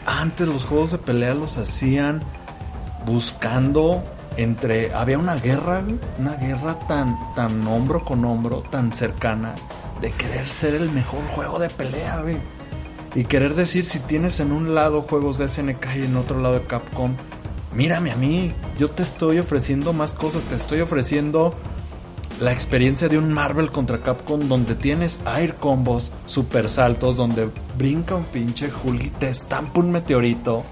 Antes 0.04 0.48
los 0.48 0.64
juegos 0.64 0.90
de 0.90 0.98
pelea 0.98 1.34
los 1.34 1.58
hacían 1.58 2.22
buscando 3.06 4.02
entre 4.36 4.92
había 4.92 5.16
una 5.16 5.36
guerra, 5.36 5.84
una 6.18 6.34
guerra 6.34 6.74
tan 6.88 7.16
tan 7.36 7.64
hombro 7.68 8.04
con 8.04 8.24
hombro, 8.24 8.62
tan 8.62 8.92
cercana 8.92 9.54
de 10.00 10.10
querer 10.10 10.48
ser 10.48 10.74
el 10.74 10.90
mejor 10.90 11.22
juego 11.28 11.60
de 11.60 11.70
pelea, 11.70 12.20
güey. 12.20 12.38
Y 13.14 13.24
querer 13.24 13.54
decir 13.54 13.84
si 13.84 14.00
tienes 14.00 14.40
en 14.40 14.50
un 14.50 14.74
lado 14.74 15.02
juegos 15.02 15.38
de 15.38 15.48
SNK 15.48 15.86
y 15.96 16.04
en 16.04 16.16
otro 16.16 16.40
lado 16.40 16.58
de 16.58 16.66
Capcom, 16.66 17.14
mírame 17.74 18.10
a 18.10 18.16
mí, 18.16 18.52
yo 18.76 18.90
te 18.90 19.04
estoy 19.04 19.38
ofreciendo 19.38 19.92
más 19.92 20.14
cosas, 20.14 20.42
te 20.44 20.56
estoy 20.56 20.80
ofreciendo 20.80 21.54
la 22.40 22.52
experiencia 22.52 23.08
de 23.08 23.18
un 23.18 23.32
Marvel 23.32 23.70
contra 23.70 23.98
Capcom 23.98 24.48
donde 24.48 24.74
tienes 24.74 25.20
air 25.36 25.54
combos, 25.56 26.12
super 26.26 26.68
saltos, 26.70 27.16
donde 27.16 27.48
brinca 27.76 28.14
un 28.14 28.24
pinche 28.24 28.70
Hulk 28.70 29.02
y 29.02 29.10
te 29.10 29.28
estampa 29.28 29.80
un 29.80 29.90
meteorito. 29.90 30.64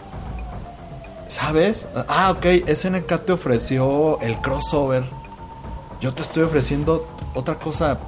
¿Sabes? 1.29 1.89
Ah, 2.09 2.31
ok, 2.31 2.69
SNK 2.73 3.25
te 3.25 3.33
ofreció 3.33 4.21
el 4.21 4.39
crossover. 4.41 5.05
Yo 6.01 6.15
te 6.15 6.23
estoy 6.23 6.45
ofreciendo 6.45 7.09
otra 7.35 7.57
cosa. 7.57 7.99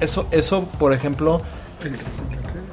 Eso, 0.00 0.26
eso 0.30 0.64
por 0.78 0.92
ejemplo, 0.92 1.40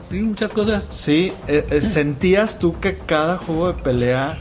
Sí, 0.10 0.22
muchas 0.22 0.52
cosas. 0.52 0.88
Sí, 0.90 1.34
eh, 1.48 1.66
eh, 1.70 1.82
sentías 1.82 2.60
tú 2.60 2.80
que 2.80 2.98
cada 2.98 3.38
juego 3.38 3.68
de 3.68 3.82
pelea 3.82 4.38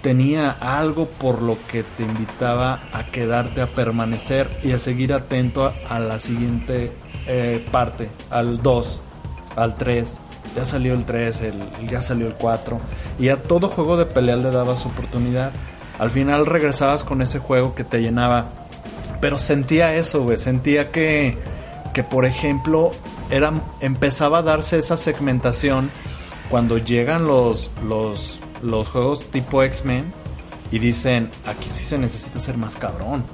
tenía 0.00 0.50
algo 0.50 1.06
por 1.06 1.42
lo 1.42 1.58
que 1.70 1.82
te 1.82 2.02
invitaba 2.02 2.80
a 2.92 3.06
quedarte, 3.06 3.60
a 3.60 3.66
permanecer 3.66 4.48
y 4.62 4.72
a 4.72 4.78
seguir 4.78 5.12
atento 5.12 5.72
a, 5.88 5.98
la 5.98 6.18
siguiente 6.20 6.92
eh, 7.26 7.64
parte, 7.70 8.08
al 8.30 8.62
2, 8.62 9.00
al 9.56 9.76
3. 9.76 10.20
Ya 10.56 10.64
salió 10.64 10.94
el 10.94 11.04
3, 11.04 11.40
el, 11.42 11.88
ya 11.88 12.02
salió 12.02 12.26
el 12.26 12.34
4. 12.34 12.80
Y 13.18 13.28
a 13.28 13.42
todo 13.42 13.68
juego 13.68 13.96
de 13.96 14.06
pelea 14.06 14.36
le 14.36 14.50
dabas 14.50 14.86
oportunidad. 14.86 15.52
Al 15.98 16.10
final 16.10 16.46
regresabas 16.46 17.04
con 17.04 17.22
ese 17.22 17.38
juego 17.38 17.74
que 17.74 17.84
te 17.84 18.00
llenaba. 18.00 18.48
Pero 19.20 19.38
sentía 19.38 19.94
eso, 19.94 20.22
güey. 20.22 20.38
Sentía 20.38 20.90
que, 20.90 21.36
que 21.92 22.02
por 22.02 22.24
ejemplo, 22.24 22.92
era, 23.30 23.52
empezaba 23.80 24.38
a 24.38 24.42
darse 24.42 24.78
esa 24.78 24.96
segmentación 24.96 25.90
cuando 26.48 26.78
llegan 26.78 27.26
los, 27.26 27.70
los 27.86 28.40
los 28.62 28.88
juegos 28.88 29.24
tipo 29.30 29.62
X-Men 29.62 30.12
y 30.70 30.78
dicen, 30.78 31.30
aquí 31.46 31.68
sí 31.68 31.84
se 31.84 31.98
necesita 31.98 32.40
ser 32.40 32.56
más 32.56 32.76
cabrón. 32.76 33.24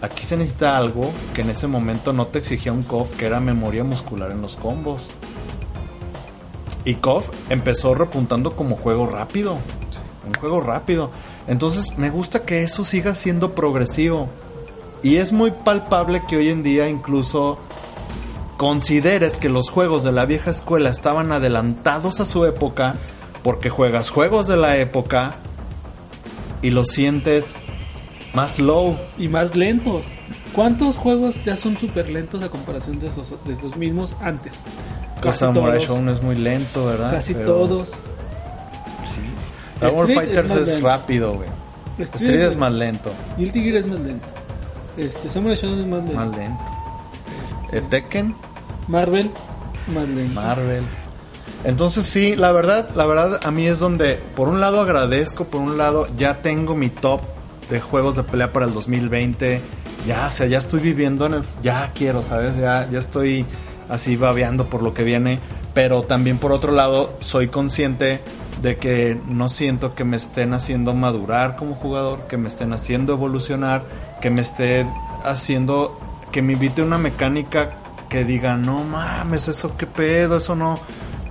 Aquí 0.00 0.22
se 0.22 0.36
necesita 0.36 0.76
algo 0.76 1.10
que 1.34 1.42
en 1.42 1.50
ese 1.50 1.66
momento 1.66 2.12
no 2.12 2.28
te 2.28 2.38
exigía 2.38 2.72
un 2.72 2.84
KOF, 2.84 3.16
que 3.16 3.26
era 3.26 3.40
memoria 3.40 3.82
muscular 3.82 4.30
en 4.30 4.40
los 4.40 4.56
combos. 4.56 5.08
Y 6.84 6.94
KOF 6.94 7.28
empezó 7.50 7.94
repuntando 7.94 8.54
como 8.54 8.76
juego 8.76 9.06
rápido. 9.06 9.58
Un 10.26 10.34
juego 10.40 10.60
rápido. 10.60 11.10
Entonces 11.48 11.98
me 11.98 12.10
gusta 12.10 12.44
que 12.44 12.62
eso 12.62 12.84
siga 12.84 13.14
siendo 13.14 13.54
progresivo. 13.54 14.28
Y 15.02 15.16
es 15.16 15.32
muy 15.32 15.50
palpable 15.50 16.22
que 16.28 16.36
hoy 16.36 16.48
en 16.48 16.62
día 16.62 16.88
incluso 16.88 17.58
consideres 18.56 19.36
que 19.36 19.48
los 19.48 19.70
juegos 19.70 20.04
de 20.04 20.12
la 20.12 20.26
vieja 20.26 20.50
escuela 20.50 20.90
estaban 20.90 21.32
adelantados 21.32 22.20
a 22.20 22.24
su 22.24 22.44
época 22.44 22.96
porque 23.42 23.70
juegas 23.70 24.10
juegos 24.10 24.46
de 24.46 24.56
la 24.56 24.76
época 24.76 25.36
y 26.62 26.70
los 26.70 26.88
sientes 26.88 27.56
más 28.34 28.58
low. 28.58 28.98
Y 29.16 29.28
más 29.28 29.54
lentos. 29.56 30.06
¿Cuántos 30.52 30.96
juegos 30.96 31.36
ya 31.44 31.56
son 31.56 31.76
súper 31.78 32.10
lentos 32.10 32.42
a 32.42 32.48
comparación 32.48 32.98
de 32.98 33.08
esos, 33.08 33.34
de 33.44 33.52
estos 33.52 33.76
mismos 33.76 34.14
antes? 34.20 34.64
Casi 35.20 35.38
Samurai 35.40 35.78
Shodown 35.78 36.08
es 36.08 36.22
muy 36.22 36.36
lento, 36.36 36.86
¿verdad? 36.86 37.12
Casi 37.12 37.34
todos. 37.34 37.90
Sí. 39.06 39.22
Dragon 39.80 40.06
Fighters 40.06 40.50
es, 40.52 40.82
rápido, 40.82 41.34
güey. 41.34 41.48
Street, 41.98 42.40
es 42.40 42.56
más 42.56 42.72
lento. 42.72 43.12
el 43.38 43.52
Gear 43.52 43.76
es 43.76 43.86
más 43.86 44.00
lento. 44.00 44.26
Este, 44.96 45.28
Samurai 45.28 45.56
Shodown 45.56 45.80
es 45.80 45.86
más 45.86 46.04
lento. 46.04 46.16
Más 46.16 46.36
lento. 46.36 46.62
Este, 47.64 47.80
Tekken. 47.82 48.34
Marvel, 48.86 49.30
más 49.92 50.08
lento. 50.08 50.34
Marvel. 50.34 50.84
Entonces 51.64 52.06
sí, 52.06 52.36
la 52.36 52.52
verdad, 52.52 52.88
la 52.94 53.04
verdad 53.06 53.40
a 53.42 53.50
mí 53.50 53.66
es 53.66 53.78
donde 53.80 54.20
por 54.36 54.48
un 54.48 54.60
lado 54.60 54.80
agradezco, 54.80 55.44
por 55.44 55.60
un 55.60 55.76
lado 55.76 56.06
ya 56.16 56.40
tengo 56.40 56.74
mi 56.74 56.88
top 56.88 57.20
de 57.68 57.80
juegos 57.80 58.16
de 58.16 58.22
pelea 58.22 58.52
para 58.52 58.66
el 58.66 58.72
2020. 58.72 59.60
Ya, 60.06 60.26
o 60.26 60.30
sea, 60.30 60.46
ya 60.46 60.58
estoy 60.58 60.80
viviendo 60.80 61.26
en 61.26 61.34
el 61.34 61.42
ya 61.62 61.90
quiero, 61.94 62.22
¿sabes? 62.22 62.56
Ya 62.56 62.88
ya 62.90 62.98
estoy 62.98 63.44
así 63.88 64.16
babeando 64.16 64.66
por 64.66 64.82
lo 64.82 64.94
que 64.94 65.02
viene, 65.02 65.40
pero 65.74 66.02
también 66.02 66.38
por 66.38 66.52
otro 66.52 66.72
lado 66.72 67.16
soy 67.20 67.48
consciente 67.48 68.20
de 68.62 68.76
que 68.76 69.20
no 69.28 69.48
siento 69.48 69.94
que 69.94 70.04
me 70.04 70.16
estén 70.16 70.52
haciendo 70.52 70.94
madurar 70.94 71.56
como 71.56 71.74
jugador, 71.74 72.26
que 72.28 72.36
me 72.36 72.48
estén 72.48 72.72
haciendo 72.72 73.12
evolucionar, 73.12 73.82
que 74.20 74.30
me 74.30 74.40
esté 74.40 74.86
haciendo 75.24 75.98
que 76.30 76.42
me 76.42 76.52
invite 76.54 76.82
una 76.82 76.98
mecánica 76.98 77.70
que 78.08 78.24
diga, 78.24 78.56
"No 78.56 78.84
mames, 78.84 79.48
eso 79.48 79.76
qué 79.76 79.86
pedo, 79.86 80.38
eso 80.38 80.54
no 80.54 80.78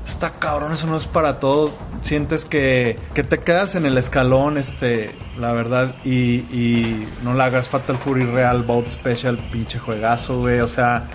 está 0.07 0.31
cabrón, 0.31 0.71
eso 0.71 0.87
no 0.87 0.97
es 0.97 1.05
para 1.05 1.39
todo. 1.39 1.71
Sientes 2.01 2.45
que, 2.45 2.97
que 3.13 3.23
te 3.23 3.39
quedas 3.39 3.75
en 3.75 3.85
el 3.85 3.97
escalón, 3.97 4.57
este, 4.57 5.11
la 5.39 5.51
verdad, 5.51 5.95
y, 6.03 6.37
y 6.51 7.07
no 7.23 7.33
la 7.33 7.45
hagas 7.45 7.69
Fatal 7.69 7.97
Fury 7.97 8.25
Real, 8.25 8.63
Bout 8.63 8.87
Special, 8.87 9.37
pinche 9.51 9.79
juegazo, 9.79 10.39
güey. 10.39 10.61
O 10.61 10.67
sea, 10.67 11.07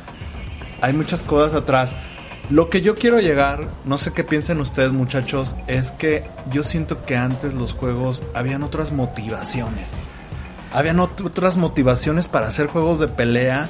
hay 0.81 0.93
muchas 0.93 1.23
cosas 1.23 1.55
atrás. 1.55 1.97
Lo 2.51 2.69
que 2.69 2.82
yo 2.82 2.97
quiero 2.97 3.20
llegar, 3.20 3.69
no 3.85 3.97
sé 3.98 4.12
qué 4.12 4.24
piensen 4.24 4.60
ustedes 4.60 4.93
muchachos, 4.93 5.56
es 5.69 5.90
que 5.90 6.28
yo 6.51 6.62
siento 6.64 7.05
que 7.05 7.16
antes 7.16 7.55
los 7.55 7.73
juegos 7.73 8.23
habían 8.35 8.62
otras 8.62 8.93
motivaciones. 8.93 9.97
Habían 10.73 11.01
otras 11.01 11.56
motivaciones 11.56 12.28
para 12.28 12.48
hacer 12.48 12.66
juegos 12.66 12.98
de 12.98 13.09
pelea 13.09 13.69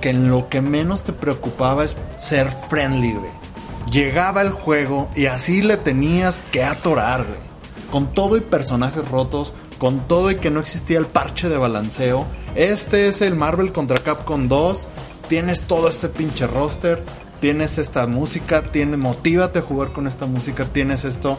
que 0.00 0.10
en 0.10 0.28
lo 0.28 0.48
que 0.48 0.60
menos 0.60 1.02
te 1.02 1.12
preocupaba 1.12 1.84
es 1.84 1.96
ser 2.16 2.50
friendly, 2.68 3.12
güey 3.12 3.45
llegaba 3.90 4.42
el 4.42 4.50
juego 4.50 5.08
y 5.14 5.26
así 5.26 5.62
le 5.62 5.76
tenías 5.76 6.42
que 6.50 6.64
atorar, 6.64 7.24
güey. 7.24 7.46
Con 7.90 8.12
todo 8.12 8.36
y 8.36 8.40
personajes 8.40 9.08
rotos, 9.08 9.52
con 9.78 10.08
todo 10.08 10.30
y 10.30 10.36
que 10.36 10.50
no 10.50 10.60
existía 10.60 10.98
el 10.98 11.06
parche 11.06 11.48
de 11.48 11.56
balanceo. 11.56 12.26
Este 12.54 13.08
es 13.08 13.22
el 13.22 13.36
Marvel 13.36 13.72
contra 13.72 13.98
Capcom 13.98 14.48
2. 14.48 14.88
Tienes 15.28 15.62
todo 15.62 15.88
este 15.88 16.08
pinche 16.08 16.46
roster, 16.46 17.02
tienes 17.40 17.78
esta 17.78 18.06
música, 18.06 18.62
tiene, 18.62 18.96
motívate 18.96 19.60
a 19.60 19.62
jugar 19.62 19.92
con 19.92 20.06
esta 20.06 20.26
música, 20.26 20.66
tienes 20.66 21.04
esto. 21.04 21.38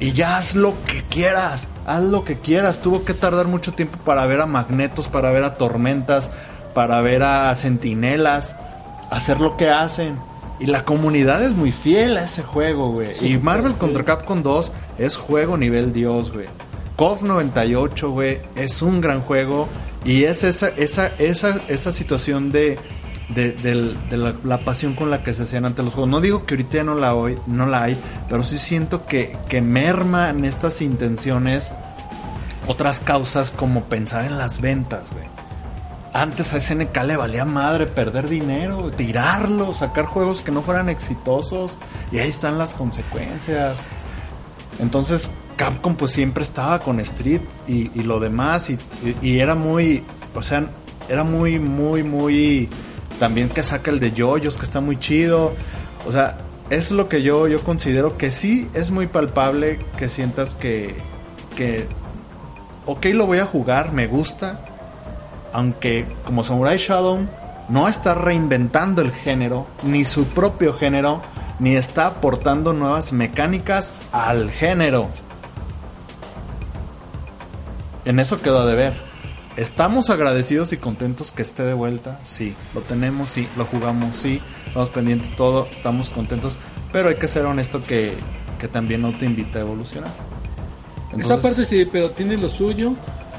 Y 0.00 0.12
ya 0.12 0.36
haz 0.36 0.54
lo 0.54 0.74
que 0.84 1.02
quieras, 1.02 1.66
haz 1.86 2.04
lo 2.04 2.24
que 2.24 2.36
quieras. 2.36 2.80
Tuvo 2.80 3.04
que 3.04 3.14
tardar 3.14 3.46
mucho 3.46 3.72
tiempo 3.72 3.98
para 3.98 4.26
ver 4.26 4.40
a 4.40 4.46
magnetos, 4.46 5.08
para 5.08 5.32
ver 5.32 5.42
a 5.42 5.56
tormentas, 5.56 6.30
para 6.74 7.00
ver 7.00 7.24
a 7.24 7.52
centinelas, 7.56 8.54
hacer 9.10 9.40
lo 9.40 9.56
que 9.56 9.70
hacen. 9.70 10.16
Y 10.60 10.66
la 10.66 10.84
comunidad 10.84 11.42
es 11.44 11.54
muy 11.54 11.72
fiel 11.72 12.16
a 12.16 12.24
ese 12.24 12.42
juego, 12.42 12.92
güey. 12.92 13.10
y 13.20 13.38
Marvel 13.38 13.74
contra 13.74 14.04
Capcom 14.04 14.42
2 14.42 14.72
es 14.98 15.16
juego 15.16 15.56
nivel 15.56 15.92
Dios, 15.92 16.32
güey. 16.32 16.46
KOF 16.96 17.22
98, 17.22 18.10
güey, 18.10 18.40
es 18.56 18.82
un 18.82 19.00
gran 19.00 19.20
juego. 19.20 19.68
Y 20.04 20.24
es 20.24 20.42
esa, 20.42 20.68
esa, 20.70 21.06
esa, 21.18 21.60
esa 21.68 21.92
situación 21.92 22.50
de, 22.50 22.78
de, 23.34 23.96
la, 24.10 24.58
pasión 24.58 24.94
con 24.94 25.10
la 25.10 25.22
que 25.22 25.34
se 25.34 25.44
hacían 25.44 25.64
ante 25.64 25.82
los 25.82 25.94
juegos. 25.94 26.10
No 26.10 26.20
digo 26.20 26.44
que 26.44 26.54
ahorita 26.54 26.82
no 26.82 26.94
la, 26.94 27.14
hoy, 27.14 27.38
no 27.46 27.66
la 27.66 27.84
hay, 27.84 27.98
pero 28.28 28.42
sí 28.42 28.58
siento 28.58 29.06
que, 29.06 29.36
que 29.48 29.60
merma 29.60 30.30
en 30.30 30.44
estas 30.44 30.80
intenciones 30.80 31.72
otras 32.66 33.00
causas 33.00 33.50
como 33.50 33.84
pensar 33.84 34.24
en 34.24 34.38
las 34.38 34.60
ventas, 34.60 35.12
güey. 35.12 35.37
Antes 36.18 36.52
a 36.52 36.58
SNK 36.58 36.96
le 37.04 37.16
valía 37.16 37.44
madre 37.44 37.86
perder 37.86 38.28
dinero, 38.28 38.90
tirarlo, 38.90 39.72
sacar 39.72 40.04
juegos 40.04 40.42
que 40.42 40.50
no 40.50 40.62
fueran 40.62 40.88
exitosos. 40.88 41.76
Y 42.10 42.18
ahí 42.18 42.28
están 42.28 42.58
las 42.58 42.74
consecuencias. 42.74 43.78
Entonces 44.80 45.30
Capcom 45.54 45.94
pues 45.94 46.10
siempre 46.10 46.42
estaba 46.42 46.80
con 46.80 46.98
Street 46.98 47.42
y, 47.68 48.02
lo 48.02 48.18
demás. 48.18 48.68
Y, 48.68 49.38
era 49.38 49.54
muy, 49.54 50.02
o 50.34 50.42
sea, 50.42 50.66
era 51.08 51.22
muy, 51.22 51.60
muy, 51.60 52.02
muy... 52.02 52.68
También 53.20 53.48
que 53.48 53.62
saca 53.62 53.92
el 53.92 54.00
de 54.00 54.10
Yoyos, 54.10 54.58
que 54.58 54.64
está 54.64 54.80
muy 54.80 54.98
chido. 54.98 55.52
O 56.04 56.10
sea, 56.10 56.38
es 56.68 56.90
lo 56.90 57.08
que 57.08 57.22
yo, 57.22 57.46
yo 57.46 57.62
considero 57.62 58.18
que 58.18 58.32
sí 58.32 58.68
es 58.74 58.90
muy 58.90 59.06
palpable 59.06 59.78
que 59.96 60.08
sientas 60.08 60.56
que, 60.56 60.96
que, 61.56 61.86
ok, 62.86 63.06
lo 63.06 63.26
voy 63.26 63.38
a 63.38 63.46
jugar, 63.46 63.92
me 63.92 64.08
gusta, 64.08 64.67
aunque 65.52 66.06
como 66.24 66.44
Samurai 66.44 66.78
Shadow 66.78 67.20
no 67.68 67.88
está 67.88 68.14
reinventando 68.14 69.02
el 69.02 69.12
género, 69.12 69.66
ni 69.82 70.04
su 70.04 70.26
propio 70.26 70.74
género, 70.74 71.20
ni 71.58 71.76
está 71.76 72.06
aportando 72.06 72.72
nuevas 72.72 73.12
mecánicas 73.12 73.92
al 74.12 74.50
género. 74.50 75.08
En 78.04 78.18
eso 78.20 78.40
quedó 78.40 78.66
de 78.66 78.74
ver. 78.74 79.08
¿Estamos 79.56 80.08
agradecidos 80.08 80.72
y 80.72 80.76
contentos 80.76 81.32
que 81.32 81.42
esté 81.42 81.64
de 81.64 81.74
vuelta? 81.74 82.20
Sí, 82.22 82.54
lo 82.74 82.80
tenemos, 82.80 83.28
sí, 83.28 83.48
lo 83.56 83.64
jugamos, 83.64 84.16
sí, 84.16 84.40
estamos 84.66 84.88
pendientes 84.88 85.34
todo, 85.34 85.66
estamos 85.72 86.08
contentos, 86.10 86.56
pero 86.92 87.08
hay 87.08 87.16
que 87.16 87.26
ser 87.26 87.44
honesto 87.44 87.82
que, 87.82 88.14
que 88.60 88.68
también 88.68 89.02
no 89.02 89.18
te 89.18 89.26
invita 89.26 89.58
a 89.58 89.62
evolucionar. 89.62 90.12
Esa 91.18 91.40
parte 91.40 91.64
sí, 91.64 91.88
pero 91.90 92.10
tiene 92.10 92.36
lo 92.36 92.48
suyo 92.48 92.94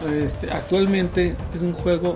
este, 0.08 0.52
actualmente 0.52 1.36
es 1.54 1.62
un 1.62 1.74
juego 1.74 2.16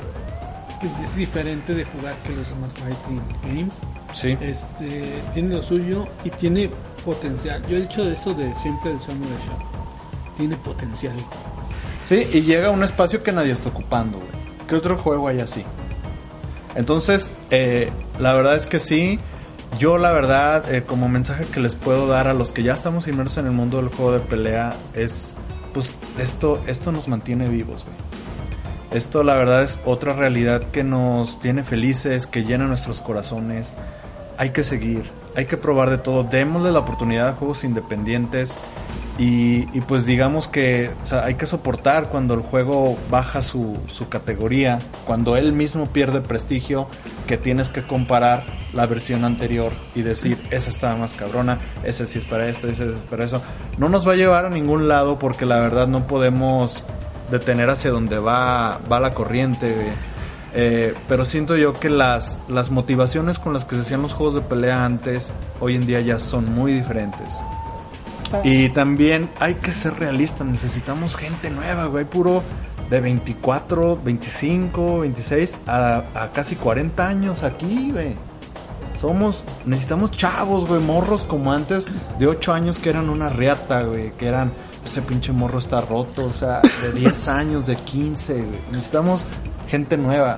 que 0.80 0.88
es 1.03 1.15
diferente 1.15 1.73
de 1.73 1.85
jugar 1.85 2.15
que 2.23 2.34
los 2.34 2.47
Smart 2.47 2.73
Fighting 2.77 3.22
Games. 3.43 3.80
Sí. 4.14 4.38
Este, 4.41 5.22
tiene 5.34 5.55
lo 5.55 5.64
suyo 5.64 6.07
y 6.23 6.30
tiene 6.30 6.69
potencial. 7.05 7.61
Yo 7.68 7.77
he 7.77 7.81
dicho 7.81 8.03
eso 8.10 8.34
de 8.34 8.53
siempre 8.55 8.93
de 8.93 8.99
Samurai 8.99 9.38
Tiene 10.38 10.55
potencial. 10.57 11.15
Sí, 12.03 12.27
y 12.34 12.41
llega 12.41 12.68
a 12.68 12.72
un 12.72 12.84
espacio 12.84 13.23
que 13.23 13.31
nadie 13.31 13.53
está 13.53 13.69
ocupando, 13.69 14.19
¿Qué 14.68 14.76
otro 14.76 14.97
juego 14.97 15.27
hay 15.27 15.39
así? 15.39 15.64
Entonces, 16.76 17.30
eh, 17.51 17.91
la 18.19 18.34
verdad 18.34 18.55
es 18.55 18.65
que 18.65 18.80
sí. 18.80 19.19
Yo 19.77 19.97
la 19.97 20.11
verdad, 20.11 20.73
eh, 20.73 20.84
como 20.84 21.10
mensaje 21.10 21.45
que 21.45 21.60
les 21.60 21.76
puedo 21.76 22.07
dar 22.07 22.27
a 22.27 22.34
los 22.34 22.51
que 22.51 22.64
ya 22.64 22.73
estamos 22.73 23.07
inmersos 23.07 23.39
en 23.39 23.47
el 23.47 23.51
mundo 23.51 23.77
del 23.77 23.89
juego 23.89 24.14
de 24.14 24.19
pelea, 24.19 24.76
es 24.93 25.35
pues 25.73 25.93
esto, 26.17 26.61
esto 26.67 26.91
nos 26.91 27.07
mantiene 27.07 27.49
vivos, 27.49 27.83
güey. 27.83 27.95
Esto 28.91 29.23
la 29.23 29.35
verdad 29.35 29.63
es 29.63 29.79
otra 29.85 30.13
realidad 30.13 30.61
que 30.67 30.83
nos 30.83 31.39
tiene 31.39 31.63
felices, 31.63 32.27
que 32.27 32.43
llena 32.43 32.67
nuestros 32.67 33.01
corazones. 33.01 33.73
Hay 34.37 34.51
que 34.51 34.63
seguir, 34.63 35.09
hay 35.35 35.45
que 35.45 35.57
probar 35.57 35.89
de 35.89 35.97
todo. 35.97 36.23
Démosle 36.23 36.72
la 36.72 36.80
oportunidad 36.80 37.30
a 37.30 37.34
juegos 37.34 37.64
independientes. 37.64 38.57
Y, 39.19 39.65
pues 39.81 40.07
digamos 40.07 40.47
que 40.47 40.89
hay 41.11 41.35
que 41.35 41.45
soportar 41.45 42.10
cuando 42.10 42.34
el 42.34 42.41
juego 42.41 42.97
baja 43.11 43.43
su, 43.43 43.77
su 43.88 44.10
categoría, 44.10 44.80
cuando 45.05 45.38
él 45.38 45.53
mismo 45.53 45.85
pierde 45.85 46.19
prestigio, 46.19 46.88
que 47.27 47.38
tienes 47.38 47.69
que 47.69 47.84
comparar 47.84 48.43
la 48.73 48.88
versión 48.88 49.23
anterior 49.23 49.72
y 49.93 50.01
decir, 50.01 50.39
esa 50.49 50.72
estaba 50.72 50.95
más 50.95 51.14
cabrona, 51.14 51.60
ese 51.84 52.07
sí 52.07 52.18
es 52.18 52.26
para 52.26 52.49
esto, 52.49 52.68
ese 52.68 52.89
es 52.89 53.01
para 53.10 53.26
eso. 53.26 53.43
No 53.77 53.88
nos 53.88 54.07
va 54.07 54.14
a 54.14 54.15
llevar 54.15 54.45
a 54.45 54.49
ningún 54.49 54.88
lado 54.88 55.19
porque 55.19 55.45
la 55.45 55.60
verdad 55.60 55.88
no 55.88 56.07
podemos 56.07 56.84
detener 57.30 57.69
hacia 57.69 57.91
donde 57.91 58.18
va, 58.18 58.80
va 58.91 58.99
la 58.99 59.14
corriente. 59.14 59.93
Eh, 60.55 60.93
pero 61.07 61.25
siento 61.25 61.57
yo 61.57 61.80
que 61.80 61.89
las, 61.89 62.38
las 62.47 62.69
motivaciones 62.69 63.39
con 63.39 63.53
las 63.53 63.65
que 63.65 63.75
se 63.75 63.81
hacían 63.81 64.01
los 64.01 64.13
juegos 64.13 64.35
de 64.35 64.41
pelea 64.41 64.85
antes, 64.85 65.31
hoy 65.59 65.75
en 65.75 65.88
día 65.88 66.01
ya 66.01 66.19
son 66.19 66.53
muy 66.53 66.73
diferentes. 66.73 67.39
Y 68.43 68.69
también 68.69 69.30
hay 69.39 69.55
que 69.55 69.71
ser 69.71 69.99
realistas, 69.99 70.47
necesitamos 70.47 71.15
gente 71.15 71.49
nueva, 71.51 71.85
güey, 71.85 72.05
puro 72.05 72.41
de 72.89 72.99
24, 72.99 73.99
25, 74.03 74.99
26 74.99 75.57
a, 75.67 76.03
a 76.15 76.31
casi 76.31 76.55
40 76.55 77.07
años 77.07 77.43
aquí, 77.43 77.91
güey. 77.91 78.15
Somos, 78.99 79.43
necesitamos 79.65 80.11
chavos, 80.11 80.67
güey, 80.67 80.81
morros 80.81 81.25
como 81.25 81.51
antes 81.51 81.88
de 82.19 82.27
8 82.27 82.53
años 82.53 82.80
que 82.80 82.89
eran 82.89 83.09
una 83.09 83.30
reata, 83.30 83.84
güey, 83.84 84.11
que 84.13 84.27
eran, 84.27 84.51
ese 84.85 85.01
pinche 85.01 85.31
morro 85.31 85.59
está 85.59 85.81
roto, 85.81 86.25
o 86.25 86.31
sea, 86.31 86.61
de 86.81 86.93
10 86.93 87.27
años, 87.27 87.65
de 87.65 87.75
15, 87.75 88.34
güey. 88.34 88.59
Necesitamos 88.71 89.25
gente 89.73 89.97
nueva. 89.97 90.37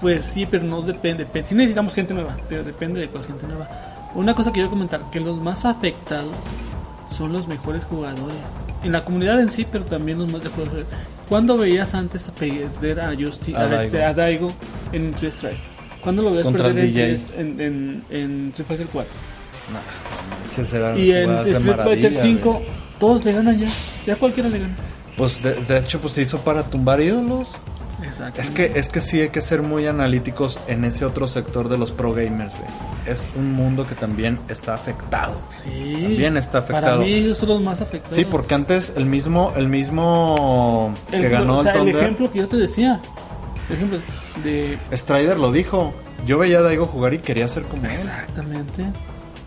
Pues 0.00 0.24
sí, 0.24 0.46
pero 0.48 0.62
no 0.62 0.80
depende. 0.82 1.26
Pe- 1.26 1.44
Sí 1.44 1.56
necesitamos 1.56 1.92
gente 1.94 2.14
nueva, 2.14 2.36
pero 2.48 2.62
depende 2.62 3.00
de 3.00 3.08
cuál 3.08 3.24
gente 3.24 3.44
nueva. 3.44 3.68
Una 4.14 4.34
cosa 4.36 4.50
que 4.50 4.54
quiero 4.54 4.70
comentar, 4.70 5.00
que 5.10 5.18
los 5.18 5.40
más 5.40 5.64
afectados 5.64 6.30
son 7.10 7.32
los 7.32 7.48
mejores 7.48 7.82
jugadores. 7.82 8.36
En 8.84 8.92
la 8.92 9.04
comunidad 9.04 9.40
en 9.40 9.50
sí, 9.50 9.66
pero 9.70 9.84
también 9.84 10.18
los 10.20 10.30
más 10.30 10.44
de 10.44 10.50
juegos. 10.50 10.74
¿Cuándo 11.28 11.58
veías 11.58 11.92
antes 11.96 12.30
perder 12.38 13.00
a, 13.00 13.12
Justi, 13.18 13.52
A 13.52 13.66
Daigo. 13.66 13.82
este, 13.82 14.04
a 14.04 14.14
Daigo 14.14 14.52
en 14.92 15.12
Street 15.14 15.32
Strike? 15.32 15.58
¿Cuándo 16.04 16.22
lo 16.22 16.30
veías 16.30 16.44
Contra 16.44 16.66
perder 16.66 16.84
en, 17.36 17.60
en, 17.60 18.04
en, 18.10 18.48
Street 18.50 18.68
Fighter 18.68 18.86
4? 18.92 19.12
No, 19.72 20.92
no 20.92 20.98
Y 20.98 21.10
en 21.10 21.30
Street 21.30 21.54
Fighter 21.56 21.76
maravilla, 21.76 22.10
5, 22.22 22.52
güey. 22.52 22.66
todos 23.00 23.24
le 23.24 23.32
ganan 23.32 23.58
ya. 23.58 23.66
Ya 24.06 24.14
cualquiera 24.14 24.48
le 24.48 24.60
gana. 24.60 24.76
Pues 25.16 25.42
de, 25.42 25.54
de 25.54 25.78
hecho, 25.78 25.98
pues 26.00 26.12
se 26.12 26.22
hizo 26.22 26.38
para 26.38 26.62
tumbar 26.62 27.00
ídolos. 27.00 27.56
Exacto. 28.02 28.40
Es 28.40 28.50
que, 28.50 28.72
es 28.74 28.88
que 28.88 29.00
sí 29.00 29.20
hay 29.20 29.30
que 29.30 29.40
ser 29.40 29.62
muy 29.62 29.86
analíticos 29.86 30.60
en 30.68 30.84
ese 30.84 31.04
otro 31.04 31.28
sector 31.28 31.68
de 31.68 31.78
los 31.78 31.92
pro 31.92 32.12
gamers, 32.12 32.54
güey. 32.56 32.68
Es 33.06 33.26
un 33.36 33.52
mundo 33.54 33.86
que 33.86 33.94
también 33.94 34.38
está 34.48 34.74
afectado. 34.74 35.40
Sí. 35.48 35.70
También 36.02 36.36
está 36.36 36.64
Para 36.66 36.78
afectado. 36.78 37.00
mí 37.02 37.12
ellos 37.14 37.38
son 37.38 37.48
los 37.50 37.62
más 37.62 37.80
afectados. 37.80 38.14
Sí, 38.16 38.24
porque 38.24 38.54
antes 38.54 38.92
el 38.96 39.06
mismo, 39.06 39.52
el 39.56 39.68
mismo 39.68 40.94
El- 41.10 41.20
que 41.20 41.28
ganó 41.30 41.58
o 41.58 41.62
sea, 41.62 41.72
el 41.72 41.78
el 41.78 41.84
Thunder, 41.84 42.02
ejemplo 42.02 42.32
que 42.32 42.38
yo 42.40 42.48
te 42.48 42.56
decía. 42.56 43.00
El 43.68 43.76
ejemplo 43.76 43.98
de... 44.44 44.78
Strider 44.92 45.38
lo 45.38 45.50
dijo. 45.52 45.94
Yo 46.26 46.38
veía 46.38 46.58
a 46.58 46.62
Daigo 46.62 46.86
jugar 46.86 47.14
y 47.14 47.18
quería 47.18 47.48
ser 47.48 47.62
como 47.64 47.84
él. 47.86 47.92
Exactamente. 47.92 48.84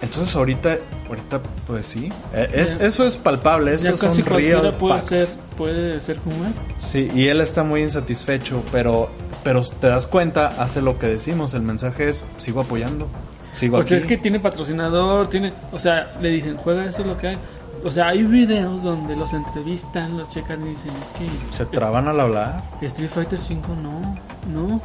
Entonces 0.01 0.33
ahorita, 0.35 0.77
ahorita 1.09 1.41
pues 1.67 1.85
sí. 1.85 2.09
Eh, 2.33 2.49
Es, 2.53 2.77
Ya. 2.79 2.85
eso 2.85 3.05
es 3.05 3.17
palpable, 3.17 3.73
eso 3.73 3.95
casi 3.97 4.23
cualquiera 4.23 4.61
real 4.61 4.73
puede 4.75 5.01
ser, 5.01 5.27
puede 5.57 5.99
ser 5.99 6.17
como 6.19 6.45
él. 6.45 6.53
Sí, 6.79 7.09
y 7.13 7.27
él 7.27 7.41
está 7.41 7.63
muy 7.63 7.81
insatisfecho, 7.83 8.63
pero, 8.71 9.09
pero 9.43 9.61
te 9.63 9.87
das 9.87 10.07
cuenta, 10.07 10.47
hace 10.61 10.81
lo 10.81 10.97
que 10.97 11.07
decimos, 11.07 11.53
el 11.53 11.63
mensaje 11.63 12.07
es, 12.07 12.23
sigo 12.37 12.61
apoyando, 12.61 13.07
sigo 13.53 13.75
Pues 13.75 13.87
aquí. 13.87 13.95
es 13.95 14.05
que 14.05 14.17
tiene 14.17 14.39
patrocinador, 14.39 15.27
tiene... 15.29 15.51
O 15.73 15.79
sea, 15.79 16.11
le 16.21 16.29
dicen, 16.29 16.55
juega 16.55 16.85
eso 16.85 17.01
es 17.01 17.07
lo 17.07 17.17
que 17.17 17.27
hay. 17.29 17.37
O 17.83 17.91
sea, 17.91 18.07
hay 18.09 18.23
videos 18.23 18.81
donde 18.83 19.15
los 19.17 19.33
entrevistan, 19.33 20.17
los 20.17 20.29
checan 20.29 20.65
y 20.65 20.69
dicen, 20.71 20.91
es 20.91 21.19
que... 21.19 21.55
Se 21.57 21.65
traban 21.65 22.07
al 22.07 22.19
hablar. 22.19 22.63
Street 22.81 23.09
Fighter 23.09 23.39
5 23.39 23.67
no, 23.83 24.17
no, 24.53 24.81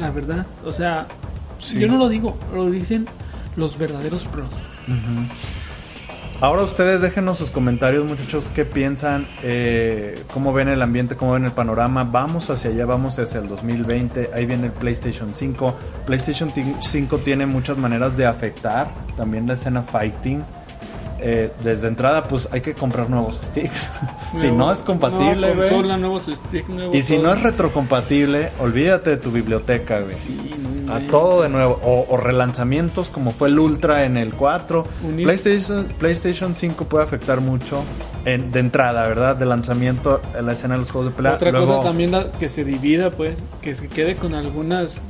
la 0.00 0.10
verdad. 0.10 0.46
O 0.64 0.72
sea, 0.72 1.06
Sí. 1.58 1.80
yo 1.80 1.88
no 1.88 1.96
lo 1.96 2.10
digo, 2.10 2.36
lo 2.54 2.70
dicen 2.70 3.06
los 3.56 3.78
verdaderos 3.78 4.24
pros. 4.26 4.48
Ahora 6.38 6.62
ustedes 6.62 7.00
déjenos 7.00 7.38
sus 7.38 7.50
comentarios, 7.50 8.04
muchachos, 8.04 8.50
qué 8.54 8.66
piensan, 8.66 9.26
eh, 9.42 10.22
cómo 10.34 10.52
ven 10.52 10.68
el 10.68 10.82
ambiente, 10.82 11.16
cómo 11.16 11.32
ven 11.32 11.46
el 11.46 11.52
panorama. 11.52 12.04
Vamos 12.04 12.50
hacia 12.50 12.70
allá, 12.70 12.84
vamos 12.84 13.18
hacia 13.18 13.40
el 13.40 13.48
2020. 13.48 14.30
Ahí 14.34 14.44
viene 14.44 14.66
el 14.66 14.72
PlayStation 14.72 15.34
5. 15.34 15.74
PlayStation 16.04 16.52
5 16.80 17.18
tiene 17.20 17.46
muchas 17.46 17.78
maneras 17.78 18.18
de 18.18 18.26
afectar 18.26 18.88
también 19.16 19.46
la 19.46 19.54
escena 19.54 19.82
fighting. 19.82 20.44
Eh, 21.18 21.50
desde 21.64 21.88
entrada, 21.88 22.24
pues 22.24 22.48
hay 22.52 22.60
que 22.60 22.74
comprar 22.74 23.08
nuevos 23.08 23.36
sticks. 23.42 23.90
si 24.36 24.50
no 24.50 24.70
es 24.72 24.82
compatible, 24.82 25.54
güey. 25.54 25.68
nuevo 26.68 26.94
Y 26.94 27.02
si 27.02 27.14
todo. 27.16 27.22
no 27.28 27.32
es 27.34 27.42
retrocompatible, 27.42 28.50
olvídate 28.58 29.10
de 29.10 29.16
tu 29.16 29.30
biblioteca, 29.30 30.00
güey. 30.00 30.12
Sí, 30.14 30.54
no 30.86 30.94
A 30.94 31.00
todo 31.00 31.42
de 31.42 31.48
nuevo. 31.48 31.80
O, 31.82 32.06
o 32.08 32.16
relanzamientos 32.16 33.08
como 33.08 33.32
fue 33.32 33.48
el 33.48 33.58
Ultra 33.58 34.04
en 34.04 34.16
el 34.16 34.34
4. 34.34 34.86
Unir- 35.04 35.24
PlayStation, 35.24 35.84
PlayStation 35.98 36.54
5 36.54 36.84
puede 36.84 37.04
afectar 37.04 37.40
mucho 37.40 37.82
en- 38.24 38.52
de 38.52 38.60
entrada, 38.60 39.06
¿verdad? 39.08 39.36
De 39.36 39.46
lanzamiento 39.46 40.20
en 40.38 40.46
la 40.46 40.52
escena 40.52 40.74
de 40.74 40.80
los 40.80 40.90
juegos 40.90 41.10
de 41.12 41.16
pelea. 41.16 41.34
Otra 41.34 41.50
Luego, 41.50 41.66
cosa 41.78 41.82
también 41.88 42.12
la- 42.12 42.30
que 42.32 42.48
se 42.48 42.62
divida, 42.64 43.10
pues, 43.10 43.36
que 43.62 43.74
se 43.74 43.88
quede 43.88 44.16
con 44.16 44.34
algunas 44.34 45.00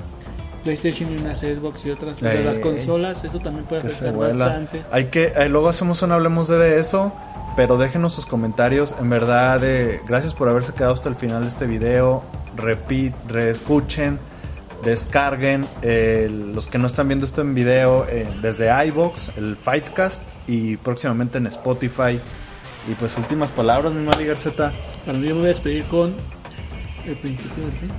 PlayStation 0.67 1.13
y 1.13 1.19
unas 1.19 1.39
Xbox 1.39 1.87
y 1.87 1.91
otras 1.91 2.21
de 2.21 2.43
las 2.43 2.59
consolas, 2.59 3.23
eso 3.23 3.39
también 3.39 3.65
puede 3.67 3.83
afectar 3.83 4.17
bastante. 4.17 4.83
Hay 4.91 5.07
que, 5.07 5.33
eh, 5.37 5.49
luego 5.49 5.69
hacemos 5.69 6.03
un 6.03 6.11
hablemos 6.11 6.49
de, 6.49 6.81
eso. 6.81 7.13
Pero 7.57 7.79
déjenos 7.79 8.13
sus 8.13 8.27
comentarios. 8.27 8.95
En 9.01 9.09
verdad, 9.09 9.65
eh, 9.65 10.03
gracias 10.07 10.35
por 10.35 10.47
haberse 10.49 10.75
quedado 10.75 10.93
hasta 10.93 11.09
el 11.09 11.15
final 11.15 11.43
de 11.43 11.49
este 11.49 11.67
video. 11.67 12.23
Repeat, 12.57 13.15
reescuchen, 13.29 14.19
descarguen. 14.85 15.67
eh, 15.81 16.29
los 16.31 16.67
que 16.67 16.77
no 16.79 16.87
están 16.87 17.09
viendo 17.09 17.25
esto 17.25 17.41
en 17.41 17.55
video 17.55 18.07
eh, 18.11 18.29
desde 18.43 18.69
iBox, 18.89 19.39
el 19.39 19.57
Fightcast 19.57 20.23
y 20.47 20.77
próximamente 20.77 21.39
en 21.39 21.47
Spotify. 21.47 22.21
Y 22.91 22.95
pues 22.99 23.17
últimas 23.17 23.51
palabras, 23.53 23.93
mi 23.95 24.05
Mali 24.05 24.27
Garceta. 24.27 24.73
Para 25.07 25.17
mí 25.17 25.29
yo 25.29 25.35
me 25.35 25.41
voy 25.41 25.47
a 25.47 25.55
despedir 25.55 25.85
con 25.87 26.15
el 27.07 27.17
principio 27.17 27.65
del 27.65 27.73
fin. 27.73 27.91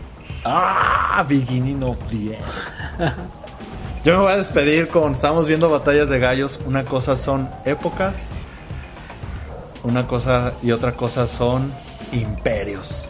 Ah, 0.50 1.26
beginning 1.28 1.84
of 1.84 1.98
the 2.10 2.36
end. 2.36 3.14
Yo 4.06 4.14
me 4.14 4.20
voy 4.20 4.32
a 4.32 4.38
despedir 4.38 4.88
con 4.88 5.12
estamos 5.12 5.46
viendo 5.46 5.70
batallas 5.70 6.08
de 6.08 6.20
gallos. 6.20 6.58
Una 6.66 6.86
cosa 6.86 7.18
son 7.18 7.50
épocas, 7.66 8.28
una 9.84 10.08
cosa 10.08 10.54
y 10.64 10.72
otra 10.72 10.94
cosa 10.94 11.28
son 11.28 11.74
imperios. 12.14 13.10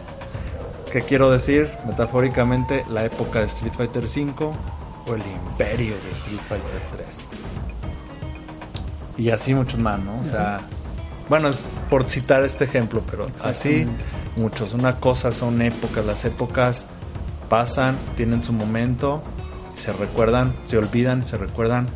¿Qué 0.92 1.02
quiero 1.02 1.30
decir? 1.30 1.70
Metafóricamente, 1.86 2.84
la 2.90 3.04
época 3.04 3.38
de 3.38 3.44
Street 3.44 3.72
Fighter 3.72 4.02
V 4.02 4.50
o 5.06 5.14
el 5.14 5.22
imperio 5.22 5.94
de 5.94 6.10
Street 6.10 6.40
Fighter 6.40 6.82
3. 6.90 7.28
Y 9.18 9.30
así 9.30 9.54
muchos 9.54 9.78
más, 9.78 10.00
¿no? 10.00 10.18
O 10.18 10.24
sea, 10.24 10.58
bueno, 11.28 11.50
es 11.50 11.60
por 11.88 12.08
citar 12.08 12.42
este 12.42 12.64
ejemplo, 12.64 13.00
pero 13.08 13.28
así 13.44 13.86
muchos. 14.34 14.74
Una 14.74 14.96
cosa 14.96 15.30
son 15.30 15.62
épocas, 15.62 16.04
las 16.04 16.24
épocas 16.24 16.86
pasan, 17.48 17.96
tienen 18.16 18.44
su 18.44 18.52
momento, 18.52 19.22
se 19.74 19.92
recuerdan, 19.92 20.54
se 20.66 20.78
olvidan, 20.78 21.24
se 21.24 21.36
recuerdan. 21.36 21.88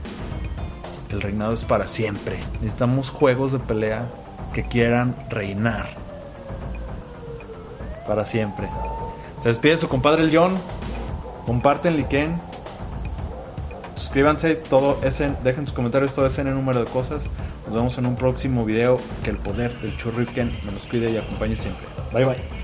El 1.11 1.21
reinado 1.21 1.53
es 1.53 1.65
para 1.65 1.87
siempre. 1.87 2.39
Necesitamos 2.61 3.11
juegos 3.11 3.53
de 3.53 3.59
pelea 3.59 4.09
que 4.53 4.65
quieran 4.65 5.15
reinar 5.29 5.91
para 8.07 8.25
siempre. 8.25 8.69
Se 9.41 9.49
despide 9.49 9.77
su 9.77 9.89
compadre 9.89 10.23
el 10.23 10.37
John. 10.37 10.57
Comparten, 11.47 11.97
liken. 11.97 12.41
Suscríbanse, 13.97 14.55
todo 14.55 14.99
ese, 15.03 15.33
dejen 15.43 15.67
sus 15.67 15.75
comentarios, 15.75 16.15
todo 16.15 16.27
ese 16.27 16.41
en 16.41 16.49
el 16.49 16.55
número 16.55 16.85
de 16.85 16.91
cosas. 16.91 17.25
Nos 17.67 17.75
vemos 17.75 17.99
en 17.99 18.07
un 18.07 18.17
próximo 18.17 18.65
video. 18.65 18.99
Que 19.25 19.31
el 19.31 19.37
poder 19.37 19.79
del 19.81 19.97
Churriken 19.97 20.53
nos 20.73 20.87
cuide 20.87 21.11
y 21.11 21.17
acompañe 21.17 21.57
siempre. 21.57 21.87
Bye 22.13 22.25
bye. 22.25 22.62